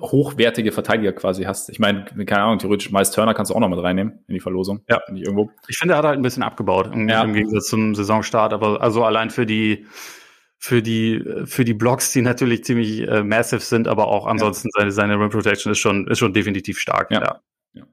hochwertige 0.00 0.72
Verteidiger 0.72 1.12
quasi 1.12 1.44
hast. 1.44 1.70
Ich 1.70 1.78
meine, 1.78 2.04
keine 2.26 2.42
Ahnung, 2.42 2.58
theoretisch 2.58 2.90
Miles 2.90 3.10
Turner 3.10 3.34
kannst 3.34 3.50
du 3.50 3.54
auch 3.54 3.60
noch 3.60 3.68
mit 3.68 3.82
reinnehmen 3.82 4.24
in 4.28 4.34
die 4.34 4.40
Verlosung. 4.40 4.82
Ja. 4.88 5.00
Nicht 5.10 5.24
irgendwo. 5.24 5.50
Ich 5.68 5.78
finde, 5.78 5.94
er 5.94 5.98
hat 5.98 6.04
halt 6.04 6.18
ein 6.18 6.22
bisschen 6.22 6.42
abgebaut 6.42 6.90
im, 6.92 7.08
ja. 7.08 7.22
im 7.22 7.32
Gegensatz 7.32 7.68
zum 7.68 7.94
Saisonstart, 7.94 8.52
aber 8.52 8.82
also 8.82 9.04
allein 9.04 9.30
für 9.30 9.46
die 9.46 9.86
für 10.58 10.82
die 10.82 11.22
für 11.44 11.64
die 11.64 11.74
Blocks, 11.74 12.12
die 12.12 12.22
natürlich 12.22 12.64
ziemlich 12.64 13.06
äh, 13.06 13.22
massive 13.22 13.60
sind, 13.60 13.88
aber 13.88 14.08
auch 14.08 14.26
ansonsten 14.26 14.68
ja. 14.68 14.80
seine 14.80 14.92
seine 14.92 15.20
Rim 15.20 15.30
Protection 15.30 15.72
ist 15.72 15.78
schon 15.78 16.06
ist 16.08 16.18
schon 16.18 16.34
definitiv 16.34 16.78
stark. 16.78 17.10
Ja. 17.10 17.22
ja. 17.22 17.40
ja. 17.74 17.86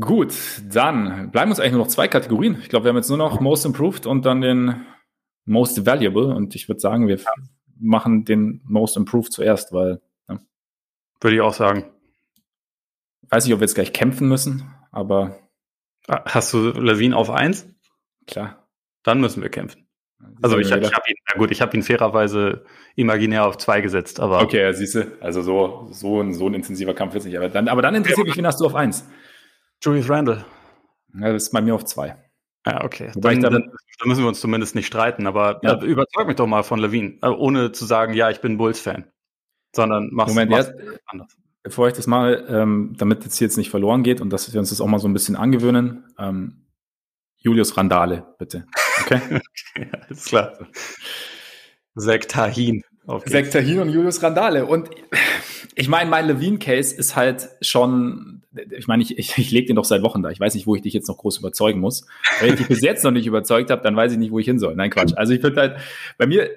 Gut, 0.00 0.34
dann 0.70 1.30
bleiben 1.30 1.50
uns 1.50 1.60
eigentlich 1.60 1.72
nur 1.72 1.82
noch 1.82 1.88
zwei 1.88 2.08
Kategorien. 2.08 2.58
Ich 2.62 2.68
glaube, 2.68 2.84
wir 2.84 2.90
haben 2.90 2.96
jetzt 2.96 3.08
nur 3.08 3.18
noch 3.18 3.40
Most 3.40 3.64
Improved 3.64 4.06
und 4.06 4.26
dann 4.26 4.40
den 4.40 4.86
Most 5.44 5.86
Valuable 5.86 6.34
und 6.34 6.54
ich 6.54 6.68
würde 6.68 6.80
sagen, 6.80 7.08
wir 7.08 7.18
machen 7.80 8.24
den 8.24 8.60
Most 8.64 8.96
Improved 8.96 9.32
zuerst, 9.32 9.72
weil 9.72 10.00
würde 11.20 11.36
ich 11.36 11.42
auch 11.42 11.54
sagen. 11.54 11.84
Weiß 13.30 13.44
nicht, 13.44 13.54
ob 13.54 13.60
wir 13.60 13.66
jetzt 13.66 13.74
gleich 13.74 13.92
kämpfen 13.92 14.28
müssen, 14.28 14.74
aber. 14.90 15.38
Ah, 16.06 16.22
hast 16.26 16.52
du 16.52 16.70
Levine 16.70 17.16
auf 17.16 17.30
eins? 17.30 17.68
Klar. 18.26 18.68
Dann 19.02 19.20
müssen 19.20 19.42
wir 19.42 19.50
kämpfen. 19.50 19.86
Also 20.42 20.58
ich, 20.58 20.66
ich 20.66 20.72
habe 20.72 21.08
ihn, 21.08 21.16
na 21.30 21.38
gut, 21.38 21.50
ich 21.50 21.60
habe 21.60 21.76
ihn 21.76 21.82
fairerweise 21.82 22.64
imaginär 22.96 23.46
auf 23.46 23.58
zwei 23.58 23.80
gesetzt, 23.80 24.18
aber. 24.18 24.42
Okay, 24.42 24.62
ja, 24.62 24.72
siehst 24.72 24.94
du, 24.94 25.16
also 25.20 25.42
so, 25.42 25.88
so, 25.92 26.20
ein, 26.20 26.34
so 26.34 26.48
ein 26.48 26.54
intensiver 26.54 26.94
Kampf 26.94 27.14
wird 27.14 27.24
nicht. 27.24 27.36
Aber 27.36 27.48
dann, 27.48 27.68
aber 27.68 27.82
dann 27.82 27.94
interessiert 27.94 28.26
mich, 28.26 28.36
wen 28.36 28.46
hast 28.46 28.60
du 28.60 28.66
auf 28.66 28.74
eins? 28.74 29.06
Julius 29.82 30.08
Randall. 30.08 30.44
Ja, 31.14 31.32
das 31.32 31.44
ist 31.44 31.52
bei 31.52 31.60
mir 31.60 31.74
auf 31.74 31.84
zwei. 31.84 32.16
Ja, 32.66 32.84
okay. 32.84 33.12
Dann, 33.14 33.40
dann, 33.40 33.52
dann, 33.52 33.72
müssen 34.04 34.22
wir 34.22 34.28
uns 34.28 34.40
zumindest 34.40 34.74
nicht 34.74 34.86
streiten, 34.86 35.26
aber 35.26 35.60
ja. 35.62 35.80
überzeug 35.80 36.26
mich 36.26 36.36
doch 36.36 36.46
mal 36.46 36.62
von 36.62 36.80
Levine, 36.80 37.18
äh, 37.22 37.28
ohne 37.28 37.72
zu 37.72 37.84
sagen, 37.84 38.12
ja, 38.14 38.30
ich 38.30 38.40
bin 38.40 38.58
Bulls-Fan 38.58 39.10
sondern 39.74 40.10
machst, 40.12 40.34
Moment, 40.34 40.50
machst 40.50 40.70
erst, 40.70 41.00
anders. 41.06 41.36
Bevor 41.62 41.88
ich 41.88 41.94
das 41.94 42.06
mache, 42.06 42.46
ähm, 42.48 42.94
damit 42.98 43.24
jetzt 43.24 43.36
hier 43.36 43.46
jetzt 43.46 43.56
nicht 43.56 43.70
verloren 43.70 44.02
geht 44.02 44.20
und 44.20 44.30
dass 44.30 44.52
wir 44.52 44.60
uns 44.60 44.70
das 44.70 44.80
auch 44.80 44.86
mal 44.86 44.98
so 44.98 45.08
ein 45.08 45.12
bisschen 45.12 45.36
angewöhnen, 45.36 46.04
ähm, 46.18 46.64
Julius 47.36 47.76
Randale, 47.76 48.26
bitte. 48.38 48.66
Okay? 49.02 49.20
okay 49.76 49.90
alles 50.08 50.24
klar. 50.24 50.58
Sektahin. 51.94 52.82
Sektahin 53.24 53.80
und 53.80 53.90
Julius 53.90 54.22
Randale. 54.22 54.66
Und 54.66 54.90
ich 55.74 55.88
meine, 55.88 56.10
mein 56.10 56.26
Levine-Case 56.26 56.94
ist 56.94 57.16
halt 57.16 57.48
schon, 57.62 58.42
ich 58.70 58.86
meine, 58.86 59.02
ich, 59.02 59.16
ich, 59.16 59.38
ich 59.38 59.50
lege 59.50 59.68
den 59.68 59.76
doch 59.76 59.84
seit 59.84 60.02
Wochen 60.02 60.22
da. 60.22 60.30
Ich 60.30 60.40
weiß 60.40 60.54
nicht, 60.54 60.66
wo 60.66 60.74
ich 60.74 60.82
dich 60.82 60.92
jetzt 60.92 61.08
noch 61.08 61.16
groß 61.16 61.38
überzeugen 61.38 61.80
muss. 61.80 62.06
Wenn 62.40 62.50
ich 62.50 62.56
dich 62.56 62.68
bis 62.68 62.82
jetzt 62.82 63.04
noch 63.04 63.10
nicht 63.10 63.26
überzeugt 63.26 63.70
habe, 63.70 63.82
dann 63.82 63.96
weiß 63.96 64.12
ich 64.12 64.18
nicht, 64.18 64.30
wo 64.30 64.38
ich 64.38 64.46
hin 64.46 64.58
soll. 64.58 64.74
Nein, 64.74 64.90
Quatsch. 64.90 65.14
Also 65.16 65.32
ich 65.32 65.40
finde 65.40 65.60
halt, 65.60 65.76
bei 66.18 66.26
mir, 66.26 66.50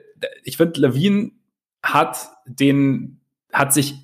ich 0.44 0.58
finde, 0.58 0.82
Levine 0.82 1.32
hat 1.84 2.32
den, 2.46 3.22
hat 3.52 3.74
sich 3.74 3.96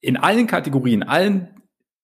in 0.00 0.16
allen 0.16 0.46
Kategorien, 0.46 1.02
allen, 1.02 1.48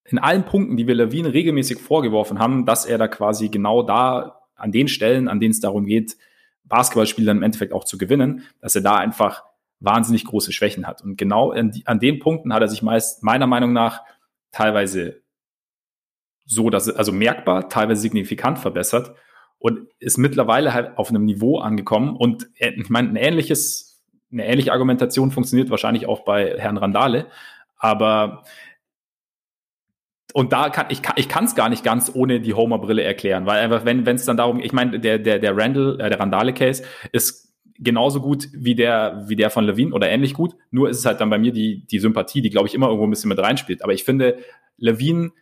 in 0.05 0.19
allen 0.19 0.45
Punkten, 0.45 0.77
die 0.77 0.87
wir 0.87 0.95
Lawine 0.95 1.33
regelmäßig 1.33 1.79
vorgeworfen 1.79 2.39
haben, 2.39 2.67
dass 2.67 2.85
er 2.85 2.99
da 2.99 3.09
quasi 3.09 3.49
genau 3.49 3.83
da 3.83 4.41
an 4.57 4.73
den 4.73 4.89
Stellen, 4.89 5.29
an 5.29 5.41
denen 5.41 5.53
es 5.53 5.61
darum 5.61 5.87
geht, 5.87 6.17
Basketballspiele 6.65 7.27
dann 7.27 7.39
im 7.39 7.43
Endeffekt 7.43 7.73
auch 7.73 7.85
zu 7.85 7.99
gewinnen, 7.99 8.45
dass 8.61 8.75
er 8.75 8.83
da 8.83 8.97
einfach 8.97 9.45
wahnsinnig 9.81 10.25
große 10.25 10.53
Schwächen 10.53 10.87
hat. 10.87 11.03
Und 11.03 11.17
genau 11.17 11.53
die, 11.53 11.87
an 11.87 12.01
den 12.01 12.19
Punkten 12.19 12.53
hat 12.55 12.63
er 12.63 12.69
sich 12.69 12.83
meist 12.83 13.23
meiner 13.23 13.47
Meinung 13.47 13.73
nach 13.73 14.03
teilweise 14.53 15.23
so, 16.45 16.71
dass 16.71 16.89
er, 16.89 16.99
also 16.99 17.13
merkbar, 17.13 17.69
teilweise 17.69 18.01
signifikant 18.01 18.59
verbessert 18.59 19.15
und 19.59 19.89
ist 19.99 20.19
mittlerweile 20.19 20.73
halt 20.75 20.99
auf 20.99 21.11
einem 21.11 21.25
Niveau 21.25 21.59
angekommen. 21.59 22.17
Und 22.17 22.49
ich 22.57 22.89
meine, 22.89 23.11
ein 23.11 23.17
ähnliches 23.17 23.92
eine 24.33 24.47
ähnliche 24.47 24.73
Argumentation 24.73 25.31
funktioniert 25.31 25.71
wahrscheinlich 25.71 26.07
auch 26.07 26.21
bei 26.25 26.59
Herrn 26.59 26.79
Randale, 26.79 27.27
aber 27.77 28.45
und 30.35 30.53
da 30.53 30.71
kann 30.71 30.87
ich 30.89 31.03
kann 31.03 31.15
ich 31.19 31.29
kann 31.29 31.45
es 31.45 31.55
gar 31.55 31.69
nicht 31.69 31.85
ganz 31.85 32.11
ohne 32.15 32.41
die 32.41 32.55
Homer 32.55 32.79
Brille 32.79 33.03
erklären, 33.03 33.47
weil 33.47 33.61
einfach 33.61 33.85
wenn 33.85 34.07
wenn 34.07 34.17
es 34.17 34.25
dann 34.25 34.37
darum, 34.37 34.61
ich 34.61 34.73
meine 34.73 34.99
der 34.99 35.19
der 35.19 35.39
der 35.39 35.57
Randall 35.57 36.01
äh, 36.01 36.09
der 36.09 36.19
Randale 36.19 36.55
Case 36.55 36.83
ist 37.13 37.53
genauso 37.79 38.21
gut 38.21 38.49
wie 38.53 38.75
der 38.75 39.25
wie 39.27 39.37
der 39.37 39.51
von 39.51 39.65
Levine 39.65 39.93
oder 39.95 40.09
ähnlich 40.09 40.35
gut, 40.35 40.55
nur 40.71 40.89
ist 40.89 40.99
es 40.99 41.05
halt 41.05 41.21
dann 41.21 41.31
bei 41.31 41.39
mir 41.39 41.53
die 41.53 41.87
die 41.87 41.99
Sympathie, 41.99 42.41
die 42.41 42.51
glaube 42.51 42.69
ich 42.69 42.75
immer 42.75 42.87
irgendwo 42.87 43.07
ein 43.07 43.11
bisschen 43.11 43.29
mit 43.29 43.39
reinspielt, 43.39 43.83
aber 43.83 43.93
ich 43.93 44.05
finde 44.05 44.39
Levine 44.79 45.33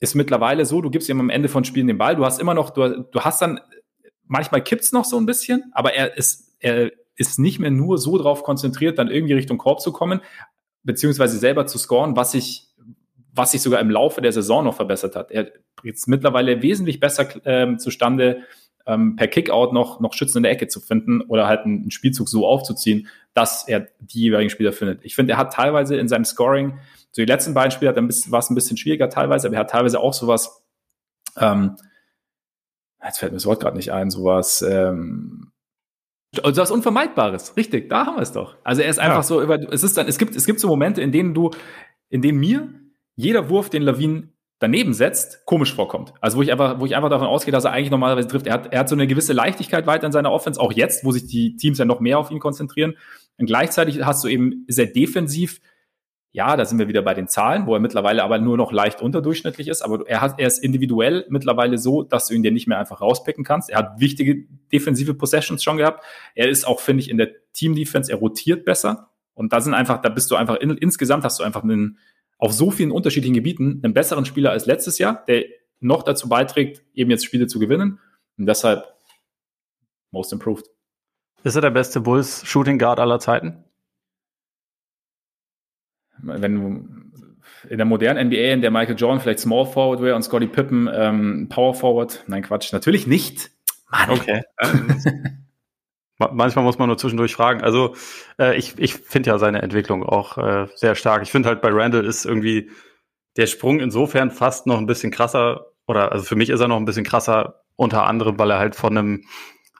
ist 0.00 0.14
mittlerweile 0.14 0.64
so, 0.64 0.80
du 0.80 0.90
gibst 0.90 1.08
ihm 1.08 1.18
am 1.18 1.30
Ende 1.30 1.48
von 1.48 1.64
Spielen 1.64 1.88
den 1.88 1.98
Ball, 1.98 2.14
du 2.14 2.24
hast 2.24 2.40
immer 2.40 2.54
noch 2.54 2.70
du, 2.70 3.02
du 3.10 3.20
hast 3.20 3.42
dann 3.42 3.60
manchmal 4.24 4.62
kippt's 4.62 4.92
noch 4.92 5.04
so 5.04 5.16
ein 5.18 5.26
bisschen, 5.26 5.72
aber 5.72 5.94
er 5.94 6.16
ist 6.16 6.56
er 6.60 6.92
ist 7.18 7.38
nicht 7.38 7.58
mehr 7.58 7.70
nur 7.70 7.98
so 7.98 8.16
drauf 8.16 8.42
konzentriert, 8.42 8.98
dann 8.98 9.10
irgendwie 9.10 9.34
Richtung 9.34 9.58
Korb 9.58 9.80
zu 9.80 9.92
kommen, 9.92 10.20
beziehungsweise 10.84 11.38
selber 11.38 11.66
zu 11.66 11.76
scoren, 11.76 12.16
was 12.16 12.32
sich, 12.32 12.68
was 13.34 13.50
sich 13.50 13.60
sogar 13.60 13.80
im 13.80 13.90
Laufe 13.90 14.22
der 14.22 14.32
Saison 14.32 14.64
noch 14.64 14.76
verbessert 14.76 15.16
hat. 15.16 15.30
Er 15.30 15.52
ist 15.82 16.08
mittlerweile 16.08 16.62
wesentlich 16.62 17.00
besser 17.00 17.28
ähm, 17.44 17.78
zustande, 17.78 18.44
ähm, 18.86 19.16
per 19.16 19.28
Kickout 19.28 19.72
noch, 19.72 20.00
noch 20.00 20.14
Schützen 20.14 20.38
in 20.38 20.42
der 20.44 20.52
Ecke 20.52 20.66
zu 20.66 20.80
finden 20.80 21.20
oder 21.20 21.46
halt 21.46 21.64
einen 21.64 21.90
Spielzug 21.90 22.28
so 22.28 22.46
aufzuziehen, 22.46 23.08
dass 23.34 23.68
er 23.68 23.88
die 24.00 24.22
jeweiligen 24.22 24.50
Spieler 24.50 24.72
findet. 24.72 25.04
Ich 25.04 25.14
finde, 25.14 25.34
er 25.34 25.38
hat 25.38 25.52
teilweise 25.52 25.96
in 25.96 26.08
seinem 26.08 26.24
Scoring, 26.24 26.78
so 27.10 27.20
die 27.20 27.26
letzten 27.26 27.52
beiden 27.52 27.70
Spiele 27.70 27.94
war 27.94 28.38
es 28.38 28.50
ein 28.50 28.54
bisschen 28.54 28.76
schwieriger 28.76 29.10
teilweise, 29.10 29.48
aber 29.48 29.56
er 29.56 29.60
hat 29.60 29.70
teilweise 29.70 30.00
auch 30.00 30.14
sowas, 30.14 30.64
ähm, 31.36 31.76
jetzt 33.04 33.18
fällt 33.18 33.32
mir 33.32 33.36
das 33.36 33.46
Wort 33.46 33.60
gerade 33.60 33.76
nicht 33.76 33.92
ein, 33.92 34.10
sowas, 34.10 34.62
ähm, 34.62 35.52
also 36.42 36.60
was 36.60 36.70
Unvermeidbares, 36.70 37.56
richtig, 37.56 37.88
da 37.88 38.06
haben 38.06 38.16
wir 38.16 38.22
es 38.22 38.32
doch. 38.32 38.56
Also 38.64 38.82
er 38.82 38.90
ist 38.90 38.98
einfach 38.98 39.18
ja. 39.18 39.22
so 39.22 39.42
über, 39.42 39.58
es 39.72 39.82
ist 39.82 39.96
dann, 39.96 40.06
es 40.08 40.18
gibt, 40.18 40.36
es 40.36 40.44
gibt 40.44 40.60
so 40.60 40.68
Momente, 40.68 41.00
in 41.00 41.12
denen 41.12 41.34
du, 41.34 41.50
in 42.10 42.22
denen 42.22 42.38
mir 42.38 42.68
jeder 43.16 43.48
Wurf, 43.48 43.70
den 43.70 43.82
Lawin 43.82 44.32
daneben 44.58 44.92
setzt, 44.92 45.44
komisch 45.46 45.74
vorkommt. 45.74 46.12
Also 46.20 46.38
wo 46.38 46.42
ich 46.42 46.50
einfach, 46.52 46.80
wo 46.80 46.86
ich 46.86 46.96
einfach 46.96 47.10
davon 47.10 47.28
ausgehe, 47.28 47.52
dass 47.52 47.64
er 47.64 47.72
eigentlich 47.72 47.90
normalerweise 47.90 48.28
trifft. 48.28 48.46
Er 48.46 48.54
hat, 48.54 48.72
er 48.72 48.80
hat 48.80 48.88
so 48.88 48.94
eine 48.94 49.06
gewisse 49.06 49.32
Leichtigkeit 49.32 49.86
weiter 49.86 50.06
in 50.06 50.12
seiner 50.12 50.32
Offense, 50.32 50.60
auch 50.60 50.72
jetzt, 50.72 51.04
wo 51.04 51.12
sich 51.12 51.26
die 51.26 51.56
Teams 51.56 51.78
ja 51.78 51.84
noch 51.84 52.00
mehr 52.00 52.18
auf 52.18 52.30
ihn 52.30 52.40
konzentrieren. 52.40 52.96
Und 53.38 53.46
gleichzeitig 53.46 54.04
hast 54.04 54.24
du 54.24 54.28
eben 54.28 54.64
sehr 54.68 54.86
defensiv 54.86 55.60
ja, 56.30 56.56
da 56.56 56.64
sind 56.64 56.78
wir 56.78 56.88
wieder 56.88 57.02
bei 57.02 57.14
den 57.14 57.26
Zahlen, 57.26 57.66
wo 57.66 57.74
er 57.74 57.80
mittlerweile 57.80 58.22
aber 58.22 58.38
nur 58.38 58.56
noch 58.56 58.70
leicht 58.70 59.00
unterdurchschnittlich 59.00 59.66
ist. 59.66 59.80
Aber 59.82 60.06
er, 60.06 60.20
hat, 60.20 60.38
er 60.38 60.46
ist 60.46 60.58
individuell 60.58 61.24
mittlerweile 61.30 61.78
so, 61.78 62.02
dass 62.02 62.26
du 62.26 62.34
ihn 62.34 62.42
dir 62.42 62.52
nicht 62.52 62.66
mehr 62.66 62.78
einfach 62.78 63.00
rauspicken 63.00 63.44
kannst. 63.44 63.70
Er 63.70 63.78
hat 63.78 64.00
wichtige 64.00 64.44
defensive 64.70 65.14
Possessions 65.14 65.62
schon 65.62 65.78
gehabt. 65.78 66.04
Er 66.34 66.48
ist 66.48 66.66
auch, 66.66 66.80
finde 66.80 67.02
ich, 67.02 67.10
in 67.10 67.16
der 67.16 67.30
Team-Defense, 67.54 68.12
er 68.12 68.18
rotiert 68.18 68.66
besser. 68.66 69.10
Und 69.32 69.52
da 69.52 69.60
sind 69.60 69.72
einfach, 69.72 70.02
da 70.02 70.10
bist 70.10 70.30
du 70.30 70.36
einfach, 70.36 70.56
in, 70.56 70.70
insgesamt 70.70 71.24
hast 71.24 71.38
du 71.38 71.44
einfach 71.44 71.62
einen, 71.62 71.98
auf 72.36 72.52
so 72.52 72.70
vielen 72.70 72.90
unterschiedlichen 72.90 73.34
Gebieten 73.34 73.80
einen 73.82 73.94
besseren 73.94 74.24
Spieler 74.26 74.50
als 74.50 74.66
letztes 74.66 74.98
Jahr, 74.98 75.24
der 75.26 75.44
noch 75.80 76.02
dazu 76.02 76.28
beiträgt, 76.28 76.82
eben 76.92 77.10
jetzt 77.10 77.24
Spiele 77.24 77.46
zu 77.46 77.58
gewinnen. 77.58 78.00
Und 78.36 78.46
deshalb 78.46 78.84
most 80.10 80.32
improved. 80.32 80.66
Ist 81.42 81.54
er 81.54 81.62
der 81.62 81.70
beste 81.70 82.00
Bulls 82.00 82.46
Shooting 82.46 82.78
Guard 82.78 83.00
aller 83.00 83.18
Zeiten? 83.18 83.64
Wenn 86.22 86.54
du 86.54 86.88
in 87.68 87.78
der 87.78 87.86
modernen 87.86 88.28
NBA, 88.28 88.52
in 88.52 88.62
der 88.62 88.70
Michael 88.70 88.96
Jordan 88.96 89.20
vielleicht 89.20 89.40
Small 89.40 89.66
Forward 89.66 90.00
wäre 90.00 90.16
und 90.16 90.22
Scotty 90.22 90.46
Pippen 90.46 90.88
ähm, 90.92 91.48
Power 91.48 91.74
Forward. 91.74 92.24
Nein, 92.26 92.42
Quatsch, 92.42 92.72
natürlich 92.72 93.06
nicht. 93.06 93.50
Mann. 93.90 94.10
Okay. 94.10 94.42
Manchmal 96.18 96.64
muss 96.64 96.78
man 96.78 96.88
nur 96.88 96.98
zwischendurch 96.98 97.34
fragen. 97.34 97.62
Also 97.62 97.94
äh, 98.38 98.56
ich, 98.56 98.74
ich 98.78 98.94
finde 98.94 99.30
ja 99.30 99.38
seine 99.38 99.62
Entwicklung 99.62 100.02
auch 100.02 100.36
äh, 100.36 100.66
sehr 100.74 100.96
stark. 100.96 101.22
Ich 101.22 101.30
finde 101.30 101.48
halt 101.48 101.60
bei 101.60 101.70
Randall 101.70 102.04
ist 102.04 102.24
irgendwie 102.24 102.70
der 103.36 103.46
Sprung 103.46 103.78
insofern 103.78 104.32
fast 104.32 104.66
noch 104.66 104.78
ein 104.78 104.86
bisschen 104.86 105.12
krasser 105.12 105.66
oder 105.86 106.10
also 106.10 106.24
für 106.24 106.34
mich 106.34 106.50
ist 106.50 106.60
er 106.60 106.68
noch 106.68 106.76
ein 106.76 106.84
bisschen 106.84 107.04
krasser, 107.04 107.62
unter 107.76 108.04
anderem, 108.04 108.38
weil 108.38 108.50
er 108.50 108.58
halt 108.58 108.74
von 108.74 108.98
einem 108.98 109.24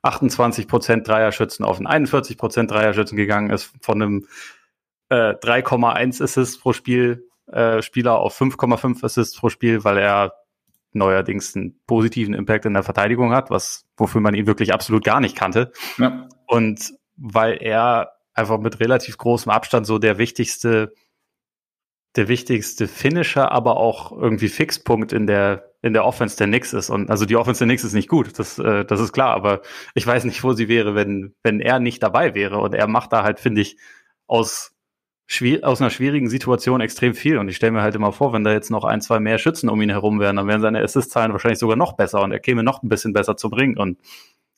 28% 0.04 1.02
Dreierschützen 1.02 1.64
auf 1.64 1.78
einen 1.78 2.06
41% 2.06 2.66
Dreierschützen 2.68 3.16
gegangen 3.16 3.50
ist, 3.50 3.72
von 3.80 4.00
einem 4.00 4.26
äh, 5.10 5.34
3,1 5.34 6.22
Assists 6.22 6.58
pro 6.58 6.72
Spiel 6.72 7.28
äh, 7.50 7.82
Spieler 7.82 8.18
auf 8.18 8.38
5,5 8.38 9.04
Assists 9.04 9.38
pro 9.38 9.48
Spiel, 9.48 9.84
weil 9.84 9.98
er 9.98 10.34
neuerdings 10.92 11.54
einen 11.54 11.80
positiven 11.86 12.34
Impact 12.34 12.66
in 12.66 12.74
der 12.74 12.82
Verteidigung 12.82 13.32
hat, 13.32 13.50
was 13.50 13.86
wofür 13.96 14.20
man 14.20 14.34
ihn 14.34 14.46
wirklich 14.46 14.72
absolut 14.72 15.04
gar 15.04 15.20
nicht 15.20 15.36
kannte. 15.36 15.72
Ja. 15.98 16.28
Und 16.46 16.94
weil 17.16 17.58
er 17.62 18.12
einfach 18.34 18.58
mit 18.58 18.80
relativ 18.80 19.18
großem 19.18 19.50
Abstand 19.50 19.86
so 19.86 19.98
der 19.98 20.18
wichtigste 20.18 20.92
der 22.16 22.26
wichtigste 22.26 22.88
Finisher, 22.88 23.52
aber 23.52 23.76
auch 23.76 24.12
irgendwie 24.12 24.48
Fixpunkt 24.48 25.12
in 25.12 25.26
der 25.26 25.72
in 25.82 25.92
der 25.92 26.04
Offense 26.04 26.36
der 26.36 26.48
Knicks 26.48 26.72
ist 26.72 26.90
und 26.90 27.10
also 27.10 27.26
die 27.26 27.36
Offense 27.36 27.60
der 27.60 27.66
Knicks 27.66 27.84
ist 27.84 27.92
nicht 27.92 28.08
gut, 28.08 28.38
das 28.38 28.58
äh, 28.58 28.84
das 28.84 29.00
ist 29.00 29.12
klar, 29.12 29.34
aber 29.34 29.60
ich 29.94 30.06
weiß 30.06 30.24
nicht, 30.24 30.42
wo 30.42 30.52
sie 30.52 30.68
wäre, 30.68 30.94
wenn 30.94 31.34
wenn 31.42 31.60
er 31.60 31.78
nicht 31.78 32.02
dabei 32.02 32.34
wäre 32.34 32.58
und 32.58 32.74
er 32.74 32.88
macht 32.88 33.12
da 33.12 33.22
halt 33.22 33.40
finde 33.40 33.60
ich 33.60 33.76
aus 34.26 34.77
aus 35.62 35.80
einer 35.80 35.90
schwierigen 35.90 36.30
Situation 36.30 36.80
extrem 36.80 37.14
viel. 37.14 37.38
Und 37.38 37.48
ich 37.48 37.56
stelle 37.56 37.72
mir 37.72 37.82
halt 37.82 37.94
immer 37.94 38.12
vor, 38.12 38.32
wenn 38.32 38.44
da 38.44 38.52
jetzt 38.52 38.70
noch 38.70 38.84
ein, 38.84 39.00
zwei 39.00 39.20
mehr 39.20 39.38
Schützen 39.38 39.68
um 39.68 39.80
ihn 39.82 39.90
herum 39.90 40.20
wären, 40.20 40.36
dann 40.36 40.46
wären 40.48 40.60
seine 40.60 40.82
Assist-Zahlen 40.82 41.32
wahrscheinlich 41.32 41.58
sogar 41.58 41.76
noch 41.76 41.94
besser 41.94 42.22
und 42.22 42.32
er 42.32 42.40
käme 42.40 42.62
noch 42.62 42.82
ein 42.82 42.88
bisschen 42.88 43.12
besser 43.12 43.36
zu 43.36 43.50
bringen. 43.50 43.76
Und 43.76 43.98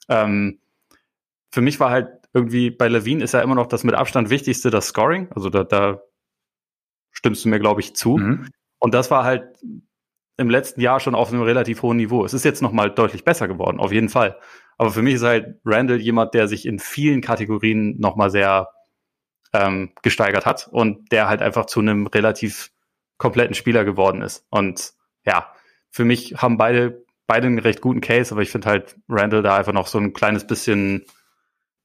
ähm, 0.09 0.61
für 1.51 1.61
mich 1.61 1.81
war 1.81 1.91
halt 1.91 2.09
irgendwie 2.33 2.71
bei 2.71 2.89
Levine 2.89 3.25
ist 3.25 3.35
ja 3.35 3.41
immer 3.41 3.57
noch 3.57 3.67
das 3.67 3.83
mit 3.83 3.95
Abstand 3.95 4.31
wichtigste, 4.31 4.71
das 4.71 4.89
Scoring. 4.89 5.29
Also 5.35 5.51
da, 5.51 5.65
da 5.65 6.01
stimmst 7.11 7.45
du 7.45 7.49
mir, 7.49 7.59
glaube 7.59 7.81
ich, 7.81 7.97
zu. 7.97 8.17
Mhm. 8.17 8.49
Und 8.79 8.95
das 8.95 9.11
war 9.11 9.25
halt 9.25 9.45
im 10.37 10.49
letzten 10.49 10.81
Jahr 10.81 11.01
schon 11.01 11.15
auf 11.15 11.33
einem 11.33 11.43
relativ 11.43 11.83
hohen 11.83 11.97
Niveau. 11.97 12.25
Es 12.25 12.33
ist 12.33 12.45
jetzt 12.45 12.63
nochmal 12.63 12.91
deutlich 12.91 13.25
besser 13.25 13.49
geworden, 13.49 13.81
auf 13.81 13.93
jeden 13.93 14.09
Fall. 14.09 14.39
Aber 14.79 14.91
für 14.91 15.03
mich 15.03 15.15
ist 15.15 15.23
halt 15.23 15.57
Randall 15.65 16.01
jemand, 16.01 16.33
der 16.33 16.49
sich 16.49 16.65
in 16.65 16.79
vielen 16.79 17.21
Kategorien 17.21 17.99
nochmal 17.99 18.31
sehr 18.31 18.69
ähm, 19.53 19.93
gesteigert 20.03 20.47
hat 20.47 20.69
und 20.71 21.13
der 21.13 21.29
halt 21.29 21.43
einfach 21.43 21.67
zu 21.67 21.81
einem 21.81 22.07
relativ 22.07 22.71
kompletten 23.19 23.55
Spieler 23.55 23.85
geworden 23.85 24.23
ist. 24.23 24.47
Und 24.51 24.93
ja, 25.27 25.53
für 25.91 26.05
mich 26.05 26.37
haben 26.37 26.57
beide 26.57 27.05
beide 27.31 27.47
einen 27.47 27.61
recht 27.61 27.81
guten 27.81 28.01
Case, 28.01 28.35
aber 28.35 28.43
ich 28.43 28.51
finde 28.51 28.69
halt 28.69 28.97
Randall 29.09 29.43
da 29.43 29.57
einfach 29.57 29.73
noch 29.73 29.87
so 29.87 29.99
ein 29.99 30.13
kleines 30.13 30.49
bisschen, 30.49 31.07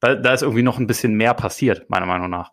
da, 0.00 0.16
da 0.16 0.34
ist 0.34 0.42
irgendwie 0.42 0.64
noch 0.64 0.80
ein 0.80 0.88
bisschen 0.88 1.14
mehr 1.14 1.34
passiert, 1.34 1.88
meiner 1.88 2.04
Meinung 2.04 2.28
nach. 2.28 2.50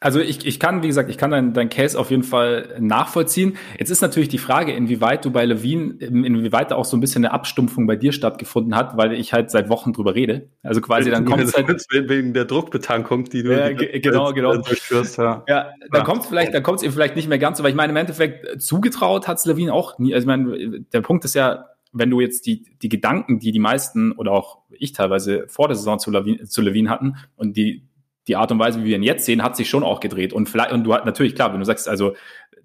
Also 0.00 0.20
ich, 0.20 0.46
ich 0.46 0.60
kann, 0.60 0.82
wie 0.82 0.86
gesagt, 0.86 1.10
ich 1.10 1.18
kann 1.18 1.30
dein, 1.30 1.52
dein 1.52 1.68
Case 1.68 1.98
auf 1.98 2.10
jeden 2.10 2.22
Fall 2.22 2.76
nachvollziehen. 2.78 3.56
Jetzt 3.78 3.90
ist 3.90 4.00
natürlich 4.00 4.28
die 4.28 4.38
Frage, 4.38 4.72
inwieweit 4.72 5.24
du 5.24 5.30
bei 5.30 5.44
Levine, 5.44 5.94
inwieweit 6.00 6.70
da 6.70 6.76
auch 6.76 6.84
so 6.84 6.96
ein 6.96 7.00
bisschen 7.00 7.24
eine 7.24 7.34
Abstumpfung 7.34 7.86
bei 7.86 7.96
dir 7.96 8.12
stattgefunden 8.12 8.76
hat, 8.76 8.96
weil 8.96 9.12
ich 9.12 9.32
halt 9.32 9.50
seit 9.50 9.68
Wochen 9.68 9.92
drüber 9.92 10.14
rede. 10.14 10.48
Also 10.62 10.80
quasi 10.80 11.10
dann 11.10 11.24
kommt 11.24 11.42
es 11.42 11.54
halt 11.54 11.68
wegen 12.08 12.32
der 12.32 12.44
Druckbetankung, 12.44 13.24
die 13.24 13.42
du 13.42 13.52
ja, 13.52 13.70
genau, 13.72 14.32
genau. 14.32 14.56
durchführst. 14.56 15.18
Ja, 15.18 15.44
ja 15.48 15.72
dann 15.90 16.00
ja. 16.00 16.04
kommt 16.04 16.22
es 16.22 16.28
vielleicht, 16.28 16.54
dann 16.54 16.62
kommt 16.62 16.78
es 16.78 16.84
ihm 16.84 16.92
vielleicht 16.92 17.16
nicht 17.16 17.28
mehr 17.28 17.38
ganz, 17.38 17.58
aber 17.58 17.68
ich 17.68 17.74
meine 17.74 17.90
im 17.90 17.96
Endeffekt 17.96 18.62
zugetraut 18.62 19.26
hat 19.26 19.38
es 19.38 19.46
Levine 19.46 19.72
auch 19.72 19.98
nie. 19.98 20.14
Also 20.14 20.24
ich 20.24 20.28
meine, 20.28 20.80
der 20.92 21.00
Punkt 21.00 21.24
ist 21.24 21.34
ja, 21.34 21.66
wenn 21.92 22.10
du 22.10 22.20
jetzt 22.20 22.46
die, 22.46 22.64
die 22.82 22.88
Gedanken, 22.88 23.38
die 23.38 23.50
die 23.50 23.58
meisten 23.58 24.12
oder 24.12 24.32
auch 24.32 24.58
ich 24.70 24.92
teilweise 24.92 25.46
vor 25.48 25.68
der 25.68 25.76
Saison 25.76 25.98
zu 25.98 26.10
Levine, 26.10 26.44
zu 26.44 26.62
Levine 26.62 26.90
hatten 26.90 27.16
und 27.36 27.56
die 27.56 27.87
die 28.28 28.36
Art 28.36 28.52
und 28.52 28.58
Weise, 28.58 28.80
wie 28.80 28.84
wir 28.84 28.96
ihn 28.96 29.02
jetzt 29.02 29.24
sehen, 29.24 29.42
hat 29.42 29.56
sich 29.56 29.68
schon 29.68 29.82
auch 29.82 30.00
gedreht. 30.00 30.32
Und 30.32 30.48
vielleicht, 30.48 30.72
und 30.72 30.84
du 30.84 30.94
hast 30.94 31.06
natürlich 31.06 31.34
klar, 31.34 31.52
wenn 31.52 31.60
du 31.60 31.66
sagst, 31.66 31.88
also, 31.88 32.14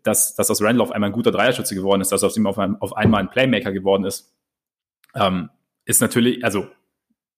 dass, 0.04 0.36
dass 0.36 0.52
aus 0.52 0.62
Randall 0.62 0.82
auf 0.82 0.92
einmal 0.92 1.10
ein 1.10 1.14
guter 1.14 1.32
Dreierschütze 1.32 1.76
geworden 1.76 2.02
ist, 2.02 2.12
dass 2.12 2.24
aus 2.24 2.38
ihm 2.38 2.46
auf, 2.46 2.60
ein, 2.60 2.76
auf 2.82 2.96
einmal 2.96 3.22
ein 3.22 3.30
Playmaker 3.30 3.72
geworden 3.72 4.04
ist, 4.04 4.34
ähm, 5.16 5.50
ist 5.86 6.02
natürlich, 6.02 6.44
also 6.44 6.68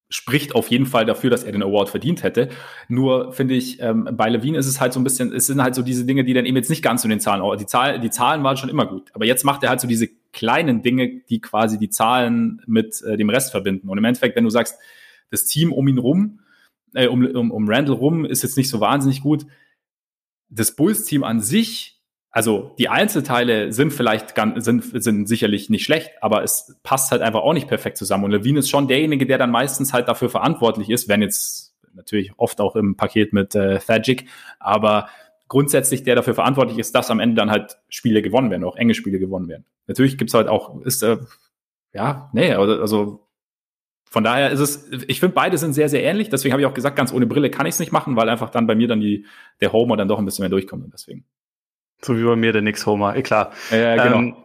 spricht 0.09 0.53
auf 0.53 0.69
jeden 0.69 0.85
Fall 0.85 1.05
dafür, 1.05 1.29
dass 1.29 1.43
er 1.43 1.51
den 1.51 1.63
Award 1.63 1.89
verdient 1.89 2.23
hätte. 2.23 2.49
Nur 2.87 3.33
finde 3.33 3.55
ich, 3.55 3.81
ähm, 3.81 4.07
bei 4.13 4.29
Levine 4.29 4.57
ist 4.57 4.67
es 4.67 4.79
halt 4.79 4.93
so 4.93 4.99
ein 4.99 5.03
bisschen, 5.03 5.33
es 5.33 5.47
sind 5.47 5.61
halt 5.61 5.75
so 5.75 5.81
diese 5.81 6.05
Dinge, 6.05 6.23
die 6.23 6.33
dann 6.33 6.45
eben 6.45 6.55
jetzt 6.55 6.69
nicht 6.69 6.83
ganz 6.83 7.01
zu 7.01 7.07
den 7.07 7.19
Zahlen, 7.19 7.43
die, 7.57 7.65
Zahl, 7.65 7.99
die 7.99 8.11
Zahlen 8.11 8.43
waren 8.43 8.57
schon 8.57 8.69
immer 8.69 8.85
gut. 8.85 9.09
Aber 9.13 9.25
jetzt 9.25 9.43
macht 9.43 9.63
er 9.63 9.69
halt 9.69 9.81
so 9.81 9.87
diese 9.87 10.07
kleinen 10.31 10.83
Dinge, 10.83 11.21
die 11.29 11.41
quasi 11.41 11.79
die 11.79 11.89
Zahlen 11.89 12.61
mit 12.67 13.01
äh, 13.01 13.17
dem 13.17 13.29
Rest 13.29 13.51
verbinden. 13.51 13.89
Und 13.89 13.97
im 13.97 14.03
Endeffekt, 14.03 14.35
wenn 14.35 14.43
du 14.43 14.49
sagst, 14.49 14.77
das 15.31 15.45
Team 15.45 15.73
um 15.73 15.87
ihn 15.87 15.97
rum 15.97 16.39
äh, 16.95 17.07
um, 17.07 17.25
um, 17.25 17.51
um 17.51 17.69
Randall 17.69 17.95
rum 17.95 18.25
ist 18.25 18.43
jetzt 18.43 18.57
nicht 18.57 18.69
so 18.69 18.79
wahnsinnig 18.79 19.21
gut. 19.21 19.45
Das 20.49 20.75
Bulls-Team 20.75 21.23
an 21.23 21.39
sich, 21.39 22.01
also 22.31 22.75
die 22.77 22.89
Einzelteile 22.89 23.71
sind 23.71 23.91
vielleicht 23.91 24.35
ganz, 24.35 24.65
sind, 24.65 24.83
sind 25.03 25.27
sicherlich 25.27 25.69
nicht 25.69 25.83
schlecht, 25.83 26.11
aber 26.21 26.43
es 26.43 26.75
passt 26.83 27.11
halt 27.11 27.21
einfach 27.21 27.41
auch 27.41 27.53
nicht 27.53 27.67
perfekt 27.67 27.97
zusammen. 27.97 28.25
Und 28.25 28.31
Levine 28.31 28.59
ist 28.59 28.69
schon 28.69 28.87
derjenige, 28.87 29.25
der 29.25 29.37
dann 29.37 29.51
meistens 29.51 29.93
halt 29.93 30.07
dafür 30.07 30.29
verantwortlich 30.29 30.89
ist, 30.89 31.07
wenn 31.07 31.21
jetzt 31.21 31.75
natürlich 31.93 32.33
oft 32.37 32.59
auch 32.61 32.75
im 32.75 32.95
Paket 32.95 33.33
mit 33.33 33.55
äh, 33.55 33.79
Thagic, 33.79 34.27
aber 34.59 35.07
grundsätzlich 35.47 36.03
der 36.03 36.15
dafür 36.15 36.33
verantwortlich 36.33 36.77
ist, 36.77 36.93
dass 36.95 37.11
am 37.11 37.19
Ende 37.19 37.35
dann 37.35 37.51
halt 37.51 37.77
Spiele 37.89 38.21
gewonnen 38.21 38.51
werden, 38.51 38.63
auch 38.63 38.75
enge 38.75 38.93
Spiele 38.93 39.19
gewonnen 39.19 39.47
werden. 39.47 39.65
Natürlich 39.87 40.17
gibt's 40.17 40.33
halt 40.33 40.47
auch, 40.47 40.81
ist 40.81 41.03
äh, 41.03 41.17
ja, 41.93 42.29
nee, 42.33 42.53
also, 42.53 42.81
also 42.81 43.24
von 44.15 44.23
daher 44.23 44.49
ist 44.49 44.61
es, 44.61 44.89
ich 45.09 45.19
finde, 45.19 45.33
beide 45.33 45.57
sind 45.57 45.73
sehr, 45.73 45.89
sehr 45.89 46.01
ähnlich. 46.01 46.29
Deswegen 46.29 46.53
habe 46.53 46.61
ich 46.61 46.65
auch 46.65 46.73
gesagt, 46.73 46.95
ganz 46.95 47.11
ohne 47.11 47.25
Brille 47.25 47.49
kann 47.49 47.65
ich 47.65 47.73
es 47.73 47.79
nicht 47.81 47.91
machen, 47.91 48.15
weil 48.15 48.29
einfach 48.29 48.49
dann 48.49 48.65
bei 48.65 48.73
mir 48.73 48.87
dann 48.87 49.01
die, 49.01 49.25
der 49.59 49.73
Homer 49.73 49.97
dann 49.97 50.07
doch 50.07 50.19
ein 50.19 50.23
bisschen 50.23 50.43
mehr 50.43 50.49
durchkommt 50.49 50.85
und 50.85 50.93
deswegen. 50.93 51.25
So 52.01 52.17
wie 52.17 52.23
bei 52.23 52.37
mir 52.37 52.53
der 52.53 52.61
Nix 52.61 52.85
Homer, 52.85 53.17
eh 53.17 53.23
klar. 53.23 53.51
Ja, 53.71 54.01
genau. 54.01 54.19
Ähm, 54.19 54.35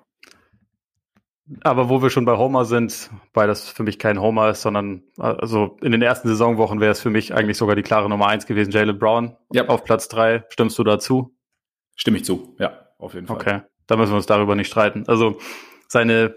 aber 1.60 1.88
wo 1.88 2.02
wir 2.02 2.10
schon 2.10 2.24
bei 2.24 2.36
Homer 2.36 2.64
sind, 2.64 3.10
weil 3.32 3.46
das 3.46 3.68
für 3.68 3.84
mich 3.84 4.00
kein 4.00 4.20
Homer 4.20 4.50
ist, 4.50 4.62
sondern 4.62 5.04
also 5.18 5.76
in 5.82 5.92
den 5.92 6.02
ersten 6.02 6.26
Saisonwochen 6.26 6.80
wäre 6.80 6.90
es 6.90 7.00
für 7.00 7.10
mich 7.10 7.32
eigentlich 7.32 7.56
sogar 7.56 7.76
die 7.76 7.82
klare 7.82 8.08
Nummer 8.08 8.26
eins 8.26 8.46
gewesen, 8.46 8.72
Jalen 8.72 8.98
Brown 8.98 9.36
ja. 9.52 9.68
auf 9.68 9.84
Platz 9.84 10.08
drei. 10.08 10.42
Stimmst 10.48 10.80
du 10.80 10.82
dazu? 10.82 11.36
Stimme 11.94 12.16
ich 12.16 12.24
zu, 12.24 12.56
ja, 12.58 12.72
auf 12.98 13.14
jeden 13.14 13.28
Fall. 13.28 13.36
Okay, 13.36 13.60
da 13.86 13.96
müssen 13.96 14.10
wir 14.10 14.16
uns 14.16 14.26
darüber 14.26 14.56
nicht 14.56 14.66
streiten. 14.66 15.04
Also 15.06 15.38
seine 15.86 16.34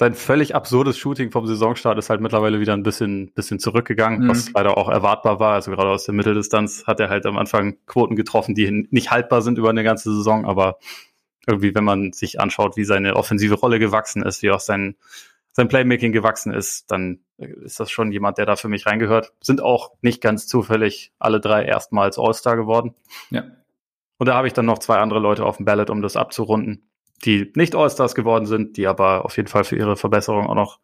sein 0.00 0.14
völlig 0.14 0.54
absurdes 0.54 0.96
Shooting 0.96 1.30
vom 1.30 1.46
Saisonstart 1.46 1.98
ist 1.98 2.08
halt 2.08 2.22
mittlerweile 2.22 2.58
wieder 2.58 2.72
ein 2.72 2.82
bisschen, 2.82 3.32
bisschen 3.34 3.58
zurückgegangen, 3.58 4.20
mhm. 4.20 4.28
was 4.30 4.50
leider 4.50 4.78
auch 4.78 4.88
erwartbar 4.88 5.40
war. 5.40 5.52
Also 5.52 5.70
gerade 5.70 5.90
aus 5.90 6.04
der 6.04 6.14
Mitteldistanz 6.14 6.84
hat 6.86 7.00
er 7.00 7.10
halt 7.10 7.26
am 7.26 7.36
Anfang 7.36 7.76
Quoten 7.84 8.16
getroffen, 8.16 8.54
die 8.54 8.88
nicht 8.90 9.10
haltbar 9.10 9.42
sind 9.42 9.58
über 9.58 9.68
eine 9.68 9.84
ganze 9.84 10.10
Saison, 10.14 10.46
aber 10.46 10.78
irgendwie, 11.46 11.74
wenn 11.74 11.84
man 11.84 12.14
sich 12.14 12.40
anschaut, 12.40 12.78
wie 12.78 12.84
seine 12.84 13.14
offensive 13.14 13.56
Rolle 13.56 13.78
gewachsen 13.78 14.22
ist, 14.22 14.42
wie 14.42 14.50
auch 14.50 14.60
sein, 14.60 14.96
sein 15.52 15.68
Playmaking 15.68 16.12
gewachsen 16.12 16.54
ist, 16.54 16.90
dann 16.90 17.20
ist 17.36 17.78
das 17.78 17.90
schon 17.90 18.10
jemand, 18.10 18.38
der 18.38 18.46
da 18.46 18.56
für 18.56 18.68
mich 18.68 18.86
reingehört. 18.86 19.34
Sind 19.42 19.60
auch 19.60 19.92
nicht 20.00 20.22
ganz 20.22 20.46
zufällig 20.46 21.12
alle 21.18 21.40
drei 21.40 21.66
erstmals 21.66 22.18
All-Star 22.18 22.56
geworden. 22.56 22.94
Ja. 23.28 23.44
Und 24.16 24.28
da 24.28 24.34
habe 24.34 24.46
ich 24.46 24.54
dann 24.54 24.64
noch 24.64 24.78
zwei 24.78 24.96
andere 24.96 25.20
Leute 25.20 25.44
auf 25.44 25.58
dem 25.58 25.66
Ballot, 25.66 25.90
um 25.90 26.00
das 26.00 26.16
abzurunden 26.16 26.89
die 27.24 27.52
nicht 27.54 27.74
All-Stars 27.74 28.14
geworden 28.14 28.46
sind, 28.46 28.76
die 28.76 28.86
aber 28.86 29.24
auf 29.24 29.36
jeden 29.36 29.48
Fall 29.48 29.64
für 29.64 29.76
ihre 29.76 29.96
Verbesserung 29.96 30.46
auch 30.46 30.54
noch 30.54 30.80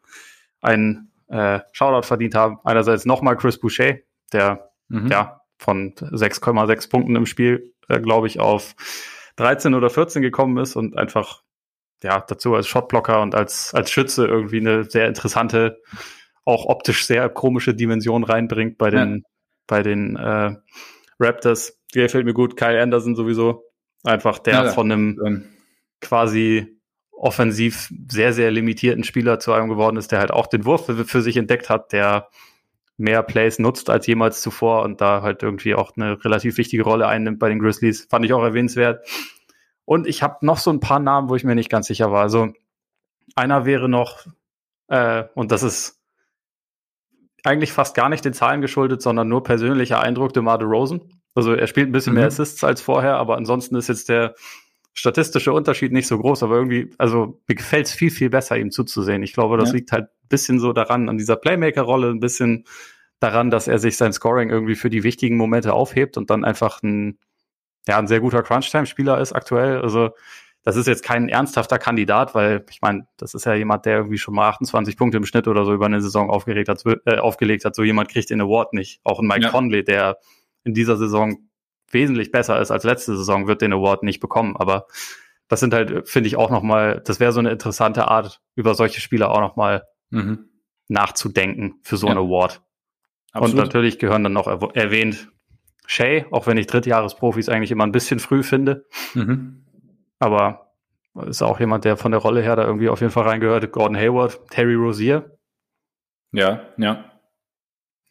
einen 0.60 1.10
äh, 1.28 1.60
Shoutout 1.72 2.06
verdient 2.06 2.34
haben. 2.34 2.58
Einerseits 2.64 3.04
nochmal 3.04 3.36
Chris 3.36 3.58
Boucher, 3.58 3.96
der 4.32 4.70
mhm. 4.88 5.08
ja 5.08 5.40
von 5.58 5.94
6,6 5.94 6.90
Punkten 6.90 7.16
im 7.16 7.26
Spiel, 7.26 7.72
äh, 7.88 8.00
glaube 8.00 8.26
ich, 8.26 8.40
auf 8.40 8.74
13 9.36 9.74
oder 9.74 9.90
14 9.90 10.22
gekommen 10.22 10.58
ist 10.58 10.76
und 10.76 10.96
einfach 10.96 11.42
ja 12.02 12.20
dazu 12.20 12.54
als 12.54 12.66
Shotblocker 12.66 13.22
und 13.22 13.34
als 13.34 13.74
als 13.74 13.90
Schütze 13.90 14.26
irgendwie 14.26 14.60
eine 14.60 14.84
sehr 14.84 15.08
interessante, 15.08 15.80
auch 16.44 16.66
optisch 16.66 17.06
sehr 17.06 17.28
komische 17.30 17.74
Dimension 17.74 18.24
reinbringt 18.24 18.76
bei 18.76 18.90
den 18.90 19.14
ja. 19.16 19.22
bei 19.66 19.82
den 19.82 20.16
äh, 20.16 20.54
Raptors. 21.18 21.78
Der 21.94 22.10
fällt 22.10 22.26
mir 22.26 22.34
gut. 22.34 22.56
Kyle 22.56 22.80
Anderson 22.80 23.16
sowieso 23.16 23.64
einfach 24.04 24.38
der 24.38 24.54
ja, 24.54 24.70
von 24.70 24.92
einem 24.92 25.55
quasi 26.08 26.78
offensiv 27.12 27.92
sehr, 28.10 28.32
sehr 28.32 28.50
limitierten 28.50 29.04
Spieler 29.04 29.38
zu 29.38 29.52
einem 29.52 29.68
geworden 29.68 29.96
ist, 29.96 30.12
der 30.12 30.18
halt 30.18 30.30
auch 30.30 30.46
den 30.46 30.64
Wurf 30.64 30.86
für, 30.86 31.04
für 31.04 31.22
sich 31.22 31.36
entdeckt 31.36 31.70
hat, 31.70 31.92
der 31.92 32.28
mehr 32.98 33.22
Plays 33.22 33.58
nutzt 33.58 33.90
als 33.90 34.06
jemals 34.06 34.40
zuvor 34.40 34.82
und 34.82 35.00
da 35.00 35.22
halt 35.22 35.42
irgendwie 35.42 35.74
auch 35.74 35.92
eine 35.96 36.22
relativ 36.24 36.56
wichtige 36.56 36.82
Rolle 36.82 37.06
einnimmt 37.06 37.38
bei 37.38 37.48
den 37.48 37.58
Grizzlies. 37.58 38.06
Fand 38.10 38.24
ich 38.24 38.32
auch 38.32 38.42
erwähnenswert. 38.42 39.06
Und 39.84 40.06
ich 40.06 40.22
habe 40.22 40.44
noch 40.44 40.58
so 40.58 40.70
ein 40.70 40.80
paar 40.80 40.98
Namen, 40.98 41.28
wo 41.28 41.36
ich 41.36 41.44
mir 41.44 41.54
nicht 41.54 41.70
ganz 41.70 41.86
sicher 41.86 42.10
war. 42.10 42.22
Also 42.22 42.52
einer 43.34 43.64
wäre 43.66 43.88
noch, 43.88 44.26
äh, 44.88 45.24
und 45.34 45.52
das 45.52 45.62
ist 45.62 46.02
eigentlich 47.44 47.72
fast 47.72 47.94
gar 47.94 48.08
nicht 48.08 48.24
den 48.24 48.32
Zahlen 48.32 48.60
geschuldet, 48.60 49.02
sondern 49.02 49.28
nur 49.28 49.42
persönlicher 49.42 50.00
Eindruck 50.00 50.32
DeMar 50.32 50.60
Rosen. 50.62 51.22
Also 51.34 51.52
er 51.52 51.66
spielt 51.66 51.88
ein 51.88 51.92
bisschen 51.92 52.14
mhm. 52.14 52.20
mehr 52.20 52.26
Assists 52.28 52.64
als 52.64 52.80
vorher, 52.80 53.16
aber 53.16 53.36
ansonsten 53.36 53.76
ist 53.76 53.88
jetzt 53.88 54.08
der 54.08 54.34
statistische 54.96 55.52
Unterschied 55.52 55.92
nicht 55.92 56.06
so 56.06 56.18
groß, 56.18 56.42
aber 56.42 56.56
irgendwie, 56.56 56.90
also 56.96 57.40
mir 57.46 57.54
gefällt 57.54 57.86
es 57.86 57.92
viel, 57.92 58.10
viel 58.10 58.30
besser, 58.30 58.56
ihm 58.56 58.70
zuzusehen. 58.70 59.22
Ich 59.22 59.34
glaube, 59.34 59.58
das 59.58 59.68
ja. 59.68 59.76
liegt 59.76 59.92
halt 59.92 60.04
ein 60.04 60.28
bisschen 60.28 60.58
so 60.58 60.72
daran, 60.72 61.08
an 61.08 61.18
dieser 61.18 61.36
Playmaker-Rolle, 61.36 62.10
ein 62.10 62.20
bisschen 62.20 62.64
daran, 63.20 63.50
dass 63.50 63.68
er 63.68 63.78
sich 63.78 63.96
sein 63.98 64.14
Scoring 64.14 64.48
irgendwie 64.48 64.74
für 64.74 64.90
die 64.90 65.02
wichtigen 65.02 65.36
Momente 65.36 65.74
aufhebt 65.74 66.16
und 66.16 66.30
dann 66.30 66.44
einfach 66.44 66.82
ein, 66.82 67.18
ja, 67.86 67.98
ein 67.98 68.06
sehr 68.06 68.20
guter 68.20 68.42
Crunch-Time-Spieler 68.42 69.20
ist 69.20 69.32
aktuell. 69.32 69.80
Also 69.80 70.10
das 70.62 70.76
ist 70.76 70.86
jetzt 70.86 71.04
kein 71.04 71.28
ernsthafter 71.28 71.78
Kandidat, 71.78 72.34
weil 72.34 72.64
ich 72.70 72.80
meine, 72.80 73.06
das 73.18 73.34
ist 73.34 73.44
ja 73.44 73.54
jemand, 73.54 73.84
der 73.84 73.98
irgendwie 73.98 74.18
schon 74.18 74.34
mal 74.34 74.48
28 74.48 74.96
Punkte 74.96 75.18
im 75.18 75.26
Schnitt 75.26 75.46
oder 75.46 75.64
so 75.66 75.74
über 75.74 75.86
eine 75.86 76.00
Saison 76.00 76.30
aufgeregt 76.30 76.70
hat, 76.70 76.82
äh, 77.04 77.18
aufgelegt 77.18 77.64
hat. 77.66 77.76
So 77.76 77.84
jemand 77.84 78.08
kriegt 78.08 78.30
den 78.30 78.40
Award 78.40 78.72
nicht. 78.72 79.00
Auch 79.04 79.20
ein 79.20 79.26
Mike 79.26 79.42
ja. 79.42 79.50
Conley, 79.50 79.84
der 79.84 80.18
in 80.64 80.74
dieser 80.74 80.96
Saison 80.96 81.45
wesentlich 81.90 82.30
besser 82.30 82.60
ist 82.60 82.70
als 82.70 82.84
letzte 82.84 83.16
Saison, 83.16 83.46
wird 83.46 83.62
den 83.62 83.72
Award 83.72 84.02
nicht 84.02 84.20
bekommen. 84.20 84.56
Aber 84.56 84.86
das 85.48 85.60
sind 85.60 85.74
halt, 85.74 86.08
finde 86.08 86.28
ich, 86.28 86.36
auch 86.36 86.50
nochmal, 86.50 87.02
das 87.04 87.20
wäre 87.20 87.32
so 87.32 87.40
eine 87.40 87.50
interessante 87.50 88.08
Art, 88.08 88.40
über 88.54 88.74
solche 88.74 89.00
Spieler 89.00 89.30
auch 89.30 89.40
nochmal 89.40 89.84
mhm. 90.10 90.50
nachzudenken 90.88 91.80
für 91.82 91.96
so 91.96 92.06
ja. 92.06 92.12
einen 92.12 92.20
Award. 92.20 92.62
Absolut. 93.32 93.54
Und 93.54 93.64
natürlich 93.64 93.98
gehören 93.98 94.24
dann 94.24 94.32
noch 94.32 94.46
erwähnt 94.74 95.28
Shay, 95.86 96.26
auch 96.30 96.46
wenn 96.46 96.56
ich 96.56 96.66
Drittjahresprofis 96.66 97.48
eigentlich 97.48 97.70
immer 97.70 97.84
ein 97.84 97.92
bisschen 97.92 98.18
früh 98.18 98.42
finde. 98.42 98.86
Mhm. 99.14 99.64
Aber 100.18 100.72
ist 101.26 101.42
auch 101.42 101.60
jemand, 101.60 101.84
der 101.84 101.96
von 101.96 102.12
der 102.12 102.20
Rolle 102.20 102.42
her 102.42 102.56
da 102.56 102.64
irgendwie 102.64 102.88
auf 102.88 103.00
jeden 103.00 103.12
Fall 103.12 103.24
reingehört. 103.24 103.70
Gordon 103.72 103.96
Hayward, 103.96 104.48
Terry 104.50 104.74
Rozier. 104.74 105.38
Ja, 106.32 106.60
ja. 106.76 107.04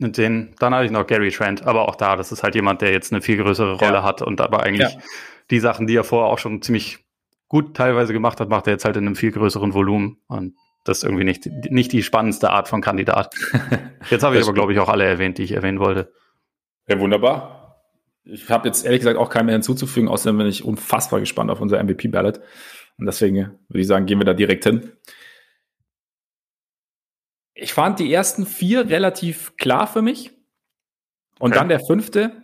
Und 0.01 0.17
den, 0.17 0.55
dann 0.59 0.73
habe 0.73 0.85
ich 0.85 0.91
noch 0.91 1.07
Gary 1.07 1.31
Trent, 1.31 1.65
aber 1.65 1.87
auch 1.87 1.95
da, 1.95 2.15
das 2.15 2.31
ist 2.31 2.43
halt 2.43 2.55
jemand, 2.55 2.81
der 2.81 2.91
jetzt 2.91 3.13
eine 3.13 3.21
viel 3.21 3.37
größere 3.37 3.75
Rolle 3.75 3.93
ja. 3.93 4.03
hat 4.03 4.21
und 4.21 4.41
aber 4.41 4.63
eigentlich 4.63 4.91
ja. 4.93 4.99
die 5.51 5.59
Sachen, 5.59 5.87
die 5.87 5.95
er 5.95 6.03
vorher 6.03 6.31
auch 6.31 6.39
schon 6.39 6.61
ziemlich 6.61 7.05
gut 7.47 7.75
teilweise 7.75 8.11
gemacht 8.11 8.39
hat, 8.39 8.49
macht 8.49 8.67
er 8.67 8.73
jetzt 8.73 8.85
halt 8.85 8.97
in 8.97 9.05
einem 9.05 9.15
viel 9.15 9.31
größeren 9.31 9.73
Volumen. 9.73 10.17
Und 10.27 10.55
das 10.83 10.99
ist 10.99 11.03
irgendwie 11.03 11.23
nicht, 11.23 11.47
nicht 11.69 11.91
die 11.91 12.03
spannendste 12.03 12.49
Art 12.49 12.67
von 12.67 12.81
Kandidat. 12.81 13.33
Jetzt 14.09 14.23
habe 14.23 14.37
ich 14.37 14.43
aber, 14.43 14.53
glaube 14.53 14.71
ich, 14.71 14.79
auch 14.79 14.89
alle 14.89 15.03
erwähnt, 15.05 15.39
die 15.39 15.43
ich 15.43 15.53
erwähnen 15.53 15.79
wollte. 15.79 16.13
Ja, 16.87 16.99
wunderbar. 16.99 17.81
Ich 18.23 18.49
habe 18.49 18.67
jetzt 18.67 18.85
ehrlich 18.85 19.01
gesagt 19.01 19.17
auch 19.17 19.29
keinen 19.29 19.47
mehr 19.47 19.55
hinzuzufügen, 19.55 20.09
außerdem 20.09 20.37
bin 20.37 20.47
ich 20.47 20.63
unfassbar 20.63 21.19
gespannt 21.19 21.49
auf 21.49 21.61
unser 21.61 21.83
MVP-Ballot. 21.83 22.39
Und 22.97 23.05
deswegen 23.05 23.37
würde 23.67 23.81
ich 23.81 23.87
sagen, 23.87 24.05
gehen 24.05 24.19
wir 24.19 24.25
da 24.25 24.33
direkt 24.33 24.63
hin. 24.63 24.91
Ich 27.55 27.73
fand 27.73 27.99
die 27.99 28.13
ersten 28.13 28.45
vier 28.45 28.89
relativ 28.89 29.55
klar 29.57 29.87
für 29.87 30.01
mich. 30.01 30.31
Und 31.39 31.51
okay. 31.51 31.59
dann 31.59 31.69
der 31.69 31.79
fünfte, 31.79 32.43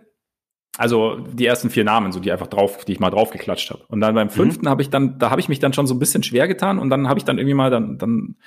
also 0.78 1.18
die 1.18 1.45
ersten 1.45 1.70
vier 1.70 1.84
Namen, 1.84 2.12
so 2.12 2.20
die 2.20 2.32
einfach 2.32 2.47
drauf, 2.47 2.86
die 2.86 2.93
ich 2.93 2.99
mal 2.99 3.09
draufgeklatscht 3.09 3.70
habe. 3.70 3.86
Und 3.88 4.01
dann 4.01 4.16
beim 4.16 4.28
mhm. 4.28 4.32
fünften 4.32 4.66
mhm. 4.66 4.70
habe 4.70 4.82
ich 4.82 4.89
dann, 4.89 5.20
da 5.20 5.30
habe 5.30 5.41
ich 5.41 5.49
mich 5.49 5.59
dann 5.59 5.74
schon 5.74 5.88
so 5.88 5.93
ein 5.93 5.99
bisschen 5.99 6.24
schwer 6.24 6.47
getan 6.47 6.80
und 6.80 6.89
dann 6.89 7.07
habe 7.07 7.20
ich 7.20 7.26
dann 7.26 7.38
irgendwie 7.38 7.53
mal 7.53 7.70
dann, 7.70 7.97
dann, 7.97 8.38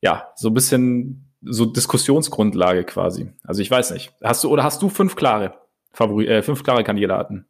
ja, 0.00 0.28
so 0.36 0.48
ein 0.48 0.54
bisschen 0.54 1.32
so 1.40 1.64
Diskussionsgrundlage 1.64 2.84
quasi. 2.84 3.32
Also 3.44 3.62
ich 3.62 3.70
weiß 3.70 3.92
nicht. 3.92 4.12
Hast 4.22 4.42
du 4.44 4.50
oder 4.50 4.64
hast 4.64 4.82
du 4.82 4.88
fünf 4.88 5.16
klare 5.16 5.54
Favori 5.92 6.26
äh, 6.26 6.42
fünf 6.42 6.64
klare 6.64 6.84
Kandidaten? 6.84 7.46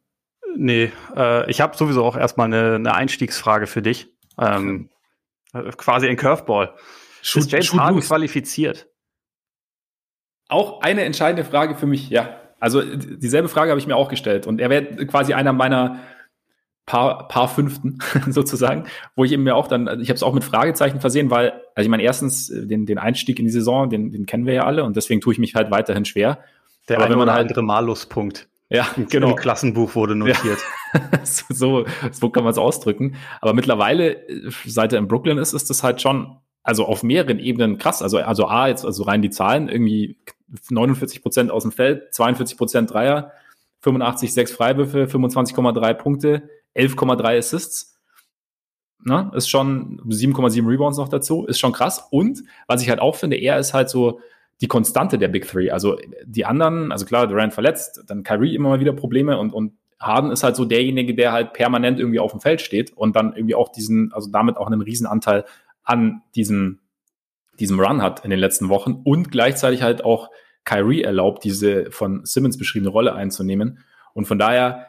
Nee, 0.55 0.91
äh, 1.15 1.49
ich 1.49 1.61
habe 1.61 1.77
sowieso 1.77 2.03
auch 2.03 2.15
erstmal 2.15 2.45
eine, 2.45 2.75
eine 2.75 2.93
Einstiegsfrage 2.93 3.67
für 3.67 3.81
dich. 3.81 4.07
Ähm, 4.39 4.89
äh, 5.53 5.71
quasi 5.71 6.07
ein 6.07 6.15
Curveball. 6.15 6.73
Shoot, 7.27 7.43
ist 7.43 7.51
James 7.51 7.73
Harden 7.73 8.01
qualifiziert? 8.01 8.87
Auch 10.49 10.81
eine 10.81 11.03
entscheidende 11.03 11.43
Frage 11.43 11.75
für 11.75 11.87
mich, 11.87 12.09
ja. 12.09 12.39
Also 12.59 12.81
dieselbe 12.81 13.49
Frage 13.49 13.71
habe 13.71 13.79
ich 13.79 13.87
mir 13.87 13.95
auch 13.95 14.09
gestellt 14.09 14.47
und 14.47 14.59
er 14.59 14.69
wäre 14.69 15.05
quasi 15.05 15.33
einer 15.33 15.53
meiner 15.53 15.99
paar, 16.85 17.27
paar 17.27 17.47
Fünften 17.47 17.99
sozusagen, 18.29 18.85
wo 19.15 19.25
ich 19.25 19.31
eben 19.31 19.43
mir 19.43 19.55
auch 19.55 19.67
dann, 19.67 20.01
ich 20.01 20.09
habe 20.09 20.15
es 20.15 20.23
auch 20.23 20.33
mit 20.33 20.43
Fragezeichen 20.43 21.01
versehen, 21.01 21.29
weil, 21.29 21.51
also 21.75 21.85
ich 21.85 21.89
meine, 21.89 22.03
erstens 22.03 22.49
äh, 22.49 22.65
den, 22.65 22.85
den 22.85 22.97
Einstieg 22.97 23.37
in 23.37 23.45
die 23.45 23.51
Saison, 23.51 23.89
den, 23.89 24.11
den 24.11 24.25
kennen 24.25 24.45
wir 24.45 24.53
ja 24.53 24.63
alle 24.63 24.85
und 24.85 24.95
deswegen 24.95 25.21
tue 25.21 25.33
ich 25.33 25.39
mich 25.39 25.53
halt 25.53 25.69
weiterhin 25.69 26.05
schwer. 26.05 26.39
Der 26.87 26.97
Aber 26.97 27.09
wenn 27.09 27.17
man 27.17 27.29
halt 27.29 27.49
andere 27.49 27.61
Maluspunkt. 27.61 28.47
Ja, 28.69 28.87
genau. 29.09 29.31
Im 29.31 29.35
Klassenbuch 29.35 29.93
wurde 29.95 30.15
notiert. 30.15 30.59
Ja. 30.93 31.19
so, 31.25 31.85
so 32.11 32.29
kann 32.29 32.45
man 32.45 32.51
es 32.51 32.57
ausdrücken. 32.57 33.17
Aber 33.41 33.53
mittlerweile, 33.53 34.25
äh, 34.29 34.49
seit 34.65 34.93
er 34.93 34.99
in 34.99 35.09
Brooklyn 35.09 35.37
ist, 35.37 35.51
ist 35.51 35.69
das 35.69 35.83
halt 35.83 36.01
schon, 36.01 36.37
also 36.67 36.85
auf 36.85 37.01
mehreren 37.01 37.39
Ebenen 37.39 37.77
krass. 37.77 38.01
Also, 38.01 38.17
also 38.17 38.47
A, 38.47 38.67
jetzt, 38.67 38.83
also 38.83 39.03
rein 39.03 39.21
die 39.21 39.29
Zahlen, 39.29 39.69
irgendwie 39.69 40.17
49 40.69 41.21
Prozent 41.21 41.49
aus 41.49 41.63
dem 41.63 41.71
Feld, 41.71 42.13
42 42.13 42.57
Prozent 42.57 42.91
Dreier, 42.91 43.31
85, 43.79 44.33
6 44.33 44.51
Freiwürfe, 44.51 45.05
25,3 45.05 45.93
Punkte, 45.93 46.49
11,3 46.75 47.37
Assists. 47.37 47.97
Ne? 49.01 49.31
Ist 49.33 49.47
schon 49.47 50.01
7,7 50.09 50.67
Rebounds 50.67 50.97
noch 50.97 51.07
dazu, 51.07 51.45
ist 51.45 51.57
schon 51.57 51.71
krass. 51.71 52.05
Und 52.11 52.43
was 52.67 52.81
ich 52.81 52.89
halt 52.89 52.99
auch 52.99 53.15
finde, 53.15 53.37
er 53.37 53.57
ist 53.57 53.73
halt 53.73 53.89
so 53.89 54.19
die 54.59 54.67
Konstante 54.67 55.17
der 55.17 55.29
Big 55.29 55.47
Three. 55.47 55.69
Also 55.69 55.97
die 56.25 56.43
anderen, 56.43 56.91
also 56.91 57.05
klar, 57.05 57.27
Durant 57.27 57.53
verletzt, 57.53 58.03
dann 58.07 58.23
Kyrie 58.23 58.55
immer 58.55 58.67
mal 58.67 58.81
wieder 58.81 58.91
Probleme 58.91 59.37
und, 59.39 59.53
und 59.53 59.71
Harden 60.01 60.31
ist 60.31 60.43
halt 60.43 60.57
so 60.57 60.65
derjenige, 60.65 61.15
der 61.15 61.31
halt 61.31 61.53
permanent 61.53 61.97
irgendwie 61.97 62.19
auf 62.19 62.31
dem 62.31 62.41
Feld 62.41 62.59
steht 62.59 62.91
und 62.91 63.15
dann 63.15 63.33
irgendwie 63.37 63.55
auch 63.55 63.69
diesen, 63.69 64.11
also 64.11 64.29
damit 64.29 64.57
auch 64.57 64.67
einen 64.67 64.81
Riesenanteil 64.81 65.45
an 65.87 66.21
diesem 66.35 66.79
diesem 67.59 67.79
Run 67.79 68.01
hat 68.01 68.23
in 68.23 68.29
den 68.29 68.39
letzten 68.39 68.69
Wochen 68.69 69.01
und 69.03 69.31
gleichzeitig 69.31 69.81
halt 69.81 70.03
auch 70.03 70.29
Kyrie 70.63 71.01
erlaubt, 71.01 71.43
diese 71.43 71.91
von 71.91 72.25
Simmons 72.25 72.57
beschriebene 72.57 72.91
Rolle 72.91 73.13
einzunehmen. 73.13 73.79
Und 74.13 74.27
von 74.27 74.37
daher, 74.37 74.87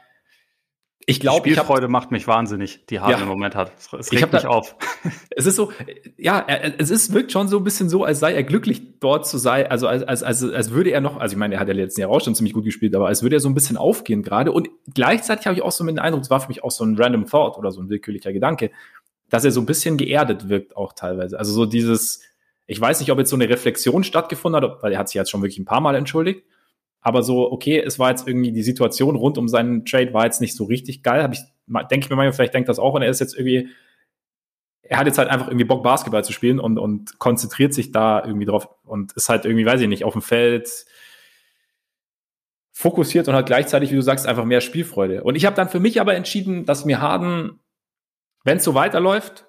ich 1.07 1.21
glaube, 1.21 1.49
Spielfreude 1.49 1.85
hab, 1.85 1.91
macht 1.91 2.11
mich 2.11 2.27
wahnsinnig, 2.27 2.85
die 2.87 3.01
Harden 3.01 3.19
ja, 3.19 3.23
im 3.23 3.29
Moment 3.29 3.55
hat. 3.55 3.73
Es 3.99 4.13
regt 4.13 4.33
mich 4.33 4.43
da, 4.43 4.49
auf. 4.49 4.77
Es 5.31 5.47
ist 5.47 5.55
so, 5.55 5.73
ja, 6.17 6.45
es 6.49 6.91
ist 6.91 7.15
wirkt 7.15 7.31
schon 7.31 7.47
so 7.47 7.59
ein 7.59 7.65
bisschen 7.65 7.89
so, 7.89 8.03
als 8.03 8.19
sei 8.19 8.35
er 8.35 8.43
glücklich 8.43 8.99
dort 8.99 9.25
zu 9.25 9.39
sein, 9.39 9.69
also 9.69 9.87
als, 9.87 10.03
als, 10.03 10.25
als, 10.25 10.43
als 10.43 10.73
würde 10.73 10.91
er 10.91 11.01
noch, 11.01 11.19
also 11.19 11.35
ich 11.35 11.39
meine, 11.39 11.55
er 11.55 11.61
hat 11.61 11.69
ja 11.69 11.75
letzten 11.75 12.01
Jahr 12.01 12.11
auch 12.11 12.21
schon 12.21 12.35
ziemlich 12.35 12.53
gut 12.53 12.65
gespielt, 12.65 12.97
aber 12.97 13.07
als 13.07 13.23
würde 13.23 13.37
er 13.37 13.41
so 13.41 13.49
ein 13.49 13.55
bisschen 13.55 13.77
aufgehen 13.77 14.25
gerade. 14.25 14.51
Und 14.51 14.69
gleichzeitig 14.93 15.47
habe 15.47 15.55
ich 15.55 15.63
auch 15.63 15.71
so 15.71 15.87
dem 15.87 15.97
Eindruck, 16.01 16.23
es 16.25 16.31
war 16.31 16.41
für 16.41 16.49
mich 16.49 16.65
auch 16.65 16.73
so 16.73 16.85
ein 16.85 16.97
random 16.97 17.27
Thought 17.27 17.57
oder 17.57 17.71
so 17.71 17.81
ein 17.81 17.89
willkürlicher 17.89 18.33
Gedanke, 18.33 18.73
dass 19.31 19.45
er 19.45 19.51
so 19.51 19.61
ein 19.61 19.67
bisschen 19.67 19.97
geerdet 19.97 20.49
wirkt 20.49 20.77
auch 20.77 20.93
teilweise. 20.93 21.39
Also 21.39 21.53
so 21.53 21.67
dieses, 21.67 22.23
ich 22.67 22.81
weiß 22.81 23.01
nicht, 23.01 23.11
ob 23.11 23.19
jetzt 23.19 23.31
so 23.31 23.37
eine 23.37 23.49
Reflexion 23.49 24.05
stattgefunden 24.05 24.63
hat, 24.63 24.83
weil 24.83 24.93
er 24.93 24.99
hat 24.99 25.09
sich 25.09 25.15
jetzt 25.15 25.31
schon 25.31 25.43
wirklich 25.43 25.59
ein 25.59 25.65
paar 25.65 25.81
Mal 25.81 25.95
entschuldigt. 25.95 26.45
Aber 27.01 27.23
so, 27.23 27.51
okay, 27.51 27.81
es 27.81 27.99
war 27.99 28.11
jetzt 28.11 28.27
irgendwie 28.27 28.53
die 28.53 28.63
Situation 28.63 29.17
rund 29.17 29.39
um 29.39 29.49
seinen 29.49 29.85
Trade 29.85 30.13
war 30.13 30.25
jetzt 30.25 30.41
nicht 30.41 30.57
so 30.57 30.65
richtig 30.65 31.03
geil. 31.03 31.23
Hab 31.23 31.33
ich, 31.33 31.41
denke 31.91 32.05
ich 32.05 32.11
mir 32.11 32.17
manchmal, 32.17 32.33
vielleicht 32.33 32.55
denkt 32.55 32.69
das 32.69 32.79
auch 32.79 32.95
und 32.95 33.03
er 33.03 33.11
ist 33.11 33.21
jetzt 33.21 33.37
irgendwie, 33.37 33.69
er 34.83 34.99
hat 34.99 35.07
jetzt 35.07 35.19
halt 35.19 35.29
einfach 35.29 35.49
irgendwie 35.49 35.65
Bock, 35.65 35.83
Basketball 35.83 36.25
zu 36.25 36.33
spielen 36.33 36.59
und, 36.59 36.79
und 36.79 37.19
konzentriert 37.19 37.73
sich 37.75 37.93
da 37.93 38.25
irgendwie 38.25 38.47
drauf 38.47 38.69
und 38.85 39.13
ist 39.13 39.29
halt 39.29 39.45
irgendwie, 39.45 39.67
weiß 39.67 39.81
ich 39.81 39.89
nicht, 39.89 40.05
auf 40.05 40.15
dem 40.15 40.23
Feld 40.23 40.87
fokussiert 42.73 43.29
und 43.29 43.35
hat 43.35 43.47
gleichzeitig, 43.47 43.91
wie 43.91 43.97
du 43.97 44.03
sagst, 44.03 44.27
einfach 44.27 44.45
mehr 44.45 44.61
Spielfreude. 44.61 45.25
Und 45.25 45.35
ich 45.35 45.47
habe 45.47 45.57
dann 45.57 45.69
für 45.69 45.81
mich 45.81 46.01
aber 46.01 46.15
entschieden, 46.15 46.65
dass 46.65 46.85
mir 46.85 47.01
Harden, 47.01 47.59
wenn 48.49 48.57
es 48.57 48.65
so 48.65 48.75
weiterläuft, 48.75 49.45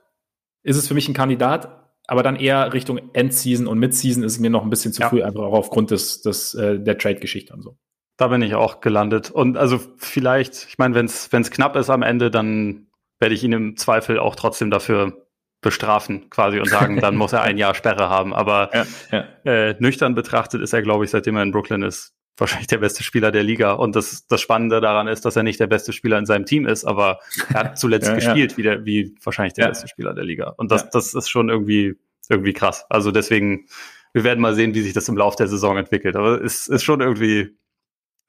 ist 0.62 0.76
es 0.76 0.88
für 0.88 0.94
mich 0.94 1.08
ein 1.08 1.14
Kandidat, 1.14 1.90
aber 2.06 2.22
dann 2.22 2.36
eher 2.36 2.74
Richtung 2.74 3.00
Endseason 3.14 3.66
und 3.66 3.80
Midseason 3.80 4.24
ist 4.24 4.34
es 4.34 4.40
mir 4.40 4.50
noch 4.50 4.64
ein 4.64 4.70
bisschen 4.70 4.92
zu 4.92 5.02
ja. 5.02 5.10
früh, 5.10 5.24
einfach 5.24 5.42
auch 5.42 5.54
aufgrund 5.54 5.92
des, 5.92 6.22
des 6.22 6.54
äh, 6.54 6.80
der 6.80 6.98
Trade-Geschichte 6.98 7.54
und 7.54 7.62
so. 7.62 7.78
Da 8.18 8.28
bin 8.28 8.42
ich 8.42 8.56
auch 8.56 8.82
gelandet. 8.82 9.32
Und 9.32 9.56
also 9.56 9.80
vielleicht, 9.96 10.68
ich 10.68 10.78
meine, 10.78 10.96
wenn 10.96 11.06
es 11.06 11.52
knapp 11.52 11.78
ist 11.78 11.90
am 11.90 12.02
Ende, 12.02 12.30
dann 12.30 12.88
werde 13.20 13.36
ich 13.36 13.44
ihn 13.44 13.54
im 13.54 13.78
Zweifel 13.78 14.20
auch 14.20 14.36
trotzdem 14.36 14.70
dafür 14.70 15.26
bestrafen, 15.62 16.30
quasi 16.30 16.60
und 16.60 16.68
sagen, 16.68 17.00
dann 17.00 17.16
muss 17.18 17.32
er 17.32 17.44
ein 17.44 17.58
Jahr 17.58 17.76
Sperre 17.76 18.10
haben. 18.10 18.34
Aber 18.34 18.70
ja, 18.74 18.86
ja. 19.46 19.52
Äh, 19.70 19.76
nüchtern 19.80 20.14
betrachtet 20.14 20.62
ist 20.62 20.74
er, 20.74 20.82
glaube 20.82 21.06
ich, 21.06 21.12
seitdem 21.12 21.38
er 21.38 21.44
in 21.44 21.52
Brooklyn 21.52 21.84
ist, 21.84 22.19
wahrscheinlich 22.40 22.68
der 22.68 22.78
beste 22.78 23.04
Spieler 23.04 23.32
der 23.32 23.44
Liga. 23.44 23.74
Und 23.74 23.96
das, 23.96 24.28
das 24.28 24.42
Spannende 24.42 24.82
daran 24.82 25.08
ist, 25.08 25.26
dass 25.26 25.36
er 25.36 25.44
nicht 25.44 25.60
der 25.60 25.68
beste 25.68 25.94
Spieler 25.94 26.18
in 26.18 26.26
seinem 26.26 26.46
Team 26.46 26.66
ist, 26.66 26.86
aber 26.86 27.20
er 27.50 27.56
hat 27.56 27.78
zuletzt 27.80 28.08
ja, 28.08 28.16
gespielt, 28.16 28.52
ja. 28.52 28.58
Wie, 28.58 28.64
der, 28.64 28.86
wie 28.86 29.16
wahrscheinlich 29.24 29.54
der 29.54 29.66
ja. 29.66 29.70
beste 29.70 29.88
Spieler 29.88 30.14
der 30.14 30.24
Liga. 30.24 30.54
Und 30.58 30.72
das, 30.72 30.90
das 30.90 31.14
ist 31.14 31.30
schon 31.30 31.50
irgendwie, 31.50 31.96
irgendwie 32.30 32.54
krass. 32.54 32.86
Also 32.90 33.12
deswegen, 33.12 33.68
wir 34.14 34.24
werden 34.24 34.42
mal 34.42 34.56
sehen, 34.56 34.74
wie 34.74 34.82
sich 34.82 34.94
das 34.94 35.08
im 35.10 35.18
Laufe 35.18 35.38
der 35.38 35.48
Saison 35.48 35.78
entwickelt. 35.78 36.16
Aber 36.16 36.42
es 36.42 36.68
ist 36.68 36.84
schon 36.84 37.02
irgendwie, 37.02 37.58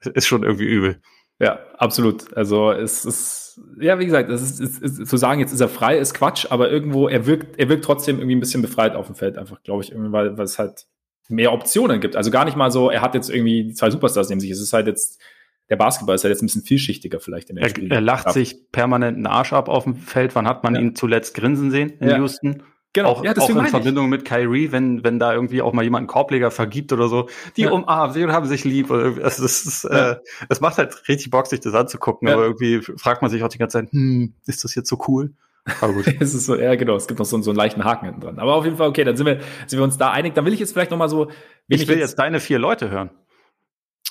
ist 0.01 0.27
schon 0.27 0.43
irgendwie 0.43 0.67
übel. 0.67 1.01
Ja, 1.39 1.59
absolut. 1.79 2.37
Also 2.37 2.71
es 2.71 3.07
ist, 3.07 3.61
ja, 3.81 3.99
wie 3.99 4.05
gesagt, 4.05 4.29
es 4.29 4.43
ist, 4.43 4.61
es 4.61 4.79
ist, 4.99 5.09
zu 5.09 5.17
sagen, 5.17 5.41
jetzt 5.41 5.53
ist 5.53 5.61
er 5.61 5.71
frei, 5.71 5.99
ist 5.99 6.13
Quatsch, 6.13 6.47
aber 6.51 6.71
irgendwo, 6.71 7.09
er 7.09 7.27
wirkt, 7.27 7.59
er 7.59 7.71
wirkt 7.71 7.85
trotzdem 7.85 8.19
irgendwie 8.19 8.37
ein 8.37 8.41
bisschen 8.41 8.61
befreit 8.61 8.95
auf 8.95 9.07
dem 9.07 9.15
Feld, 9.15 9.39
einfach, 9.39 9.63
glaube 9.63 9.83
ich, 9.83 9.91
irgendwie, 9.91 10.13
weil, 10.13 10.37
weil 10.37 10.45
es 10.45 10.59
halt 10.59 10.87
mehr 11.31 11.53
Optionen 11.53 12.01
gibt. 12.01 12.17
Also 12.17 12.31
gar 12.31 12.45
nicht 12.45 12.57
mal 12.57 12.71
so, 12.71 12.91
er 12.91 13.03
hat 13.03 13.15
jetzt 13.15 13.31
irgendwie 13.31 13.73
zwei 13.73 13.91
Superstars 13.91 14.29
neben 14.29 14.41
sich. 14.41 14.51
Es 14.51 14.61
ist 14.61 14.73
halt 14.73 14.87
jetzt, 14.87 15.21
der 15.69 15.77
Basketball 15.77 16.15
ist 16.15 16.25
halt 16.25 16.33
jetzt 16.33 16.43
ein 16.43 16.47
bisschen 16.47 16.63
vielschichtiger 16.63 17.21
vielleicht 17.21 17.51
in 17.51 17.57
der 17.57 17.67
Er, 17.67 17.91
er 17.91 18.01
lacht 18.01 18.33
sich 18.33 18.71
permanent 18.73 19.17
einen 19.17 19.27
Arsch 19.27 19.53
ab 19.53 19.69
auf 19.69 19.85
dem 19.85 19.97
Feld. 19.97 20.35
Wann 20.35 20.47
hat 20.47 20.65
man 20.65 20.75
ja. 20.75 20.81
ihn 20.81 20.95
zuletzt 20.95 21.35
grinsen 21.35 21.71
sehen 21.71 21.91
in 22.01 22.09
ja. 22.09 22.17
Houston? 22.19 22.63
Genau, 22.93 23.11
auch, 23.11 23.25
ja, 23.25 23.37
auch 23.37 23.49
in 23.49 23.67
Verbindung 23.67 24.09
mit 24.09 24.25
Kyrie, 24.25 24.73
wenn, 24.73 25.05
wenn 25.05 25.21
da 25.21 25.33
irgendwie 25.33 25.63
auch 25.63 25.73
mal 25.73 25.83
jemand 25.85 26.01
einen 26.01 26.07
Korbleger 26.09 26.51
vergibt 26.51 26.93
oder 26.93 27.07
so, 27.07 27.29
die 27.57 27.63
ja. 27.63 27.71
umarmen 27.71 28.13
sich 28.13 28.25
und 28.25 28.33
haben 28.33 28.47
sich 28.47 28.65
lieb. 28.65 28.91
Also 28.91 29.43
das, 29.43 29.65
ist, 29.65 29.85
ja. 29.85 30.13
äh, 30.13 30.17
macht 30.61 30.77
halt 30.77 31.09
richtig 31.09 31.31
Bock, 31.31 31.47
sich 31.47 31.61
das 31.61 31.75
anzugucken, 31.75 32.29
aber 32.29 32.43
irgendwie 32.43 32.81
fragt 32.81 33.23
man 33.23 33.31
sich 33.31 33.45
auch 33.45 33.49
die 33.49 33.59
ganze 33.59 33.79
Zeit, 33.79 33.93
hm, 33.93 34.35
ist 34.47 34.65
das 34.65 34.75
jetzt 34.75 34.89
so 34.89 34.99
cool? 35.07 35.33
Aber 35.81 35.93
gut. 35.93 36.07
es 36.21 36.35
ist 36.35 36.47
so, 36.47 36.57
ja, 36.57 36.75
genau, 36.75 36.97
es 36.97 37.07
gibt 37.07 37.19
noch 37.19 37.27
so, 37.27 37.41
so 37.41 37.51
einen 37.51 37.57
leichten 37.57 37.85
Haken 37.85 38.07
hinten 38.07 38.21
dran. 38.21 38.39
Aber 38.39 38.55
auf 38.55 38.65
jeden 38.65 38.77
Fall, 38.77 38.89
okay, 38.89 39.05
dann 39.05 39.17
sind 39.17 39.27
wir, 39.27 39.41
sind 39.67 39.79
wir 39.79 39.85
uns 39.85 39.99
da 39.99 40.11
einig. 40.11 40.35
Dann 40.35 40.45
will 40.45 40.53
ich 40.53 40.61
jetzt 40.61 40.73
vielleicht 40.73 40.91
noch 40.91 40.99
mal 40.99 41.09
so. 41.09 41.31
Ich 41.69 41.87
will 41.87 41.99
jetzt, 41.99 42.11
jetzt 42.11 42.19
deine 42.19 42.41
vier 42.41 42.59
Leute 42.59 42.91
hören. 42.91 43.11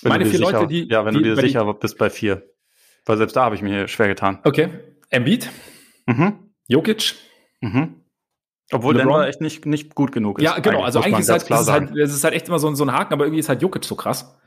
Meine 0.04 0.26
vier 0.26 0.40
sicher, 0.40 0.52
Leute, 0.52 0.68
die. 0.68 0.88
Ja, 0.90 1.06
wenn 1.06 1.14
die, 1.14 1.24
du 1.24 1.36
dir 1.36 1.36
sicher 1.36 1.68
ich, 1.68 1.80
bist 1.80 1.98
bei 1.98 2.10
vier. 2.10 2.44
Weil 3.06 3.18
selbst 3.18 3.36
da 3.36 3.46
habe 3.46 3.56
ich 3.56 3.62
mir 3.62 3.88
schwer 3.88 4.08
getan. 4.08 4.40
Okay. 4.44 4.70
Embiid. 5.10 5.50
Mhm. 6.06 6.52
Jokic. 6.68 7.16
Mhm. 7.62 7.96
Obwohl 8.72 8.96
LeBron. 8.96 9.14
Denver 9.14 9.28
echt 9.28 9.42
nicht, 9.42 9.66
nicht 9.66 9.96
gut 9.96 10.12
genug 10.12 10.40
ist. 10.40 10.46
Ja, 10.46 10.60
genau. 10.60 10.84
Also 10.84 11.00
eigentlich 11.00 11.22
ist, 11.22 11.30
halt, 11.30 11.42
ist, 11.50 11.72
halt, 11.72 11.96
es 11.98 12.14
ist 12.14 12.24
halt 12.24 12.36
echt 12.36 12.48
immer 12.48 12.60
so, 12.60 12.74
so 12.76 12.84
ein 12.84 12.94
Haken, 12.94 13.14
aber 13.14 13.26
irgendwie 13.26 13.40
ist 13.40 13.50
halt 13.50 13.62
Jokic 13.62 13.84
so 13.84 13.96
krass. 13.96 14.38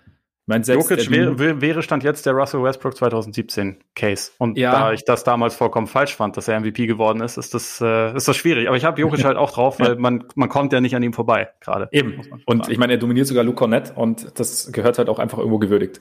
Meine, 0.47 0.65
Jokic 0.65 1.09
wäre, 1.09 1.61
wäre 1.61 1.83
Stand 1.83 2.03
jetzt 2.03 2.27
der 2.27 2.33
Russell 2.33 2.65
Westbrook 2.65 2.97
2017 2.97 3.79
Case. 3.95 4.33
Und 4.39 4.59
ja. 4.59 4.73
da 4.73 4.93
ich 4.93 5.05
das 5.05 5.23
damals 5.23 5.55
vollkommen 5.55 5.87
falsch 5.87 6.17
fand, 6.17 6.37
dass 6.37 6.49
er 6.49 6.59
MVP 6.59 6.87
geworden 6.87 7.21
ist, 7.21 7.37
ist 7.37 7.55
das, 7.55 7.81
äh, 7.81 8.17
ist 8.17 8.27
das 8.27 8.37
schwierig. 8.37 8.67
Aber 8.67 8.77
ich 8.77 8.85
habe 8.85 9.01
Jokic 9.01 9.25
halt 9.25 9.37
auch 9.37 9.53
drauf, 9.53 9.79
weil 9.79 9.95
man, 9.97 10.25
man 10.35 10.49
kommt 10.49 10.73
ja 10.73 10.81
nicht 10.81 10.97
an 10.97 11.03
ihm 11.05 11.13
vorbei 11.13 11.51
gerade. 11.61 11.89
Eben. 11.93 12.23
Und 12.47 12.69
ich 12.69 12.79
meine, 12.79 12.95
er 12.95 12.99
dominiert 12.99 13.29
sogar 13.29 13.45
Luke 13.45 13.57
Cornett 13.57 13.93
und 13.97 14.39
das 14.39 14.73
gehört 14.73 14.99
halt 14.99 15.09
auch 15.09 15.21
einfach 15.21 15.39
irgendwo 15.39 15.59
gewürdigt. 15.59 16.01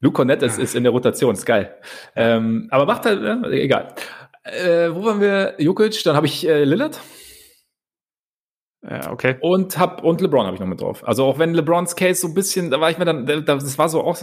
Luke 0.00 0.16
Cornett 0.16 0.42
ist, 0.42 0.58
ist 0.58 0.74
in 0.74 0.82
der 0.82 0.92
Rotation, 0.92 1.34
ist 1.34 1.46
geil. 1.46 1.74
Ähm, 2.16 2.68
aber 2.70 2.84
macht 2.84 3.06
halt, 3.06 3.22
äh, 3.22 3.60
egal. 3.60 3.94
Äh, 4.44 4.90
wo 4.92 5.04
waren 5.04 5.20
wir? 5.20 5.54
Jokic, 5.58 6.02
dann 6.04 6.16
habe 6.16 6.26
ich 6.26 6.46
äh, 6.46 6.64
Lillard. 6.64 7.00
Ja, 8.82 9.12
okay. 9.12 9.36
Und 9.40 9.78
hab, 9.78 10.02
und 10.04 10.20
LeBron 10.20 10.46
habe 10.46 10.54
ich 10.54 10.60
noch 10.60 10.66
mit 10.66 10.80
drauf. 10.80 11.06
Also 11.06 11.24
auch 11.24 11.38
wenn 11.38 11.52
LeBrons 11.54 11.96
Case 11.96 12.20
so 12.20 12.28
ein 12.28 12.34
bisschen, 12.34 12.70
da 12.70 12.80
war 12.80 12.90
ich 12.90 12.98
mir 12.98 13.04
dann, 13.04 13.26
das 13.26 13.78
war 13.78 13.88
so 13.88 14.02
auch, 14.02 14.18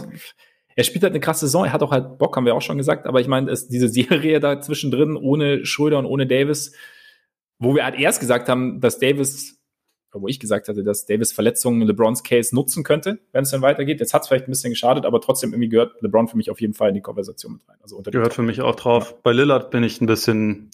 er 0.74 0.84
spielt 0.84 1.04
halt 1.04 1.12
eine 1.12 1.20
krasse 1.20 1.46
Saison, 1.46 1.64
er 1.64 1.72
hat 1.72 1.82
auch 1.82 1.92
halt 1.92 2.18
Bock, 2.18 2.36
haben 2.36 2.44
wir 2.44 2.54
auch 2.54 2.62
schon 2.62 2.76
gesagt, 2.76 3.06
aber 3.06 3.20
ich 3.20 3.28
meine, 3.28 3.52
diese 3.52 3.88
Serie 3.88 4.40
da 4.40 4.60
zwischendrin 4.60 5.16
ohne 5.16 5.64
Schröder 5.64 5.98
und 5.98 6.06
ohne 6.06 6.26
Davis, 6.26 6.72
wo 7.58 7.74
wir 7.74 7.84
halt 7.84 7.98
erst 7.98 8.20
gesagt 8.20 8.48
haben, 8.48 8.80
dass 8.80 8.98
Davis, 8.98 9.60
wo 10.12 10.26
ich 10.26 10.40
gesagt 10.40 10.68
hatte, 10.68 10.82
dass 10.82 11.06
Davis 11.06 11.32
Verletzungen 11.32 11.82
LeBrons 11.82 12.24
Case 12.24 12.54
nutzen 12.54 12.82
könnte, 12.82 13.18
wenn 13.32 13.42
es 13.42 13.50
dann 13.50 13.62
weitergeht. 13.62 14.00
Jetzt 14.00 14.14
hat 14.14 14.22
es 14.22 14.28
vielleicht 14.28 14.48
ein 14.48 14.50
bisschen 14.50 14.70
geschadet, 14.70 15.04
aber 15.04 15.20
trotzdem 15.20 15.52
irgendwie 15.52 15.68
gehört 15.68 16.00
LeBron 16.02 16.26
für 16.26 16.36
mich 16.36 16.50
auf 16.50 16.60
jeden 16.60 16.74
Fall 16.74 16.88
in 16.88 16.94
die 16.94 17.00
Konversation 17.00 17.52
mit 17.54 17.68
rein. 17.68 17.76
Also 17.80 17.96
unter 17.96 18.10
gehört 18.10 18.34
für 18.34 18.42
mich 18.42 18.60
auch 18.60 18.74
drauf. 18.74 19.10
Ja. 19.10 19.18
Bei 19.22 19.32
Lillard 19.32 19.70
bin 19.70 19.84
ich 19.84 20.00
ein 20.00 20.06
bisschen, 20.06 20.70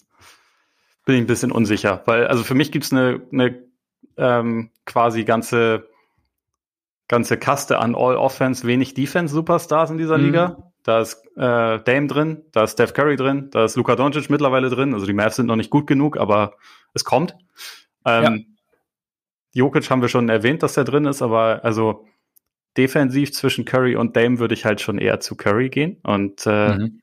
bin 1.05 1.15
ich 1.15 1.21
ein 1.21 1.27
bisschen 1.27 1.51
unsicher, 1.51 2.01
weil 2.05 2.27
also 2.27 2.43
für 2.43 2.55
mich 2.55 2.71
gibt's 2.71 2.91
eine, 2.91 3.21
eine 3.31 3.65
ähm, 4.17 4.71
quasi 4.85 5.23
ganze, 5.23 5.87
ganze 7.07 7.37
Kaste 7.37 7.79
an 7.79 7.95
All-Offense, 7.95 8.65
wenig 8.67 8.93
Defense-Superstars 8.93 9.91
in 9.91 9.97
dieser 9.97 10.17
mhm. 10.17 10.25
Liga. 10.25 10.71
Da 10.83 10.99
ist 10.99 11.25
äh, 11.35 11.79
Dame 11.83 12.07
drin, 12.07 12.43
da 12.51 12.63
ist 12.63 12.73
Steph 12.73 12.93
Curry 12.93 13.15
drin, 13.15 13.49
da 13.51 13.65
ist 13.65 13.75
Luka 13.75 13.95
Doncic 13.95 14.29
mittlerweile 14.29 14.69
drin. 14.69 14.93
Also 14.93 15.05
die 15.05 15.13
Mavs 15.13 15.35
sind 15.35 15.47
noch 15.47 15.55
nicht 15.55 15.71
gut 15.71 15.87
genug, 15.87 16.17
aber 16.17 16.53
es 16.93 17.03
kommt. 17.03 17.35
Ähm, 18.05 18.23
ja. 19.53 19.63
Jokic 19.63 19.89
haben 19.89 20.01
wir 20.01 20.09
schon 20.09 20.29
erwähnt, 20.29 20.61
dass 20.61 20.77
er 20.77 20.83
drin 20.83 21.05
ist, 21.05 21.21
aber 21.21 21.61
also 21.63 22.05
defensiv 22.77 23.33
zwischen 23.33 23.65
Curry 23.65 23.95
und 23.95 24.15
Dame 24.15 24.37
würde 24.37 24.53
ich 24.53 24.65
halt 24.65 24.81
schon 24.81 24.99
eher 24.99 25.19
zu 25.21 25.35
Curry 25.35 25.69
gehen. 25.69 25.99
Und 26.03 26.45
äh, 26.45 26.77
mhm 26.77 27.01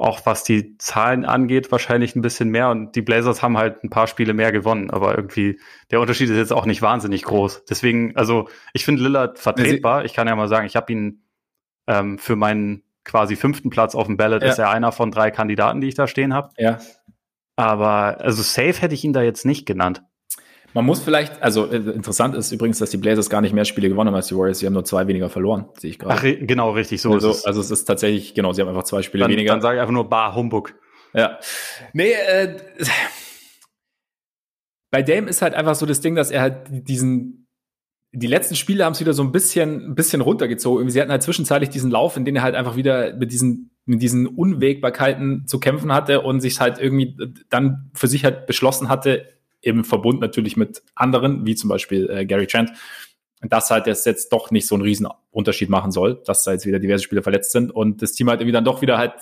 auch 0.00 0.24
was 0.26 0.44
die 0.44 0.76
Zahlen 0.78 1.24
angeht, 1.24 1.70
wahrscheinlich 1.70 2.16
ein 2.16 2.22
bisschen 2.22 2.48
mehr. 2.48 2.70
Und 2.70 2.96
die 2.96 3.02
Blazers 3.02 3.42
haben 3.42 3.56
halt 3.56 3.84
ein 3.84 3.90
paar 3.90 4.06
Spiele 4.06 4.34
mehr 4.34 4.52
gewonnen, 4.52 4.90
aber 4.90 5.16
irgendwie 5.16 5.60
der 5.90 6.00
Unterschied 6.00 6.30
ist 6.30 6.36
jetzt 6.36 6.52
auch 6.52 6.66
nicht 6.66 6.82
wahnsinnig 6.82 7.22
groß. 7.22 7.64
Deswegen, 7.66 8.16
also 8.16 8.48
ich 8.72 8.84
finde 8.84 9.02
Lillard 9.02 9.38
vertretbar. 9.38 10.04
Ich 10.04 10.14
kann 10.14 10.26
ja 10.26 10.34
mal 10.34 10.48
sagen, 10.48 10.66
ich 10.66 10.76
habe 10.76 10.92
ihn 10.92 11.24
ähm, 11.86 12.18
für 12.18 12.36
meinen 12.36 12.82
quasi 13.04 13.36
fünften 13.36 13.70
Platz 13.70 13.94
auf 13.94 14.06
dem 14.06 14.16
Ballot, 14.16 14.42
ja. 14.42 14.50
ist 14.50 14.58
er 14.58 14.70
einer 14.70 14.92
von 14.92 15.10
drei 15.10 15.30
Kandidaten, 15.30 15.80
die 15.80 15.88
ich 15.88 15.94
da 15.94 16.06
stehen 16.06 16.34
habe. 16.34 16.50
Ja. 16.56 16.78
Aber 17.56 18.20
also 18.20 18.42
safe 18.42 18.80
hätte 18.80 18.94
ich 18.94 19.04
ihn 19.04 19.12
da 19.12 19.22
jetzt 19.22 19.44
nicht 19.44 19.66
genannt. 19.66 20.02
Man 20.72 20.84
muss 20.84 21.00
vielleicht, 21.00 21.42
also 21.42 21.66
äh, 21.66 21.76
interessant 21.76 22.34
ist 22.34 22.52
übrigens, 22.52 22.78
dass 22.78 22.90
die 22.90 22.96
Blazers 22.96 23.28
gar 23.28 23.40
nicht 23.40 23.52
mehr 23.52 23.64
Spiele 23.64 23.88
gewonnen 23.88 24.08
haben 24.08 24.14
als 24.14 24.28
die 24.28 24.36
Warriors. 24.36 24.60
Sie 24.60 24.66
haben 24.66 24.72
nur 24.72 24.84
zwei 24.84 25.06
weniger 25.06 25.28
verloren, 25.28 25.66
sehe 25.76 25.90
ich 25.90 25.98
gerade. 25.98 26.14
Ach, 26.14 26.46
genau, 26.46 26.70
richtig, 26.70 27.00
so 27.00 27.12
also, 27.12 27.30
ist 27.30 27.38
es. 27.38 27.44
Also 27.44 27.60
es 27.60 27.70
ist 27.70 27.84
tatsächlich, 27.84 28.34
genau, 28.34 28.52
sie 28.52 28.60
haben 28.62 28.68
einfach 28.68 28.84
zwei 28.84 29.02
Spiele 29.02 29.24
dann, 29.24 29.32
weniger. 29.32 29.52
Dann 29.52 29.62
sage 29.62 29.76
ich 29.76 29.80
einfach 29.80 29.92
nur 29.92 30.08
Bar 30.08 30.34
Humbug. 30.34 30.74
Ja. 31.12 31.38
Nee, 31.92 32.12
äh, 32.12 32.56
bei 34.90 35.02
Dame 35.02 35.28
ist 35.28 35.42
halt 35.42 35.54
einfach 35.54 35.74
so 35.74 35.86
das 35.86 36.00
Ding, 36.00 36.14
dass 36.14 36.30
er 36.30 36.40
halt 36.42 36.66
diesen, 36.70 37.48
die 38.12 38.26
letzten 38.26 38.56
Spiele 38.56 38.84
haben 38.84 38.92
es 38.92 39.00
wieder 39.00 39.12
so 39.12 39.22
ein 39.22 39.32
bisschen, 39.32 39.90
ein 39.90 39.94
bisschen 39.94 40.20
runtergezogen. 40.20 40.88
Sie 40.90 41.00
hatten 41.00 41.10
halt 41.10 41.22
zwischenzeitlich 41.22 41.70
diesen 41.70 41.90
Lauf, 41.90 42.16
in 42.16 42.24
dem 42.24 42.36
er 42.36 42.42
halt 42.42 42.54
einfach 42.54 42.76
wieder 42.76 43.14
mit 43.16 43.32
diesen, 43.32 43.76
mit 43.86 44.02
diesen 44.02 44.26
Unwägbarkeiten 44.26 45.46
zu 45.46 45.58
kämpfen 45.58 45.92
hatte 45.92 46.20
und 46.20 46.40
sich 46.40 46.60
halt 46.60 46.78
irgendwie 46.78 47.16
dann 47.50 47.90
für 47.94 48.08
sich 48.08 48.24
halt 48.24 48.46
beschlossen 48.46 48.88
hatte, 48.88 49.26
im 49.62 49.84
Verbund 49.84 50.20
natürlich 50.20 50.56
mit 50.56 50.82
anderen, 50.94 51.46
wie 51.46 51.54
zum 51.54 51.68
Beispiel 51.68 52.08
äh, 52.10 52.26
Gary 52.26 52.46
Trent, 52.46 52.72
dass 53.42 53.70
halt 53.70 53.86
das 53.86 54.04
jetzt 54.04 54.32
doch 54.32 54.50
nicht 54.50 54.66
so 54.66 54.74
einen 54.74 54.82
riesen 54.82 55.08
Unterschied 55.30 55.70
machen 55.70 55.90
soll, 55.90 56.20
dass 56.24 56.44
da 56.44 56.52
jetzt 56.52 56.66
wieder 56.66 56.78
diverse 56.78 57.04
Spieler 57.04 57.22
verletzt 57.22 57.52
sind 57.52 57.70
und 57.70 58.02
das 58.02 58.12
Team 58.12 58.28
halt 58.28 58.40
irgendwie 58.40 58.52
dann 58.52 58.64
doch 58.64 58.82
wieder 58.82 58.98
halt 58.98 59.14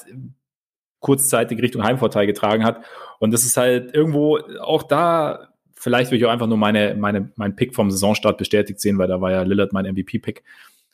kurzzeitig 1.00 1.60
Richtung 1.62 1.84
Heimvorteil 1.84 2.26
getragen 2.26 2.64
hat. 2.64 2.84
Und 3.20 3.32
das 3.32 3.44
ist 3.44 3.56
halt 3.56 3.94
irgendwo 3.94 4.38
auch 4.60 4.82
da, 4.82 5.48
vielleicht 5.74 6.10
will 6.10 6.18
ich 6.18 6.24
auch 6.24 6.30
einfach 6.30 6.48
nur 6.48 6.58
meine, 6.58 6.96
meine, 6.96 7.30
mein 7.36 7.54
Pick 7.54 7.74
vom 7.74 7.90
Saisonstart 7.90 8.38
bestätigt 8.38 8.80
sehen, 8.80 8.98
weil 8.98 9.06
da 9.06 9.20
war 9.20 9.30
ja 9.30 9.42
Lillard 9.42 9.72
mein 9.72 9.86
MVP-Pick. 9.86 10.42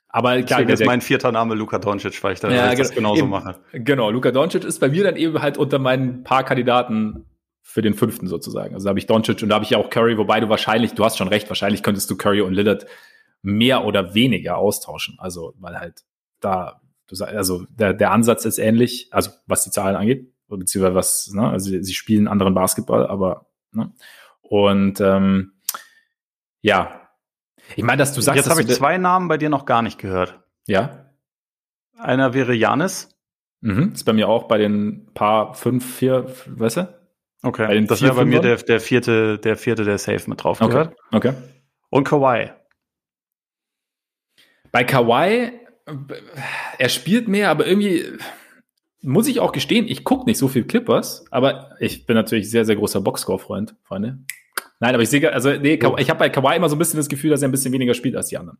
Aber 0.08 0.40
klar, 0.42 0.60
Deswegen 0.60 0.70
ist 0.70 0.86
mein 0.86 1.00
vierter 1.00 1.32
Name 1.32 1.54
Luka 1.56 1.78
Doncic, 1.78 2.22
weil 2.22 2.34
ich, 2.34 2.40
da, 2.40 2.48
ja, 2.48 2.72
das 2.74 2.92
genauso 2.92 3.22
eben, 3.22 3.30
mache. 3.30 3.56
Genau, 3.72 4.10
Luka 4.10 4.30
Doncic 4.30 4.62
ist 4.62 4.78
bei 4.78 4.88
mir 4.88 5.02
dann 5.02 5.16
eben 5.16 5.42
halt 5.42 5.58
unter 5.58 5.80
meinen 5.80 6.22
paar 6.22 6.44
Kandidaten 6.44 7.24
für 7.74 7.82
den 7.82 7.94
fünften 7.94 8.28
sozusagen. 8.28 8.72
Also 8.72 8.84
da 8.84 8.90
habe 8.90 9.00
ich 9.00 9.06
Doncic 9.06 9.42
und 9.42 9.48
da 9.48 9.56
habe 9.56 9.64
ich 9.64 9.70
ja 9.70 9.78
auch 9.78 9.90
Curry, 9.90 10.16
wobei 10.16 10.38
du 10.38 10.48
wahrscheinlich, 10.48 10.94
du 10.94 11.04
hast 11.04 11.18
schon 11.18 11.26
recht, 11.26 11.48
wahrscheinlich 11.48 11.82
könntest 11.82 12.08
du 12.08 12.16
Curry 12.16 12.40
und 12.40 12.52
Lillard 12.54 12.86
mehr 13.42 13.84
oder 13.84 14.14
weniger 14.14 14.58
austauschen. 14.58 15.16
Also, 15.18 15.54
weil 15.58 15.76
halt 15.76 16.04
da, 16.38 16.80
also 17.18 17.66
der, 17.70 17.92
der 17.92 18.12
Ansatz 18.12 18.44
ist 18.44 18.58
ähnlich, 18.58 19.08
also 19.10 19.32
was 19.46 19.64
die 19.64 19.72
Zahlen 19.72 19.96
angeht, 19.96 20.32
beziehungsweise 20.46 20.94
was, 20.94 21.32
ne, 21.32 21.50
also 21.50 21.68
sie, 21.68 21.82
sie 21.82 21.94
spielen 21.94 22.28
anderen 22.28 22.54
Basketball, 22.54 23.08
aber, 23.08 23.46
ne? 23.72 23.92
Und 24.40 25.00
ähm, 25.00 25.54
ja. 26.60 27.10
Ich 27.74 27.82
meine, 27.82 27.98
dass 27.98 28.12
du 28.12 28.20
sagst. 28.20 28.36
Jetzt 28.36 28.50
habe 28.50 28.62
ich 28.62 28.68
zwei 28.68 28.98
Namen 28.98 29.26
bei 29.26 29.36
dir 29.36 29.48
noch 29.48 29.64
gar 29.64 29.82
nicht 29.82 29.98
gehört. 29.98 30.38
Ja. 30.68 31.10
Einer 31.98 32.34
wäre 32.34 32.54
Janis. 32.54 33.18
Mhm. 33.62 33.94
Ist 33.94 34.04
bei 34.04 34.12
mir 34.12 34.28
auch 34.28 34.44
bei 34.44 34.58
den 34.58 35.12
paar 35.12 35.54
fünf, 35.54 35.96
vier, 35.96 36.32
weißt 36.46 36.76
du? 36.76 37.03
Okay. 37.44 37.84
das 37.86 38.00
wäre 38.00 38.14
bei 38.14 38.24
mir 38.24 38.40
der, 38.40 38.56
der 38.56 38.80
vierte, 38.80 39.38
der 39.38 39.56
vierte, 39.56 39.84
der 39.84 39.98
Safe 39.98 40.28
mit 40.28 40.42
drauf 40.42 40.58
gehört. 40.58 40.96
Okay. 41.12 41.28
okay. 41.28 41.32
Und 41.90 42.04
Kawhi. 42.04 42.50
Bei 44.72 44.82
Kawhi, 44.82 45.52
er 46.78 46.88
spielt 46.88 47.28
mehr, 47.28 47.50
aber 47.50 47.66
irgendwie 47.66 48.06
muss 49.02 49.28
ich 49.28 49.40
auch 49.40 49.52
gestehen, 49.52 49.86
ich 49.86 50.02
gucke 50.02 50.24
nicht 50.24 50.38
so 50.38 50.48
viel 50.48 50.64
Clippers, 50.64 51.26
aber 51.30 51.76
ich 51.78 52.06
bin 52.06 52.16
natürlich 52.16 52.50
sehr, 52.50 52.64
sehr 52.64 52.76
großer 52.76 53.02
Boxscore-Freund, 53.02 53.76
Freunde. 53.84 54.18
Nein, 54.80 54.94
aber 54.94 55.02
ich 55.02 55.10
sehe, 55.10 55.30
also 55.32 55.52
nee, 55.52 55.78
ich 55.98 56.10
habe 56.10 56.18
bei 56.18 56.30
Kawhi 56.30 56.56
immer 56.56 56.70
so 56.70 56.76
ein 56.76 56.78
bisschen 56.78 56.96
das 56.96 57.08
Gefühl, 57.08 57.30
dass 57.30 57.42
er 57.42 57.48
ein 57.48 57.52
bisschen 57.52 57.72
weniger 57.72 57.94
spielt 57.94 58.16
als 58.16 58.28
die 58.28 58.38
anderen. 58.38 58.58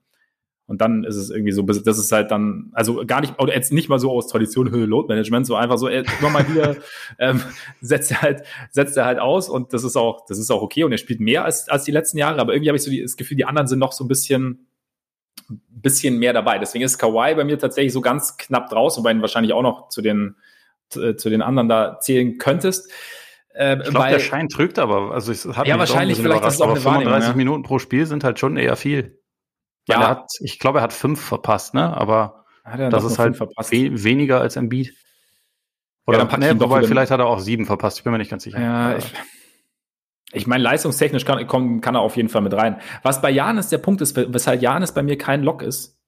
Und 0.67 0.81
dann 0.81 1.05
ist 1.05 1.17
es 1.17 1.29
irgendwie 1.29 1.53
so, 1.53 1.63
das 1.63 1.99
ist 1.99 2.11
halt 2.11 2.31
dann, 2.31 2.71
also 2.73 3.05
gar 3.07 3.21
nicht, 3.21 3.39
oder 3.39 3.55
jetzt 3.55 3.73
nicht 3.73 3.91
mal 3.91 3.99
so 3.99 4.11
aus 4.11 4.29
Tradition 4.29 4.71
Höhe 4.71 4.87
Load 4.87 5.09
Management, 5.09 5.47
so 5.47 5.57
einfach 5.57 5.77
so, 5.77 5.89
immer 5.89 6.31
mal 6.31 6.49
wieder 6.49 6.77
ähm, 7.19 7.43
setzt 7.83 8.13
er 8.13 8.23
halt, 8.23 8.43
setzt 8.71 8.97
er 8.97 9.05
halt 9.05 9.19
aus 9.19 9.51
und 9.51 9.75
das 9.75 9.85
ist 9.85 9.97
auch, 9.97 10.25
das 10.27 10.39
ist 10.39 10.51
auch 10.51 10.63
okay 10.63 10.85
und 10.85 10.93
er 10.93 10.99
spielt 10.99 11.21
mehr 11.21 11.45
als, 11.45 11.69
als 11.69 11.85
die 11.85 11.91
letzten 11.91 12.17
Jahre, 12.17 12.41
aber 12.41 12.55
irgendwie 12.55 12.71
habe 12.71 12.79
ich 12.79 12.83
so 12.83 12.91
die, 12.91 13.03
das 13.03 13.17
Gefühl, 13.17 13.37
die 13.37 13.45
anderen 13.45 13.69
sind 13.69 13.79
noch 13.79 13.93
so 13.93 14.05
ein 14.05 14.09
bisschen, 14.09 14.67
bisschen 15.69 16.19
mehr 16.19 16.33
dabei. 16.33 16.59
Deswegen 16.59 16.85
ist 16.85 16.97
Kawhi 16.97 17.35
bei 17.35 17.45
mir 17.45 17.59
tatsächlich 17.59 17.93
so 17.93 18.01
ganz 18.01 18.39
knapp 18.39 18.71
draus, 18.71 18.97
wobei 18.97 19.13
du 19.13 19.21
wahrscheinlich 19.21 19.53
auch 19.53 19.63
noch 19.63 19.91
zu 19.91 20.01
den, 20.01 20.37
zu, 20.89 21.15
zu 21.15 21.29
den 21.29 21.43
anderen 21.43 21.69
da 21.69 22.01
zählen 22.01 22.39
könntest. 22.39 22.91
Äh, 23.55 23.83
ich 23.83 23.91
glaube, 23.91 24.09
der 24.09 24.19
Schein 24.19 24.49
trügt 24.49 24.79
aber, 24.79 25.13
also 25.13 25.31
es 25.31 25.47
hat 25.47 25.67
ja, 25.67 25.79
wahrscheinlich, 25.79 26.19
vielleicht 26.19 26.45
ist 26.45 26.55
es 26.55 26.61
auch 26.63 26.71
eine 26.71 26.81
35 26.81 27.29
ja. 27.29 27.37
Minuten 27.37 27.63
pro 27.63 27.79
Spiel 27.79 28.07
sind 28.07 28.25
halt 28.25 28.39
schon 28.39 28.57
eher 28.57 28.77
viel. 28.77 29.21
Ja. 29.89 30.01
Er 30.01 30.09
hat, 30.09 30.27
ich 30.41 30.59
glaube, 30.59 30.79
er 30.79 30.83
hat 30.83 30.93
fünf 30.93 31.21
verpasst, 31.21 31.75
ne? 31.75 31.97
Aber 31.97 32.45
das 32.65 33.05
ist 33.05 33.19
halt 33.19 33.39
we 33.39 34.05
weniger 34.05 34.41
als 34.41 34.57
Embiid. 34.57 34.95
Oder 36.07 36.19
ja, 36.19 36.25
dann 36.25 36.41
ne, 36.41 36.61
wobei 36.61 36.83
vielleicht 36.83 37.11
hat 37.11 37.21
er 37.21 37.27
auch 37.27 37.39
sieben 37.39 37.67
verpasst, 37.67 37.99
ich 37.99 38.05
bin 38.05 38.13
mir 38.13 38.19
nicht 38.19 38.31
ganz 38.31 38.45
sicher. 38.45 38.61
Ja, 38.61 38.97
ich, 38.97 39.13
ich 40.33 40.47
meine, 40.47 40.63
leistungstechnisch 40.63 41.25
kann, 41.25 41.47
kann, 41.47 41.81
kann 41.81 41.95
er 41.95 42.01
auf 42.01 42.17
jeden 42.17 42.29
Fall 42.29 42.43
mit 42.43 42.53
rein. 42.55 42.81
Was 43.03 43.23
bei 43.23 43.31
Janis 43.31 43.69
der 43.69 43.79
Punkt 43.79 44.01
ist, 44.01 44.17
weshalb 44.17 44.61
Janis 44.61 44.93
bei 44.93 45.03
mir 45.03 45.17
kein 45.17 45.43
Lock 45.43 45.63
ist. 45.63 45.99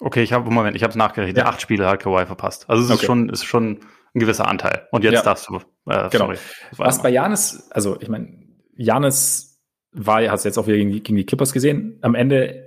Okay, 0.00 0.22
ich 0.22 0.32
habe 0.32 0.50
Moment, 0.50 0.76
ich 0.76 0.82
habe 0.82 0.90
es 0.90 0.96
nachgerechnet. 0.96 1.38
Ja. 1.38 1.46
Acht 1.46 1.60
Spiele 1.60 1.86
hat 1.86 2.00
Kawhi 2.00 2.26
verpasst. 2.26 2.68
Also 2.68 2.82
es 2.82 2.90
okay. 2.90 3.00
ist 3.00 3.06
schon 3.06 3.28
ist 3.28 3.44
schon 3.44 3.80
ein 4.14 4.20
gewisser 4.20 4.48
Anteil. 4.48 4.88
Und 4.90 5.04
jetzt 5.04 5.14
ja. 5.14 5.22
darfst 5.22 5.48
du. 5.48 5.56
Äh, 5.86 6.08
genau. 6.10 6.26
Sorry. 6.26 6.38
Was 6.76 7.00
bei 7.00 7.10
Janis, 7.10 7.70
also 7.70 8.00
ich 8.00 8.08
meine, 8.08 8.42
Janis 8.76 9.62
war, 9.92 10.28
hast 10.28 10.44
du 10.44 10.48
jetzt 10.48 10.58
auch 10.58 10.66
wieder 10.66 10.76
gegen 10.76 10.90
die, 10.90 11.02
gegen 11.02 11.16
die 11.16 11.26
Clippers 11.26 11.52
gesehen, 11.52 11.98
am 12.02 12.14
Ende 12.14 12.63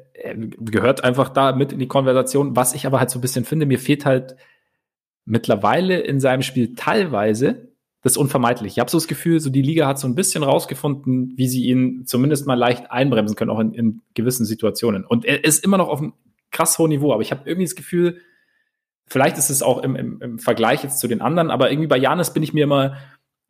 gehört 0.60 1.04
einfach 1.04 1.30
da 1.30 1.54
mit 1.54 1.72
in 1.72 1.80
die 1.80 1.88
Konversation. 1.88 2.56
Was 2.56 2.74
ich 2.74 2.86
aber 2.86 3.00
halt 3.00 3.10
so 3.10 3.20
ein 3.20 3.22
bisschen 3.22 3.46
finde, 3.46 3.66
mir 3.66 3.80
fehlt 3.80 4.06
halt 4.06 4.36
mittlerweile 5.26 6.00
in 6.00 6.20
seinem 6.20 6.42
Spiel 6.42 6.76
teilweise 6.76 7.68
das 8.02 8.18
unvermeidlich. 8.18 8.74
Ich 8.74 8.80
habe 8.80 8.90
so 8.90 8.98
das 8.98 9.08
Gefühl, 9.08 9.40
so 9.40 9.50
die 9.50 9.62
Liga 9.62 9.88
hat 9.88 10.00
so 10.00 10.08
ein 10.08 10.16
bisschen 10.16 10.44
rausgefunden, 10.44 11.34
wie 11.36 11.48
sie 11.48 11.66
ihn 11.66 12.06
zumindest 12.06 12.48
mal 12.48 12.56
leicht 12.56 12.92
einbremsen 12.92 13.36
können, 13.36 13.52
auch 13.52 13.60
in, 13.60 13.74
in 13.74 14.02
gewissen 14.14 14.46
Situationen. 14.46 15.06
Und 15.06 15.26
er 15.26 15.44
ist 15.44 15.64
immer 15.64 15.78
noch 15.78 15.90
auf 15.90 16.00
einem 16.00 16.14
krass 16.52 16.78
hohen 16.80 16.90
Niveau, 16.90 17.12
aber 17.12 17.22
ich 17.22 17.32
habe 17.32 17.42
irgendwie 17.46 17.66
das 17.66 17.76
Gefühl, 17.76 18.22
vielleicht 19.08 19.38
ist 19.38 19.50
es 19.50 19.62
auch 19.62 19.84
im, 19.84 19.96
im, 19.96 20.22
im 20.22 20.40
Vergleich 20.40 20.84
jetzt 20.84 21.00
zu 21.00 21.08
den 21.08 21.22
anderen, 21.22 21.52
aber 21.52 21.72
irgendwie 21.72 21.88
bei 21.88 21.98
Janis 21.98 22.34
bin 22.34 22.44
ich 22.44 22.54
mir 22.54 22.64
immer, 22.64 22.98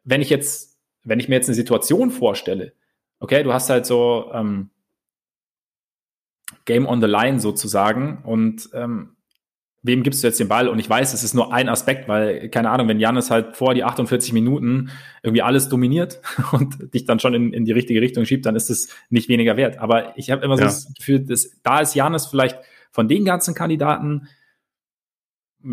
wenn 0.03 0.21
ich 0.21 0.29
jetzt, 0.29 0.79
wenn 1.03 1.19
ich 1.19 1.29
mir 1.29 1.35
jetzt 1.35 1.49
eine 1.49 1.55
Situation 1.55 2.09
vorstelle, 2.09 2.73
okay, 3.19 3.43
du 3.43 3.53
hast 3.53 3.69
halt 3.69 3.85
so 3.85 4.31
ähm, 4.33 4.69
Game 6.67 6.85
on 6.85 7.01
the 7.01 7.07
Line 7.07 7.39
sozusagen 7.39 8.19
und 8.23 8.69
ähm, 8.73 9.17
wem 9.81 10.03
gibst 10.03 10.21
du 10.21 10.27
jetzt 10.27 10.39
den 10.39 10.47
Ball? 10.47 10.67
Und 10.67 10.77
ich 10.77 10.89
weiß, 10.89 11.13
es 11.13 11.23
ist 11.23 11.33
nur 11.33 11.53
ein 11.53 11.69
Aspekt, 11.69 12.07
weil, 12.07 12.49
keine 12.49 12.69
Ahnung, 12.69 12.87
wenn 12.87 12.99
Janis 12.99 13.31
halt 13.31 13.55
vor 13.55 13.73
die 13.73 13.83
48 13.83 14.33
Minuten 14.33 14.89
irgendwie 15.23 15.41
alles 15.41 15.69
dominiert 15.69 16.19
und 16.51 16.93
dich 16.93 17.05
dann 17.05 17.19
schon 17.19 17.33
in, 17.33 17.53
in 17.53 17.65
die 17.65 17.71
richtige 17.71 18.01
Richtung 18.01 18.25
schiebt, 18.25 18.45
dann 18.45 18.55
ist 18.55 18.69
es 18.69 18.89
nicht 19.09 19.29
weniger 19.29 19.57
wert. 19.57 19.79
Aber 19.79 20.15
ich 20.17 20.29
habe 20.29 20.43
immer 20.45 20.57
so 20.57 20.63
das 20.63 20.93
Gefühl, 20.93 21.21
dass 21.21 21.49
da 21.63 21.79
ist 21.79 21.95
Janis 21.95 22.27
vielleicht 22.27 22.59
von 22.91 23.07
den 23.07 23.25
ganzen 23.25 23.55
Kandidaten 23.55 24.27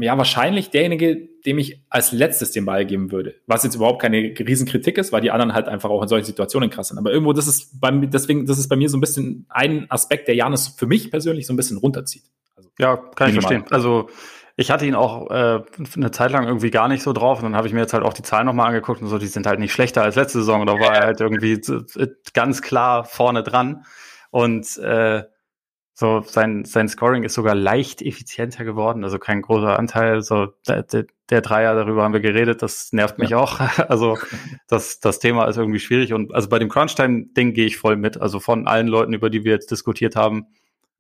ja 0.01 0.17
wahrscheinlich 0.19 0.71
derjenige, 0.71 1.29
dem 1.47 1.59
ich 1.59 1.83
als 1.91 2.13
letztes 2.13 2.53
den 2.53 2.65
Ball 2.65 2.85
geben 2.87 3.13
würde. 3.13 3.35
Was 3.47 3.65
jetzt 3.65 3.75
überhaupt 3.75 4.01
keine 4.01 4.19
Riesenkritik 4.19 4.99
ist, 4.99 5.13
weil 5.13 5.21
die 5.21 5.31
anderen 5.31 5.55
halt 5.55 5.69
einfach 5.69 5.91
auch 5.91 6.03
in 6.03 6.09
solchen 6.09 6.27
Situationen 6.27 6.71
krass 6.71 6.89
sind. 6.89 6.99
Aber 6.99 7.13
irgendwo, 7.13 7.33
das 7.33 7.47
ist 7.47 7.81
bei 7.81 7.93
mir, 7.93 8.09
deswegen, 8.09 8.47
das 8.47 8.59
ist 8.59 8.69
bei 8.69 8.77
mir 8.77 8.89
so 8.89 8.97
ein 8.97 9.01
bisschen 9.01 9.47
ein 9.49 9.87
Aspekt, 9.91 10.29
der 10.29 10.35
Janis 10.35 10.69
für 10.69 10.87
mich 10.87 11.11
persönlich 11.11 11.47
so 11.47 11.53
ein 11.53 11.57
bisschen 11.57 11.77
runterzieht. 11.77 12.25
Also, 12.57 12.71
ja, 12.79 12.97
kann 12.97 13.29
ich 13.29 13.35
verstehen. 13.35 13.65
Also 13.71 14.09
ich 14.57 14.71
hatte 14.71 14.87
ihn 14.87 14.95
auch 14.95 15.31
äh, 15.31 15.63
eine 15.97 16.11
Zeit 16.13 16.31
lang 16.31 16.47
irgendwie 16.47 16.71
gar 16.71 16.89
nicht 16.89 17.03
so 17.03 17.13
drauf 17.13 17.39
und 17.39 17.45
dann 17.45 17.57
habe 17.57 17.67
ich 17.67 17.75
mir 17.75 17.81
jetzt 17.81 17.93
halt 17.93 18.05
auch 18.05 18.13
die 18.13 18.23
Zahlen 18.23 18.47
nochmal 18.47 18.69
angeguckt 18.69 19.03
und 19.03 19.09
so, 19.09 19.19
die 19.19 19.27
sind 19.27 19.47
halt 19.47 19.59
nicht 19.59 19.73
schlechter 19.73 20.03
als 20.03 20.17
letzte 20.17 20.39
Saison. 20.39 20.65
Da 20.67 20.75
war 20.75 20.95
er 20.95 21.07
halt 21.07 21.21
irgendwie 21.21 21.61
ganz 22.35 22.63
klar 22.63 23.05
vorne 23.05 23.43
dran 23.43 23.85
und 24.31 24.79
äh, 24.79 25.25
so 25.97 26.23
sein 26.23 26.65
sein 26.65 26.89
Scoring 26.89 27.23
ist 27.23 27.35
sogar 27.35 27.55
leicht 27.55 28.03
effizienter 28.03 28.65
geworden, 28.65 29.05
also 29.05 29.21
kein 29.21 29.43
großer 29.43 29.79
Anteil. 29.79 30.23
So 30.23 30.49
der, 30.67 30.83
der, 30.83 31.07
der 31.31 31.41
Dreier, 31.41 31.77
darüber 31.77 32.03
haben 32.03 32.13
wir 32.13 32.21
geredet, 32.21 32.63
das 32.63 32.93
nervt 32.93 33.19
mich 33.19 33.31
ja. 33.31 33.39
auch. 33.39 33.61
Also 33.89 34.19
das 34.67 34.99
das 34.99 35.21
Thema 35.21 35.47
ist 35.47 35.57
irgendwie 35.57 35.79
schwierig 35.79 36.13
und 36.13 36.35
also 36.35 36.49
bei 36.49 36.59
dem 36.59 36.69
Crunch-Time-Ding 36.69 37.55
gehe 37.55 37.67
ich 37.67 37.77
voll 37.77 37.97
mit. 37.97 38.21
Also 38.21 38.41
von 38.41 38.67
allen 38.67 38.89
Leuten, 38.89 39.13
über 39.13 39.31
die 39.31 39.45
wir 39.45 39.53
jetzt 39.53 39.71
diskutiert 39.71 40.17
haben, 40.17 40.49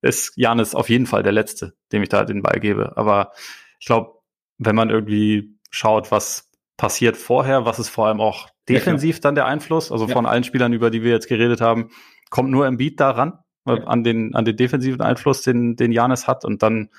ist 0.00 0.32
Janis 0.36 0.74
auf 0.76 0.88
jeden 0.88 1.06
Fall 1.06 1.24
der 1.24 1.32
Letzte, 1.32 1.74
dem 1.90 2.02
ich 2.02 2.08
da 2.08 2.24
den 2.24 2.42
Ball 2.42 2.60
gebe. 2.60 2.96
Aber 2.96 3.32
ich 3.80 3.86
glaube, 3.86 4.12
wenn 4.58 4.76
man 4.76 4.90
irgendwie 4.90 5.58
schaut, 5.70 6.12
was 6.12 6.50
passiert 6.76 7.16
vorher, 7.16 7.64
was 7.64 7.78
ist 7.78 7.88
vor 7.88 8.06
allem 8.06 8.20
auch 8.20 8.48
defensiv 8.68 9.16
ja, 9.16 9.20
dann 9.22 9.34
der 9.34 9.46
Einfluss, 9.46 9.90
also 9.90 10.06
ja. 10.06 10.12
von 10.12 10.26
allen 10.26 10.44
Spielern, 10.44 10.72
über 10.72 10.90
die 10.90 11.02
wir 11.02 11.10
jetzt 11.10 11.28
geredet 11.28 11.60
haben, 11.60 11.90
kommt 12.30 12.50
nur 12.50 12.66
im 12.66 12.76
Beat 12.76 13.00
daran, 13.00 13.32
ja. 13.32 13.43
An 13.64 14.04
den, 14.04 14.34
an 14.34 14.44
den 14.44 14.56
defensiven 14.56 15.00
Einfluss, 15.00 15.42
den, 15.42 15.76
den 15.76 15.92
Janis 15.92 16.26
hat 16.26 16.44
und 16.44 16.62
dann 16.62 16.90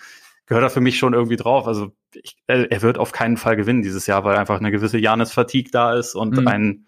gehört 0.46 0.64
er 0.64 0.70
für 0.70 0.82
mich 0.82 0.98
schon 0.98 1.14
irgendwie 1.14 1.38
drauf. 1.38 1.68
Also 1.68 1.92
ich, 2.14 2.38
er 2.48 2.82
wird 2.82 2.98
auf 2.98 3.12
keinen 3.12 3.38
Fall 3.38 3.56
gewinnen 3.56 3.82
dieses 3.82 4.08
Jahr, 4.08 4.24
weil 4.24 4.38
einfach 4.38 4.60
eine 4.60 4.72
gewisse 4.72 4.98
Janis-Fatigue 4.98 5.72
da 5.72 5.94
ist 5.94 6.16
und 6.16 6.38
mhm. 6.38 6.48
ein 6.48 6.88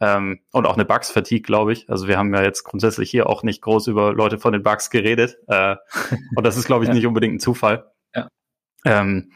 ähm, 0.00 0.40
und 0.50 0.66
auch 0.66 0.74
eine 0.74 0.86
Bugs-Fatigue, 0.86 1.42
glaube 1.42 1.72
ich. 1.72 1.88
Also 1.90 2.08
wir 2.08 2.16
haben 2.16 2.34
ja 2.34 2.42
jetzt 2.42 2.64
grundsätzlich 2.64 3.10
hier 3.10 3.28
auch 3.28 3.42
nicht 3.42 3.60
groß 3.60 3.86
über 3.86 4.14
Leute 4.14 4.38
von 4.38 4.52
den 4.52 4.62
Bugs 4.62 4.90
geredet. 4.90 5.36
Äh, 5.46 5.76
und 6.36 6.44
das 6.44 6.56
ist, 6.56 6.66
glaube 6.66 6.84
ich, 6.84 6.88
ja. 6.88 6.94
nicht 6.94 7.06
unbedingt 7.06 7.34
ein 7.34 7.40
Zufall. 7.40 7.92
Ja. 8.14 8.28
Ähm, 8.84 9.32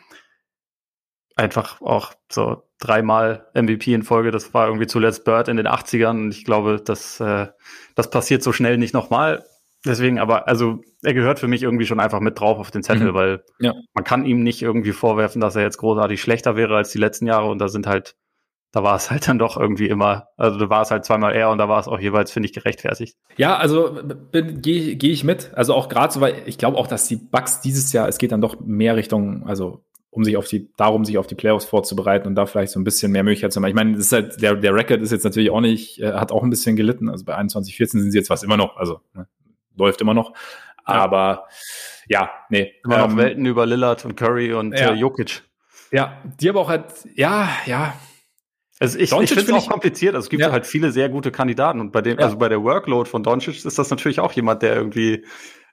einfach 1.37 1.83
auch 1.83 2.15
so 2.31 2.63
dreimal 2.79 3.47
MVP 3.55 3.93
in 3.93 4.03
Folge. 4.03 4.31
Das 4.31 4.55
war 4.55 4.67
irgendwie 4.67 4.87
zuletzt 4.87 5.25
Bird 5.25 5.49
in 5.49 5.59
den 5.59 5.69
80ern 5.69 6.11
und 6.11 6.31
ich 6.31 6.45
glaube, 6.45 6.81
das, 6.83 7.21
äh, 7.21 7.49
das 7.95 8.09
passiert 8.09 8.43
so 8.43 8.53
schnell 8.53 8.79
nicht 8.79 8.95
nochmal. 8.95 9.45
Deswegen, 9.85 10.19
aber 10.19 10.49
also 10.49 10.81
er 11.03 11.13
gehört 11.13 11.39
für 11.39 11.49
mich 11.49 11.63
irgendwie 11.63 11.85
schon 11.85 12.01
einfach 12.01 12.21
mit 12.21 12.41
drauf 12.41 12.59
auf 12.59 12.71
den 12.71 12.83
Zettel, 12.83 13.11
mhm. 13.11 13.15
weil 13.15 13.45
ja. 13.61 13.75
man 13.93 14.05
kann 14.05 14.25
ihm 14.25 14.43
nicht 14.43 14.63
irgendwie 14.63 14.93
vorwerfen, 14.93 15.41
dass 15.41 15.57
er 15.57 15.63
jetzt 15.63 15.77
großartig 15.77 16.23
schlechter 16.23 16.57
wäre 16.57 16.77
als 16.77 16.91
die 16.91 16.99
letzten 16.99 17.27
Jahre 17.27 17.51
und 17.51 17.59
da 17.59 17.69
sind 17.69 17.87
halt 17.87 18.17
da 18.75 18.83
war 18.83 18.97
es 18.97 19.11
halt 19.11 19.29
dann 19.29 19.39
doch 19.39 19.57
irgendwie 19.57 19.89
immer, 19.89 20.29
also 20.37 20.59
da 20.59 20.69
war 20.69 20.83
es 20.83 20.91
halt 20.91 21.05
zweimal 21.05 21.35
er 21.35 21.51
und 21.51 21.59
da 21.59 21.69
war 21.69 21.81
es 21.81 21.89
auch 21.89 22.01
jeweils, 22.01 22.33
finde 22.33 22.49
ich, 22.49 22.53
gerechtfertigt. 22.53 23.17
Ja, 23.37 23.57
also 23.57 23.99
gehe 24.33 24.97
geh 24.97 25.11
ich 25.11 25.25
mit. 25.25 25.53
Also 25.55 25.75
auch 25.75 25.89
gerade 25.89 26.13
so, 26.13 26.21
weil 26.21 26.43
ich 26.47 26.59
glaube 26.59 26.77
auch, 26.77 26.87
dass 26.87 27.07
die 27.07 27.17
Bugs 27.17 27.61
dieses 27.61 27.93
Jahr, 27.93 28.09
es 28.09 28.19
geht 28.19 28.33
dann 28.33 28.41
doch 28.41 28.61
mehr 28.61 28.97
Richtung, 28.97 29.47
also 29.47 29.85
um 30.11 30.23
sich 30.25 30.37
auf 30.37 30.47
die, 30.47 30.71
darum, 30.77 31.05
sich 31.05 31.19
auf 31.19 31.27
die 31.27 31.35
Playoffs 31.35 31.65
vorzubereiten 31.65 32.29
und 32.29 32.37
da 32.37 32.47
vielleicht 32.47 32.73
so 32.73 32.79
ein 32.79 32.85
bisschen 32.85 33.11
mehr 33.11 33.25
Möglichkeit 33.25 33.53
zu 33.53 33.61
haben. 33.61 33.69
Ich 33.69 33.75
meine, 33.75 33.93
das 33.93 34.07
ist 34.07 34.13
halt, 34.13 34.43
der, 34.43 34.55
der 34.55 34.75
Record 34.75 35.01
ist 35.01 35.11
jetzt 35.11 35.25
natürlich 35.25 35.51
auch 35.51 35.61
nicht, 35.61 36.01
äh, 36.01 36.13
hat 36.13 36.31
auch 36.31 36.43
ein 36.43 36.51
bisschen 36.51 36.77
gelitten. 36.77 37.09
Also 37.09 37.25
bei 37.25 37.35
21, 37.35 37.77
14 37.77 38.01
sind 38.01 38.13
sie 38.13 38.19
jetzt 38.19 38.29
fast 38.29 38.45
immer 38.45 38.57
noch, 38.57 38.77
also 38.77 39.01
ne, 39.13 39.27
läuft 39.77 40.01
immer 40.01 40.15
noch. 40.15 40.35
Aber 40.85 41.47
ja, 42.09 42.31
nee. 42.51 42.75
Immer 42.85 42.99
ähm, 42.99 43.11
noch 43.11 43.17
Welten 43.17 43.47
über 43.47 43.67
Lillard 43.67 44.05
und 44.05 44.17
Curry 44.17 44.53
und 44.53 44.73
ja. 44.73 44.91
äh, 44.91 44.95
Jokic. 44.95 45.43
Ja, 45.91 46.23
die 46.41 46.49
aber 46.49 46.61
auch 46.61 46.69
halt, 46.69 46.87
ja, 47.15 47.49
ja, 47.67 47.95
also 48.81 48.99
ich, 48.99 49.13
ich 49.13 49.29
finde 49.33 49.43
es 49.43 49.53
auch 49.53 49.71
kompliziert. 49.71 50.15
Also 50.15 50.27
es 50.27 50.31
gibt 50.31 50.43
ja. 50.43 50.51
halt 50.51 50.67
viele 50.67 50.91
sehr 50.91 51.09
gute 51.09 51.31
Kandidaten 51.31 51.81
und 51.81 51.93
bei 51.93 52.03
dem, 52.03 52.19
ja. 52.19 52.25
also 52.25 52.37
bei 52.37 52.49
der 52.49 52.63
Workload 52.63 53.09
von 53.09 53.23
Doncic 53.23 53.65
ist 53.65 53.79
das 53.79 53.91
natürlich 53.91 54.21
auch 54.21 54.33
jemand, 54.33 54.63
der 54.63 54.75
irgendwie 54.75 55.25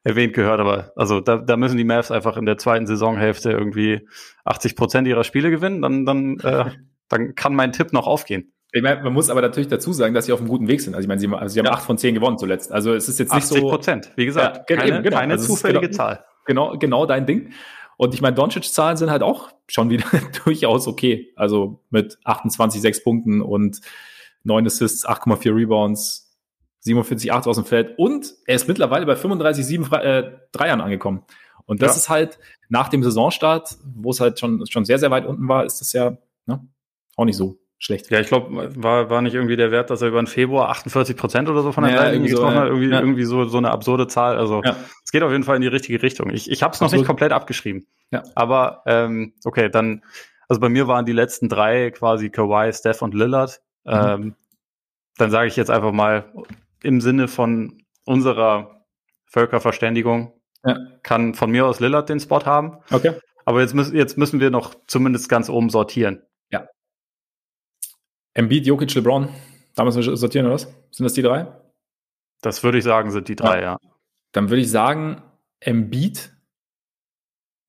erwähnt 0.03 0.34
gehört. 0.34 0.60
Aber 0.60 0.91
also 0.95 1.19
da, 1.19 1.38
da 1.38 1.57
müssen 1.57 1.78
die 1.78 1.84
Mavs 1.84 2.11
einfach 2.11 2.38
in 2.38 2.45
der 2.45 2.57
zweiten 2.57 2.86
Saisonhälfte 2.86 3.52
irgendwie 3.52 4.07
80 4.45 4.76
Prozent 4.76 5.07
ihrer 5.07 5.23
Spiele 5.23 5.49
gewinnen. 5.49 5.82
Dann, 5.82 6.06
dann, 6.06 6.40
äh, 6.40 6.65
dann 7.10 7.36
kann 7.36 7.56
mein 7.56 7.72
Tipp 7.72 7.91
noch 7.91 8.07
aufgehen. 8.07 8.53
Ich 8.73 8.81
meine, 8.81 9.03
man 9.03 9.11
muss 9.11 9.30
aber 9.30 9.41
natürlich 9.41 9.68
dazu 9.68 9.91
sagen, 9.91 10.14
dass 10.14 10.26
sie 10.26 10.34
auf 10.34 10.39
einem 10.39 10.48
guten 10.48 10.68
Weg 10.68 10.81
sind. 10.81 10.95
Also 10.95 11.03
ich 11.03 11.07
meine, 11.07 11.19
sie, 11.19 11.27
also 11.27 11.53
sie 11.53 11.60
haben 11.60 11.68
acht 11.68 11.80
ja. 11.80 11.85
von 11.85 11.98
zehn 11.98 12.15
gewonnen 12.15 12.38
zuletzt. 12.38 12.72
Also 12.72 12.93
es 12.93 13.10
ist 13.10 13.19
jetzt 13.19 13.34
nicht 13.34 13.43
80 13.43 13.60
so. 13.60 13.65
80 13.65 13.69
Prozent, 13.69 14.11
wie 14.15 14.26
gesagt. 14.26 14.69
Ja, 14.69 14.77
keine, 14.77 15.02
genau. 15.02 15.18
keine 15.18 15.34
also 15.34 15.48
zufällige 15.48 15.88
genau, 15.88 15.98
Zahl. 15.98 16.26
Genau, 16.45 16.77
genau 16.77 17.06
dein 17.06 17.26
Ding. 17.26 17.52
Und 17.98 18.14
ich 18.14 18.22
meine, 18.22 18.35
Doncic-Zahlen 18.35 18.98
sind 18.98 19.11
halt 19.11 19.23
auch 19.23 19.49
schon 19.68 19.89
wieder 19.89 20.06
durchaus 20.45 20.88
okay. 20.88 21.34
Also 21.35 21.81
mit 21.89 22.18
28, 22.23 22.81
6 22.81 23.03
Punkten 23.03 23.41
und 23.41 23.81
9 24.43 24.65
Assists, 24.65 25.07
8,4 25.07 25.53
Rebounds, 25.53 26.34
47, 26.80 27.31
8 27.31 27.48
aus 27.48 27.57
dem 27.57 27.65
Feld. 27.65 27.99
Und 27.99 28.34
er 28.45 28.56
ist 28.56 28.68
mittlerweile 28.69 29.06
bei 29.06 29.15
35, 29.18 29.65
7 29.65 29.91
äh, 29.91 30.31
Dreiern 30.53 30.81
angekommen. 30.81 31.23
Und 31.65 31.81
das 31.81 31.91
ja. 31.91 31.98
ist 31.98 32.10
halt 32.10 32.39
nach 32.69 32.88
dem 32.88 33.03
Saisonstart, 33.03 33.77
wo 33.84 34.11
es 34.11 34.19
halt 34.19 34.39
schon, 34.39 34.65
schon 34.68 34.85
sehr, 34.85 34.98
sehr 34.98 35.11
weit 35.11 35.26
unten 35.26 35.48
war, 35.48 35.65
ist 35.65 35.81
das 35.81 35.93
ja 35.93 36.18
ne, 36.45 36.65
auch 37.18 37.26
nicht 37.26 37.38
so 37.38 37.60
schlecht. 37.81 38.11
Ja, 38.11 38.19
ich 38.19 38.27
glaube, 38.27 38.71
war, 38.81 39.09
war 39.09 39.21
nicht 39.21 39.33
irgendwie 39.33 39.55
der 39.55 39.71
Wert, 39.71 39.89
dass 39.89 40.01
er 40.01 40.09
über 40.09 40.21
den 40.21 40.27
Februar 40.27 40.69
48 40.69 41.17
Prozent 41.17 41.49
oder 41.49 41.63
so 41.63 41.71
von 41.71 41.83
der 41.83 41.93
ja, 41.93 42.01
Dreilinie 42.03 42.29
getroffen 42.29 42.53
so, 42.53 42.59
hat. 42.59 42.67
Irgendwie, 42.67 42.89
ja. 42.89 42.99
irgendwie 42.99 43.23
so, 43.23 43.45
so 43.45 43.57
eine 43.57 43.71
absurde 43.71 44.07
Zahl. 44.07 44.37
Also 44.37 44.61
ja. 44.63 44.75
es 45.03 45.11
geht 45.11 45.23
auf 45.23 45.31
jeden 45.31 45.43
Fall 45.43 45.55
in 45.55 45.63
die 45.63 45.67
richtige 45.67 46.01
Richtung. 46.01 46.29
Ich, 46.29 46.49
ich 46.49 46.63
habe 46.63 46.73
es 46.73 46.79
noch 46.79 46.91
nicht 46.91 47.05
komplett 47.05 47.31
abgeschrieben. 47.31 47.87
Ja. 48.11 48.23
Aber 48.35 48.83
ähm, 48.85 49.33
okay, 49.43 49.69
dann, 49.69 50.03
also 50.47 50.61
bei 50.61 50.69
mir 50.69 50.87
waren 50.87 51.05
die 51.05 51.11
letzten 51.11 51.49
drei 51.49 51.91
quasi 51.91 52.29
Kawhi, 52.29 52.71
Steph 52.71 53.01
und 53.01 53.15
Lillard. 53.15 53.61
Mhm. 53.83 53.91
Ähm, 53.93 54.35
dann 55.17 55.31
sage 55.31 55.47
ich 55.47 55.55
jetzt 55.55 55.71
einfach 55.71 55.91
mal 55.91 56.31
im 56.83 57.01
Sinne 57.01 57.27
von 57.27 57.83
unserer 58.05 58.85
Völkerverständigung 59.25 60.33
ja. 60.63 60.77
kann 61.03 61.33
von 61.33 61.49
mir 61.49 61.65
aus 61.65 61.79
Lillard 61.79 62.09
den 62.09 62.19
Spot 62.19 62.45
haben. 62.45 62.77
Okay. 62.91 63.13
Aber 63.45 63.61
jetzt 63.61 63.73
müssen, 63.73 63.95
jetzt 63.95 64.17
müssen 64.17 64.39
wir 64.39 64.51
noch 64.51 64.75
zumindest 64.85 65.29
ganz 65.29 65.49
oben 65.49 65.69
sortieren. 65.69 66.21
Embiid, 68.33 68.65
Jokic, 68.65 68.93
LeBron. 68.93 69.29
Da 69.75 69.83
müssen 69.83 70.03
wir 70.03 70.17
sortieren, 70.17 70.45
oder 70.45 70.55
was? 70.55 70.63
Sind 70.91 71.03
das 71.03 71.13
die 71.13 71.21
drei? 71.21 71.47
Das 72.41 72.63
würde 72.63 72.77
ich 72.77 72.83
sagen, 72.83 73.11
sind 73.11 73.27
die 73.27 73.35
drei, 73.35 73.57
ja. 73.57 73.61
ja. 73.61 73.77
Dann 74.31 74.49
würde 74.49 74.61
ich 74.61 74.71
sagen, 74.71 75.21
Embiid 75.59 76.31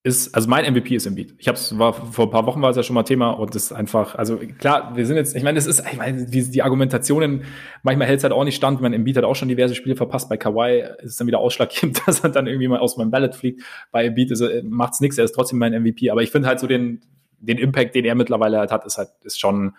ist, 0.05 0.35
also 0.35 0.49
mein 0.49 0.65
MVP 0.73 0.97
ist 0.97 1.07
Embiid. 1.07 1.35
Ich 1.39 1.47
habe 1.47 1.57
es, 1.57 1.79
war 1.79 1.93
vor 1.93 2.27
ein 2.27 2.31
paar 2.31 2.47
Wochen 2.47 2.61
war 2.61 2.71
es 2.71 2.77
ja 2.77 2.83
schon 2.83 2.95
mal 2.95 3.05
Thema 3.05 3.31
und 3.31 3.55
das 3.55 3.65
ist 3.65 3.73
einfach, 3.73 4.17
also 4.17 4.37
klar, 4.59 4.97
wir 4.97 5.07
sind 5.07 5.17
jetzt, 5.17 5.37
ich 5.37 5.45
meine, 5.45 5.57
das 5.57 5.67
ist, 5.67 5.85
ich 5.93 5.97
meine, 5.97 6.27
die, 6.27 6.51
die 6.51 6.63
Argumentationen, 6.63 7.45
manchmal 7.85 8.09
hält 8.09 8.19
es 8.19 8.25
halt 8.25 8.33
auch 8.33 8.43
nicht 8.43 8.57
stand. 8.57 8.81
Mein 8.81 8.95
Embiid 8.95 9.17
hat 9.17 9.25
auch 9.25 9.37
schon 9.37 9.49
diverse 9.49 9.77
Spiele 9.77 9.95
verpasst. 9.95 10.29
Bei 10.29 10.37
Kawhi 10.37 10.81
ist 10.99 11.11
es 11.13 11.17
dann 11.17 11.29
wieder 11.29 11.39
ausschlaggebend, 11.39 12.03
dass 12.07 12.21
er 12.21 12.31
dann 12.31 12.49
irgendwie 12.49 12.67
mal 12.67 12.81
aus 12.81 12.97
meinem 12.97 13.13
Ballot 13.13 13.37
fliegt. 13.37 13.63
Bei 13.93 14.07
Embiid 14.07 14.33
ist, 14.33 14.43
macht's 14.65 15.01
nichts, 15.01 15.19
er 15.19 15.25
ist 15.25 15.33
trotzdem 15.33 15.61
mein 15.61 15.73
MVP. 15.73 16.11
Aber 16.11 16.23
ich 16.23 16.31
finde 16.33 16.49
halt 16.49 16.59
so 16.59 16.67
den, 16.67 17.03
den 17.39 17.59
Impact, 17.59 17.95
den 17.95 18.05
er 18.05 18.17
mittlerweile 18.17 18.59
halt 18.59 18.73
hat, 18.73 18.85
ist 18.85 18.99
halt, 18.99 19.11
ist 19.23 19.39
schon, 19.39 19.75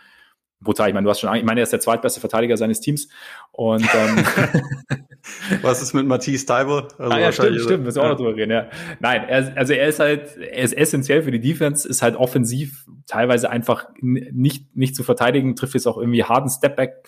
brutal. 0.63 0.87
Ich 0.87 0.93
meine, 0.93 1.05
du 1.05 1.09
hast 1.09 1.19
schon, 1.19 1.33
ich 1.35 1.43
meine, 1.43 1.59
er 1.59 1.63
ist 1.63 1.73
der 1.73 1.79
zweitbeste 1.79 2.19
Verteidiger 2.19 2.57
seines 2.57 2.79
Teams. 2.79 3.07
Und 3.51 3.87
ähm, 3.93 4.25
was 5.61 5.81
ist 5.81 5.93
mit 5.93 6.07
Matthias 6.07 6.45
Taibo? 6.45 6.87
Also 6.97 6.97
ah, 6.99 7.19
ja, 7.19 7.31
stimmt, 7.31 7.61
stimmt, 7.61 7.83
müssen 7.83 7.97
wir 7.97 8.03
ja. 8.03 8.07
auch 8.07 8.13
noch 8.13 8.17
drüber 8.17 8.35
reden, 8.35 8.51
ja. 8.51 8.69
Nein, 8.99 9.25
er, 9.27 9.57
also 9.57 9.73
er 9.73 9.87
ist 9.87 9.99
halt, 9.99 10.37
er 10.37 10.63
ist 10.63 10.73
essentiell 10.73 11.23
für 11.23 11.31
die 11.31 11.39
Defense, 11.39 11.87
ist 11.87 12.01
halt 12.01 12.15
offensiv 12.15 12.85
teilweise 13.07 13.49
einfach 13.49 13.87
nicht, 14.01 14.75
nicht 14.75 14.95
zu 14.95 15.03
verteidigen, 15.03 15.55
trifft 15.55 15.73
jetzt 15.73 15.87
auch 15.87 15.97
irgendwie 15.97 16.23
harten 16.23 16.49
Stepback 16.49 17.07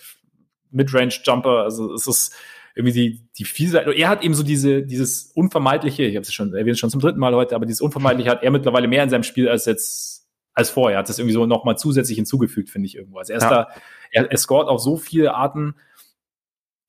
Midrange-Jumper. 0.70 1.62
Also 1.62 1.92
es 1.92 2.06
ist 2.06 2.34
irgendwie 2.74 2.92
die, 2.92 3.28
die 3.38 3.44
Vielseite. 3.44 3.92
Er 3.92 4.08
hat 4.08 4.22
eben 4.22 4.34
so 4.34 4.42
diese, 4.42 4.82
dieses 4.82 5.32
unvermeidliche, 5.34 6.04
ich 6.04 6.14
habe 6.14 6.22
es 6.22 6.32
schon 6.32 6.54
erwähnt, 6.54 6.78
schon 6.78 6.90
zum 6.90 7.00
dritten 7.00 7.18
Mal 7.18 7.34
heute, 7.34 7.54
aber 7.54 7.64
dieses 7.64 7.80
unvermeidliche 7.80 8.30
hat 8.30 8.42
er 8.42 8.50
mittlerweile 8.50 8.86
mehr 8.86 9.02
in 9.02 9.10
seinem 9.10 9.22
Spiel 9.22 9.48
als 9.48 9.64
jetzt 9.64 10.25
als 10.56 10.70
vorher. 10.70 10.96
Er 10.96 10.98
hat 11.00 11.08
das 11.08 11.18
irgendwie 11.18 11.34
so 11.34 11.46
nochmal 11.46 11.78
zusätzlich 11.78 12.16
hinzugefügt, 12.16 12.70
finde 12.70 12.86
ich 12.86 12.96
irgendwo. 12.96 13.18
Also 13.18 13.32
er 13.32 13.36
ist 13.36 13.44
ja. 13.44 13.50
da, 13.50 13.68
er, 14.10 14.30
er 14.30 14.38
scoret 14.38 14.68
auf 14.68 14.80
so 14.80 14.96
viele 14.96 15.34
Arten, 15.34 15.76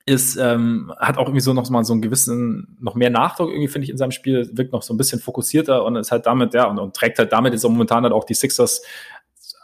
ist, 0.06 0.38
ähm, 0.38 0.94
hat 0.98 1.18
auch 1.18 1.26
irgendwie 1.26 1.42
so 1.42 1.54
noch 1.54 1.70
mal 1.70 1.84
so 1.84 1.92
einen 1.92 2.02
gewissen, 2.02 2.78
noch 2.80 2.96
mehr 2.96 3.10
Nachdruck 3.10 3.50
irgendwie, 3.50 3.68
finde 3.68 3.84
ich, 3.84 3.90
in 3.92 3.98
seinem 3.98 4.12
Spiel, 4.12 4.50
wirkt 4.54 4.72
noch 4.72 4.82
so 4.82 4.94
ein 4.94 4.98
bisschen 4.98 5.20
fokussierter 5.20 5.84
und 5.84 5.98
ist 5.98 6.14
halt 6.14 6.26
damit, 6.26 6.54
ja, 6.54 6.64
und, 6.64 6.80
und 6.80 6.96
trägt 6.96 7.20
halt 7.20 7.34
damit 7.34 7.52
jetzt 7.52 7.66
auch 7.66 7.70
momentan 7.70 8.04
halt 8.04 8.14
auch 8.14 8.24
die 8.24 8.34
Sixers 8.34 8.82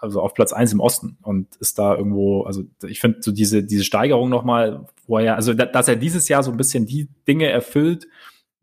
also 0.02 0.22
auf 0.22 0.34
Platz 0.34 0.52
eins 0.52 0.74
im 0.74 0.82
Osten 0.82 1.18
und 1.22 1.56
ist 1.62 1.80
da 1.80 1.96
irgendwo, 1.96 2.44
also 2.44 2.64
ich 2.86 3.00
finde 3.00 3.20
so 3.22 3.32
diese, 3.32 3.64
diese 3.64 3.86
Steigerung 3.86 4.28
nochmal, 4.28 4.86
wo 5.08 5.18
er, 5.18 5.38
also 5.38 5.54
dass 5.54 5.88
er 5.88 5.96
dieses 5.96 6.28
Jahr 6.28 6.44
so 6.44 6.52
ein 6.52 6.58
bisschen 6.58 6.86
die 6.86 7.08
Dinge 7.26 7.50
erfüllt, 7.50 8.08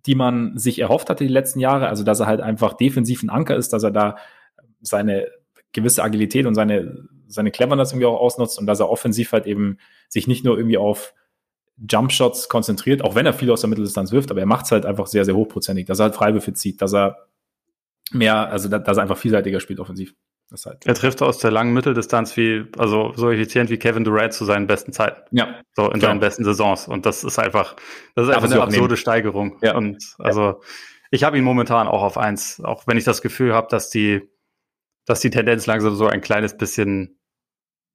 die 0.05 0.15
man 0.15 0.59
sich 0.59 0.81
erhofft 0.81 1.09
hatte 1.09 1.25
die 1.25 1.33
letzten 1.33 1.61
Jahre, 1.61 1.89
also 1.89 2.05
dass 2.05 2.21
er 2.21 2.27
halt 2.27 2.43
einfach 2.43 2.75
defensiv 2.75 3.23
ein 3.23 3.31
Anker 3.31 3.57
ist, 3.57 3.73
dass 3.73 3.83
er 3.83 3.91
da 3.91 4.17
seine 4.81 5.29
gewisse 5.73 6.03
Agilität 6.03 6.47
und 6.47 6.55
seine, 6.55 7.09
seine 7.29 7.51
Cleverness 7.51 7.93
irgendwie 7.93 8.07
auch 8.07 8.19
ausnutzt 8.19 8.59
und 8.59 8.67
dass 8.67 8.81
er 8.81 8.91
offensiv 8.91 9.33
halt 9.33 9.47
eben 9.47 9.79
sich 10.09 10.27
nicht 10.27 10.45
nur 10.45 10.57
irgendwie 10.57 10.79
auf 10.79 11.15
Jumpshots 11.89 12.49
konzentriert, 12.49 13.03
auch 13.03 13.15
wenn 13.15 13.27
er 13.27 13.33
viel 13.33 13.51
aus 13.51 13.63
der 13.63 13.71
Mitteldistanz 13.71 14.13
wirft, 14.13 14.31
aber 14.31 14.41
er 14.41 14.47
macht 14.47 14.67
es 14.67 14.73
halt 14.73 14.85
einfach 14.85 15.07
sehr, 15.07 15.25
sehr 15.25 15.35
hochprozentig, 15.35 15.87
dass 15.87 16.01
er 16.01 16.05
halt 16.05 16.15
Freiwürfe 16.15 16.53
zieht, 16.53 16.83
dass 16.83 16.93
er 16.93 17.29
mehr, 18.13 18.51
also 18.51 18.69
dass 18.69 18.97
er 18.97 19.03
einfach 19.03 19.17
vielseitiger 19.17 19.61
spielt 19.61 19.81
offensiv. 19.81 20.15
Halt 20.65 20.85
er 20.85 20.95
trifft 20.95 21.23
aus 21.23 21.39
der 21.39 21.53
langen 21.53 21.73
Mitteldistanz 21.73 22.37
wie, 22.37 22.65
also 22.77 23.13
so 23.15 23.31
effizient 23.31 23.71
wie 23.71 23.79
Kevin 23.79 24.03
Durant 24.03 24.33
zu 24.33 24.45
seinen 24.45 24.67
besten 24.67 24.93
Zeiten. 24.93 25.23
Ja. 25.31 25.61
So 25.77 25.89
in 25.91 26.01
seinen 26.01 26.19
besten 26.19 26.45
Saisons. 26.45 26.89
Und 26.89 27.07
das 27.07 27.23
ist 27.23 27.39
einfach, 27.39 27.77
das 28.17 28.27
ist 28.27 28.35
einfach 28.35 28.51
eine 28.51 28.61
absurde 28.61 28.87
nehmen. 28.87 28.97
Steigerung. 28.97 29.59
Ja. 29.63 29.77
Und 29.77 30.17
also 30.19 30.41
ja. 30.41 30.57
ich 31.13 31.23
habe 31.23 31.39
ihn 31.39 31.45
momentan 31.45 31.87
auch 31.87 32.03
auf 32.03 32.19
eins, 32.19 32.61
auch 32.65 32.89
wenn 32.89 32.99
ich 32.99 33.05
das 33.05 33.23
Gefühl 33.23 33.55
habe, 33.55 33.69
dass 33.71 33.91
die, 33.91 34.29
dass 35.11 35.19
die 35.19 35.31
Tendenz 35.31 35.67
langsam 35.67 35.97
so 35.97 36.07
ein 36.07 36.21
kleines 36.21 36.57
bisschen 36.57 37.19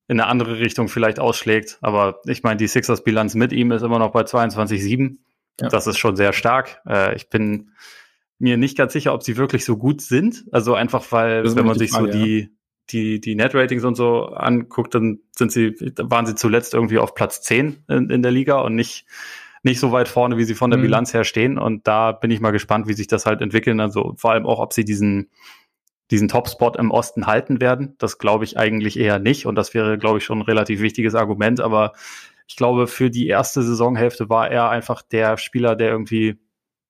in 0.10 0.20
eine 0.20 0.28
andere 0.28 0.60
Richtung 0.60 0.90
vielleicht 0.90 1.18
ausschlägt. 1.18 1.78
Aber 1.80 2.20
ich 2.26 2.44
meine, 2.44 2.58
die 2.58 2.68
Sixers-Bilanz 2.68 3.36
mit 3.36 3.54
ihm 3.54 3.72
ist 3.72 3.84
immer 3.84 4.00
noch 4.00 4.12
bei 4.12 4.24
22,7. 4.24 5.18
Ja. 5.62 5.70
Das 5.70 5.88
ist 5.88 5.98
schon 5.98 6.18
sehr 6.18 6.34
stark. 6.34 6.82
Äh, 6.86 7.16
ich 7.16 7.30
bin 7.30 7.72
mir 8.38 8.58
nicht 8.58 8.78
ganz 8.78 8.92
sicher, 8.92 9.14
ob 9.14 9.24
sie 9.24 9.38
wirklich 9.38 9.64
so 9.64 9.78
gut 9.78 10.02
sind. 10.02 10.44
Also 10.52 10.76
einfach, 10.76 11.10
weil, 11.14 11.56
wenn 11.56 11.66
man 11.66 11.78
sich 11.78 11.92
Frage, 11.92 12.12
so 12.12 12.20
die, 12.20 12.40
ja. 12.42 12.48
die, 12.92 13.22
die 13.22 13.36
Net-Ratings 13.36 13.86
und 13.86 13.96
so 13.96 14.26
anguckt, 14.26 14.94
dann 14.94 15.20
sind 15.32 15.54
sie, 15.54 15.74
waren 15.98 16.26
sie 16.26 16.36
zuletzt 16.36 16.74
irgendwie 16.74 16.98
auf 16.98 17.16
Platz 17.16 17.42
10 17.44 17.86
in, 17.88 18.10
in 18.10 18.24
der 18.24 18.32
Liga 18.32 18.60
und 18.60 18.76
nicht, 18.76 19.06
nicht 19.64 19.80
so 19.80 19.94
weit 19.94 20.10
vorne, 20.10 20.38
wie 20.38 20.44
sie 20.44 20.54
von 20.54 20.70
der 20.70 20.80
mhm. 20.80 20.84
Bilanz 20.84 21.14
her 21.14 21.24
stehen. 21.24 21.58
Und 21.58 21.88
da 21.88 22.12
bin 22.12 22.30
ich 22.30 22.42
mal 22.42 22.52
gespannt, 22.52 22.90
wie 22.90 22.94
sich 22.94 23.08
das 23.08 23.26
halt 23.26 23.40
entwickeln. 23.40 23.80
Also 23.80 24.16
vor 24.18 24.32
allem 24.32 24.46
auch, 24.46 24.60
ob 24.60 24.74
sie 24.74 24.84
diesen, 24.84 25.30
diesen 26.12 26.28
Top-Spot 26.28 26.74
im 26.78 26.92
Osten 26.92 27.26
halten 27.26 27.62
werden. 27.62 27.96
Das 27.98 28.18
glaube 28.18 28.44
ich 28.44 28.58
eigentlich 28.58 29.00
eher 29.00 29.20
nicht. 29.20 29.46
Und 29.46 29.56
das 29.56 29.74
wäre, 29.74 29.98
glaube 29.98 30.20
ich, 30.20 30.26
schon 30.26 30.40
ein 30.40 30.44
relativ 30.44 30.82
wichtiges 30.82 31.16
Argument. 31.16 31.60
Aber 31.60 31.94
ich 32.48 32.56
glaube, 32.56 32.88
für 32.88 33.10
die 33.10 33.28
erste 33.28 33.64
Saisonhälfte 33.64 34.30
war 34.30 34.50
er 34.50 34.70
einfach 34.70 35.02
der 35.02 35.38
Spieler, 35.38 35.76
der 35.76 35.90
irgendwie 35.90 36.38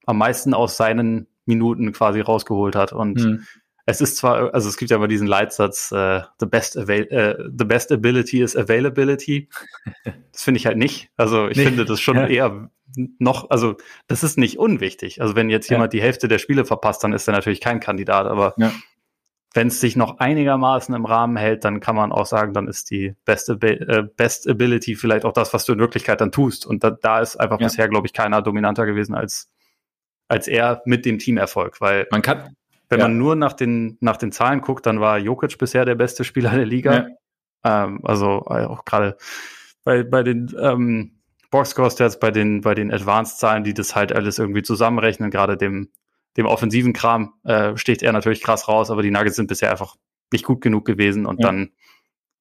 am 0.05 0.17
meisten 0.17 0.53
aus 0.53 0.77
seinen 0.77 1.27
Minuten 1.45 1.91
quasi 1.93 2.19
rausgeholt 2.19 2.75
hat. 2.75 2.91
Und 2.91 3.23
mhm. 3.23 3.45
es 3.85 4.01
ist 4.01 4.17
zwar, 4.17 4.53
also 4.53 4.67
es 4.67 4.77
gibt 4.77 4.91
ja 4.91 4.97
immer 4.97 5.07
diesen 5.07 5.27
Leitsatz, 5.27 5.91
uh, 5.91 6.21
the, 6.39 6.45
best 6.45 6.77
avail 6.77 7.07
uh, 7.11 7.49
the 7.57 7.65
best 7.65 7.91
ability 7.91 8.41
is 8.41 8.55
availability. 8.55 9.49
Das 10.31 10.43
finde 10.43 10.57
ich 10.57 10.65
halt 10.65 10.77
nicht. 10.77 11.09
Also 11.15 11.47
ich 11.47 11.55
nee. 11.55 11.63
finde 11.63 11.85
das 11.85 12.01
schon 12.01 12.17
ja. 12.17 12.27
eher 12.27 12.69
noch, 13.19 13.49
also 13.51 13.77
das 14.07 14.21
ist 14.21 14.37
nicht 14.37 14.59
unwichtig. 14.59 15.21
Also 15.21 15.33
wenn 15.33 15.49
jetzt 15.49 15.69
jemand 15.69 15.93
ja. 15.93 15.99
die 15.99 16.03
Hälfte 16.03 16.27
der 16.27 16.39
Spiele 16.39 16.65
verpasst, 16.65 17.05
dann 17.05 17.13
ist 17.13 17.25
er 17.29 17.31
natürlich 17.31 17.61
kein 17.61 17.79
Kandidat. 17.79 18.27
Aber 18.27 18.53
ja. 18.57 18.73
Wenn 19.55 19.67
es 19.67 19.81
sich 19.81 19.95
noch 19.95 20.19
einigermaßen 20.19 20.93
im 20.93 21.05
Rahmen 21.05 21.37
hält, 21.37 21.65
dann 21.65 21.79
kann 21.79 21.95
man 21.95 22.11
auch 22.11 22.27
sagen, 22.27 22.53
dann 22.53 22.67
ist 22.67 22.91
die 22.91 23.15
best, 23.25 23.49
äh, 23.49 24.03
best 24.15 24.47
Ability 24.47 24.95
vielleicht 24.95 25.25
auch 25.25 25.33
das, 25.33 25.53
was 25.53 25.65
du 25.65 25.73
in 25.73 25.79
Wirklichkeit 25.79 26.21
dann 26.21 26.31
tust. 26.31 26.67
Und 26.67 26.83
da, 26.83 26.91
da 26.91 27.21
ist 27.21 27.37
einfach 27.37 27.57
bisher, 27.57 27.89
glaube 27.89 28.05
ich, 28.05 28.13
keiner 28.13 28.43
dominanter 28.43 28.85
gewesen 28.85 29.15
als 29.15 29.49
als 30.27 30.47
er 30.47 30.81
mit 30.85 31.05
dem 31.05 31.19
Teamerfolg, 31.19 31.81
weil 31.81 32.07
man 32.11 32.21
kann, 32.21 32.55
wenn 32.89 32.99
ja. 32.99 33.07
man 33.07 33.17
nur 33.17 33.35
nach 33.35 33.53
den, 33.53 33.97
nach 33.99 34.17
den 34.17 34.31
Zahlen 34.31 34.61
guckt, 34.61 34.85
dann 34.85 34.99
war 34.99 35.17
Jokic 35.17 35.57
bisher 35.57 35.85
der 35.85 35.95
beste 35.95 36.23
Spieler 36.23 36.51
der 36.51 36.65
Liga. 36.65 37.07
Ja. 37.63 37.85
Ähm, 37.85 37.99
also 38.03 38.45
äh, 38.49 38.65
auch 38.65 38.85
gerade 38.85 39.17
bei, 39.83 40.03
bei 40.03 40.23
den 40.23 40.53
ähm, 40.59 41.11
Boxscore-Stats, 41.51 42.19
bei 42.19 42.31
den, 42.31 42.61
bei 42.61 42.75
den 42.75 42.91
Advanced-Zahlen, 42.91 43.63
die 43.63 43.73
das 43.73 43.95
halt 43.95 44.13
alles 44.13 44.39
irgendwie 44.39 44.63
zusammenrechnen, 44.63 45.29
gerade 45.29 45.57
dem, 45.57 45.89
dem 46.37 46.45
offensiven 46.45 46.93
Kram, 46.93 47.33
äh, 47.43 47.77
sticht 47.77 48.03
er 48.03 48.11
natürlich 48.11 48.41
krass 48.41 48.67
raus, 48.67 48.91
aber 48.91 49.01
die 49.01 49.11
Nuggets 49.11 49.35
sind 49.37 49.47
bisher 49.47 49.71
einfach 49.71 49.95
nicht 50.31 50.45
gut 50.45 50.61
genug 50.61 50.85
gewesen 50.85 51.25
und 51.25 51.39
ja. 51.39 51.47
dann, 51.47 51.71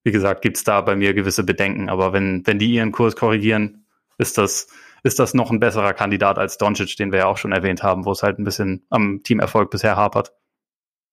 wie 0.03 0.13
gesagt, 0.13 0.43
gibt's 0.43 0.65
da 0.65 0.81
bei 0.81 0.97
mir 0.97 1.15
gewisse 1.15 1.45
Bedenken. 1.45 1.89
Aber 1.89 2.13
wenn, 2.13 2.47
wenn 2.47 2.59
die 2.59 2.73
ihren 2.73 2.93
Kurs 2.93 3.17
korrigieren, 3.17 3.87
ist 4.19 4.39
das, 4.39 4.69
ist 5.03 5.19
das 5.19 5.35
noch 5.35 5.51
ein 5.51 5.61
besserer 5.61 5.93
Kandidat 5.93 6.39
als 6.39 6.59
Doncic, 6.59 6.97
den 6.97 7.13
wir 7.13 7.21
ja 7.21 7.27
auch 7.27 7.37
schon 7.37 7.53
erwähnt 7.53 7.83
haben, 7.83 8.05
wo 8.05 8.13
es 8.13 8.23
halt 8.23 8.39
ein 8.39 8.45
bisschen 8.45 8.85
am 8.91 9.23
Teamerfolg 9.23 9.71
bisher 9.71 9.97
hapert. 9.97 10.33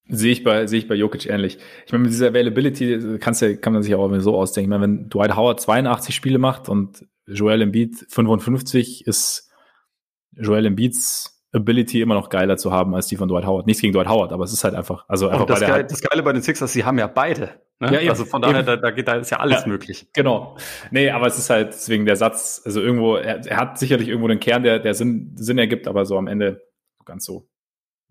Sehe 0.08 0.32
ich 0.32 0.44
bei, 0.44 0.66
sehe 0.68 0.80
ich 0.80 0.88
bei 0.88 0.96
Jokic 0.96 1.28
ähnlich. 1.28 1.58
Ich 1.86 1.92
meine, 1.92 2.04
mit 2.04 2.12
dieser 2.12 2.30
Availability 2.30 3.18
kannst 3.20 3.42
ja, 3.42 3.56
kann 3.56 3.74
man 3.74 3.84
sich 3.84 3.94
auch 3.96 4.14
so 4.20 4.36
ausdenken. 4.36 4.72
Ich 4.72 4.80
meine, 4.80 4.84
wenn 4.84 5.10
Dwight 5.10 5.36
Howard 5.36 5.62
82 5.62 6.14
Spiele 6.16 6.40
macht 6.40 6.68
und 6.68 7.06
Joel 7.28 7.62
Embiid 7.62 8.08
55 8.10 9.06
ist 9.08 9.50
Joel 10.34 10.66
Embiids 10.66 11.31
Ability 11.54 12.02
immer 12.02 12.14
noch 12.14 12.30
geiler 12.30 12.58
zu 12.58 12.72
haben 12.72 12.96
als 12.96 13.08
die 13.08 13.18
von 13.18 13.28
Dwight 13.28 13.46
Howard. 13.46 13.68
Nichts 13.68 13.82
gegen 13.82 13.94
Dwight 13.94 14.08
Howard, 14.08 14.32
aber 14.32 14.44
es 14.44 14.54
ist 14.54 14.64
halt 14.64 14.74
einfach, 14.74 15.06
also 15.08 15.28
einfach 15.28 15.46
das, 15.46 15.60
Geile, 15.60 15.86
das 15.86 16.02
Geile 16.02 16.24
bei 16.24 16.34
den 16.34 16.42
Sixers, 16.42 16.72
sie 16.72 16.86
haben 16.86 16.98
ja 16.98 17.08
beide. 17.08 17.50
Ne? 17.80 17.94
Ja, 17.94 18.00
eben, 18.00 18.10
also 18.10 18.26
von 18.26 18.42
daher, 18.42 18.64
da, 18.64 18.78
da, 18.78 18.92
da 18.92 19.14
ist 19.16 19.32
ja 19.32 19.40
alles 19.40 19.62
ja, 19.62 19.68
möglich. 19.68 20.08
Genau. 20.14 20.56
Nee, 20.92 21.10
aber 21.10 21.28
es 21.28 21.38
ist 21.38 21.50
halt 21.50 21.70
deswegen 21.70 22.06
der 22.06 22.16
Satz, 22.16 22.62
also 22.64 22.80
irgendwo, 22.82 23.16
er, 23.16 23.46
er 23.46 23.58
hat 23.58 23.78
sicherlich 23.80 24.08
irgendwo 24.08 24.30
einen 24.30 24.40
Kern, 24.40 24.64
der, 24.64 24.80
der 24.80 24.94
Sinn, 24.94 25.34
Sinn 25.36 25.58
ergibt, 25.58 25.88
aber 25.88 26.06
so 26.06 26.18
am 26.18 26.28
Ende 26.28 26.62
ganz 27.06 27.26
so 27.26 27.50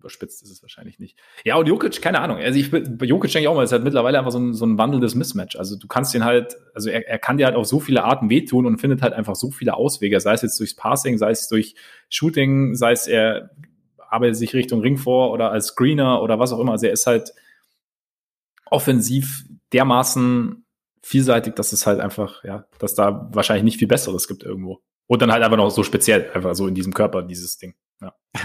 überspitzt 0.01 0.43
ist 0.43 0.51
es 0.51 0.63
wahrscheinlich 0.63 0.99
nicht. 0.99 1.19
Ja, 1.45 1.57
und 1.57 1.69
Jokic, 1.69 2.03
keine 2.03 2.21
Ahnung. 2.21 2.39
Also 2.39 2.59
ich 2.59 2.71
bei 2.71 3.07
Jokic 3.07 3.31
denke 3.33 3.45
ich 3.45 3.49
auch 3.49 3.55
mal, 3.55 3.63
es 3.63 3.71
ist 3.71 3.73
halt 3.73 3.85
mittlerweile 3.85 4.19
einfach 4.19 4.33
so 4.33 4.39
ein, 4.39 4.55
so 4.55 4.67
ein 4.67 4.79
wandelndes 4.79 5.15
Mismatch. 5.15 5.57
Also 5.57 5.77
du 5.77 5.87
kannst 5.87 6.15
ihn 6.15 6.25
halt, 6.25 6.57
also 6.75 6.91
er, 6.91 7.07
er 7.09 7.19
kann 7.19 7.37
dir 7.37 7.47
halt 7.47 7.57
auf 7.57 7.67
so 7.67 7.81
viele 7.81 8.05
Arten 8.05 8.31
wehtun 8.31 8.67
und 8.67 8.79
findet 8.79 9.03
halt 9.03 9.13
einfach 9.13 9.37
so 9.37 9.51
viele 9.51 9.75
Auswege, 9.75 10.21
sei 10.21 10.33
es 10.33 10.43
jetzt 10.43 10.59
durchs 10.59 10.75
Passing, 10.75 11.19
sei 11.19 11.31
es 11.31 11.49
durch 11.49 11.75
Shooting, 12.09 12.75
sei 12.75 12.93
es 12.93 13.07
er 13.07 13.51
arbeitet 14.11 14.37
sich 14.37 14.55
Richtung 14.55 14.81
Ring 14.81 14.97
vor 14.97 15.31
oder 15.31 15.53
als 15.53 15.69
Screener 15.69 16.21
oder 16.23 16.39
was 16.39 16.53
auch 16.53 16.59
immer. 16.59 16.73
Also 16.73 16.87
er 16.87 16.93
ist 16.93 17.07
halt 17.07 17.33
offensiv 18.67 19.45
dermaßen 19.73 20.65
vielseitig, 21.03 21.55
dass 21.55 21.73
es 21.73 21.87
halt 21.87 22.01
einfach, 22.01 22.45
ja, 22.45 22.67
dass 22.79 22.95
da 22.95 23.29
wahrscheinlich 23.33 23.65
nicht 23.65 23.79
viel 23.79 23.89
Besseres 23.89 24.29
gibt 24.29 24.43
irgendwo. 24.43 24.81
Und 25.07 25.23
dann 25.23 25.33
halt 25.33 25.43
einfach 25.43 25.57
noch 25.57 25.71
so 25.71 25.83
speziell, 25.83 26.31
einfach 26.35 26.55
so 26.55 26.67
in 26.67 26.75
diesem 26.75 26.93
Körper, 26.93 27.23
dieses 27.23 27.57
Ding. 27.59 27.75
Ja, 28.01 28.13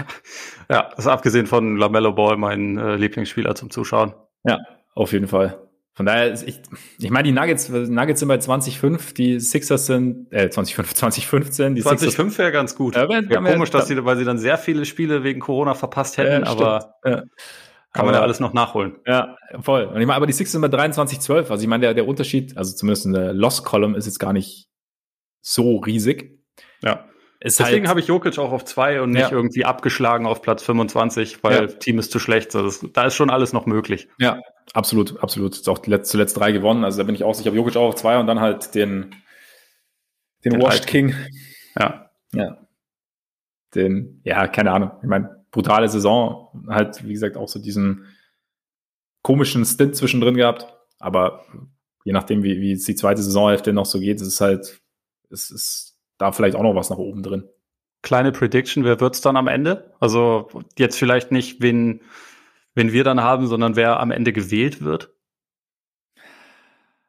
ja 0.70 0.90
das 0.90 1.00
ist 1.00 1.06
abgesehen 1.06 1.46
von 1.46 1.76
LaMelo 1.76 2.12
Ball 2.12 2.36
mein 2.36 2.78
äh, 2.78 2.96
Lieblingsspieler 2.96 3.54
zum 3.54 3.70
Zuschauen. 3.70 4.14
Ja, 4.44 4.58
auf 4.94 5.12
jeden 5.12 5.28
Fall. 5.28 5.66
Von 5.96 6.04
daher, 6.04 6.34
ich, 6.34 6.60
ich 6.98 7.10
meine, 7.10 7.22
die 7.22 7.32
Nuggets, 7.32 7.70
Nuggets 7.70 8.20
sind 8.20 8.28
bei 8.28 8.36
2005, 8.36 9.14
die 9.14 9.40
Sixers 9.40 9.86
sind, 9.86 10.30
äh, 10.30 10.50
2005, 10.50 10.92
2015. 10.92 11.74
Die 11.74 11.80
2005 11.80 12.36
wäre 12.36 12.52
ganz 12.52 12.76
gut. 12.76 12.94
Äh, 12.96 13.08
wäre 13.08 13.42
komisch, 13.42 13.70
dass 13.70 13.88
sie, 13.88 14.04
weil 14.04 14.18
sie 14.18 14.26
dann 14.26 14.36
sehr 14.36 14.58
viele 14.58 14.84
Spiele 14.84 15.24
wegen 15.24 15.40
Corona 15.40 15.72
verpasst 15.72 16.18
hätten, 16.18 16.42
äh, 16.42 16.46
aber 16.46 16.96
ja. 17.02 17.22
kann 17.94 18.04
man 18.04 18.14
ja 18.14 18.20
alles 18.20 18.40
noch 18.40 18.52
nachholen. 18.52 18.96
Ja, 19.06 19.38
voll. 19.62 19.84
Und 19.84 19.98
ich 19.98 20.06
meine, 20.06 20.16
aber 20.16 20.26
die 20.26 20.34
Sixers 20.34 20.52
sind 20.52 20.60
bei 20.60 20.68
23, 20.68 21.18
12. 21.18 21.50
Also 21.50 21.62
ich 21.62 21.68
meine, 21.68 21.80
der, 21.80 21.94
der 21.94 22.06
Unterschied, 22.06 22.58
also 22.58 22.76
zumindest 22.76 23.06
in 23.06 23.14
der 23.14 23.32
Loss-Column 23.32 23.94
ist 23.94 24.04
jetzt 24.04 24.18
gar 24.18 24.34
nicht 24.34 24.68
so 25.40 25.78
riesig. 25.78 26.42
Ja. 26.82 27.06
Ist 27.46 27.60
Deswegen 27.60 27.82
halt, 27.82 27.90
habe 27.90 28.00
ich 28.00 28.08
Jokic 28.08 28.40
auch 28.40 28.50
auf 28.50 28.64
zwei 28.64 29.00
und 29.00 29.10
nicht 29.12 29.20
ja. 29.20 29.30
irgendwie 29.30 29.64
abgeschlagen 29.64 30.26
auf 30.26 30.42
Platz 30.42 30.64
25, 30.64 31.44
weil 31.44 31.52
ja. 31.52 31.66
Team 31.68 32.00
ist 32.00 32.10
zu 32.10 32.18
schlecht. 32.18 32.50
So, 32.50 32.60
das, 32.60 32.84
da 32.92 33.04
ist 33.04 33.14
schon 33.14 33.30
alles 33.30 33.52
noch 33.52 33.66
möglich. 33.66 34.08
Ja, 34.18 34.40
absolut, 34.74 35.22
absolut. 35.22 35.54
Ist 35.54 35.68
auch 35.68 35.78
zuletzt, 35.78 36.10
zuletzt 36.10 36.36
drei 36.36 36.50
gewonnen. 36.50 36.82
Also 36.82 36.98
da 36.98 37.04
bin 37.04 37.14
ich 37.14 37.22
auch 37.22 37.36
sicher. 37.36 37.52
Jokic 37.52 37.76
auch 37.76 37.90
auf 37.90 37.94
zwei 37.94 38.18
und 38.18 38.26
dann 38.26 38.40
halt 38.40 38.74
den, 38.74 39.14
den, 40.44 40.54
den 40.54 40.60
Washed 40.60 40.88
King. 40.88 41.14
Ja. 41.78 42.10
Ja. 42.32 42.66
Den, 43.76 44.22
ja, 44.24 44.48
keine 44.48 44.72
Ahnung. 44.72 44.90
Ich 45.02 45.08
meine, 45.08 45.46
brutale 45.52 45.88
Saison. 45.88 46.48
Halt, 46.68 47.06
wie 47.06 47.12
gesagt, 47.12 47.36
auch 47.36 47.48
so 47.48 47.60
diesen 47.60 48.06
komischen 49.22 49.64
Stint 49.64 49.94
zwischendrin 49.94 50.34
gehabt. 50.34 50.66
Aber 50.98 51.46
je 52.02 52.12
nachdem, 52.12 52.42
wie, 52.42 52.60
wie 52.60 52.74
die 52.74 52.94
zweite 52.96 53.22
Saisonhälfte 53.22 53.72
noch 53.72 53.86
so 53.86 54.00
geht, 54.00 54.20
ist 54.20 54.26
es 54.26 54.40
halt, 54.40 54.80
es 55.30 55.52
ist 55.52 55.85
da 56.18 56.32
vielleicht 56.32 56.56
auch 56.56 56.62
noch 56.62 56.74
was 56.74 56.90
nach 56.90 56.98
oben 56.98 57.22
drin. 57.22 57.48
Kleine 58.02 58.32
Prediction, 58.32 58.84
wer 58.84 59.00
wird's 59.00 59.20
dann 59.20 59.36
am 59.36 59.48
Ende? 59.48 59.94
Also 60.00 60.48
jetzt 60.78 60.98
vielleicht 60.98 61.32
nicht, 61.32 61.60
wen, 61.60 62.02
wen 62.74 62.92
wir 62.92 63.04
dann 63.04 63.22
haben, 63.22 63.46
sondern 63.46 63.76
wer 63.76 64.00
am 64.00 64.10
Ende 64.10 64.32
gewählt 64.32 64.82
wird? 64.82 65.12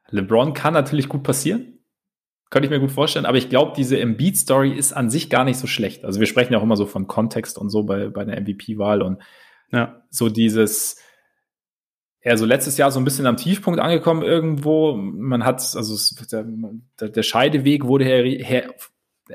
LeBron 0.09 0.53
kann 0.53 0.73
natürlich 0.73 1.09
gut 1.09 1.23
passieren. 1.23 1.79
Könnte 2.49 2.67
ich 2.67 2.71
mir 2.71 2.79
gut 2.79 2.91
vorstellen, 2.91 3.25
aber 3.25 3.37
ich 3.37 3.49
glaube, 3.49 3.73
diese 3.75 3.99
Embiid-Story 3.99 4.71
ist 4.71 4.93
an 4.93 5.09
sich 5.09 5.29
gar 5.29 5.43
nicht 5.43 5.59
so 5.59 5.67
schlecht. 5.67 6.05
Also 6.05 6.21
wir 6.21 6.27
sprechen 6.27 6.53
ja 6.53 6.59
auch 6.59 6.63
immer 6.63 6.77
so 6.77 6.85
von 6.85 7.05
Kontext 7.05 7.57
und 7.57 7.69
so 7.69 7.83
bei, 7.83 8.07
bei 8.07 8.23
der 8.23 8.39
MVP-Wahl 8.39 9.01
und 9.01 9.21
ja. 9.69 10.01
so 10.09 10.29
dieses, 10.29 10.97
ja, 12.23 12.37
so 12.37 12.45
letztes 12.45 12.77
Jahr 12.77 12.89
so 12.91 12.99
ein 12.99 13.03
bisschen 13.03 13.25
am 13.25 13.35
Tiefpunkt 13.35 13.81
angekommen 13.81 14.21
irgendwo. 14.21 14.95
Man 14.95 15.43
hat, 15.43 15.61
also 15.75 16.15
der, 16.99 17.09
der 17.09 17.23
Scheideweg 17.23 17.83
wurde 17.83 18.05
her, 18.05 18.23
her, 18.23 18.73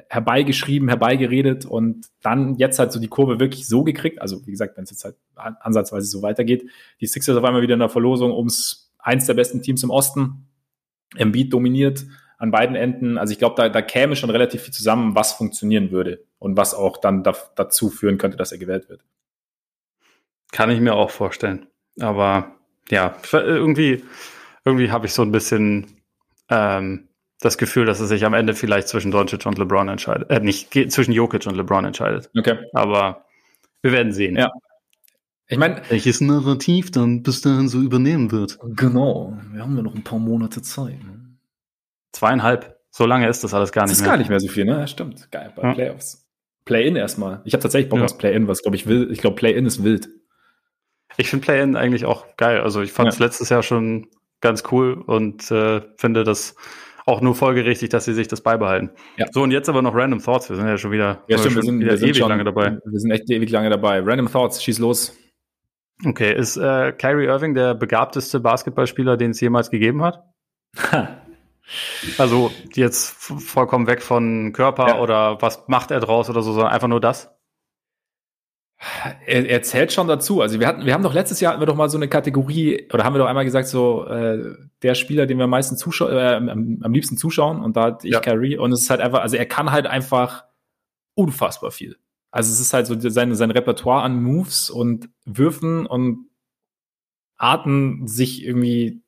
herbeigeschrieben, 0.08 0.88
herbeigeredet 0.88 1.64
und 1.66 2.06
dann 2.22 2.56
jetzt 2.56 2.78
halt 2.78 2.92
so 2.92 3.00
die 3.00 3.08
Kurve 3.08 3.40
wirklich 3.40 3.68
so 3.68 3.84
gekriegt. 3.84 4.20
Also 4.20 4.46
wie 4.46 4.50
gesagt, 4.50 4.76
wenn 4.76 4.84
es 4.84 4.90
jetzt 4.90 5.04
halt 5.04 5.16
ansatzweise 5.36 6.06
so 6.06 6.22
weitergeht, 6.22 6.64
die 7.00 7.06
Sixers 7.06 7.36
auf 7.36 7.44
einmal 7.44 7.62
wieder 7.62 7.74
in 7.74 7.80
der 7.80 7.88
Verlosung 7.88 8.32
ums 8.32 8.92
eins 8.98 9.26
der 9.26 9.34
besten 9.34 9.62
Teams 9.62 9.82
im 9.82 9.90
Osten. 9.90 10.46
Embiid 11.16 11.52
dominiert 11.52 12.06
an 12.38 12.50
beiden 12.50 12.74
Enden. 12.74 13.18
Also 13.18 13.32
ich 13.32 13.38
glaube, 13.38 13.54
da, 13.56 13.68
da 13.68 13.82
käme 13.82 14.16
schon 14.16 14.30
relativ 14.30 14.62
viel 14.62 14.72
zusammen, 14.72 15.14
was 15.14 15.32
funktionieren 15.32 15.90
würde 15.90 16.24
und 16.38 16.56
was 16.56 16.74
auch 16.74 16.96
dann 16.96 17.22
da, 17.22 17.36
dazu 17.54 17.90
führen 17.90 18.18
könnte, 18.18 18.36
dass 18.36 18.52
er 18.52 18.58
gewählt 18.58 18.88
wird. 18.88 19.04
Kann 20.50 20.70
ich 20.70 20.80
mir 20.80 20.94
auch 20.94 21.10
vorstellen. 21.10 21.66
Aber 22.00 22.56
ja, 22.90 23.16
irgendwie, 23.32 24.02
irgendwie 24.64 24.90
habe 24.90 25.06
ich 25.06 25.12
so 25.12 25.22
ein 25.22 25.32
bisschen 25.32 25.86
ähm, 26.48 27.08
das 27.42 27.58
Gefühl, 27.58 27.84
dass 27.84 28.00
es 28.00 28.08
sich 28.08 28.24
am 28.24 28.34
Ende 28.34 28.54
vielleicht 28.54 28.88
zwischen 28.88 29.10
Doncic 29.10 29.44
und 29.44 29.58
LeBron 29.58 29.88
entscheidet. 29.88 30.30
Äh, 30.30 30.40
nicht 30.40 30.72
zwischen 30.92 31.12
Jokic 31.12 31.46
und 31.46 31.56
LeBron 31.56 31.84
entscheidet. 31.84 32.30
Okay. 32.38 32.58
Aber 32.72 33.26
wir 33.82 33.92
werden 33.92 34.12
sehen. 34.12 34.36
Ja. 34.36 34.50
Ich 35.48 35.58
meine, 35.58 35.82
welches 35.88 36.20
Narrativ 36.20 36.92
dann 36.92 37.22
bis 37.22 37.42
dahin 37.42 37.68
so 37.68 37.80
übernehmen 37.80 38.30
wird. 38.30 38.58
Genau. 38.62 39.36
Wir 39.52 39.62
haben 39.62 39.76
ja 39.76 39.82
noch 39.82 39.94
ein 39.94 40.04
paar 40.04 40.20
Monate 40.20 40.62
Zeit. 40.62 41.02
Ne? 41.02 41.36
Zweieinhalb. 42.12 42.78
So 42.90 43.06
lange 43.06 43.28
ist 43.28 43.42
das 43.42 43.52
alles 43.52 43.72
gar 43.72 43.82
nicht 43.82 43.88
mehr. 43.88 43.92
Das 43.94 44.00
ist 44.00 44.06
gar 44.06 44.16
nicht 44.16 44.30
mehr 44.30 44.40
so 44.40 44.48
viel, 44.48 44.64
ne? 44.64 44.86
Stimmt. 44.86 45.30
Geil, 45.30 45.52
bei 45.56 45.62
ja. 45.62 45.74
Playoffs. 45.74 46.26
Play-In 46.64 46.94
erstmal. 46.94 47.40
Ich 47.44 47.54
habe 47.54 47.62
tatsächlich 47.62 47.90
Bock 47.90 47.98
ja. 47.98 48.04
aufs 48.04 48.16
Play-In, 48.16 48.46
was 48.46 48.62
glaube 48.62 48.76
ich 48.76 48.86
will. 48.86 49.10
Ich 49.10 49.18
glaube, 49.18 49.34
Play-In 49.34 49.66
ist 49.66 49.82
wild. 49.82 50.08
Ich 51.16 51.28
finde 51.28 51.44
Play-In 51.44 51.74
eigentlich 51.74 52.04
auch 52.04 52.36
geil. 52.36 52.60
Also 52.60 52.82
ich 52.82 52.92
fand 52.92 53.08
es 53.08 53.18
ja. 53.18 53.24
letztes 53.24 53.48
Jahr 53.48 53.62
schon 53.62 54.06
ganz 54.40 54.62
cool 54.70 54.94
und 54.94 55.50
äh, 55.50 55.82
finde 55.96 56.24
das 56.24 56.54
auch 57.06 57.20
nur 57.20 57.34
folgerichtig, 57.34 57.88
dass 57.88 58.04
sie 58.04 58.14
sich 58.14 58.28
das 58.28 58.40
beibehalten. 58.40 58.90
Ja. 59.16 59.26
So, 59.30 59.42
und 59.42 59.50
jetzt 59.50 59.68
aber 59.68 59.82
noch 59.82 59.94
Random 59.94 60.22
Thoughts. 60.22 60.48
Wir 60.48 60.56
sind 60.56 60.66
ja 60.66 60.78
schon 60.78 60.92
wieder, 60.92 61.22
ja, 61.28 61.38
stimmt, 61.38 61.56
wir 61.56 61.62
sind, 61.62 61.80
wir 61.80 61.96
sind 61.96 62.08
ewig 62.08 62.18
schon, 62.18 62.28
lange 62.28 62.44
dabei. 62.44 62.78
Wir 62.84 63.00
sind 63.00 63.10
echt 63.10 63.30
ewig 63.30 63.50
lange 63.50 63.70
dabei. 63.70 64.00
Random 64.00 64.30
Thoughts, 64.30 64.62
schieß 64.62 64.78
los. 64.78 65.16
Okay, 66.04 66.34
ist 66.34 66.56
äh, 66.56 66.92
Kyrie 66.92 67.26
Irving 67.26 67.54
der 67.54 67.74
begabteste 67.74 68.40
Basketballspieler, 68.40 69.16
den 69.16 69.30
es 69.32 69.40
jemals 69.40 69.70
gegeben 69.70 70.02
hat? 70.02 70.22
Also 72.18 72.50
jetzt 72.74 73.10
vollkommen 73.10 73.86
weg 73.86 74.02
von 74.02 74.52
Körper 74.52 74.88
ja. 74.88 75.00
oder 75.00 75.40
was 75.40 75.68
macht 75.68 75.90
er 75.90 76.00
draus 76.00 76.28
oder 76.28 76.42
so, 76.42 76.52
sondern 76.52 76.72
einfach 76.72 76.88
nur 76.88 77.00
das? 77.00 77.30
Er, 79.26 79.48
er 79.48 79.62
zählt 79.62 79.92
schon 79.92 80.08
dazu. 80.08 80.40
Also 80.40 80.58
wir 80.58 80.66
hatten, 80.66 80.84
wir 80.84 80.92
haben 80.92 81.04
doch 81.04 81.14
letztes 81.14 81.40
Jahr 81.40 81.52
hatten 81.52 81.62
wir 81.62 81.66
doch 81.66 81.76
mal 81.76 81.88
so 81.88 81.98
eine 81.98 82.08
Kategorie 82.08 82.88
oder 82.92 83.04
haben 83.04 83.14
wir 83.14 83.18
doch 83.18 83.26
einmal 83.26 83.44
gesagt 83.44 83.68
so 83.68 84.04
äh, 84.06 84.56
der 84.82 84.94
Spieler, 84.96 85.26
den 85.26 85.38
wir 85.38 85.44
am 85.44 85.50
meisten 85.50 85.76
zuschauen, 85.76 86.12
äh, 86.12 86.34
am, 86.34 86.80
am, 86.82 86.92
liebsten 86.92 87.16
zuschauen 87.16 87.62
und 87.62 87.76
da 87.76 87.84
hatte 87.84 88.08
ich 88.08 88.14
ja. 88.14 88.20
Carrie 88.20 88.58
und 88.58 88.72
es 88.72 88.82
ist 88.82 88.90
halt 88.90 89.00
einfach, 89.00 89.20
also 89.20 89.36
er 89.36 89.46
kann 89.46 89.70
halt 89.70 89.86
einfach 89.86 90.44
unfassbar 91.14 91.70
viel. 91.70 91.96
Also 92.32 92.52
es 92.52 92.60
ist 92.60 92.72
halt 92.72 92.86
so 92.86 92.98
sein, 92.98 93.34
sein 93.34 93.50
Repertoire 93.52 94.02
an 94.02 94.20
Moves 94.20 94.68
und 94.68 95.10
Würfen 95.24 95.86
und 95.86 96.26
Arten, 97.36 98.08
sich 98.08 98.44
irgendwie 98.44 99.02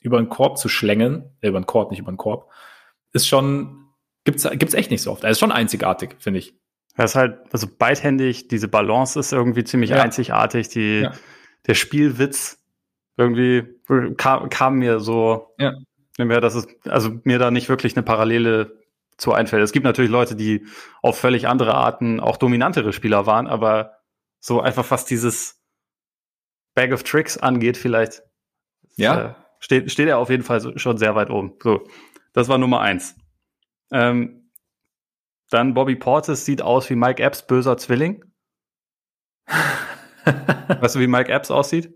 über 0.00 0.18
einen 0.18 0.28
Korb 0.28 0.58
zu 0.58 0.68
schlängeln, 0.68 1.30
äh, 1.40 1.48
über 1.48 1.58
einen 1.58 1.66
Korb, 1.66 1.90
nicht 1.90 2.00
über 2.00 2.08
einen 2.08 2.16
Korb, 2.16 2.50
ist 3.12 3.28
schon, 3.28 3.86
gibt's, 4.24 4.48
gibt's 4.50 4.74
echt 4.74 4.90
nicht 4.90 5.02
so 5.02 5.12
oft. 5.12 5.24
Also 5.24 5.32
ist 5.32 5.40
schon 5.40 5.52
einzigartig, 5.52 6.16
finde 6.18 6.40
ich. 6.40 6.54
Das 6.96 7.12
ist 7.12 7.16
halt, 7.16 7.38
also 7.52 7.66
beidhändig, 7.66 8.48
diese 8.48 8.68
Balance 8.68 9.18
ist 9.18 9.32
irgendwie 9.32 9.64
ziemlich 9.64 9.90
ja. 9.90 10.02
einzigartig, 10.02 10.68
die, 10.68 11.00
ja. 11.00 11.12
der 11.66 11.74
Spielwitz 11.74 12.58
irgendwie 13.16 13.64
kam, 14.16 14.48
kam 14.48 14.76
mir 14.76 15.00
so, 15.00 15.54
ja. 15.58 15.72
mir, 16.18 16.40
dass 16.40 16.54
es, 16.54 16.68
also 16.84 17.10
mir 17.24 17.38
da 17.38 17.50
nicht 17.50 17.68
wirklich 17.68 17.96
eine 17.96 18.04
Parallele 18.04 18.78
zu 19.16 19.32
einfällt. 19.32 19.62
Es 19.62 19.72
gibt 19.72 19.84
natürlich 19.84 20.10
Leute, 20.10 20.36
die 20.36 20.66
auf 21.02 21.18
völlig 21.18 21.46
andere 21.46 21.74
Arten 21.74 22.20
auch 22.20 22.36
dominantere 22.36 22.92
Spieler 22.92 23.26
waren, 23.26 23.46
aber 23.46 23.98
so 24.40 24.60
einfach 24.60 24.90
was 24.90 25.04
dieses 25.04 25.60
Bag 26.74 26.92
of 26.92 27.02
Tricks 27.02 27.38
angeht, 27.38 27.76
vielleicht. 27.76 28.22
Ja. 28.96 29.20
Äh, 29.20 29.34
steht, 29.60 29.90
steht 29.90 30.08
er 30.08 30.18
auf 30.18 30.30
jeden 30.30 30.42
Fall 30.42 30.78
schon 30.78 30.98
sehr 30.98 31.14
weit 31.14 31.30
oben. 31.30 31.54
So, 31.62 31.86
das 32.32 32.48
war 32.48 32.58
Nummer 32.58 32.80
eins. 32.80 33.16
Ähm, 33.92 34.43
dann 35.54 35.74
Bobby 35.74 35.96
Portis 35.96 36.44
sieht 36.44 36.60
aus 36.62 36.90
wie 36.90 36.96
Mike 36.96 37.22
Epps 37.22 37.46
böser 37.46 37.76
Zwilling. 37.76 38.24
weißt 40.80 40.96
du, 40.96 41.00
wie 41.00 41.06
Mike 41.06 41.32
Epps 41.32 41.50
aussieht? 41.50 41.94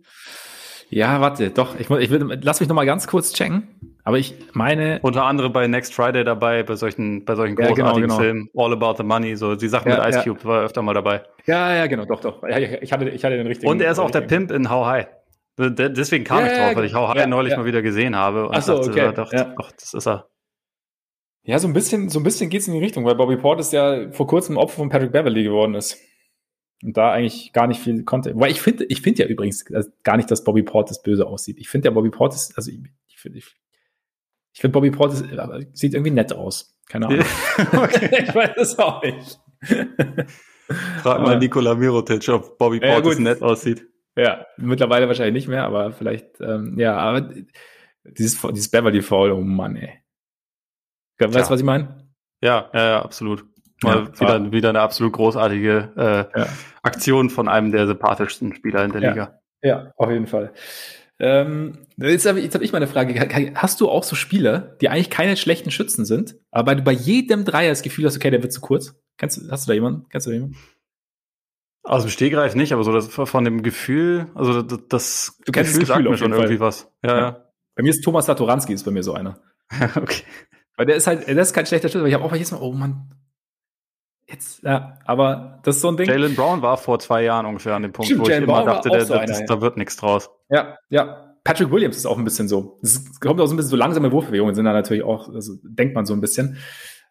Ja, 0.90 1.20
warte, 1.20 1.50
doch. 1.50 1.78
Ich, 1.78 1.90
ich 1.90 2.10
will, 2.10 2.38
lass 2.42 2.60
mich 2.60 2.68
noch 2.68 2.76
mal 2.76 2.86
ganz 2.86 3.06
kurz 3.06 3.34
checken. 3.34 3.68
Aber 4.04 4.16
ich 4.16 4.34
meine. 4.54 5.00
Unter 5.02 5.24
anderem 5.24 5.52
bei 5.52 5.66
Next 5.66 5.92
Friday 5.92 6.24
dabei, 6.24 6.62
bei 6.62 6.76
solchen, 6.76 7.26
bei 7.26 7.34
solchen 7.34 7.56
großartigen 7.56 7.86
ja, 7.86 7.92
genau, 7.92 8.06
genau. 8.06 8.18
Filmen. 8.18 8.48
All 8.56 8.72
About 8.72 8.94
the 8.96 9.02
Money, 9.02 9.36
so 9.36 9.54
die 9.54 9.68
Sachen 9.68 9.90
ja, 9.90 9.98
mit 9.98 10.14
Ice 10.14 10.22
Cube 10.24 10.40
ja. 10.40 10.48
war 10.48 10.62
öfter 10.62 10.80
mal 10.80 10.94
dabei. 10.94 11.22
Ja, 11.44 11.74
ja, 11.74 11.86
genau, 11.86 12.06
doch, 12.06 12.20
doch. 12.20 12.42
ich, 12.42 12.92
hatte, 12.92 13.10
ich 13.10 13.24
hatte 13.24 13.36
den 13.36 13.46
richtigen. 13.46 13.70
Und 13.70 13.82
er 13.82 13.90
ist 13.90 13.98
auch 13.98 14.10
der 14.10 14.22
Pimp 14.22 14.50
in 14.50 14.70
How 14.70 14.86
High. 14.86 15.06
Deswegen 15.58 16.24
kam 16.24 16.46
ich 16.46 16.52
drauf, 16.52 16.76
weil 16.76 16.84
ich 16.84 16.94
How 16.94 17.12
High 17.12 17.26
neulich 17.26 17.56
mal 17.56 17.66
wieder 17.66 17.82
gesehen 17.82 18.16
habe 18.16 18.48
und 18.48 18.56
Ach 18.56 18.62
so, 18.62 18.76
dachte, 18.76 18.90
okay. 18.90 19.12
dachte 19.12 19.54
ach, 19.60 19.72
das 19.72 19.92
ist 19.92 20.06
er. 20.06 20.28
Ja, 21.48 21.58
so 21.58 21.66
ein 21.66 21.72
bisschen, 21.72 22.10
so 22.10 22.20
ein 22.20 22.24
bisschen 22.24 22.50
geht's 22.50 22.68
in 22.68 22.74
die 22.74 22.78
Richtung, 22.78 23.06
weil 23.06 23.14
Bobby 23.14 23.38
Portis 23.38 23.72
ja 23.72 24.10
vor 24.10 24.26
kurzem 24.26 24.58
Opfer 24.58 24.76
von 24.76 24.90
Patrick 24.90 25.12
Beverly 25.12 25.44
geworden 25.44 25.74
ist. 25.74 25.96
Und 26.82 26.94
da 26.94 27.10
eigentlich 27.10 27.54
gar 27.54 27.66
nicht 27.66 27.80
viel 27.80 28.04
konnte. 28.04 28.38
Weil 28.38 28.50
ich 28.50 28.60
finde, 28.60 28.84
ich 28.84 29.00
finde 29.00 29.22
ja 29.22 29.28
übrigens 29.30 29.64
gar 30.04 30.18
nicht, 30.18 30.30
dass 30.30 30.44
Bobby 30.44 30.62
Portis 30.62 31.00
böse 31.00 31.26
aussieht. 31.26 31.56
Ich 31.58 31.70
finde 31.70 31.88
ja 31.88 31.94
Bobby 31.94 32.10
Portis, 32.10 32.52
also 32.54 32.70
ich, 32.70 32.80
ich 33.06 33.18
finde, 33.18 33.38
ich, 33.38 33.46
ich 34.52 34.60
finde 34.60 34.72
Bobby 34.74 34.90
Portis 34.90 35.22
äh, 35.22 35.66
sieht 35.72 35.94
irgendwie 35.94 36.10
nett 36.10 36.34
aus. 36.34 36.78
Keine 36.86 37.06
Ahnung. 37.06 37.24
okay. 37.72 38.24
ich 38.24 38.34
weiß 38.34 38.56
es 38.56 38.78
auch 38.78 39.02
nicht. 39.02 39.40
Frag 41.00 41.22
mal 41.22 41.38
Nikola 41.38 41.74
Mirotic, 41.74 42.28
ob 42.28 42.58
Bobby 42.58 42.78
Portis 42.78 43.14
ja, 43.14 43.20
nett 43.24 43.40
aussieht. 43.40 43.86
Ja, 44.18 44.44
mittlerweile 44.58 45.08
wahrscheinlich 45.08 45.32
nicht 45.32 45.48
mehr, 45.48 45.64
aber 45.64 45.92
vielleicht, 45.92 46.42
ähm, 46.42 46.78
ja, 46.78 46.98
aber 46.98 47.32
dieses, 48.04 48.38
dieses 48.38 48.70
Beverly 48.70 49.00
Fall, 49.00 49.32
oh 49.32 49.40
Mann, 49.40 49.76
ey. 49.76 50.02
Weißt 51.18 51.48
du, 51.48 51.52
was 51.52 51.60
ich 51.60 51.66
meine? 51.66 52.08
Ja, 52.40 52.70
ja, 52.72 52.88
ja, 52.88 53.02
absolut. 53.02 53.44
Mal 53.82 54.04
ja, 54.04 54.20
wieder, 54.20 54.52
wieder 54.52 54.68
eine 54.70 54.80
absolut 54.80 55.12
großartige 55.12 55.92
äh, 55.96 56.40
ja. 56.40 56.46
Aktion 56.82 57.30
von 57.30 57.48
einem 57.48 57.70
der 57.70 57.86
sympathischsten 57.86 58.54
Spieler 58.54 58.84
in 58.84 58.92
der 58.92 59.02
ja. 59.02 59.08
Liga. 59.10 59.40
Ja, 59.62 59.92
auf 59.96 60.10
jeden 60.10 60.26
Fall. 60.26 60.52
Ähm, 61.20 61.78
jetzt 61.96 62.26
habe 62.26 62.40
hab 62.40 62.62
ich 62.62 62.72
mal 62.72 62.78
eine 62.78 62.86
Frage. 62.86 63.54
Hast 63.54 63.80
du 63.80 63.88
auch 63.88 64.04
so 64.04 64.14
Spieler, 64.14 64.76
die 64.80 64.88
eigentlich 64.88 65.10
keine 65.10 65.36
schlechten 65.36 65.70
Schützen 65.70 66.04
sind, 66.04 66.36
aber 66.50 66.74
du 66.76 66.82
bei 66.82 66.92
jedem 66.92 67.44
Dreier 67.44 67.70
das 67.70 67.82
Gefühl 67.82 68.06
hast, 68.06 68.16
okay, 68.16 68.30
der 68.30 68.42
wird 68.42 68.52
zu 68.52 68.60
kurz? 68.60 68.94
Kennst, 69.16 69.40
hast 69.50 69.66
du 69.66 69.70
da 69.70 69.74
jemanden? 69.74 70.08
Kennst 70.10 70.26
du 70.26 70.30
da 70.30 70.34
jemanden? 70.34 70.56
Aus 71.82 72.02
dem 72.02 72.10
Stegreif 72.10 72.54
nicht, 72.54 72.72
aber 72.72 72.84
so 72.84 72.92
das, 72.92 73.08
von 73.08 73.44
dem 73.44 73.62
Gefühl, 73.62 74.26
also 74.34 74.62
das, 74.62 74.78
das 74.88 75.38
du 75.44 75.52
kennst 75.52 75.72
Gefühl, 75.72 75.86
das 75.86 75.96
Gefühl 75.96 76.04
sagt 76.04 76.04
mir 76.04 76.16
schon 76.18 76.32
irgendwie 76.32 76.60
was. 76.60 76.92
Ja, 77.02 77.10
ja, 77.10 77.18
ja. 77.18 77.44
Bei 77.74 77.82
mir 77.82 77.90
ist 77.90 78.02
Thomas 78.02 78.26
Satoranski 78.26 78.72
ist 78.72 78.84
bei 78.84 78.90
mir 78.90 79.02
so 79.02 79.14
einer. 79.14 79.40
okay. 79.96 80.22
Weil 80.78 80.86
der 80.86 80.94
ist 80.94 81.08
halt, 81.08 81.26
der 81.26 81.36
ist 81.36 81.52
kein 81.52 81.66
schlechter 81.66 81.88
Schütze, 81.88 81.98
aber 81.98 82.08
ich 82.08 82.14
habe 82.14 82.24
auch 82.24 82.32
jedes 82.32 82.52
Mal, 82.52 82.60
oh 82.60 82.72
Mann, 82.72 83.10
jetzt, 84.28 84.62
ja, 84.62 84.96
aber 85.06 85.58
das 85.64 85.76
ist 85.76 85.82
so 85.82 85.88
ein 85.88 85.96
Ding. 85.96 86.08
Jalen 86.08 86.36
Brown 86.36 86.62
war 86.62 86.76
vor 86.76 87.00
zwei 87.00 87.24
Jahren 87.24 87.46
ungefähr 87.46 87.74
an 87.74 87.82
dem 87.82 87.92
Punkt, 87.92 88.06
Stimmt, 88.06 88.24
wo 88.24 88.28
Jalen 88.28 88.44
ich 88.44 88.48
immer 88.48 88.62
Brown 88.62 88.74
dachte, 88.74 88.88
der, 88.88 89.04
so 89.04 89.14
einer, 89.14 89.26
das, 89.26 89.40
ja. 89.40 89.46
da 89.46 89.60
wird 89.60 89.76
nichts 89.76 89.96
draus. 89.96 90.30
Ja, 90.48 90.76
ja. 90.88 91.34
Patrick 91.42 91.72
Williams 91.72 91.96
ist 91.96 92.06
auch 92.06 92.16
ein 92.16 92.22
bisschen 92.22 92.46
so. 92.46 92.78
Es 92.80 93.18
kommt 93.18 93.40
auch 93.40 93.46
so 93.46 93.54
ein 93.54 93.56
bisschen 93.56 93.70
so 93.70 93.76
langsame 93.76 94.12
Wurfbewegungen 94.12 94.54
sind 94.54 94.66
da 94.66 94.72
natürlich 94.72 95.02
auch, 95.02 95.34
also 95.34 95.54
denkt 95.64 95.96
man 95.96 96.06
so 96.06 96.14
ein 96.14 96.20
bisschen. 96.20 96.58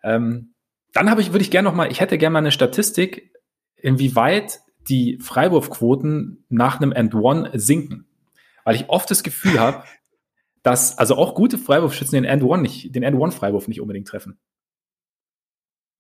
Ähm, 0.02 0.54
dann 0.94 1.10
habe 1.10 1.20
ich, 1.20 1.34
würde 1.34 1.42
ich 1.42 1.52
gerne 1.52 1.68
noch 1.68 1.76
mal, 1.76 1.92
ich 1.92 2.00
hätte 2.00 2.18
gerne 2.18 2.34
mal 2.34 2.40
eine 2.40 2.52
Statistik, 2.52 3.34
inwieweit 3.76 4.62
die 4.88 5.20
Freiwurfquoten 5.20 6.46
nach 6.48 6.80
einem 6.80 6.94
End 6.94 7.14
One 7.14 7.52
sinken. 7.56 8.06
Weil 8.64 8.76
ich 8.76 8.90
oft 8.90 9.12
das 9.12 9.24
Gefühl 9.24 9.60
habe, 9.60 9.84
dass 10.68 10.98
also 10.98 11.16
auch 11.16 11.34
gute 11.34 11.58
Freiwurfschützen 11.58 12.16
den 12.16 12.26
End 12.26 12.44
One 12.44 12.62
nicht, 12.62 12.94
den 12.94 13.02
End 13.02 13.18
One 13.18 13.32
Freiwurf 13.32 13.70
nicht 13.70 13.80
unbedingt 13.80 14.06
treffen. 14.06 14.38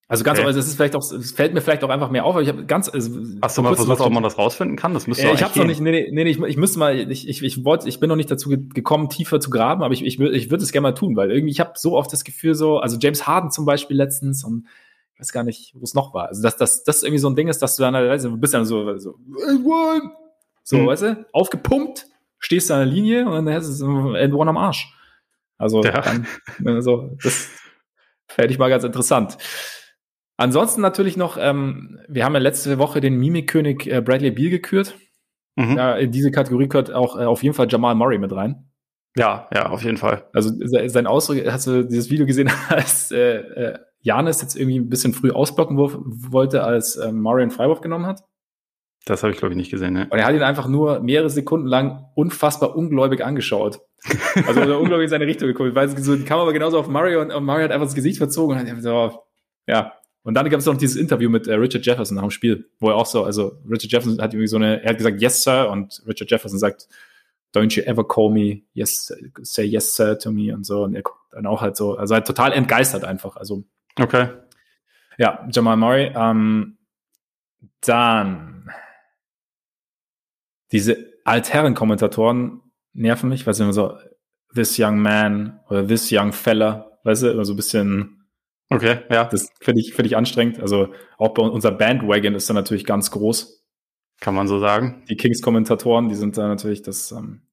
Also 0.09 0.25
ganz, 0.25 0.39
okay. 0.39 0.47
also 0.47 0.59
es 0.59 0.67
ist 0.67 0.75
vielleicht 0.75 0.93
auch, 0.93 1.09
es 1.09 1.31
fällt 1.31 1.53
mir 1.53 1.61
vielleicht 1.61 1.85
auch 1.85 1.89
einfach 1.89 2.09
mehr 2.09 2.25
auf, 2.25 2.35
aber 2.35 2.41
ich 2.41 2.49
habe 2.49 2.65
ganz. 2.65 2.89
Also, 2.89 3.17
Hast 3.41 3.57
du 3.57 3.61
mal 3.61 3.75
versucht, 3.75 4.01
ob 4.01 4.11
man 4.11 4.23
das 4.23 4.37
rausfinden 4.37 4.75
kann? 4.75 4.93
Das 4.93 5.07
müsste 5.07 5.25
äh, 5.25 5.33
Ich 5.33 5.41
habe 5.41 5.57
noch 5.57 5.65
nicht, 5.65 5.79
nee, 5.79 6.09
nee, 6.11 6.23
nee, 6.23 6.29
ich, 6.29 6.37
ich 6.37 6.57
müsste 6.57 6.79
mal, 6.79 7.11
ich, 7.11 7.29
ich, 7.29 7.41
ich 7.41 7.63
wollte, 7.63 7.87
ich 7.87 8.01
bin 8.01 8.09
noch 8.09 8.17
nicht 8.17 8.29
dazu 8.29 8.49
gekommen, 8.49 9.07
tiefer 9.07 9.39
zu 9.39 9.49
graben, 9.49 9.83
aber 9.83 9.93
ich, 9.93 10.05
ich, 10.05 10.19
ich 10.19 10.51
würde 10.51 10.63
es 10.65 10.73
gerne 10.73 10.83
mal 10.83 10.95
tun, 10.95 11.15
weil 11.15 11.31
irgendwie 11.31 11.51
ich 11.51 11.61
habe 11.61 11.73
so 11.75 11.95
oft 11.97 12.11
das 12.11 12.25
Gefühl 12.25 12.53
so, 12.53 12.79
also 12.79 12.97
James 12.99 13.25
Harden 13.25 13.51
zum 13.51 13.65
Beispiel 13.65 13.95
letztens 13.95 14.43
und 14.43 14.67
ich 15.13 15.21
weiß 15.21 15.31
gar 15.31 15.43
nicht, 15.43 15.75
wo 15.75 15.83
es 15.83 15.93
noch 15.93 16.13
war. 16.13 16.27
Also, 16.27 16.41
dass 16.41 16.57
das, 16.57 16.83
das 16.83 17.03
irgendwie 17.03 17.19
so 17.19 17.29
ein 17.29 17.35
Ding 17.37 17.47
ist, 17.47 17.61
dass 17.61 17.77
du 17.77 17.83
dann, 17.83 17.93
du 17.93 18.37
bist 18.37 18.53
dann 18.53 18.65
so, 18.65 18.97
so, 18.97 19.15
so 20.63 20.77
mhm. 20.77 20.87
weißt 20.87 21.03
du, 21.03 21.25
aufgepumpt, 21.31 22.07
stehst 22.39 22.71
an 22.71 22.79
der 22.79 22.87
Linie 22.87 23.25
und 23.25 23.45
dann 23.45 23.53
hast 23.53 23.79
du 23.79 24.13
End 24.13 24.33
One 24.33 24.49
am 24.49 24.57
Arsch. 24.57 24.93
Also, 25.57 25.83
ja. 25.83 26.01
dann, 26.01 26.27
also, 26.65 27.17
das, 27.23 27.49
Fände 28.29 28.51
ich 28.51 28.59
mal 28.59 28.69
ganz 28.69 28.83
interessant. 28.83 29.37
Ansonsten 30.37 30.81
natürlich 30.81 31.17
noch, 31.17 31.37
ähm, 31.39 31.99
wir 32.07 32.25
haben 32.25 32.33
ja 32.33 32.39
letzte 32.39 32.77
Woche 32.77 33.01
den 33.01 33.15
Mimikkönig 33.15 33.87
äh, 33.87 34.01
Bradley 34.01 34.31
Beal 34.31 34.49
gekürt. 34.49 34.95
Mhm. 35.55 35.77
Ja, 35.77 35.95
in 35.95 36.11
diese 36.11 36.29
Kategorie 36.31 36.67
gehört 36.67 36.91
auch 36.91 37.17
äh, 37.17 37.23
auf 37.23 37.41
jeden 37.41 37.55
Fall 37.55 37.67
Jamal 37.69 37.95
Murray 37.95 38.19
mit 38.19 38.31
rein. 38.31 38.69
Ja, 39.15 39.47
ja, 39.51 39.69
auf 39.69 39.83
jeden 39.83 39.97
Fall. 39.97 40.29
Also 40.33 40.51
sein 40.61 41.07
Ausdruck, 41.07 41.43
hast 41.47 41.65
du 41.65 41.83
dieses 41.83 42.11
Video 42.11 42.27
gesehen, 42.27 42.51
als 42.69 43.11
äh, 43.11 43.37
äh, 43.37 43.79
Janis 44.01 44.41
jetzt 44.41 44.55
irgendwie 44.55 44.77
ein 44.77 44.89
bisschen 44.89 45.13
früh 45.13 45.31
ausblocken 45.31 45.77
wollte, 45.77 46.63
als 46.63 46.97
äh, 46.97 47.11
Murray 47.11 47.41
einen 47.41 47.51
Freiwurf 47.51 47.81
genommen 47.81 48.05
hat? 48.05 48.21
Das 49.09 49.23
habe 49.23 49.31
ich, 49.31 49.39
glaube 49.39 49.53
ich, 49.53 49.57
nicht 49.57 49.71
gesehen. 49.71 49.93
Ne? 49.93 50.07
Und 50.09 50.19
er 50.19 50.25
hat 50.25 50.35
ihn 50.35 50.43
einfach 50.43 50.67
nur 50.67 50.99
mehrere 50.99 51.29
Sekunden 51.29 51.67
lang 51.67 52.05
unfassbar 52.15 52.75
ungläubig 52.75 53.23
angeschaut. 53.23 53.79
Also 54.45 54.61
ungläubig 54.77 55.05
in 55.05 55.09
seine 55.09 55.25
Richtung 55.25 55.47
geguckt. 55.47 55.75
Weil 55.75 55.89
so, 55.97 56.15
die 56.15 56.25
kam 56.25 56.39
aber 56.39 56.53
genauso 56.53 56.77
auf 56.79 56.87
Murray 56.87 57.15
und, 57.15 57.31
und 57.31 57.43
Murray 57.45 57.63
hat 57.63 57.71
einfach 57.71 57.87
das 57.87 57.95
Gesicht 57.95 58.17
verzogen 58.17 58.59
und 58.59 58.69
hat 58.69 58.81
so, 58.81 59.23
ja. 59.65 59.93
Und 60.23 60.33
dann 60.33 60.49
gab 60.49 60.59
es 60.59 60.65
noch 60.65 60.75
dieses 60.75 60.97
Interview 60.97 61.29
mit 61.29 61.47
äh, 61.47 61.53
Richard 61.53 61.85
Jefferson 61.85 62.15
nach 62.15 62.23
dem 62.23 62.31
Spiel, 62.31 62.69
wo 62.79 62.89
er 62.89 62.95
auch 62.95 63.05
so, 63.05 63.23
also 63.23 63.59
Richard 63.69 63.91
Jefferson 63.91 64.21
hat 64.21 64.33
irgendwie 64.33 64.47
so 64.47 64.57
eine, 64.57 64.83
er 64.83 64.89
hat 64.89 64.97
gesagt, 64.97 65.21
yes, 65.21 65.43
sir, 65.43 65.69
und 65.69 66.03
Richard 66.05 66.29
Jefferson 66.29 66.59
sagt, 66.59 66.89
don't 67.55 67.73
you 67.75 67.83
ever 67.83 68.05
call 68.05 68.29
me, 68.29 68.63
yes, 68.73 69.13
say 69.41 69.63
yes, 69.63 69.95
sir 69.95 70.19
to 70.19 70.31
me 70.31 70.53
und 70.53 70.65
so. 70.65 70.83
Und 70.83 70.95
er 70.95 71.01
guckt 71.01 71.19
dann 71.31 71.45
auch 71.45 71.61
halt 71.61 71.77
so, 71.77 71.95
also 71.95 72.13
halt 72.13 72.27
total 72.27 72.51
entgeistert 72.51 73.05
einfach. 73.05 73.37
Also. 73.37 73.63
Okay. 73.97 74.29
Ja, 75.17 75.47
Jamal 75.51 75.77
Murray. 75.77 76.11
Ähm, 76.15 76.77
dann 77.81 78.69
diese 80.71 80.97
Altherren-Kommentatoren 81.23 82.61
nerven 82.93 83.29
mich, 83.29 83.45
weil 83.45 83.53
sie 83.53 83.63
immer 83.63 83.73
so 83.73 83.93
this 84.53 84.77
young 84.79 84.99
man 84.99 85.59
oder 85.69 85.87
this 85.87 86.09
young 86.11 86.33
fella, 86.33 86.97
weißt 87.03 87.23
du, 87.23 87.27
immer 87.29 87.45
so 87.45 87.53
ein 87.53 87.57
bisschen 87.57 88.17
Okay, 88.69 88.99
ja. 89.09 89.25
Das 89.25 89.49
finde 89.61 89.81
ich, 89.81 89.93
finde 89.93 90.07
ich 90.07 90.17
anstrengend. 90.17 90.59
Also 90.59 90.89
auch 91.17 91.29
bei 91.29 91.43
unser 91.43 91.71
Bandwagon 91.71 92.35
ist 92.35 92.49
da 92.49 92.53
natürlich 92.53 92.85
ganz 92.85 93.11
groß. 93.11 93.65
Kann 94.19 94.35
man 94.35 94.47
so 94.47 94.59
sagen. 94.59 95.03
Die 95.09 95.15
Kings-Kommentatoren, 95.15 96.09
die 96.09 96.15
sind 96.15 96.37
da 96.37 96.47
natürlich 96.47 96.81
das. 96.81 97.11
Ähm, 97.11 97.43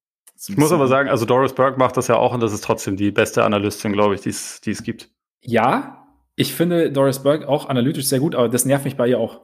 ich 0.48 0.56
muss 0.56 0.72
aber 0.72 0.88
sagen, 0.88 1.08
also 1.08 1.24
Doris 1.24 1.52
Burke 1.52 1.78
macht 1.78 1.96
das 1.96 2.08
ja 2.08 2.16
auch 2.16 2.34
und 2.34 2.40
das 2.40 2.52
ist 2.52 2.64
trotzdem 2.64 2.96
die 2.96 3.10
beste 3.10 3.44
Analystin, 3.44 3.92
glaube 3.92 4.14
ich, 4.14 4.22
die 4.22 4.30
es 4.30 4.82
gibt. 4.82 5.08
Ja, 5.42 6.06
ich 6.36 6.52
finde 6.52 6.90
Doris 6.90 7.22
Burke 7.22 7.48
auch 7.48 7.68
analytisch 7.68 8.06
sehr 8.06 8.18
gut, 8.18 8.34
aber 8.34 8.48
das 8.48 8.64
nervt 8.64 8.84
mich 8.84 8.96
bei 8.96 9.08
ihr 9.08 9.18
auch. 9.18 9.40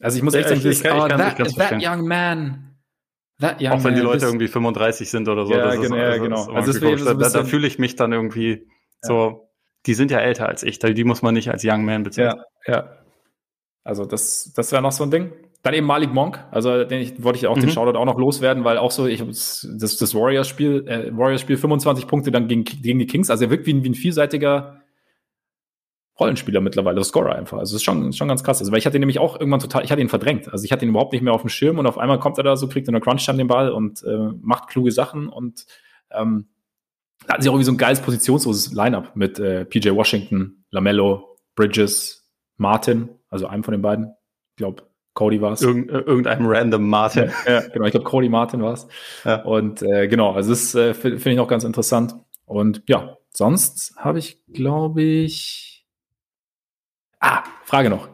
Also 0.00 0.16
ich 0.16 0.22
muss 0.22 0.34
echt 0.34 0.48
sagen, 0.48 0.60
ich, 0.60 0.66
ich, 0.66 0.82
kann, 0.82 1.00
oh, 1.00 1.08
that, 1.08 1.36
that 1.56 1.82
young 1.82 2.06
man. 2.06 2.65
That 3.40 3.60
young 3.60 3.72
auch 3.72 3.84
wenn 3.84 3.94
die 3.94 4.00
Leute 4.00 4.20
das, 4.20 4.30
irgendwie 4.30 4.48
35 4.48 5.10
sind 5.10 5.28
oder 5.28 5.46
so. 5.46 5.52
Ja, 5.52 5.74
genau, 5.74 5.96
ist, 5.96 6.02
also, 6.02 6.22
genau. 6.22 6.46
Also, 6.52 6.72
so 6.72 7.14
da, 7.14 7.28
da 7.28 7.44
fühle 7.44 7.66
ich 7.66 7.78
mich 7.78 7.94
dann 7.96 8.12
irgendwie 8.12 8.50
ja. 8.50 8.66
so, 9.02 9.50
die 9.84 9.94
sind 9.94 10.10
ja 10.10 10.18
älter 10.18 10.48
als 10.48 10.62
ich, 10.62 10.78
die 10.78 11.04
muss 11.04 11.22
man 11.22 11.34
nicht 11.34 11.50
als 11.50 11.62
Young 11.64 11.84
Man 11.84 12.02
bezeichnen. 12.02 12.42
Ja, 12.66 12.74
ja. 12.74 12.88
Also 13.84 14.04
das, 14.04 14.52
das 14.56 14.72
wäre 14.72 14.82
noch 14.82 14.92
so 14.92 15.04
ein 15.04 15.10
Ding. 15.10 15.32
Dann 15.62 15.74
eben 15.74 15.86
Malik 15.86 16.12
Monk, 16.12 16.44
also 16.50 16.84
den 16.84 17.00
ich, 17.00 17.22
wollte 17.22 17.38
ich 17.38 17.46
auch 17.46 17.56
mhm. 17.56 17.62
den 17.62 17.70
Shoutout 17.70 17.98
auch 17.98 18.04
noch 18.04 18.18
loswerden, 18.18 18.64
weil 18.64 18.78
auch 18.78 18.90
so, 18.90 19.06
ich 19.06 19.20
das, 19.20 19.66
das 19.78 20.14
Warriors-Spiel, 20.14 20.86
äh, 20.88 21.16
Warriors-Spiel 21.16 21.56
25 21.56 22.06
Punkte 22.06 22.30
dann 22.30 22.48
gegen, 22.48 22.64
gegen 22.64 22.98
die 22.98 23.06
Kings, 23.06 23.30
also 23.30 23.44
er 23.44 23.50
wirkt 23.50 23.66
wie 23.66 23.74
ein, 23.74 23.84
wie 23.84 23.90
ein 23.90 23.94
vielseitiger 23.94 24.80
Rollenspieler 26.18 26.60
mittlerweile, 26.60 27.04
Scorer 27.04 27.36
einfach. 27.36 27.58
Also 27.58 27.74
das 27.74 27.82
ist 27.82 27.84
schon, 27.84 28.12
schon 28.12 28.28
ganz 28.28 28.42
krass. 28.42 28.60
Also 28.60 28.72
weil 28.72 28.78
ich 28.78 28.86
hatte 28.86 28.96
ihn 28.96 29.00
nämlich 29.00 29.18
auch 29.18 29.38
irgendwann 29.38 29.60
total, 29.60 29.84
ich 29.84 29.92
hatte 29.92 30.00
ihn 30.00 30.08
verdrängt. 30.08 30.50
Also 30.52 30.64
ich 30.64 30.72
hatte 30.72 30.84
ihn 30.84 30.90
überhaupt 30.90 31.12
nicht 31.12 31.22
mehr 31.22 31.32
auf 31.32 31.42
dem 31.42 31.50
Schirm 31.50 31.78
und 31.78 31.86
auf 31.86 31.98
einmal 31.98 32.18
kommt 32.18 32.38
er 32.38 32.44
da 32.44 32.56
so, 32.56 32.68
kriegt 32.68 32.88
in 32.88 32.92
der 32.92 33.02
Crunch-Time 33.02 33.38
den 33.38 33.48
Ball 33.48 33.70
und 33.70 34.02
äh, 34.02 34.30
macht 34.40 34.68
kluge 34.68 34.92
Sachen 34.92 35.28
und 35.28 35.66
ähm, 36.10 36.46
da 37.26 37.34
hatten 37.34 37.42
sie 37.42 37.48
auch 37.48 37.54
irgendwie 37.54 37.66
so 37.66 37.72
ein 37.72 37.78
geiles 37.78 38.00
positionsloses 38.00 38.72
Lineup 38.72 39.16
mit 39.16 39.38
äh, 39.38 39.64
PJ 39.64 39.90
Washington, 39.90 40.64
Lamello, 40.70 41.36
Bridges, 41.54 42.30
Martin, 42.56 43.08
also 43.28 43.46
einem 43.46 43.64
von 43.64 43.72
den 43.72 43.82
beiden. 43.82 44.14
Ich 44.50 44.56
glaube, 44.56 44.84
Cody 45.14 45.40
war 45.40 45.52
es. 45.52 45.62
Irgend, 45.62 45.90
äh, 45.90 46.00
irgendeinem 46.00 46.46
random 46.46 46.88
Martin. 46.88 47.30
Ja, 47.46 47.52
ja 47.52 47.68
genau, 47.68 47.86
ich 47.86 47.92
glaube, 47.92 48.08
Cody 48.08 48.28
Martin 48.28 48.62
war 48.62 48.74
es. 48.74 48.86
Ja. 49.24 49.42
Und 49.42 49.82
äh, 49.82 50.08
genau, 50.08 50.32
also 50.32 50.50
das 50.50 50.74
äh, 50.74 50.94
finde 50.94 51.18
find 51.18 51.34
ich 51.34 51.40
auch 51.40 51.48
ganz 51.48 51.64
interessant. 51.64 52.14
Und 52.44 52.82
ja, 52.86 53.16
sonst 53.32 53.96
habe 53.96 54.18
ich, 54.18 54.44
glaube 54.52 55.02
ich. 55.02 55.75
Ah, 57.20 57.44
Frage 57.64 57.90
noch. 57.90 58.08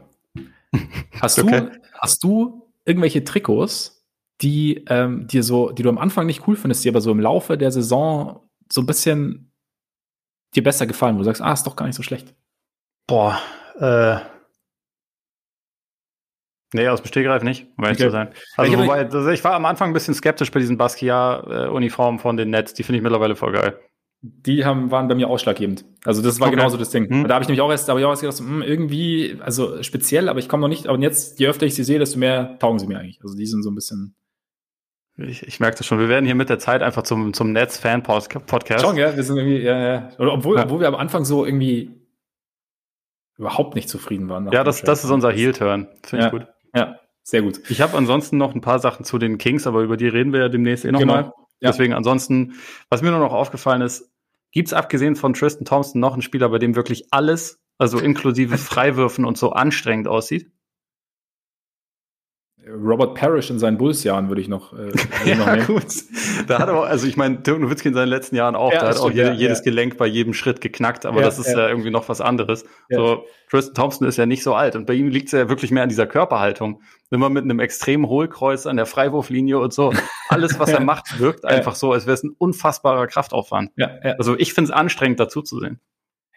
Hast 1.20 1.38
okay. 1.38 1.60
du, 1.60 1.80
hast 2.00 2.24
du 2.24 2.72
irgendwelche 2.84 3.22
Trikots, 3.22 4.04
die 4.40 4.84
ähm, 4.88 5.26
dir 5.28 5.42
so, 5.42 5.70
die 5.70 5.82
du 5.82 5.88
am 5.88 5.98
Anfang 5.98 6.26
nicht 6.26 6.48
cool 6.48 6.56
findest, 6.56 6.84
die 6.84 6.88
aber 6.88 7.00
so 7.00 7.12
im 7.12 7.20
Laufe 7.20 7.56
der 7.56 7.70
Saison 7.70 8.48
so 8.70 8.80
ein 8.80 8.86
bisschen 8.86 9.52
dir 10.54 10.62
besser 10.62 10.86
gefallen, 10.86 11.14
wo 11.14 11.18
du 11.18 11.24
sagst, 11.24 11.42
ah, 11.42 11.52
ist 11.52 11.66
doch 11.66 11.76
gar 11.76 11.86
nicht 11.86 11.94
so 11.94 12.02
schlecht? 12.02 12.34
Boah, 13.06 13.38
äh. 13.78 14.18
Nee, 16.74 16.88
aus 16.88 17.02
dem 17.02 17.08
Stegreif 17.08 17.42
nicht, 17.42 17.66
um 17.76 17.84
ehrlich 17.84 17.98
okay. 17.98 18.06
zu 18.06 18.12
sein. 18.12 18.32
Also, 18.56 18.78
wobei, 18.78 19.32
ich 19.32 19.44
war 19.44 19.54
am 19.54 19.66
Anfang 19.66 19.90
ein 19.90 19.92
bisschen 19.92 20.14
skeptisch 20.14 20.50
bei 20.50 20.58
diesen 20.58 20.78
Basquiat-Uniformen 20.78 22.18
von 22.18 22.36
den 22.38 22.48
Nets. 22.50 22.72
Die 22.72 22.82
finde 22.82 22.96
ich 22.96 23.02
mittlerweile 23.02 23.36
voll 23.36 23.52
geil. 23.52 23.78
Die 24.22 24.64
haben, 24.64 24.92
waren 24.92 25.08
bei 25.08 25.16
mir 25.16 25.28
ausschlaggebend. 25.28 25.84
Also 26.04 26.22
das 26.22 26.38
war 26.38 26.46
okay. 26.46 26.56
genauso 26.56 26.76
das 26.76 26.90
Ding. 26.90 27.08
Hm. 27.08 27.26
Da 27.26 27.34
habe 27.34 27.42
ich 27.42 27.48
nämlich 27.48 27.60
auch 27.60 27.70
erst, 27.70 27.88
ich 27.88 27.92
auch 27.92 28.10
erst 28.10 28.22
gedacht, 28.22 28.40
mh, 28.40 28.48
hm, 28.48 28.62
irgendwie, 28.62 29.36
also 29.40 29.82
speziell, 29.82 30.28
aber 30.28 30.38
ich 30.38 30.48
komme 30.48 30.60
noch 30.60 30.68
nicht, 30.68 30.86
aber 30.86 30.98
jetzt, 31.00 31.40
je 31.40 31.48
öfter 31.48 31.66
ich 31.66 31.74
sie 31.74 31.82
sehe, 31.82 31.98
desto 31.98 32.18
mehr 32.18 32.56
taugen 32.60 32.78
sie 32.78 32.86
mir 32.86 33.00
eigentlich. 33.00 33.20
Also 33.22 33.36
die 33.36 33.46
sind 33.46 33.62
so 33.62 33.70
ein 33.70 33.74
bisschen 33.74 34.14
ich, 35.18 35.46
ich 35.46 35.60
merke 35.60 35.76
das 35.76 35.86
schon. 35.86 35.98
Wir 35.98 36.08
werden 36.08 36.24
hier 36.24 36.34
mit 36.34 36.48
der 36.48 36.58
Zeit 36.58 36.82
einfach 36.82 37.02
zum, 37.02 37.34
zum 37.34 37.52
Netz-Fan-Podcast. 37.52 38.84
Schon, 38.84 38.96
ja. 38.96 39.14
Wir 39.14 39.22
sind 39.22 39.36
irgendwie, 39.36 39.58
ja, 39.58 39.78
ja. 39.78 40.08
Oder 40.18 40.32
obwohl, 40.32 40.56
ja. 40.56 40.64
obwohl 40.64 40.80
wir 40.80 40.88
am 40.88 40.94
Anfang 40.94 41.24
so 41.24 41.44
irgendwie 41.44 41.90
überhaupt 43.36 43.74
nicht 43.74 43.88
zufrieden 43.88 44.28
waren. 44.28 44.50
Ja, 44.52 44.64
das, 44.64 44.82
das 44.82 45.04
ist 45.04 45.10
unser 45.10 45.30
Heel-Turn. 45.30 45.88
Finde 46.02 46.24
ja. 46.24 46.26
ich 46.26 46.32
gut. 46.32 46.46
Ja, 46.74 47.00
sehr 47.22 47.42
gut. 47.42 47.60
Ich 47.68 47.80
habe 47.80 47.96
ansonsten 47.96 48.38
noch 48.38 48.54
ein 48.54 48.62
paar 48.62 48.78
Sachen 48.78 49.04
zu 49.04 49.18
den 49.18 49.36
Kings, 49.36 49.66
aber 49.66 49.82
über 49.82 49.96
die 49.96 50.08
reden 50.08 50.32
wir 50.32 50.40
ja 50.40 50.48
demnächst 50.48 50.84
eh 50.84 50.92
nochmal. 50.92 51.24
Genau. 51.24 51.34
Ja. 51.60 51.70
Deswegen 51.70 51.92
ansonsten, 51.92 52.54
was 52.88 53.02
mir 53.02 53.10
nur 53.10 53.20
noch 53.20 53.32
aufgefallen 53.32 53.82
ist, 53.82 54.10
gibt's 54.52 54.72
abgesehen 54.72 55.16
von 55.16 55.34
Tristan 55.34 55.64
Thompson 55.64 56.00
noch 56.00 56.12
einen 56.12 56.22
Spieler, 56.22 56.48
bei 56.50 56.58
dem 56.58 56.76
wirklich 56.76 57.08
alles, 57.10 57.60
also 57.78 57.98
inklusive 57.98 58.58
Freiwürfen 58.58 59.24
und 59.24 59.36
so 59.36 59.50
anstrengend 59.50 60.06
aussieht? 60.06 60.52
Robert 62.68 63.14
Parrish 63.14 63.50
in 63.50 63.58
seinen 63.58 63.76
Bulls-Jahren 63.76 64.28
würde 64.28 64.40
ich 64.40 64.48
noch, 64.48 64.72
äh, 64.72 64.92
ja, 65.24 65.34
noch 65.34 65.46
nehmen. 65.46 65.66
gut. 65.66 65.86
Da 66.46 66.60
hat 66.60 66.68
er, 66.68 66.74
also 66.84 67.06
ich 67.06 67.16
meine, 67.16 67.38
Dirk 67.38 67.58
Nowitzki 67.58 67.88
in 67.88 67.94
seinen 67.94 68.08
letzten 68.08 68.36
Jahren 68.36 68.54
auch, 68.54 68.72
ja, 68.72 68.80
da 68.80 68.88
hat 68.88 68.98
auch 68.98 69.10
jede, 69.10 69.28
ja, 69.28 69.32
jedes 69.32 69.62
Gelenk 69.62 69.96
bei 69.96 70.06
jedem 70.06 70.32
Schritt 70.32 70.60
geknackt, 70.60 71.04
aber 71.04 71.22
das 71.22 71.38
ist 71.38 71.48
ja. 71.48 71.68
irgendwie 71.68 71.90
noch 71.90 72.08
was 72.08 72.20
anderes. 72.20 72.64
So, 72.88 73.24
Tristan 73.50 73.74
Thompson 73.74 74.06
ist 74.06 74.16
ja 74.16 74.26
nicht 74.26 74.42
so 74.42 74.54
alt 74.54 74.76
und 74.76 74.86
bei 74.86 74.94
ihm 74.94 75.08
liegt 75.08 75.26
es 75.26 75.32
ja 75.32 75.48
wirklich 75.48 75.70
mehr 75.70 75.82
an 75.82 75.88
dieser 75.88 76.06
Körperhaltung. 76.06 76.82
Immer 77.10 77.28
mit 77.28 77.44
einem 77.44 77.58
extremen 77.60 78.06
Hohlkreuz 78.06 78.66
an 78.66 78.76
der 78.76 78.86
Freiwurflinie 78.86 79.58
und 79.58 79.72
so. 79.72 79.92
Alles, 80.28 80.58
was 80.58 80.70
er 80.72 80.80
macht, 80.80 81.18
wirkt 81.18 81.44
einfach 81.44 81.74
so, 81.74 81.92
als 81.92 82.06
wäre 82.06 82.14
es 82.14 82.22
ein 82.22 82.34
unfassbarer 82.38 83.06
Kraftaufwand. 83.06 83.70
Ja, 83.76 83.88
Also 84.18 84.38
ich 84.38 84.54
finde 84.54 84.70
es 84.70 84.76
anstrengend, 84.76 85.20
dazu 85.20 85.42
zu 85.42 85.58
sehen. 85.58 85.80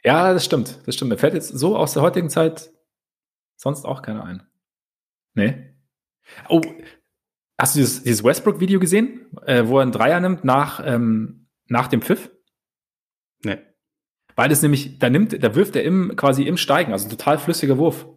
Ja, 0.04 0.34
das 0.34 0.46
stimmt. 0.46 0.80
Das 0.86 0.96
stimmt. 0.96 1.12
Mir 1.12 1.18
fällt 1.18 1.34
jetzt 1.34 1.50
so 1.50 1.78
aus 1.78 1.94
der 1.94 2.04
heutigen 2.04 2.30
Zeit 2.30 2.72
sonst 3.56 3.86
auch 3.86 4.02
keiner 4.02 4.24
ein. 4.24 4.44
Nee. 5.34 5.75
Oh, 6.50 6.62
hast 7.58 7.76
du 7.76 7.80
dieses, 7.80 8.04
dieses 8.04 8.24
Westbrook-Video 8.24 8.80
gesehen, 8.80 9.28
äh, 9.46 9.68
wo 9.68 9.78
er 9.78 9.84
einen 9.84 9.92
Dreier 9.92 10.20
nimmt 10.20 10.44
nach, 10.44 10.82
ähm, 10.86 11.48
nach 11.68 11.88
dem 11.88 12.02
Pfiff? 12.02 12.32
Nee. 13.44 13.60
Weil 14.36 14.50
das 14.50 14.62
nämlich, 14.62 15.00
da 15.00 15.10
nimmt, 15.10 15.42
da 15.42 15.56
wirft 15.56 15.76
er 15.76 15.84
im, 15.84 16.16
quasi 16.16 16.44
im 16.44 16.58
Steigen, 16.58 16.92
also 16.92 17.10
total 17.10 17.38
flüssiger 17.38 17.78
Wurf. 17.78 18.08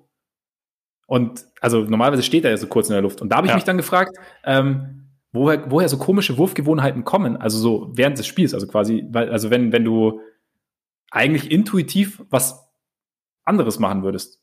Und 1.07 1.47
also 1.61 1.83
normalerweise 1.85 2.23
steht 2.23 2.45
er 2.45 2.51
ja 2.51 2.57
so 2.57 2.67
kurz 2.67 2.89
in 2.89 2.93
der 2.93 3.03
Luft. 3.03 3.23
Und 3.23 3.31
da 3.31 3.37
habe 3.37 3.47
ich 3.47 3.51
ja. 3.51 3.57
mich 3.57 3.65
dann 3.65 3.77
gefragt, 3.77 4.17
ähm, 4.45 5.09
woher, 5.33 5.71
woher 5.71 5.89
so 5.89 5.97
komische 5.97 6.37
Wurfgewohnheiten 6.37 7.05
kommen, 7.05 7.37
also 7.37 7.59
so 7.59 7.93
während 7.95 8.19
des 8.19 8.27
Spiels, 8.27 8.53
also 8.53 8.67
quasi, 8.67 9.07
weil, 9.11 9.31
also 9.31 9.51
wenn, 9.51 9.73
wenn 9.73 9.85
du 9.85 10.21
eigentlich 11.11 11.51
intuitiv 11.51 12.23
was 12.29 12.69
anderes 13.45 13.79
machen 13.79 14.03
würdest. 14.03 14.43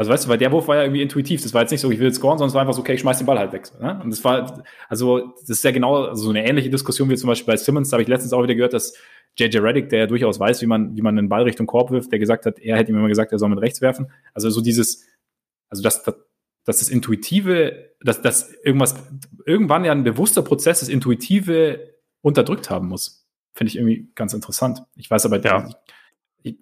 Also 0.00 0.10
weißt 0.10 0.24
du, 0.24 0.28
weil 0.30 0.38
der 0.38 0.50
Wurf 0.50 0.66
war 0.66 0.76
ja 0.76 0.84
irgendwie 0.84 1.02
intuitiv. 1.02 1.42
Das 1.42 1.52
war 1.52 1.60
jetzt 1.60 1.72
nicht 1.72 1.82
so, 1.82 1.90
ich 1.90 1.98
will 1.98 2.06
jetzt 2.06 2.16
scoren, 2.16 2.38
sondern 2.38 2.48
es 2.48 2.54
war 2.54 2.62
einfach 2.62 2.72
so, 2.72 2.80
okay, 2.80 2.94
ich 2.94 3.02
schmeiß 3.02 3.18
den 3.18 3.26
Ball 3.26 3.38
halt 3.38 3.52
weg. 3.52 3.70
Ne? 3.82 4.00
Und 4.02 4.08
das 4.08 4.24
war, 4.24 4.64
also 4.88 5.34
das 5.40 5.50
ist 5.50 5.62
ja 5.62 5.72
genau 5.72 6.04
also 6.06 6.22
so 6.22 6.30
eine 6.30 6.42
ähnliche 6.42 6.70
Diskussion 6.70 7.10
wie 7.10 7.16
zum 7.16 7.28
Beispiel 7.28 7.52
bei 7.52 7.58
Simmons. 7.58 7.90
Da 7.90 7.96
habe 7.96 8.02
ich 8.02 8.08
letztens 8.08 8.32
auch 8.32 8.42
wieder 8.42 8.54
gehört, 8.54 8.72
dass 8.72 8.96
JJ 9.38 9.58
Reddick, 9.58 9.90
der 9.90 9.98
ja 9.98 10.06
durchaus 10.06 10.40
weiß, 10.40 10.62
wie 10.62 10.66
man, 10.66 10.96
wie 10.96 11.02
man 11.02 11.18
einen 11.18 11.28
Ball 11.28 11.42
Richtung 11.42 11.66
Korb 11.66 11.90
wirft, 11.90 12.10
der 12.12 12.18
gesagt 12.18 12.46
hat, 12.46 12.58
er 12.60 12.78
hätte 12.78 12.90
ihm 12.90 12.96
immer 12.96 13.08
gesagt, 13.08 13.30
er 13.30 13.38
soll 13.38 13.50
mit 13.50 13.60
rechts 13.60 13.82
werfen. 13.82 14.10
Also 14.32 14.48
so 14.48 14.62
dieses, 14.62 15.06
also 15.68 15.82
das, 15.82 16.02
das, 16.02 16.14
dass 16.64 16.78
das 16.78 16.88
Intuitive, 16.88 17.90
dass, 18.02 18.22
dass 18.22 18.54
irgendwas, 18.64 18.94
irgendwann 19.44 19.84
ja 19.84 19.92
ein 19.92 20.04
bewusster 20.04 20.40
Prozess 20.40 20.80
das 20.80 20.88
Intuitive 20.88 21.92
unterdrückt 22.22 22.70
haben 22.70 22.88
muss. 22.88 23.28
Finde 23.52 23.68
ich 23.68 23.76
irgendwie 23.76 24.10
ganz 24.14 24.32
interessant. 24.32 24.82
Ich 24.96 25.10
weiß 25.10 25.26
aber, 25.26 25.42
ja 25.42 25.68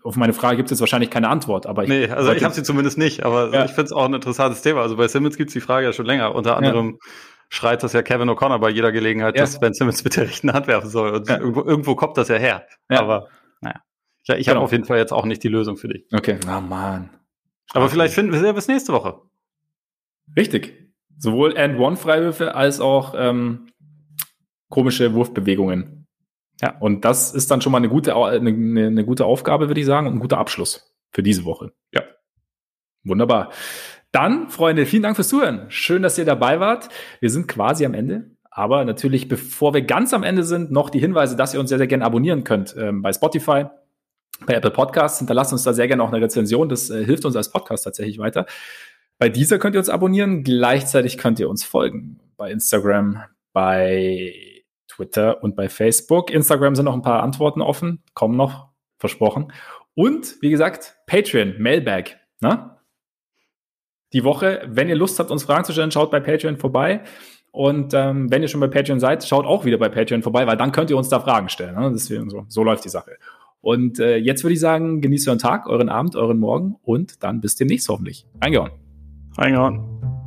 auf 0.03 0.17
meine 0.17 0.33
Frage 0.33 0.57
gibt 0.57 0.69
es 0.69 0.71
jetzt 0.73 0.81
wahrscheinlich 0.81 1.11
keine 1.11 1.29
Antwort, 1.29 1.67
aber 1.67 1.85
ich. 1.85 1.89
Nee, 1.89 2.09
also 2.09 2.33
ich 2.33 2.43
habe 2.45 2.55
sie 2.55 2.63
zumindest 2.63 2.99
nicht, 2.99 3.25
aber 3.25 3.53
ja. 3.53 3.65
ich 3.65 3.71
finde 3.71 3.85
es 3.85 3.93
auch 3.93 4.05
ein 4.05 4.15
interessantes 4.15 4.63
Thema. 4.63 4.83
Also 4.83 4.97
bei 4.97 5.09
Simmons 5.09 5.37
gibt 5.37 5.51
es 5.51 5.55
die 5.55 5.61
Frage 5.61 5.87
ja 5.87 5.93
schon 5.93 6.07
länger. 6.07 6.35
Unter 6.35 6.57
anderem 6.57 6.99
ja. 7.01 7.11
schreit 7.49 7.83
das 7.83 7.93
ja 7.93 8.03
Kevin 8.03 8.29
O'Connor 8.29 8.59
bei 8.59 8.71
jeder 8.71 8.93
Gelegenheit, 8.93 9.37
ja. 9.37 9.43
dass 9.43 9.61
Ben 9.61 9.75
Simmons 9.75 10.03
mit 10.05 10.17
der 10.17 10.25
rechten 10.25 10.53
Hand 10.53 10.67
werfen 10.67 10.91
soll. 10.91 11.13
Und 11.13 11.29
irgendwo, 11.29 11.63
irgendwo 11.63 11.95
kommt 11.95 12.17
das 12.17 12.29
ja 12.29 12.37
her. 12.37 12.67
Aber 12.89 13.29
naja. 13.61 13.81
Ja, 14.25 14.37
ich 14.37 14.49
habe 14.49 14.61
auf 14.61 14.73
jeden 14.73 14.85
Fall 14.85 14.99
jetzt 14.99 15.13
auch 15.13 15.25
nicht 15.25 15.43
die 15.43 15.49
Lösung 15.49 15.77
für 15.77 15.89
dich. 15.89 16.05
Okay. 16.13 16.39
Na, 16.45 16.59
oh, 16.59 16.61
man. 16.61 17.11
Aber 17.73 17.89
vielleicht 17.89 18.15
finden 18.15 18.33
wir 18.33 18.39
sie 18.39 18.47
ja 18.47 18.53
bis 18.53 18.69
nächste 18.69 18.93
Woche. 18.93 19.21
Richtig. 20.37 20.93
Sowohl 21.17 21.57
End-One-Freiwürfe 21.57 22.55
als 22.55 22.81
auch 22.81 23.15
ähm, 23.17 23.71
komische 24.69 25.15
Wurfbewegungen. 25.15 25.98
Ja, 26.61 26.77
und 26.79 27.05
das 27.05 27.33
ist 27.33 27.51
dann 27.51 27.61
schon 27.61 27.73
mal 27.73 27.79
eine 27.79 27.89
gute, 27.89 28.17
eine, 28.17 28.51
eine 28.51 29.05
gute 29.05 29.25
Aufgabe, 29.25 29.69
würde 29.69 29.81
ich 29.81 29.87
sagen, 29.87 30.07
und 30.07 30.15
ein 30.15 30.21
guter 30.21 30.39
Abschluss 30.39 30.93
für 31.11 31.23
diese 31.23 31.45
Woche. 31.45 31.73
Ja. 31.93 32.03
Wunderbar. 33.05 33.53
Dann, 34.11 34.49
Freunde, 34.49 34.87
vielen 34.87 35.03
Dank 35.03 35.17
fürs 35.17 35.29
Zuhören. 35.29 35.67
Schön, 35.69 36.03
dass 36.03 36.19
ihr 36.19 36.25
dabei 36.25 36.61
wart. 36.61 36.89
Wir 37.21 37.31
sind 37.31 37.47
quasi 37.47 37.85
am 37.85 37.95
Ende. 37.95 38.31
Aber 38.51 38.85
natürlich, 38.85 39.29
bevor 39.29 39.73
wir 39.73 39.83
ganz 39.83 40.13
am 40.13 40.25
Ende 40.25 40.43
sind, 40.43 40.73
noch 40.73 40.91
die 40.91 40.99
Hinweise, 40.99 41.37
dass 41.37 41.55
ihr 41.55 41.61
uns 41.61 41.69
sehr, 41.69 41.79
sehr 41.79 41.87
gerne 41.87 42.05
abonnieren 42.05 42.43
könnt 42.43 42.75
ähm, 42.77 43.03
bei 43.03 43.13
Spotify, 43.13 43.67
bei 44.47 44.55
Apple 44.55 44.73
Podcasts. 44.73 45.19
Hinterlasst 45.19 45.53
uns 45.53 45.63
da 45.63 45.73
sehr 45.73 45.87
gerne 45.87 46.03
auch 46.03 46.13
eine 46.13 46.21
Rezension. 46.21 46.69
Das 46.69 46.91
äh, 46.91 47.05
hilft 47.05 47.25
uns 47.25 47.37
als 47.37 47.53
Podcast 47.53 47.85
tatsächlich 47.85 48.19
weiter. 48.19 48.47
Bei 49.19 49.29
dieser 49.29 49.59
könnt 49.59 49.77
ihr 49.77 49.81
uns 49.81 49.91
abonnieren. 49.91 50.43
Gleichzeitig 50.43 51.19
könnt 51.19 51.39
ihr 51.39 51.49
uns 51.49 51.65
folgen. 51.65 52.19
Bei 52.37 52.51
Instagram, 52.51 53.23
bei 53.53 54.58
Twitter 54.99 55.43
und 55.43 55.55
bei 55.55 55.69
Facebook. 55.69 56.31
Instagram 56.31 56.75
sind 56.75 56.87
noch 56.87 56.95
ein 56.95 57.03
paar 57.03 57.23
Antworten 57.23 57.62
offen. 57.62 58.03
Kommen 58.15 58.37
noch. 58.37 58.69
Versprochen. 58.99 59.53
Und, 59.95 60.37
wie 60.41 60.51
gesagt, 60.51 60.97
Patreon, 61.07 61.55
Mailbag. 61.59 62.16
Ne? 62.41 62.77
Die 64.12 64.25
Woche, 64.25 64.62
wenn 64.66 64.89
ihr 64.89 64.97
Lust 64.97 65.19
habt, 65.19 65.31
uns 65.31 65.45
Fragen 65.45 65.65
zu 65.65 65.73
stellen, 65.73 65.93
schaut 65.93 66.11
bei 66.11 66.19
Patreon 66.19 66.57
vorbei. 66.57 67.03
Und 67.53 67.95
ähm, 67.95 68.31
wenn 68.31 68.43
ihr 68.43 68.49
schon 68.49 68.61
bei 68.61 68.69
Patreon 68.69 69.01
seid, 69.01 69.25
schaut 69.25 69.47
auch 69.47 69.65
wieder 69.65 69.79
bei 69.79 69.89
Patreon 69.89 70.23
vorbei, 70.23 70.47
weil 70.47 70.57
dann 70.57 70.73
könnt 70.73 70.91
ihr 70.91 70.97
uns 70.97 71.09
da 71.09 71.20
Fragen 71.20 71.49
stellen. 71.49 71.77
Ne? 71.77 71.91
Deswegen 71.93 72.29
so, 72.29 72.45
so 72.49 72.65
läuft 72.65 72.85
die 72.85 72.89
Sache. 72.89 73.19
Und 73.61 73.99
äh, 74.01 74.16
jetzt 74.16 74.43
würde 74.45 74.55
ich 74.55 74.61
sagen, 74.61 75.01
genießt 75.01 75.29
euren 75.29 75.39
Tag, 75.39 75.69
euren 75.69 75.89
Abend, 75.89 76.16
euren 76.16 76.39
Morgen 76.39 76.77
und 76.83 77.23
dann 77.23 77.41
bis 77.41 77.57
demnächst 77.57 77.89
hoffentlich. 77.89 78.27
Reingehauen. 78.41 78.73
Reingehauen. 79.37 80.18